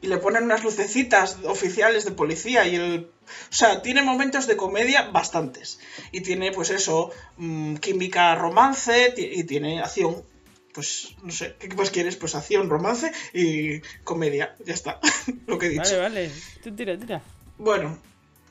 y 0.00 0.06
le 0.08 0.18
ponen 0.18 0.44
unas 0.44 0.62
lucecitas 0.64 1.38
oficiales 1.44 2.04
de 2.04 2.12
policía 2.12 2.66
y 2.66 2.76
el... 2.76 3.10
O 3.50 3.54
sea, 3.54 3.82
tiene 3.82 4.02
momentos 4.02 4.46
de 4.46 4.56
comedia 4.56 5.10
bastantes. 5.10 5.78
Y 6.10 6.20
tiene, 6.20 6.50
pues 6.52 6.70
eso, 6.70 7.10
mm, 7.36 7.76
química, 7.76 8.34
romance 8.34 9.14
y 9.16 9.44
tiene 9.44 9.80
acción. 9.80 10.24
Pues, 10.72 11.14
no 11.22 11.30
sé, 11.30 11.56
¿qué 11.58 11.68
más 11.74 11.90
quieres? 11.90 12.16
Pues 12.16 12.34
acción, 12.34 12.70
romance 12.70 13.12
y 13.34 13.80
comedia. 14.04 14.56
Ya 14.64 14.74
está, 14.74 15.00
lo 15.46 15.58
que 15.58 15.66
he 15.66 15.70
dicho. 15.70 15.82
Vale, 15.82 15.98
vale. 15.98 16.30
Tú 16.62 16.74
tira, 16.74 16.98
tira. 16.98 17.22
Bueno, 17.58 17.98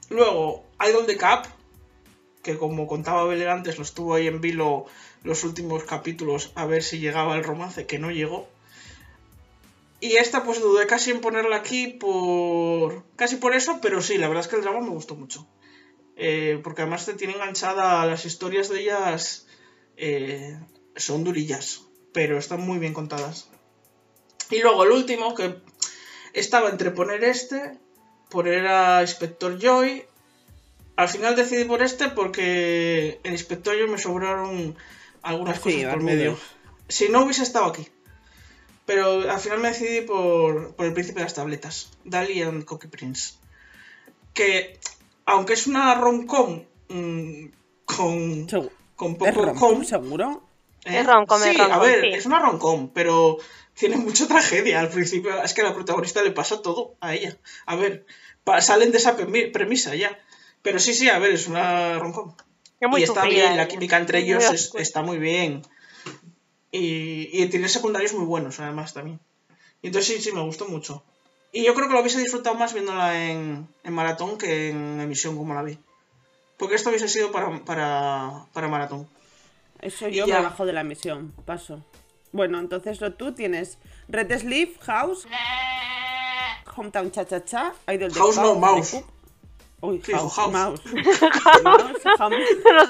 luego, 0.09 0.65
Idol 0.87 1.05
the 1.05 1.17
Cap, 1.17 1.47
que 2.43 2.57
como 2.57 2.87
contaba 2.87 3.25
Beler 3.25 3.49
antes, 3.49 3.77
lo 3.77 3.83
estuvo 3.83 4.13
ahí 4.13 4.27
en 4.27 4.41
vilo 4.41 4.85
los 5.23 5.43
últimos 5.43 5.83
capítulos 5.83 6.51
a 6.55 6.65
ver 6.65 6.83
si 6.83 6.99
llegaba 6.99 7.35
el 7.35 7.43
romance, 7.43 7.85
que 7.85 7.99
no 7.99 8.11
llegó. 8.11 8.47
Y 9.99 10.15
esta 10.15 10.43
pues 10.43 10.59
dudé 10.59 10.87
casi 10.87 11.11
en 11.11 11.21
ponerla 11.21 11.57
aquí 11.57 11.87
por... 11.87 13.03
casi 13.15 13.35
por 13.35 13.55
eso, 13.55 13.79
pero 13.81 14.01
sí, 14.01 14.17
la 14.17 14.27
verdad 14.27 14.43
es 14.43 14.49
que 14.49 14.55
el 14.55 14.63
drama 14.63 14.81
me 14.81 14.89
gustó 14.89 15.15
mucho. 15.15 15.47
Eh, 16.15 16.59
porque 16.63 16.81
además 16.81 17.05
te 17.05 17.13
tiene 17.13 17.33
enganchada, 17.33 18.05
las 18.05 18.25
historias 18.25 18.69
de 18.69 18.81
ellas 18.81 19.47
eh, 19.97 20.59
son 20.95 21.23
durillas, 21.23 21.83
pero 22.13 22.37
están 22.37 22.61
muy 22.61 22.79
bien 22.79 22.93
contadas. 22.93 23.49
Y 24.49 24.59
luego 24.61 24.83
el 24.83 24.91
último, 24.91 25.33
que 25.33 25.55
estaba 26.33 26.69
entre 26.69 26.91
poner 26.91 27.23
este, 27.23 27.77
poner 28.29 28.67
a 28.67 29.01
Inspector 29.01 29.59
Joy. 29.59 30.03
Al 30.95 31.07
final 31.07 31.35
decidí 31.35 31.65
por 31.65 31.81
este 31.81 32.09
porque 32.09 33.19
en 33.23 33.31
Inspector 33.33 33.75
Joy 33.77 33.89
me 33.89 33.97
sobraron 33.97 34.75
algunas 35.21 35.57
Sí, 35.57 35.77
cosas 35.77 35.93
por 35.93 36.03
medio. 36.03 36.37
Si 36.87 37.09
no 37.09 37.23
hubiese 37.23 37.43
estado 37.43 37.65
aquí. 37.65 37.87
Pero 38.85 39.31
al 39.31 39.39
final 39.39 39.59
me 39.59 39.69
decidí 39.69 40.01
por, 40.01 40.75
por 40.75 40.85
el 40.85 40.93
príncipe 40.93 41.19
de 41.19 41.25
las 41.25 41.33
tabletas, 41.33 41.91
Dali 42.03 42.41
and 42.41 42.65
Cookie 42.65 42.87
Prince. 42.87 43.35
Que, 44.33 44.79
aunque 45.25 45.53
es 45.53 45.67
una 45.67 45.93
rom-com 45.95 46.63
mm, 46.89 47.45
con, 47.85 48.47
con 48.95 49.11
¿Es 49.21 49.35
poco 49.35 49.55
com, 49.55 49.83
seguro? 49.83 50.43
¿Eh? 50.85 50.99
Es 50.99 51.05
sí, 51.43 51.61
a 51.61 51.77
ver, 51.79 52.01
sí. 52.01 52.07
es 52.13 52.25
una 52.25 52.39
rom-com, 52.39 52.89
pero 52.93 53.37
tiene 53.73 53.97
mucha 53.97 54.27
tragedia 54.27 54.79
al 54.79 54.89
principio. 54.89 55.41
Es 55.43 55.53
que 55.53 55.61
a 55.61 55.65
la 55.65 55.73
protagonista 55.73 56.23
le 56.23 56.31
pasa 56.31 56.61
todo 56.61 56.95
a 57.01 57.13
ella. 57.13 57.37
A 57.65 57.75
ver, 57.75 58.05
salen 58.61 58.91
de 58.91 58.97
esa 58.97 59.15
premi- 59.17 59.51
premisa 59.51 59.95
ya. 59.95 60.17
Pero 60.61 60.79
sí, 60.79 60.93
sí, 60.93 61.09
a 61.09 61.19
ver, 61.19 61.31
es 61.31 61.47
una. 61.47 61.99
Es 62.79 62.89
muy 62.89 63.01
Y 63.01 63.03
está 63.03 63.25
bien, 63.25 63.45
la 63.57 63.63
ella. 63.63 63.67
química 63.67 63.97
entre 63.97 64.19
Muy 64.21 64.29
ellos 64.29 64.43
es- 64.51 64.71
está 64.75 65.01
muy 65.03 65.17
bien. 65.19 65.61
Y, 66.71 67.29
y 67.31 67.45
tiene 67.47 67.67
secundarios 67.69 68.13
muy 68.13 68.25
buenos, 68.25 68.59
además, 68.59 68.93
también. 68.93 69.19
Y 69.81 69.87
entonces 69.87 70.15
sí, 70.15 70.21
sí, 70.21 70.31
me 70.31 70.41
gustó 70.41 70.67
mucho. 70.67 71.03
Y 71.51 71.63
yo 71.65 71.73
creo 71.73 71.87
que 71.87 71.93
lo 71.93 71.99
hubiese 72.01 72.19
disfrutado 72.19 72.55
más 72.55 72.73
viéndola 72.73 73.29
en, 73.29 73.67
en 73.83 73.93
maratón 73.93 74.37
que 74.37 74.69
en 74.69 75.01
emisión 75.01 75.35
como 75.35 75.53
la 75.53 75.63
vi. 75.63 75.77
Porque 76.57 76.75
esto 76.75 76.89
hubiese 76.89 77.09
sido 77.09 77.31
para, 77.31 77.59
para, 77.65 78.45
para 78.53 78.67
maratón. 78.69 79.09
Eso 79.81 80.07
yo 80.07 80.27
me 80.27 80.39
bajo 80.39 80.65
de 80.65 80.73
la 80.73 80.83
misión. 80.83 81.33
Paso. 81.45 81.83
Bueno, 82.31 82.59
entonces 82.59 83.01
lo 83.01 83.13
tú 83.13 83.33
tienes 83.33 83.77
Red 84.07 84.37
Sleeve, 84.39 84.73
House, 84.81 85.27
Hometown 86.75 87.11
Cha 87.11 87.25
Cha 87.25 87.43
Cha, 87.43 87.73
Idol 87.87 88.11
de 88.11 88.19
House 88.19 88.37
no, 88.37 88.55
Mouse. 88.55 89.03
Uy, 89.81 89.99
Sí, 90.05 90.11
House, 90.13 90.35
House. 90.35 90.53
Mouse. 90.53 90.81
Nos. 91.63 92.89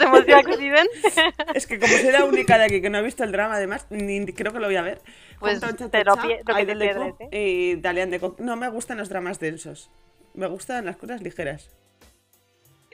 Es 1.55 1.65
que 1.65 1.79
como 1.79 1.93
soy 1.93 2.11
la 2.11 2.25
única 2.25 2.57
de 2.57 2.65
aquí 2.65 2.81
que 2.81 2.89
no 2.89 2.97
ha 2.97 3.01
visto 3.01 3.23
el 3.23 3.31
drama, 3.31 3.55
además, 3.55 3.87
ni 3.89 4.25
creo 4.25 4.51
que 4.51 4.59
lo 4.59 4.67
voy 4.67 4.75
a 4.75 4.81
ver. 4.81 5.01
Pues 5.39 5.53
Hometown 5.53 5.77
Cha 5.77 5.89
te 5.89 6.03
Cha 6.03 6.15
lo 6.15 6.21
pierdes, 6.21 6.95
Cup 6.95 7.27
Y 7.31 7.75
Dalian 7.77 8.11
de. 8.11 8.33
No 8.39 8.57
me 8.57 8.67
gustan 8.69 8.97
los 8.97 9.09
dramas 9.09 9.39
densos. 9.39 9.89
Me 10.33 10.47
gustan 10.47 10.85
las 10.85 10.97
cosas 10.97 11.21
ligeras. 11.21 11.69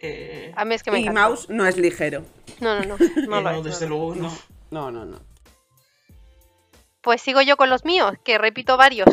Eh, 0.01 0.51
A 0.55 0.63
mí 0.65 0.75
es 0.75 0.83
que 0.83 0.91
me 0.91 0.99
y 0.99 1.03
encanta. 1.03 1.21
Mouse 1.27 1.49
no 1.49 1.65
es 1.65 1.77
ligero. 1.77 2.23
No, 2.59 2.79
no, 2.81 2.85
no. 2.85 2.97
No 3.27 3.41
lo 3.41 3.51
no, 3.51 3.57
es. 3.59 3.63
desde 3.63 3.87
luego 3.87 4.15
no. 4.15 4.31
No, 4.71 4.91
no, 4.91 5.05
no. 5.05 5.19
Pues 7.01 7.21
sigo 7.21 7.41
yo 7.41 7.57
con 7.57 7.69
los 7.69 7.85
míos, 7.85 8.13
que 8.23 8.37
repito 8.37 8.77
varios. 8.77 9.09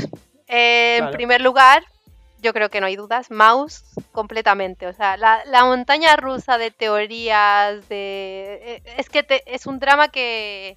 Eh, 0.48 0.98
En 1.01 1.11
primer 1.12 1.40
lugar, 1.40 1.85
yo 2.40 2.52
creo 2.52 2.69
que 2.69 2.81
no 2.81 2.86
hay 2.86 2.97
dudas, 2.97 3.31
Mouse 3.31 3.85
completamente. 4.12 4.86
O 4.86 4.93
sea, 4.93 5.16
la, 5.16 5.44
la 5.47 5.65
montaña 5.65 6.16
rusa 6.16 6.59
de 6.59 6.70
teorías, 6.70 7.89
de... 7.89 8.61
eh, 8.62 8.82
Es 8.98 9.09
que 9.09 9.23
te- 9.23 9.43
es 9.55 9.66
un 9.66 9.78
drama 9.78 10.09
que, 10.09 10.77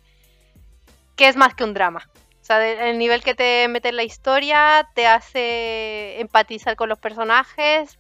que 1.16 1.28
es 1.28 1.36
más 1.36 1.56
que 1.56 1.64
un 1.64 1.74
drama. 1.74 2.08
O 2.42 2.46
sea, 2.48 2.60
de- 2.60 2.92
el 2.92 2.98
nivel 2.98 3.24
que 3.24 3.34
te 3.36 3.68
mete 3.68 3.90
en 3.90 3.96
la 3.98 4.04
historia 4.04 4.88
te 4.94 5.08
hace 5.08 6.20
empatizar 6.22 6.76
con 6.76 6.88
los 6.88 7.00
personajes 7.00 7.98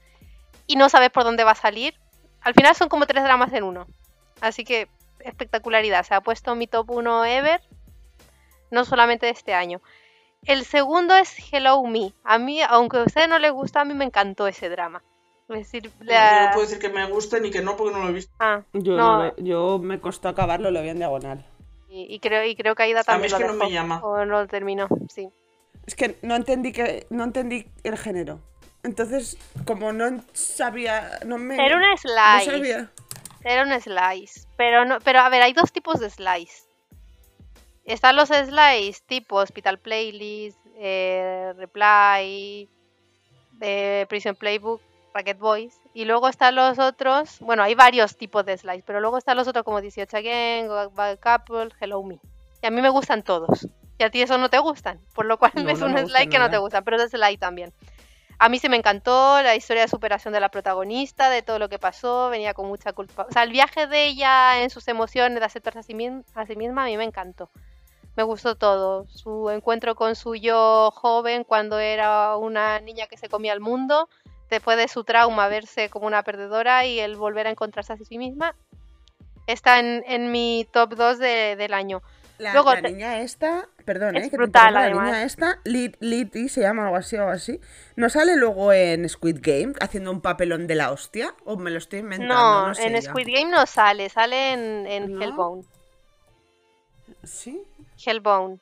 y 0.68 0.76
no 0.76 0.89
sabes 0.89 1.10
por 1.10 1.23
dónde 1.23 1.44
va 1.44 1.52
a 1.52 1.56
salir. 1.56 1.95
Al 2.41 2.53
final 2.53 2.76
son 2.76 2.89
como 2.89 3.06
tres 3.07 3.23
dramas 3.23 3.52
en 3.53 3.64
uno. 3.64 3.88
Así 4.41 4.64
que 4.64 4.88
espectacularidad. 5.19 6.03
Se 6.06 6.14
ha 6.14 6.22
puesto 6.22 6.56
mi 6.56 6.68
top 6.68 6.91
1 6.91 7.26
ever, 7.26 7.61
no 8.72 8.85
solamente 8.85 9.26
de 9.26 9.31
este 9.31 9.53
año. 9.53 9.81
El 10.45 10.64
segundo 10.65 11.15
es 11.15 11.35
Hello 11.52 11.81
Me. 11.84 12.14
A 12.23 12.38
mí, 12.38 12.61
aunque 12.61 12.98
a 12.98 13.03
usted 13.03 13.27
no 13.27 13.39
le 13.39 13.49
gusta, 13.49 13.81
a 13.81 13.85
mí 13.85 13.94
me 13.94 14.06
encantó 14.06 14.48
ese 14.48 14.69
drama. 14.69 15.02
Es 15.49 15.57
decir, 15.60 15.91
Yo 16.02 16.06
no 16.41 16.52
puedo 16.52 16.61
decir 16.68 16.80
que 16.80 16.89
me 16.89 17.10
guste 17.10 17.39
ni 17.41 17.49
que 17.52 17.61
no, 17.61 17.76
porque 17.77 17.94
no 17.95 18.03
lo 18.03 18.10
he 18.10 18.14
visto. 18.14 18.34
Ah, 18.39 18.61
Yo, 18.73 18.98
no, 18.98 19.18
no 19.18 19.23
lo- 19.26 19.35
yo 19.38 19.80
me 19.80 19.99
costó 19.99 20.27
acabarlo, 20.30 20.72
lo 20.72 20.81
vi 20.81 20.89
en 20.89 20.98
diagonal. 20.98 21.45
y, 21.89 22.14
y 22.14 22.19
creo, 22.19 22.44
y 22.45 22.56
creo 22.56 22.76
que 22.76 22.84
Aida 22.84 22.99
A 22.99 23.02
mí 23.02 23.06
también 23.06 23.26
es 23.27 23.31
lo 23.31 23.38
que 23.39 23.45
no 23.45 23.53
me 23.53 23.72
llama. 23.72 24.02
O 24.03 24.18
no 24.26 24.41
lo 24.41 24.48
terminó, 24.48 24.88
sí. 25.10 25.30
Es 25.85 25.95
que 25.95 26.18
no 26.22 26.35
entendí 26.35 26.73
que 26.73 27.07
no 27.10 27.23
entendí 27.23 27.65
el 27.84 27.98
género. 27.98 28.41
Entonces, 28.88 29.38
como 29.65 29.91
no 29.91 30.23
sabía, 30.34 31.19
no 31.26 31.38
me 31.38 31.55
Era 31.64 31.77
no 31.77 31.97
slice. 31.97 32.51
sabía. 32.51 32.91
Era 33.43 33.64
un 33.64 33.81
slice. 33.81 34.47
Pero 34.55 34.85
no, 34.85 34.99
pero 35.01 35.19
a 35.19 35.30
ver, 35.30 35.41
hay 35.41 35.53
dos 35.53 35.72
tipos 35.72 35.99
de 35.99 36.09
slice. 36.09 36.64
Están 37.85 38.15
los 38.15 38.30
slice 38.30 39.01
tipo 39.05 39.35
Hospital 39.38 39.77
Playlist, 39.80 40.57
eh, 40.77 41.53
Reply, 41.57 42.69
eh, 43.61 44.05
Prison 44.09 44.35
Playbook, 44.35 44.81
Racket 45.14 45.38
Boys. 45.38 45.80
Y 45.93 46.05
luego 46.05 46.30
están 46.30 46.55
los 46.55 46.80
otros, 46.80 47.39
bueno, 47.39 47.64
hay 47.64 47.76
varios 47.76 48.18
tipos 48.18 48.45
de 48.45 48.57
slice, 48.57 48.84
pero 48.85 48.99
luego 49.01 49.18
están 49.18 49.35
los 49.38 49.47
otros 49.47 49.65
como 49.65 49.81
18 49.81 50.15
Again, 50.18 50.68
Go 50.68 50.89
Back 50.91 51.19
Couple, 51.22 51.69
Hello 51.80 52.01
Me. 52.03 52.19
Y 52.61 52.68
a 52.68 52.72
mí 52.72 52.81
me 52.81 52.89
gustan 52.89 53.23
todos. 53.23 53.68
Y 53.99 54.03
a 54.03 54.11
ti 54.11 54.22
eso 54.22 54.38
no 54.38 54.49
te 54.49 54.59
gustan, 54.59 54.99
por 55.14 55.26
lo 55.26 55.38
cual 55.39 55.51
No, 55.55 55.69
es 55.69 55.80
no 55.80 55.88
un 55.88 55.97
slice 55.97 56.30
que 56.30 56.39
no 56.39 56.49
te 56.49 56.57
gustan, 56.57 56.84
pero 56.84 56.97
es 57.01 57.09
slice 57.09 57.38
también. 57.38 57.73
A 58.39 58.49
mí 58.49 58.59
sí 58.59 58.69
me 58.69 58.77
encantó 58.77 59.41
la 59.41 59.55
historia 59.55 59.81
de 59.84 59.88
superación 59.88 60.31
de 60.34 60.39
la 60.39 60.49
protagonista, 60.49 61.30
de 61.30 61.41
todo 61.41 61.57
lo 61.57 61.69
que 61.69 61.80
pasó, 61.80 62.30
venía 62.30 62.53
con 62.53 62.68
mucha 62.68 62.93
culpa. 62.93 63.26
O 63.27 63.31
sea, 63.31 63.43
el 63.43 63.51
viaje 63.51 63.88
de 63.88 64.05
ella 64.05 64.61
en 64.61 64.69
sus 64.69 64.88
emociones, 64.88 65.39
de 65.39 65.45
aceptarse 65.45 65.80
a 65.80 65.84
sí, 65.84 65.95
a 66.35 66.45
sí 66.45 66.55
misma, 66.55 66.84
a 66.84 66.85
mí 66.85 66.97
me 66.97 67.03
encantó. 67.03 67.49
Me 68.15 68.23
gustó 68.23 68.55
todo. 68.55 69.05
Su 69.07 69.49
encuentro 69.49 69.95
con 69.95 70.15
su 70.15 70.35
yo 70.35 70.91
joven 70.93 71.43
cuando 71.43 71.80
era 71.80 72.35
una 72.38 72.80
niña 72.80 73.07
que 73.07 73.18
se 73.18 73.30
comía 73.30 73.53
el 73.53 73.59
mundo, 73.59 74.07
después 74.49 74.77
de 74.77 74.88
su 74.88 75.03
trauma, 75.03 75.47
verse 75.47 75.89
como 75.89 76.07
una 76.07 76.23
perdedora 76.23 76.85
y 76.85 76.99
el 76.99 77.15
volver 77.15 77.47
a 77.47 77.51
encontrarse 77.51 77.93
a 77.93 77.97
sí 77.97 78.18
misma, 78.18 78.55
está 79.47 79.80
en, 79.80 80.31
mi 80.31 80.68
top 80.72 80.95
2 80.95 81.19
de- 81.19 81.55
del 81.55 81.73
año. 81.73 82.01
La, 82.39 82.53
Luego 82.53 82.73
la 82.76 82.81
te- 82.84 82.89
niña 82.91 83.22
esta, 83.22 83.68
perdón, 83.84 84.15
Es 84.15 84.22
eh, 84.22 84.26
que 84.26 84.31
te 84.31 84.38
brutal, 84.38 84.77
además. 84.77 85.05
La 85.05 85.11
niña 85.11 85.23
esta, 85.23 85.59
Lit, 85.64 85.95
Litty, 85.99 86.49
se 86.49 86.61
llama 86.61 86.84
algo 86.85 86.95
así 86.97 87.15
o 87.15 87.22
algo 87.22 87.31
así. 87.31 87.59
¿No 87.95 88.09
sale 88.09 88.35
luego 88.35 88.72
en 88.73 89.09
Squid 89.09 89.39
Game 89.41 89.73
haciendo 89.80 90.11
un 90.11 90.22
papelón 90.22 90.68
de 90.68 90.76
la 90.76 90.91
hostia? 90.91 91.34
¿O 91.45 91.57
me 91.57 91.72
lo 91.72 91.80
estoy 91.80 91.99
inventando? 91.99 92.34
No, 92.35 92.68
No, 92.68 92.76
sé 92.76 92.85
en 92.85 92.93
ya. 92.93 93.01
Squid 93.01 93.27
Game 93.27 93.49
no 93.49 93.65
sale, 93.65 94.09
sale 94.09 94.53
en, 94.53 94.85
en 94.85 95.14
¿No? 95.15 95.22
Hellbound. 95.23 95.65
¿Sí? 97.23 97.59
Hellbound. 98.05 98.59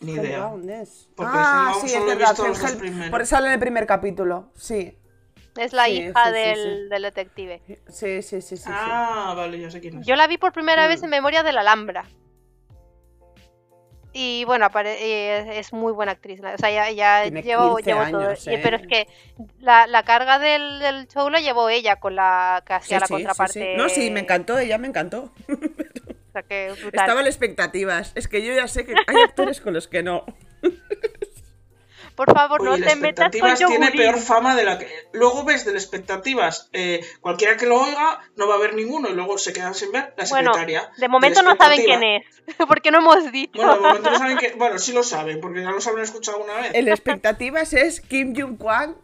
Ni 0.00 0.12
idea. 0.14 0.38
Hellbound 0.38 0.68
es. 0.70 1.08
Porque 1.14 1.32
ah, 1.32 1.74
sí, 1.80 1.94
es 1.94 2.04
verdad. 2.04 2.34
Hell-. 2.36 3.10
Porque 3.10 3.26
sale 3.26 3.46
en 3.46 3.52
el 3.52 3.60
primer 3.60 3.86
capítulo. 3.86 4.50
Sí. 4.56 4.98
Es 5.56 5.72
la 5.72 5.84
Sí, 5.84 5.92
hija 5.98 6.24
sí, 6.26 6.32
del, 6.32 6.56
sí. 6.56 6.88
del 6.88 7.02
detective. 7.02 7.62
Sí, 7.88 8.22
sí, 8.22 8.22
sí, 8.22 8.40
sí. 8.40 8.56
sí. 8.56 8.70
Ah, 8.72 9.34
vale, 9.36 9.60
ya 9.60 9.70
sé 9.70 9.80
quién 9.80 9.98
es. 9.98 10.06
Yo 10.06 10.16
la 10.16 10.26
vi 10.26 10.38
por 10.38 10.52
primera 10.52 10.86
vez 10.86 11.00
Mm. 11.00 11.04
en 11.04 11.10
Memoria 11.10 11.42
de 11.42 11.52
la 11.52 11.60
Alhambra. 11.60 12.04
Y 14.14 14.44
bueno, 14.44 14.68
eh, 14.84 15.52
es 15.54 15.72
muy 15.72 15.90
buena 15.92 16.12
actriz. 16.12 16.38
O 16.40 16.58
sea, 16.58 16.70
ya, 16.70 16.90
ya 16.90 17.24
llevo, 17.24 17.76
15 17.76 17.90
llevo 17.90 18.04
todo. 18.10 18.34
Pero 18.44 18.76
es 18.76 18.82
¿eh? 18.82 18.86
que 18.86 19.08
la, 19.58 19.86
la 19.86 20.02
carga 20.02 20.38
del, 20.38 20.80
del 20.80 21.08
show 21.08 21.30
la 21.30 21.40
llevó 21.40 21.70
ella 21.70 21.96
con 21.96 22.16
la 22.16 22.62
que 22.66 22.74
Sí, 22.74 22.94
hacía 22.94 23.00
la 23.00 23.06
sí, 23.06 23.14
sí, 23.14 23.14
contraparte. 23.14 23.52
sí. 23.52 23.76
No, 23.76 23.88
sí, 23.88 24.10
me 24.10 24.20
encantó, 24.20 24.58
ella 24.58 24.78
me 24.78 24.88
encantó. 24.88 25.32
O 26.28 26.32
sea, 26.32 26.42
que 26.44 26.72
brutal. 26.80 26.98
Estaba 26.98 27.20
en 27.20 27.26
expectativas. 27.26 28.12
Es 28.14 28.26
que 28.26 28.42
yo 28.42 28.54
ya 28.54 28.66
sé 28.66 28.86
que 28.86 28.94
hay 29.06 29.16
actores 29.22 29.60
con 29.60 29.74
los 29.74 29.86
que 29.86 30.02
no. 30.02 30.24
Por 32.16 32.32
favor, 32.34 32.60
Oye, 32.60 32.68
no 32.70 32.74
te 32.76 32.80
metas 32.96 32.96
con 32.96 33.02
expectativas 33.02 33.58
tiene 33.58 33.74
yogurín. 33.86 33.96
peor 34.00 34.18
fama 34.18 34.54
de 34.54 34.64
la 34.64 34.78
que. 34.78 34.88
Luego 35.12 35.44
ves 35.44 35.64
del 35.64 35.76
expectativas, 35.76 36.68
eh, 36.72 37.00
cualquiera 37.20 37.56
que 37.56 37.66
lo 37.66 37.80
oiga 37.80 38.20
no 38.36 38.46
va 38.46 38.56
a 38.56 38.58
ver 38.58 38.74
ninguno 38.74 39.08
y 39.08 39.14
luego 39.14 39.38
se 39.38 39.52
quedan 39.52 39.74
sin 39.74 39.92
ver 39.92 40.12
la 40.16 40.24
Bueno, 40.28 40.52
secretaria. 40.52 40.90
de 40.98 41.08
momento 41.08 41.42
no 41.42 41.56
saben 41.56 41.82
quién 41.82 42.02
es. 42.02 42.22
Porque 42.68 42.90
no 42.90 42.98
hemos 42.98 43.32
dicho. 43.32 43.52
Bueno, 43.54 43.74
de 43.76 43.80
momento 43.80 44.10
no 44.10 44.18
saben 44.18 44.36
que. 44.38 44.52
Bueno, 44.52 44.78
sí 44.78 44.92
lo 44.92 45.02
saben, 45.02 45.40
porque 45.40 45.62
ya 45.62 45.70
los 45.70 45.86
habrán 45.86 46.04
escuchado 46.04 46.36
alguna 46.38 46.60
vez. 46.60 46.70
El 46.74 46.88
expectativas 46.88 47.72
es 47.72 48.00
Kim 48.00 48.34
Jung 48.36 48.58
Kwang, 48.58 48.94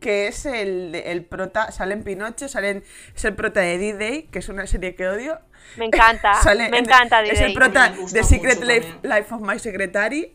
que 0.00 0.26
es 0.28 0.46
el, 0.46 0.94
el 0.94 1.24
prota, 1.24 1.70
sale 1.72 1.92
en 1.94 2.02
Pinocho, 2.02 2.48
sale 2.48 2.70
en- 2.70 2.84
es 3.14 3.24
el 3.24 3.34
prota 3.34 3.60
de 3.60 3.76
D-Day, 3.78 4.22
que 4.32 4.38
es 4.40 4.48
una 4.48 4.66
serie 4.66 4.94
que 4.94 5.06
odio. 5.06 5.38
Me 5.76 5.84
encanta. 5.84 6.34
Sale 6.42 6.68
me 6.70 6.78
en- 6.78 6.84
encanta. 6.86 7.22
Es 7.22 7.32
el 7.32 7.36
D-Day. 7.38 7.54
prota 7.54 7.94
de 8.12 8.24
Secret. 8.24 8.60
Life 9.02 9.34
of 9.34 9.42
My 9.42 9.58
Secretary. 9.58 10.34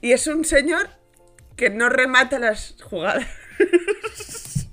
Y 0.00 0.12
es 0.12 0.26
un 0.28 0.44
señor 0.44 0.88
que 1.56 1.70
no 1.70 1.88
remata 1.88 2.38
las 2.38 2.76
jugadas. 2.82 3.26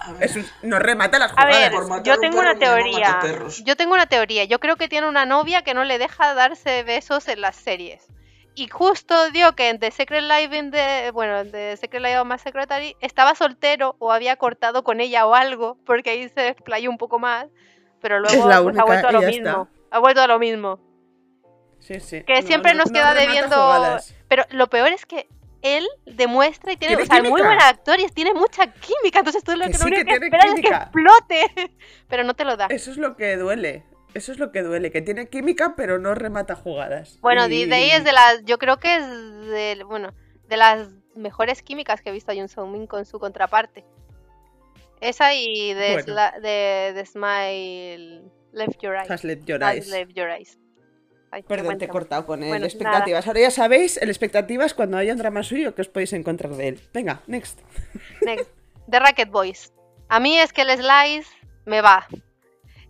A 0.00 0.12
ver. 0.12 0.22
Es 0.22 0.36
un- 0.36 0.46
no 0.62 0.78
remata 0.78 1.18
las 1.18 1.32
A 1.32 1.34
jugadas. 1.34 1.58
ver, 1.58 1.72
Por 1.72 1.88
matar 1.88 2.04
yo 2.04 2.14
un 2.14 2.20
tengo 2.20 2.36
perro 2.38 2.50
una 2.50 2.54
no 2.54 2.58
teoría. 2.60 3.20
Yo 3.64 3.76
tengo 3.76 3.94
una 3.94 4.06
teoría. 4.06 4.44
Yo 4.44 4.60
creo 4.60 4.76
que 4.76 4.88
tiene 4.88 5.08
una 5.08 5.26
novia 5.26 5.62
que 5.62 5.74
no 5.74 5.84
le 5.84 5.98
deja 5.98 6.34
darse 6.34 6.82
besos 6.84 7.28
en 7.28 7.40
las 7.40 7.56
series. 7.56 8.06
Y 8.54 8.68
justo 8.68 9.30
dio 9.30 9.54
que 9.54 9.68
en 9.68 9.78
The 9.78 9.90
Secret 9.90 10.22
Life 10.22 10.56
in 10.56 10.70
the, 10.70 11.10
bueno, 11.12 11.38
en 11.40 11.50
The 11.52 11.76
Secret 11.76 12.02
Life 12.02 12.18
of 12.18 12.26
My 12.26 12.38
Secretary 12.38 12.96
estaba 13.00 13.34
soltero 13.34 13.96
o 13.98 14.10
había 14.12 14.36
cortado 14.36 14.82
con 14.82 15.00
ella 15.00 15.26
o 15.26 15.34
algo, 15.34 15.76
porque 15.84 16.10
ahí 16.10 16.28
se 16.28 16.48
explayó 16.48 16.90
un 16.90 16.98
poco 16.98 17.18
más, 17.20 17.46
pero 18.00 18.18
luego 18.18 18.34
Es 18.34 18.44
la 18.46 18.56
pues, 18.56 18.66
única, 18.66 18.82
ha 18.82 18.86
vuelto 18.86 19.08
a 19.08 19.12
lo 19.12 19.22
mismo. 19.22 19.68
Ha 19.90 19.98
vuelto 20.00 20.20
a 20.22 20.26
lo 20.26 20.38
mismo. 20.40 20.80
Sí, 21.80 22.00
sí. 22.00 22.22
Que 22.24 22.40
No, 22.40 22.46
siempre 22.46 22.72
no- 22.72 22.78
nos 22.78 22.90
no 22.90 22.94
queda 22.94 23.14
debiendo. 23.14 23.54
jugadas. 23.54 24.14
Pero 24.28 24.44
lo 24.50 24.66
peor 24.68 24.88
es 24.88 25.06
que 25.06 25.28
él 25.62 25.86
demuestra 26.06 26.72
y 26.72 26.76
tiene, 26.76 26.96
¿Tiene 26.96 27.02
o 27.02 27.06
sea, 27.14 27.22
muy 27.22 27.42
buen 27.42 27.60
actor 27.60 27.98
y 28.00 28.06
tiene 28.08 28.32
mucha 28.34 28.72
química. 28.72 29.18
Entonces 29.20 29.42
tú 29.42 29.52
lo 29.56 29.64
Que 29.66 29.72
que, 29.72 29.78
lo 29.78 29.84
sí, 29.84 29.90
que 29.90 30.04
que, 30.04 30.14
esperas 30.14 30.54
es 30.54 30.60
que 30.60 30.68
explote. 30.68 31.76
Pero 32.08 32.24
no 32.24 32.34
te 32.34 32.44
lo 32.44 32.56
da. 32.56 32.66
Eso 32.70 32.90
es 32.90 32.96
lo 32.96 33.16
que 33.16 33.36
duele. 33.36 33.84
Eso 34.14 34.32
es 34.32 34.38
lo 34.38 34.52
que 34.52 34.62
duele, 34.62 34.90
que 34.90 35.02
tiene 35.02 35.28
química 35.28 35.74
pero 35.76 35.98
no 35.98 36.14
remata 36.14 36.54
jugadas. 36.56 37.18
Bueno, 37.20 37.46
Y- 37.46 37.66
D-Day 37.66 37.90
es 37.90 38.04
de 38.04 38.12
las, 38.12 38.42
yo 38.44 38.56
creo 38.58 38.78
que 38.78 38.96
es 38.96 39.06
de, 39.06 39.84
bueno, 39.86 40.14
de 40.48 40.56
las 40.56 40.88
mejores 41.14 41.62
químicas 41.62 42.00
que 42.00 42.08
he 42.08 42.12
visto 42.12 42.32
a 42.32 42.34
Jun 42.34 42.48
Sung 42.48 42.70
Min 42.72 42.86
con 42.86 43.04
su 43.04 43.18
contraparte. 43.20 43.84
Esa 45.00 45.34
y 45.34 45.74
de, 45.74 45.92
Bueno. 45.92 46.14
Sla- 46.14 46.40
de, 46.40 46.92
de 46.94 47.04
Smile 47.06 48.22
Left 48.52 48.80
Your 48.82 48.96
Eyes. 48.96 49.10
Has 49.10 49.24
let 49.24 49.40
your 49.44 49.62
Has 49.62 49.74
eyes. 49.76 49.88
Left 49.90 50.12
Your 50.14 50.30
Eyes. 50.30 50.58
Ay, 51.30 51.42
Perdón, 51.42 51.78
te 51.78 51.84
he 51.84 51.88
cortado 51.88 52.24
con 52.24 52.42
el 52.42 52.48
Bueno, 52.48 52.64
expectativas. 52.66 53.26
Ahora 53.26 53.40
ya 53.40 53.50
sabéis, 53.50 53.96
el 53.98 54.08
expectativas 54.08 54.72
cuando 54.74 54.96
haya 54.96 55.12
un 55.12 55.18
drama 55.18 55.42
suyo 55.42 55.74
que 55.74 55.82
os 55.82 55.88
podéis 55.88 56.12
encontrar 56.14 56.52
de 56.54 56.68
él. 56.68 56.80
Venga, 56.94 57.22
next. 57.26 57.60
Next. 58.22 58.48
The 58.90 58.98
Racket 58.98 59.30
Boys. 59.30 59.72
A 60.08 60.20
mí 60.20 60.38
es 60.38 60.52
que 60.54 60.62
el 60.62 60.70
Slice 60.70 61.30
me 61.66 61.82
va. 61.82 62.06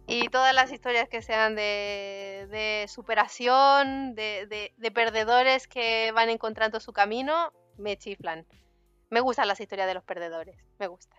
Y 0.06 0.28
todas 0.28 0.54
las 0.54 0.72
historias 0.72 1.08
que 1.08 1.20
sean 1.20 1.54
de, 1.56 2.46
de 2.50 2.86
superación, 2.88 4.14
de, 4.14 4.46
de- 4.46 4.72
de 4.76 4.90
perdedores 4.90 5.66
que 5.66 6.12
van 6.12 6.30
encontrando 6.30 6.80
su 6.80 6.92
camino, 6.92 7.52
me 7.76 7.96
chiflan. 7.98 8.46
Me 9.10 9.20
gustan 9.20 9.48
las 9.48 9.60
historias 9.60 9.88
de 9.88 9.94
los 9.94 10.04
perdedores, 10.04 10.56
me 10.78 10.86
gustan. 10.86 11.17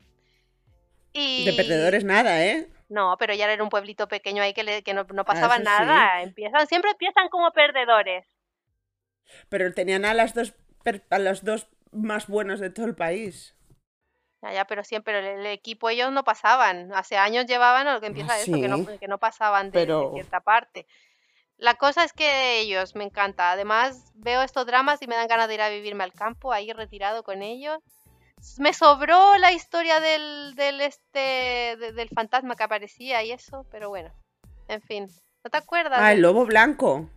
Y... 1.19 1.45
De 1.45 1.53
perdedores 1.53 2.03
nada, 2.03 2.43
¿eh? 2.45 2.67
No, 2.89 3.15
pero 3.19 3.33
ya 3.35 3.51
era 3.51 3.61
un 3.63 3.69
pueblito 3.69 4.07
pequeño 4.07 4.41
ahí 4.41 4.53
que, 4.53 4.63
le- 4.63 4.81
que 4.83 4.93
no, 4.93 5.03
no 5.13 5.25
pasaba 5.25 5.55
Ah, 5.55 5.57
eso 5.57 5.63
nada. 5.63 6.21
Empiezan, 6.23 6.65
siempre 6.67 6.91
empiezan 6.91 7.29
como 7.29 7.51
perdedores. 7.51 8.25
Pero 9.49 9.73
tenían 9.73 10.05
a 10.05 10.13
las 10.13 10.33
dos 10.33 10.55
a 11.11 11.19
los 11.19 11.43
dos 11.43 11.67
más 11.91 12.27
buenos 12.27 12.59
de 12.59 12.69
todo 12.71 12.85
el 12.87 12.95
país. 12.95 13.55
Ya, 14.41 14.53
ya, 14.53 14.65
pero 14.65 14.83
siempre 14.83 15.19
el, 15.19 15.39
el 15.41 15.45
equipo 15.47 15.89
ellos 15.89 16.11
no 16.11 16.23
pasaban. 16.23 16.91
Hace 16.93 17.17
años 17.17 17.45
llevaban 17.45 17.87
a 17.87 17.93
lo 17.93 18.01
que 18.01 18.07
empieza 18.07 18.33
Ah, 18.33 18.39
eso, 18.39 18.53
que, 18.53 18.67
no, 18.67 18.85
que 18.97 19.07
no 19.07 19.17
pasaban 19.19 19.69
de, 19.71 19.79
de 19.81 19.85
Pero- 19.85 20.11
cierta 20.13 20.39
parte. 20.39 20.87
La 21.57 21.73
cosa 21.75 22.05
es 22.05 22.13
que 22.13 22.59
ellos, 22.61 22.95
me 22.95 23.03
encanta. 23.03 23.51
Además, 23.51 24.13
veo 24.15 24.41
estos 24.41 24.65
dramas 24.65 25.01
y 25.01 25.07
me 25.07 25.15
dan 25.17 25.27
ganas 25.27 25.49
de 25.49 25.55
ir 25.55 25.61
a 25.61 25.67
vivirme 25.69 26.05
al 26.05 26.13
campo, 26.13 26.53
ahí 26.53 26.71
retirado 26.71 27.21
con 27.23 27.41
ellos. 27.41 27.79
Me 28.57 28.73
sobró 28.73 29.37
la 29.37 29.51
historia 29.51 29.99
del, 29.99 30.53
del 30.55 30.81
este 30.81 31.19
de- 31.77 31.91
del 31.93 32.09
fantasma 32.09 32.55
que 32.55 32.63
aparecía 32.63 33.23
y 33.23 33.31
eso, 33.31 33.65
pero 33.71 33.89
bueno. 33.89 34.11
En 34.67 34.81
fin. 34.81 35.07
¿No 35.43 35.49
te 35.49 35.57
acuerdas? 35.57 35.99
Ah, 36.01 36.11
el 36.13 36.21
lobo 36.21 36.45
blanco. 36.45 37.09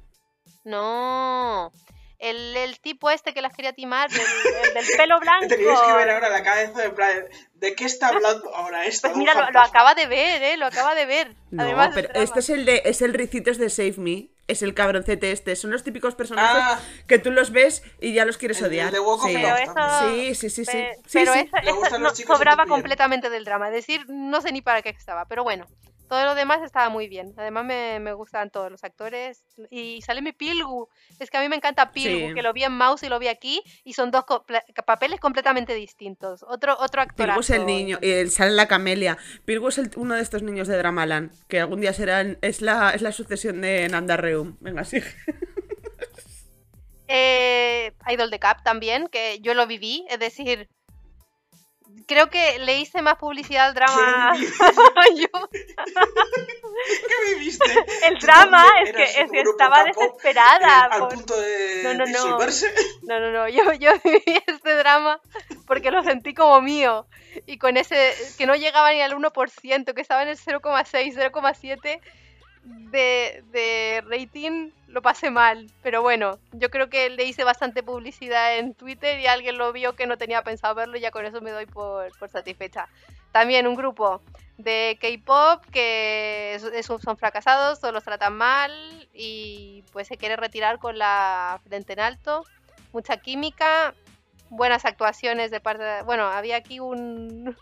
No. 0.65 1.73
el, 2.19 2.57
el 2.57 2.79
tipo 2.81 3.11
este 3.11 3.35
que 3.35 3.43
las 3.43 3.53
quería 3.55 3.73
timar, 3.73 4.09
el, 4.13 4.21
el 4.21 4.75
del 4.75 4.87
pelo 4.97 5.19
blanco. 5.21 5.49
Teníais 5.49 5.81
que 5.81 5.93
ver 5.93 6.11
ahora 6.11 6.29
la 6.29 6.43
cabeza 6.43 6.81
de 6.83 6.91
plan, 6.91 7.25
¿de 7.55 7.75
qué 7.75 7.85
está 7.85 8.09
hablando 8.09 8.55
ahora 8.55 8.85
esto? 8.87 9.09
Pues 9.09 9.19
mira, 9.19 9.35
lo, 9.35 9.51
lo 9.51 9.61
acaba 9.61 9.95
de 9.95 10.07
ver, 10.07 10.43
¿eh? 10.43 10.57
Lo 10.57 10.67
acaba 10.67 10.95
de 10.95 11.07
ver. 11.07 11.35
No, 11.51 11.63
Además, 11.65 11.91
pero 11.95 12.09
este 12.15 12.41
es 12.41 12.51
el 12.51 12.65
de 12.65 12.83
es 12.85 13.03
el 13.03 13.13
Ricitos 13.15 13.59
de 13.59 13.71
Save 13.71 13.95
Me. 13.99 14.29
Es 14.53 14.63
el 14.63 14.75
cabroncete 14.75 15.33
este. 15.33 15.57
Son 15.57 15.71
los 15.71 15.83
típicos 15.83 16.15
personajes 16.15 16.63
Ah. 16.63 16.81
que 17.07 17.19
tú 17.19 17.31
los 17.31 17.53
ves 17.53 17.83
y 18.01 18.13
ya 18.13 18.25
los 18.27 18.37
quieres 18.37 18.59
El- 18.59 18.65
el 18.67 18.71
odiar. 18.71 18.93
de 18.93 18.99
sí. 18.99 19.35
Pero 19.35 19.57
eso, 19.57 20.09
Sí, 20.09 20.35
sí, 20.35 20.51
sí, 20.51 20.65
sí. 20.67 20.73
pe- 20.73 20.93
Sí, 21.07 21.11
pero 21.13 21.33
sí. 21.33 21.51
eso, 21.63 21.85
eso 21.87 21.99
no- 21.99 22.15
sobraba 22.15 22.67
completamente 22.67 23.31
del 23.31 23.45
drama. 23.45 23.69
Es 23.69 23.75
decir, 23.75 24.05
no 24.09 24.41
sé 24.43 24.53
ni 24.53 24.61
para 24.63 24.83
qué 24.83 24.91
estaba, 24.91 25.25
pero 25.25 25.43
bueno. 25.43 25.67
Todo 26.13 26.27
lo 26.27 26.35
demás 26.35 26.61
estaba 26.63 26.91
muy 26.91 27.09
bien. 27.09 27.33
Además 27.39 27.65
me, 27.65 27.99
me 27.99 28.13
gustan 28.13 28.51
todos 28.51 28.71
los 28.71 28.85
actores. 28.85 29.45
Y 29.71 30.03
sale 30.03 30.21
mi 30.21 30.33
Pilgu. 30.33 30.91
Es 31.19 31.31
que 31.31 31.39
a 31.39 31.41
mí 31.41 31.49
me 31.49 31.57
encanta 31.57 31.91
Pilgu, 31.91 32.29
Sí. 32.29 32.35
que 32.35 32.43
lo 32.43 32.53
vi 32.53 32.65
en 32.65 32.73
Mouse 32.73 33.03
y 33.05 33.09
lo 33.09 33.19
vi 33.19 33.29
aquí. 33.29 33.63
Y 33.83 33.95
son 33.95 34.11
dos 34.11 34.25
papeles 34.85 35.21
completamente 35.21 35.73
distintos. 35.75 36.45
Otro, 36.47 36.77
otro 36.79 37.01
actor. 37.01 37.25
Pirgu 37.29 37.41
es 37.41 37.49
el 37.49 37.65
niño, 37.65 37.99
y 38.03 38.11
el- 38.11 38.31
sale 38.31 38.51
la 38.51 38.69
camelia. 38.69 39.17
Pirgu 39.47 39.69
es 39.69 39.79
el- 39.79 39.91
uno 39.97 40.15
de 40.15 40.21
estos 40.21 40.43
niños 40.43 40.69
de 40.69 40.77
Dramaland, 40.77 41.33
que 41.49 41.61
algún 41.61 41.81
día 41.81 41.95
serán, 41.95 42.37
es 42.43 42.61
la, 42.61 42.91
es 42.91 43.01
la 43.01 43.13
sucesión 43.13 43.63
de 43.63 43.89
Nandarreum. 43.89 44.59
Venga, 44.61 44.85
sigue. 44.85 45.07
Eh, 47.09 47.93
Idol 48.11 48.31
de 48.31 48.39
Cap 48.39 48.63
también, 48.63 49.09
que 49.09 49.39
yo 49.41 49.55
lo 49.55 49.67
viví. 49.67 50.05
Es 50.11 50.19
decir, 50.19 50.69
creo 52.07 52.29
que 52.31 52.59
le 52.61 52.79
hice 52.79 53.03
más 53.03 53.17
publicidad 53.17 53.69
al 53.69 53.75
drama. 53.75 54.33
yo. 55.17 55.49
¿Qué 57.09 57.35
viviste? 57.35 57.65
El 58.07 58.19
drama 58.19 58.67
es 58.85 58.93
que, 58.93 59.03
es 59.05 59.31
que 59.31 59.41
estaba 59.41 59.85
desesperada. 59.85 60.87
eh, 60.87 60.89
al 60.93 60.99
por- 61.01 61.15
punto 61.15 61.41
de 61.41 61.81
No, 61.85 61.95
no, 61.95 61.99
no. 61.99 62.07
disolverse. 62.07 62.73
No, 63.03 63.19
no, 63.21 63.31
no, 63.33 63.49
yo, 63.49 63.73
yo 63.75 63.93
viví 64.05 64.23
este 64.47 64.75
drama 64.77 65.21
porque 65.67 65.91
lo 65.91 66.03
sentí 66.03 66.35
como 66.35 66.61
mío. 66.61 67.07
Y 67.47 67.59
con 67.59 67.77
ese, 67.77 68.15
que 68.39 68.47
no 68.47 68.55
llegaba 68.55 68.93
ni 68.93 69.01
al 69.03 69.13
1%, 69.15 69.95
que 69.95 70.01
estaba 70.01 70.23
en 70.23 70.29
el 70.29 70.39
0,6, 70.39 71.15
0,7 71.15 72.01
de, 72.63 74.03
rating, 74.07 74.71
lo 74.89 75.03
pasé 75.03 75.31
mal. 75.31 75.71
Pero 75.83 76.03
bueno, 76.03 76.39
yo 76.53 76.71
creo 76.71 76.89
que 76.89 77.11
le 77.11 77.25
hice 77.25 77.45
bastante 77.45 77.83
publicidad 77.83 78.59
en 78.59 78.75
Twitter 78.75 79.19
y 79.21 79.27
alguien 79.27 79.59
lo 79.59 79.73
vio 79.73 79.95
que 79.95 80.07
no 80.07 80.19
tenía 80.19 80.43
pensado 80.43 80.75
verlo 80.75 80.97
y 80.97 81.01
ya 81.01 81.11
con 81.11 81.25
eso 81.25 81.41
me 81.41 81.51
doy 81.51 81.67
por, 81.67 82.17
por 82.19 82.29
satisfecha. 82.29 82.89
También 83.33 83.67
un 83.67 83.75
grupo 83.75 84.21
de 84.59 84.99
K-pop 85.01 85.65
que 85.73 86.55
es- 86.55 86.87
son 86.87 87.17
fracasados, 87.17 87.81
todos 87.81 87.95
los 87.95 88.05
tratan 88.05 88.37
mal 88.37 89.09
y 89.13 89.85
pues 89.93 90.09
se 90.09 90.17
quiere 90.17 90.37
retirar 90.37 90.79
con 90.79 90.99
la 90.99 91.61
frente 91.67 91.95
en 91.95 92.01
alto 92.01 92.45
mucha 92.93 93.17
química, 93.17 93.95
buenas 94.51 94.85
actuaciones 94.85 95.51
de 95.51 95.61
parte 95.61 95.83
de... 95.83 96.03
Bueno, 96.03 96.25
había 96.25 96.57
aquí 96.57 96.79
un... 96.79 97.57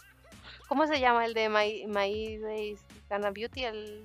¿Cómo 0.68 0.86
se 0.86 1.00
llama 1.00 1.24
el 1.24 1.34
de 1.34 1.48
My, 1.48 1.86
My 1.86 2.38
Days 2.38 2.84
Beauty? 3.08 3.64
El... 3.64 4.04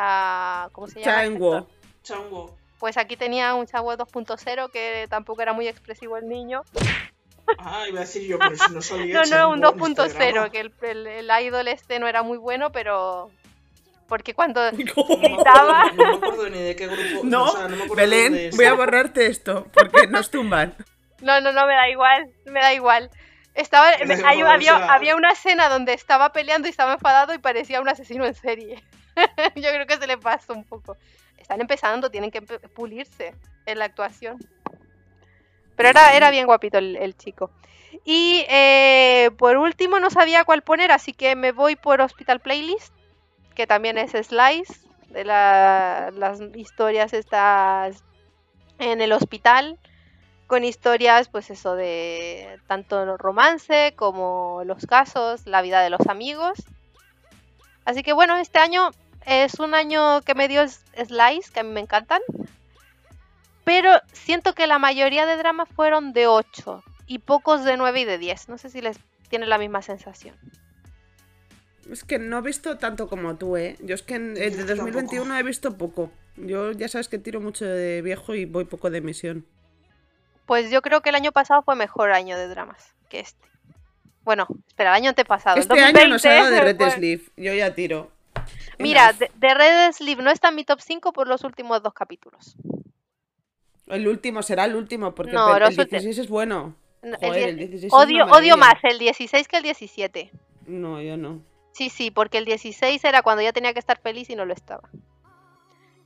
Cha... 0.00 0.68
¿Cómo 0.72 0.86
se 0.88 1.00
llama? 1.00 1.66
Chango. 2.02 2.54
Pues 2.78 2.98
aquí 2.98 3.16
tenía 3.16 3.54
un 3.54 3.66
Changwo 3.66 3.94
2.0 3.96 4.70
que 4.70 5.06
tampoco 5.08 5.40
era 5.40 5.54
muy 5.54 5.66
expresivo 5.66 6.18
el 6.18 6.28
niño. 6.28 6.62
Ah, 7.58 7.84
iba 7.88 8.00
a 8.00 8.02
decir 8.02 8.26
yo, 8.28 8.38
pero 8.38 8.54
si 8.56 8.72
no 8.74 8.82
salía 8.82 9.22
No, 9.22 9.24
no, 9.24 9.48
un 9.50 9.62
Chango 9.62 9.86
en 9.86 9.92
este 9.92 10.02
2.0, 10.28 10.32
drama. 10.32 10.50
que 10.50 10.60
el, 10.60 10.72
el, 10.82 11.06
el 11.06 11.30
idol 11.46 11.68
este 11.68 11.98
no 11.98 12.06
era 12.08 12.22
muy 12.22 12.36
bueno, 12.36 12.70
pero... 12.72 13.30
Porque 14.06 14.34
cuando... 14.34 14.60
Gritaba. 14.72 15.90
No 15.92 16.06
me 16.06 16.14
acuerdo 16.16 16.50
ni 16.50 16.58
de 16.60 16.76
qué 16.76 16.86
grupo. 16.86 17.24
No, 17.24 17.44
o 17.44 17.56
sea, 17.56 17.66
no 17.68 17.76
me 17.76 17.94
Belén, 17.94 18.32
de 18.34 18.50
voy 18.54 18.66
a 18.66 18.74
borrarte 18.74 19.26
esto, 19.26 19.66
porque 19.72 20.06
nos 20.08 20.30
tumban. 20.30 20.74
No, 21.22 21.40
no, 21.40 21.50
no, 21.50 21.66
me 21.66 21.72
da 21.72 21.88
igual, 21.88 22.30
me 22.44 22.60
da 22.60 22.74
igual. 22.74 23.10
Estaba, 23.54 23.90
Me 24.04 24.16
hay- 24.22 24.42
había, 24.42 24.92
había 24.92 25.16
una 25.16 25.30
escena 25.32 25.70
donde 25.70 25.94
estaba 25.94 26.30
peleando 26.30 26.68
y 26.68 26.70
estaba 26.70 26.92
enfadado 26.92 27.32
y 27.32 27.38
parecía 27.38 27.80
un 27.80 27.88
asesino 27.88 28.26
en 28.26 28.34
serie. 28.34 28.84
Yo 29.54 29.70
creo 29.70 29.86
que 29.86 29.96
se 29.96 30.06
le 30.06 30.18
pasó 30.18 30.52
un 30.52 30.64
poco. 30.64 30.96
Están 31.38 31.60
empezando, 31.60 32.10
tienen 32.10 32.30
que 32.30 32.42
pulirse 32.42 33.34
en 33.66 33.78
la 33.78 33.86
actuación. 33.86 34.38
Pero 35.76 35.88
era, 35.90 36.14
era 36.16 36.30
bien 36.30 36.46
guapito 36.46 36.78
el, 36.78 36.96
el 36.96 37.16
chico. 37.16 37.50
Y 38.04 38.44
eh, 38.48 39.30
por 39.38 39.56
último 39.56 39.98
no 40.00 40.10
sabía 40.10 40.44
cuál 40.44 40.62
poner, 40.62 40.92
así 40.92 41.12
que 41.12 41.34
me 41.36 41.52
voy 41.52 41.76
por 41.76 42.00
Hospital 42.00 42.40
Playlist, 42.40 42.92
que 43.54 43.66
también 43.66 43.98
es 43.98 44.12
Slice, 44.12 44.74
de 45.10 45.24
la- 45.24 46.10
las 46.14 46.40
historias 46.54 47.12
estas 47.12 48.04
en 48.78 49.00
el 49.00 49.12
hospital 49.12 49.78
con 50.46 50.64
historias, 50.64 51.28
pues 51.28 51.50
eso, 51.50 51.76
de 51.76 52.60
tanto 52.68 53.16
romance 53.18 53.94
como 53.96 54.62
los 54.66 54.86
casos, 54.86 55.46
la 55.46 55.62
vida 55.62 55.82
de 55.82 55.90
los 55.90 56.06
amigos. 56.08 56.58
Así 57.84 58.02
que 58.02 58.12
bueno, 58.12 58.36
este 58.36 58.58
año 58.58 58.90
es 59.26 59.58
un 59.58 59.74
año 59.74 60.22
que 60.22 60.34
me 60.34 60.48
dio 60.48 60.66
Slice, 60.66 61.52
que 61.52 61.60
a 61.60 61.62
mí 61.64 61.70
me 61.70 61.80
encantan. 61.80 62.22
Pero 63.64 63.90
siento 64.12 64.54
que 64.54 64.68
la 64.68 64.78
mayoría 64.78 65.26
de 65.26 65.36
dramas 65.36 65.68
fueron 65.68 66.12
de 66.12 66.28
8 66.28 66.84
y 67.08 67.18
pocos 67.18 67.64
de 67.64 67.76
9 67.76 68.00
y 68.00 68.04
de 68.04 68.18
10. 68.18 68.48
No 68.48 68.58
sé 68.58 68.70
si 68.70 68.80
les 68.80 68.98
tiene 69.28 69.46
la 69.46 69.58
misma 69.58 69.82
sensación. 69.82 70.36
Es 71.90 72.04
que 72.04 72.18
no 72.18 72.38
he 72.38 72.42
visto 72.42 72.78
tanto 72.78 73.08
como 73.08 73.36
tú, 73.36 73.56
¿eh? 73.56 73.76
Yo 73.80 73.94
es 73.94 74.02
que 74.02 74.14
en, 74.14 74.36
eh, 74.36 74.50
de 74.50 74.66
Yo 74.66 74.76
2021 74.76 75.38
he 75.38 75.42
visto 75.42 75.76
poco. 75.76 76.12
Yo 76.36 76.72
ya 76.72 76.88
sabes 76.88 77.08
que 77.08 77.18
tiro 77.18 77.40
mucho 77.40 77.64
de 77.64 78.02
viejo 78.02 78.34
y 78.34 78.44
voy 78.44 78.64
poco 78.64 78.90
de 78.90 78.98
emisión. 78.98 79.46
Pues 80.46 80.70
yo 80.70 80.80
creo 80.82 81.00
que 81.00 81.08
el 81.08 81.16
año 81.16 81.32
pasado 81.32 81.62
fue 81.62 81.74
mejor 81.74 82.12
año 82.12 82.36
de 82.36 82.46
dramas 82.46 82.94
que 83.08 83.20
este. 83.20 83.48
Bueno, 84.22 84.46
espera, 84.68 84.90
el 84.90 84.96
año 84.96 85.08
antepasado. 85.10 85.56
el 85.56 85.62
Este 85.62 85.80
año 85.80 86.08
nos 86.08 86.24
ha 86.24 86.34
dado 86.34 86.50
de 86.50 86.56
2020 86.56 86.84
Red 86.84 86.94
Sleeve. 86.94 87.22
Yo 87.36 87.54
ya 87.54 87.74
tiro. 87.74 88.15
Mira, 88.78 89.12
de, 89.12 89.30
de 89.34 89.54
Red 89.54 89.92
Sleeve 89.92 90.22
no 90.22 90.30
está 90.30 90.48
en 90.48 90.54
mi 90.56 90.64
top 90.64 90.80
5 90.80 91.12
por 91.12 91.28
los 91.28 91.44
últimos 91.44 91.82
dos 91.82 91.94
capítulos. 91.94 92.56
El 93.86 94.08
último 94.08 94.42
será 94.42 94.64
el 94.64 94.74
último, 94.76 95.14
porque 95.14 95.32
No, 95.32 95.56
el, 95.56 95.62
el 95.62 95.68
ulti- 95.78 95.88
16 95.90 96.18
es 96.18 96.28
bueno. 96.28 96.74
No, 97.02 97.16
Joder, 97.18 97.42
el 97.44 97.48
el 97.50 97.56
10 97.58 97.70
16 97.70 97.92
es 97.92 97.98
odio, 97.98 98.24
odio 98.26 98.56
más 98.56 98.74
el 98.82 98.98
16 98.98 99.46
que 99.48 99.56
el 99.58 99.62
17. 99.62 100.30
No, 100.66 101.00
yo 101.00 101.16
no. 101.16 101.40
Sí, 101.72 101.88
sí, 101.90 102.10
porque 102.10 102.38
el 102.38 102.44
16 102.46 103.04
era 103.04 103.22
cuando 103.22 103.42
ya 103.42 103.52
tenía 103.52 103.72
que 103.72 103.78
estar 103.78 103.98
feliz 104.00 104.28
y 104.30 104.34
no 104.34 104.44
lo 104.44 104.54
estaba. 104.54 104.88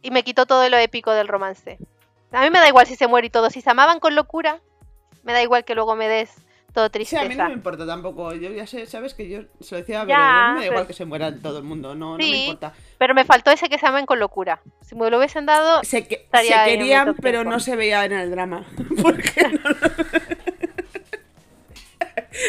Y 0.02 0.10
me 0.10 0.24
quitó 0.24 0.44
todo 0.46 0.68
lo 0.68 0.76
épico 0.76 1.12
del 1.12 1.28
romance. 1.28 1.78
A 2.32 2.42
mí 2.42 2.50
me 2.50 2.58
da 2.58 2.68
igual 2.68 2.86
si 2.86 2.96
se 2.96 3.06
muere 3.06 3.28
y 3.28 3.30
todo. 3.30 3.50
Si 3.50 3.60
se 3.60 3.70
amaban 3.70 3.98
con 4.00 4.14
locura, 4.14 4.60
me 5.22 5.32
da 5.32 5.42
igual 5.42 5.64
que 5.64 5.74
luego 5.74 5.96
me 5.96 6.08
des 6.08 6.30
todo 6.72 6.86
Sí, 6.86 6.92
tristeza. 6.92 7.22
a 7.22 7.28
mí 7.28 7.34
no 7.34 7.46
me 7.48 7.54
importa 7.54 7.86
tampoco. 7.86 8.32
Yo 8.34 8.50
ya 8.50 8.66
sé, 8.66 8.86
sabes 8.86 9.14
que 9.14 9.28
yo 9.28 9.42
se 9.60 9.74
lo 9.74 9.80
decía 9.80 10.02
a 10.02 10.06
Ya, 10.06 10.16
Belén, 10.16 10.30
a 10.30 10.48
mí 10.48 10.54
me 10.54 10.60
da 10.60 10.66
igual 10.72 10.86
que 10.86 10.92
se 10.92 11.04
muera 11.04 11.34
todo 11.36 11.58
el 11.58 11.64
mundo, 11.64 11.94
no, 11.94 12.12
no 12.12 12.18
me 12.18 12.24
Sí. 12.24 12.44
importa. 12.46 12.72
Pero 12.98 13.14
me 13.14 13.24
faltó 13.24 13.50
ese 13.50 13.68
que 13.68 13.78
se 13.78 13.86
amen 13.86 14.06
con 14.06 14.18
locura. 14.20 14.60
Si 14.82 14.94
me 14.94 15.10
lo 15.10 15.18
hubiesen 15.18 15.46
dado, 15.46 15.82
Se, 15.84 16.06
que- 16.06 16.16
Estaría 16.16 16.64
se 16.64 16.70
querían, 16.70 17.14
pero 17.16 17.44
no 17.44 17.60
se 17.60 17.76
veía 17.76 18.04
en 18.04 18.12
el 18.12 18.30
drama. 18.30 18.66
Porque 19.02 19.48
no, 19.48 19.60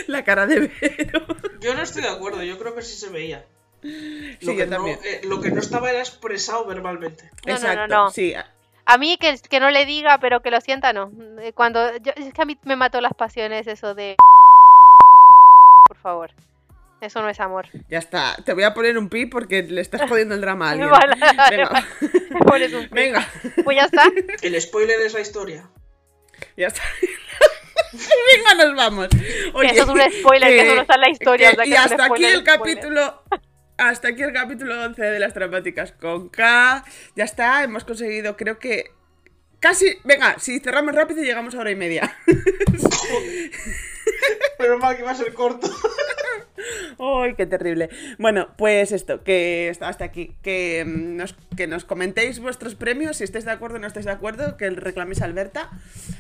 La 0.07 0.23
cara 0.23 0.45
de 0.45 0.60
Vero. 0.81 1.26
Yo 1.60 1.73
no 1.73 1.81
estoy 1.81 2.03
de 2.03 2.10
acuerdo, 2.10 2.43
yo 2.43 2.57
creo 2.60 2.76
que 2.76 2.81
sí 2.81 2.95
se 2.98 3.10
veía. 3.10 3.45
Lo, 3.81 3.89
Sí, 3.89 4.38
que, 4.39 4.56
yo 4.57 4.65
no, 4.68 4.76
también. 4.77 4.99
eh, 5.03 5.22
lo 5.23 5.41
que 5.41 5.49
no 5.52 5.60
estaba 5.60 5.89
era 5.89 5.99
expresado 5.99 6.65
verbalmente. 6.65 7.23
No, 7.23 7.41
no, 7.45 7.48
no, 7.48 7.53
Exacto, 7.56 7.88
no. 7.95 8.11
sí. 8.11 8.34
A 8.94 8.98
mí 8.98 9.18
que, 9.18 9.38
que 9.50 9.60
no 9.60 9.70
le 9.72 9.86
diga, 9.86 10.18
pero 10.20 10.42
que 10.42 10.52
lo 10.52 10.62
sienta, 10.62 10.94
no. 10.94 11.12
Eh, 11.42 11.54
Cuando 11.54 11.96
yo, 11.98 12.12
es 12.16 12.34
que 12.34 12.42
a 12.42 12.46
mí 12.46 12.58
me 12.64 12.76
mató 12.76 13.02
las 13.02 13.14
pasiones 13.14 13.68
eso 13.68 13.94
de... 13.96 14.16
Por 15.88 15.98
favor. 15.98 16.32
Eso 17.02 17.22
no 17.22 17.30
es 17.30 17.40
amor. 17.40 17.68
Ya 17.90 17.98
está. 17.98 18.36
Te 18.46 18.54
voy 18.54 18.64
a 18.64 18.74
poner 18.76 18.98
un 18.98 19.10
pi 19.10 19.26
porque 19.26 19.64
le 19.64 19.82
estás 19.82 20.08
jodiendo 20.08 20.36
el 20.36 20.42
drama 20.42 20.68
a 20.68 20.72
alguien. 20.72 20.90
Vale, 20.90 21.16
vale, 21.38 21.58
Venga. 21.58 21.70
vale. 21.70 21.86
Me 22.30 22.40
pones 22.46 22.74
un 22.74 22.84
pi. 22.84 22.90
Venga. 22.92 23.28
Pues 23.64 23.78
ya 23.78 23.86
está. 23.86 24.04
El 24.44 24.62
spoiler 24.62 25.02
es 25.02 25.14
la 25.14 25.20
historia. 25.22 25.68
Ya 26.58 26.68
está. 26.68 26.82
Venga, 27.92 28.66
nos 28.66 28.76
vamos. 28.76 29.08
Oye, 29.54 29.72
eso 29.72 29.84
es 29.84 29.90
un 29.90 30.00
spoiler, 30.20 30.50
que 30.50 30.62
eso 30.62 30.76
no 30.76 30.82
está 30.82 30.96
en 30.96 31.02
la 31.02 31.10
historia, 31.10 31.50
que- 31.50 31.54
o 31.54 31.56
sea, 31.58 31.64
que 31.66 31.70
y 31.70 31.74
hasta 31.76 32.06
aquí 32.06 32.24
el 32.26 32.40
spoiler. 32.42 32.44
capítulo. 32.44 33.24
Hasta 33.77 34.10
aquí 34.10 34.22
el 34.22 34.34
capítulo 34.34 34.80
11 34.85 35.02
de 35.02 35.19
las 35.19 35.34
dramáticas 35.34 35.91
con 35.91 36.30
K. 36.30 36.84
Ya 37.15 37.23
está, 37.23 37.64
hemos 37.64 37.84
conseguido, 37.84 38.38
creo 38.38 38.60
que. 38.60 38.91
Casi. 39.60 39.98
Venga, 40.03 40.38
si 40.39 40.60
cerramos 40.60 40.95
rápido 40.95 41.23
llegamos 41.23 41.56
a 41.56 41.60
hora 41.60 41.72
y 41.72 41.76
media. 41.76 42.15
Pero 44.57 44.77
mal 44.80 44.95
que 44.98 45.03
va 45.03 45.11
a 45.11 45.15
ser 45.15 45.34
corto. 45.34 45.69
¡Ay, 46.99 47.34
qué 47.35 47.48
terrible! 47.48 47.89
Bueno, 48.19 48.49
pues 48.57 48.91
esto, 48.91 49.23
que 49.23 49.76
hasta 49.80 50.06
aquí. 50.06 50.35
Que 50.43 50.84
mm, 50.85 51.15
nos, 51.15 51.35
que 51.57 51.65
nos 51.65 51.85
comentéis 51.85 52.39
vuestros 52.39 52.76
premios, 52.76 53.18
si 53.18 53.23
estáis 53.23 53.45
de 53.45 53.52
acuerdo 53.52 53.77
o 53.77 53.80
no 53.80 53.88
estáis 53.88 54.06
de 54.06 54.11
acuerdo, 54.11 54.57
que 54.57 54.69
reclaméis 54.69 55.22
a 55.22 55.26
Alberta. 55.26 55.72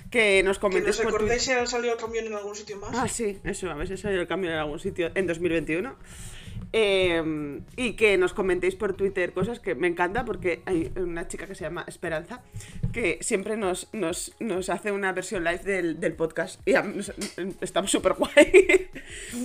Que 0.09 0.41
nos 0.43 0.57
Que 0.57 0.61
comentéis 0.61 0.97
nos 0.97 1.05
por 1.05 1.15
acordéis 1.15 1.43
Twitter. 1.43 1.57
si 1.57 1.63
ha 1.63 1.67
salido 1.67 1.97
cambio 1.97 2.21
en 2.21 2.33
algún 2.33 2.55
sitio 2.55 2.77
más. 2.77 2.91
Ah, 2.97 3.07
sí, 3.07 3.39
eso, 3.43 3.69
a 3.69 3.75
ver 3.75 3.87
si 3.87 3.97
sale 3.97 4.19
el 4.19 4.27
cambio 4.27 4.49
en 4.51 4.57
algún 4.57 4.79
sitio 4.79 5.11
en 5.13 5.27
2021. 5.27 5.95
Eh, 6.73 7.61
y 7.75 7.93
que 7.93 8.17
nos 8.17 8.33
comentéis 8.33 8.75
por 8.75 8.93
Twitter 8.93 9.33
cosas 9.33 9.59
que 9.59 9.75
me 9.75 9.87
encanta 9.87 10.23
porque 10.25 10.61
hay 10.65 10.91
una 10.95 11.27
chica 11.27 11.45
que 11.47 11.53
se 11.55 11.63
llama 11.65 11.83
Esperanza 11.87 12.41
que 12.93 13.17
siempre 13.21 13.57
nos, 13.57 13.89
nos, 13.93 14.33
nos 14.39 14.69
hace 14.69 14.91
una 14.91 15.11
versión 15.11 15.43
live 15.43 15.59
del, 15.63 15.99
del 15.99 16.13
podcast 16.13 16.65
y 16.67 16.73
nos- 16.73 17.11
estamos 17.61 17.91
súper 17.91 18.13
guay. 18.13 18.31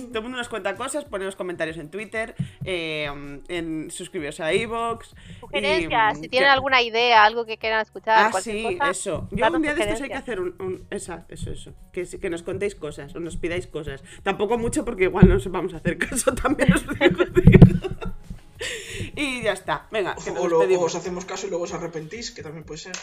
Todo 0.09 0.17
el 0.19 0.21
mundo 0.23 0.37
nos 0.37 0.47
cuenta 0.49 0.75
cosas, 0.75 1.05
ponemos 1.05 1.35
comentarios 1.35 1.77
en 1.77 1.89
Twitter, 1.89 2.35
eh, 2.63 3.09
en 3.47 3.91
suscribiros 3.91 4.39
a 4.39 4.53
iVoox. 4.53 5.09
Sugerencias, 5.39 6.17
y, 6.19 6.21
si 6.23 6.29
tienen 6.29 6.47
que- 6.47 6.53
alguna 6.53 6.81
idea, 6.81 7.23
algo 7.25 7.45
que 7.45 7.57
quieran 7.57 7.81
escuchar, 7.81 8.31
Ah, 8.33 8.41
sí, 8.41 8.63
cosa. 8.77 8.91
eso. 8.91 9.27
Yo 9.31 9.47
un 9.51 9.61
día 9.61 9.73
de 9.75 9.81
estos 9.83 10.01
hay 10.01 10.09
que 10.09 10.15
hacer 10.15 10.39
un, 10.39 10.55
un- 10.59 10.85
esa, 10.91 11.25
eso, 11.29 11.51
eso. 11.51 11.73
Que, 11.91 12.03
que 12.05 12.29
nos 12.29 12.43
contéis 12.43 12.75
cosas 12.75 13.15
o 13.15 13.19
nos 13.19 13.37
pidáis 13.37 13.67
cosas. 13.67 14.03
Tampoco 14.23 14.57
mucho 14.57 14.85
porque 14.85 15.05
igual 15.05 15.27
no 15.27 15.35
os 15.35 15.49
vamos 15.51 15.73
a 15.73 15.77
hacer 15.77 15.97
caso 15.97 16.33
también. 16.41 16.71
os. 16.73 16.85
y 19.15 19.41
ya 19.43 19.53
está. 19.53 19.87
Venga, 19.91 20.15
que 20.23 20.31
nos 20.31 20.43
O, 20.43 20.47
lo- 20.47 20.57
o 20.57 20.59
despedimos. 20.61 20.85
os 20.85 20.95
hacemos 20.95 21.25
caso 21.25 21.47
y 21.47 21.49
luego 21.49 21.65
os 21.65 21.73
arrepentís, 21.73 22.31
que 22.31 22.43
también 22.43 22.63
puede 22.65 22.79
ser. 22.79 22.93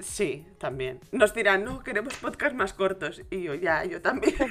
Sí, 0.00 0.46
también. 0.58 1.00
Nos 1.12 1.34
dirán, 1.34 1.64
no, 1.64 1.82
queremos 1.82 2.14
podcast 2.14 2.54
más 2.54 2.72
cortos. 2.72 3.20
Y 3.30 3.42
yo, 3.42 3.54
ya, 3.54 3.84
yo 3.84 4.00
también. 4.00 4.34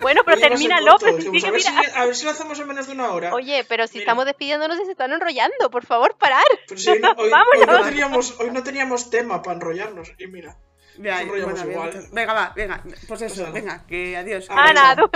Bueno, 0.00 0.22
pero 0.24 0.26
Oye, 0.26 0.26
va 0.26 0.32
a 0.32 0.36
ser 0.36 0.48
termínalo, 0.50 0.90
corto, 0.92 1.06
pero 1.06 1.16
dijimos, 1.16 1.40
sí 1.40 1.46
a, 1.46 1.48
que 1.48 1.52
ver 1.52 1.62
si, 1.62 1.70
mira- 1.72 2.00
a 2.00 2.06
ver 2.06 2.14
si 2.16 2.24
lo 2.24 2.30
hacemos 2.32 2.58
en 2.60 2.68
menos 2.68 2.86
de 2.86 2.92
una 2.92 3.10
hora. 3.12 3.34
Oye, 3.34 3.64
pero 3.68 3.86
si 3.86 3.94
Mira. 3.94 4.02
estamos 4.04 4.24
despidiéndonos 4.26 4.78
y 4.80 4.84
se 4.84 4.90
están 4.92 5.12
enrollando, 5.12 5.70
por 5.70 5.86
favor, 5.86 6.16
parar. 6.18 6.42
Pero 6.68 6.80
si 6.80 6.90
hoy, 6.90 7.00
no, 7.00 7.10
hoy- 7.12 7.24
hoy 7.24 7.30
Vámonos. 7.30 7.80
no 7.80 7.84
teníamos, 7.88 8.40
hoy 8.40 8.50
no 8.50 8.62
teníamos 8.62 9.10
tema 9.10 9.42
para 9.42 9.56
enrollarnos. 9.56 10.12
Y 10.18 10.26
mira, 10.26 10.56
Ya, 10.98 11.24
nos 11.24 11.36
enrollamos 11.36 11.54
bueno, 11.54 11.70
igual. 11.72 11.90
bien, 11.90 12.08
venga, 12.12 12.32
va, 12.34 12.52
venga. 12.54 12.82
Pues 13.08 13.22
eso, 13.22 13.42
nada. 13.42 13.52
venga, 13.52 13.84
que 13.86 14.16
adiós. 14.16 14.46
Ana, 14.50 14.92
eso. 14.92 15.08
tú. 15.08 15.10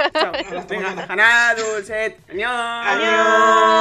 Venga. 0.69 1.07
Haná, 1.09 1.55
Dulcet. 1.55 2.19
Añón. 2.31 2.51
Añón. 2.51 3.77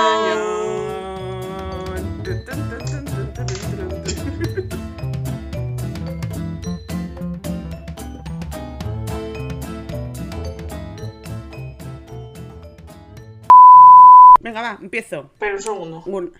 Venga, 14.42 14.62
va, 14.62 14.78
empiezo. 14.82 15.32
Pero 15.40 15.56
un 15.56 15.62
segundo. 15.62 16.04
Un... 16.06 16.34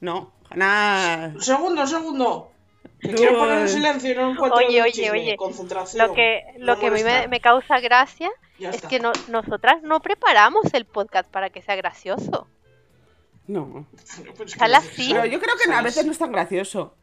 No. 0.00 0.32
Un 0.54 1.42
segundo, 1.42 1.82
un 1.82 1.88
segundo. 1.88 2.53
Que 3.04 3.14
quiero 3.14 3.38
poner 3.38 3.58
en 3.60 3.68
silencio 3.68 4.14
no 4.14 4.30
encuentro 4.32 4.58
Oye, 4.58 4.80
oye, 4.82 4.92
chisme. 4.92 5.10
oye. 5.10 5.36
Concentración. 5.36 6.06
Lo 6.06 6.14
que, 6.14 6.42
no 6.58 6.66
lo 6.66 6.78
que 6.78 6.86
a 6.86 6.90
mí 6.90 7.02
me, 7.04 7.28
me 7.28 7.40
causa 7.40 7.78
gracia 7.80 8.30
Ya 8.58 8.70
es 8.70 8.76
está. 8.76 8.88
que 8.88 8.98
no- 9.00 9.12
nosotras 9.28 9.82
no 9.82 10.00
preparamos 10.00 10.72
el 10.72 10.86
podcast 10.86 11.30
para 11.30 11.50
que 11.50 11.60
sea 11.62 11.76
gracioso. 11.76 12.48
No. 13.46 13.86
Pero 14.16 14.32
es 14.44 14.52
que 14.54 14.58
Sale 14.58 14.72
no- 14.74 14.78
así. 14.78 15.12
Pero 15.12 15.26
yo 15.26 15.38
creo 15.40 15.54
que 15.62 15.70
a 15.72 15.82
veces 15.82 16.06
no 16.06 16.12
es 16.12 16.18
tan 16.18 16.32
gracioso. 16.32 16.94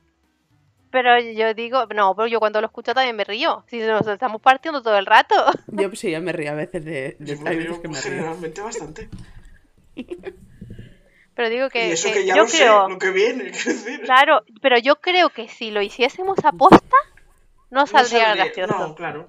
Pero 0.90 1.18
yo 1.22 1.54
digo, 1.54 1.86
no, 1.96 2.16
pero 2.16 2.28
yo 2.28 2.40
cuando 2.40 2.60
lo 2.60 2.68
escucho 2.68 2.94
también 2.94 3.16
me 3.16 3.24
río. 3.24 3.64
Si 3.68 3.78
nos 3.80 4.06
estamos 4.08 4.42
partiendo 4.42 4.82
todo 4.82 4.98
el 4.98 5.06
rato. 5.06 5.36
Yo 5.68 5.90
sí, 5.96 6.12
yo 6.12 6.22
me 6.22 6.32
río 6.34 6.52
a 6.52 6.56
veces 6.56 6.84
de, 6.84 7.16
de 7.20 7.36
Yo 7.38 7.42
me 7.44 7.50
hay 7.52 7.60
río 7.60 7.68
veces 7.70 7.82
que 7.82 7.88
me 7.88 7.94
río. 8.02 8.12
generalmente 8.12 8.62
bastante. 8.62 9.10
Pero 11.42 11.50
digo 11.50 11.70
que, 11.72 11.88
y 11.88 11.92
eso 11.94 12.08
que 12.10 12.14
que 12.14 12.26
ya 12.28 12.36
yo 12.36 12.44
lo 12.44 12.48
creo, 12.48 12.84
sé, 12.86 12.90
lo 12.94 13.00
que 13.00 13.10
viene, 13.10 13.44
decir. 13.52 14.02
claro, 14.02 14.44
pero 14.62 14.78
yo 14.78 14.98
creo 14.98 15.30
que 15.32 15.48
si 15.48 15.72
lo 15.72 15.82
hiciésemos 15.82 16.38
a 16.46 16.52
posta, 16.52 16.98
no 17.72 17.82
No 17.82 17.88
saldría 17.88 18.26
saldría- 18.28 18.46
gracioso. 18.46 18.78
No, 18.78 18.94
claro. 18.94 19.28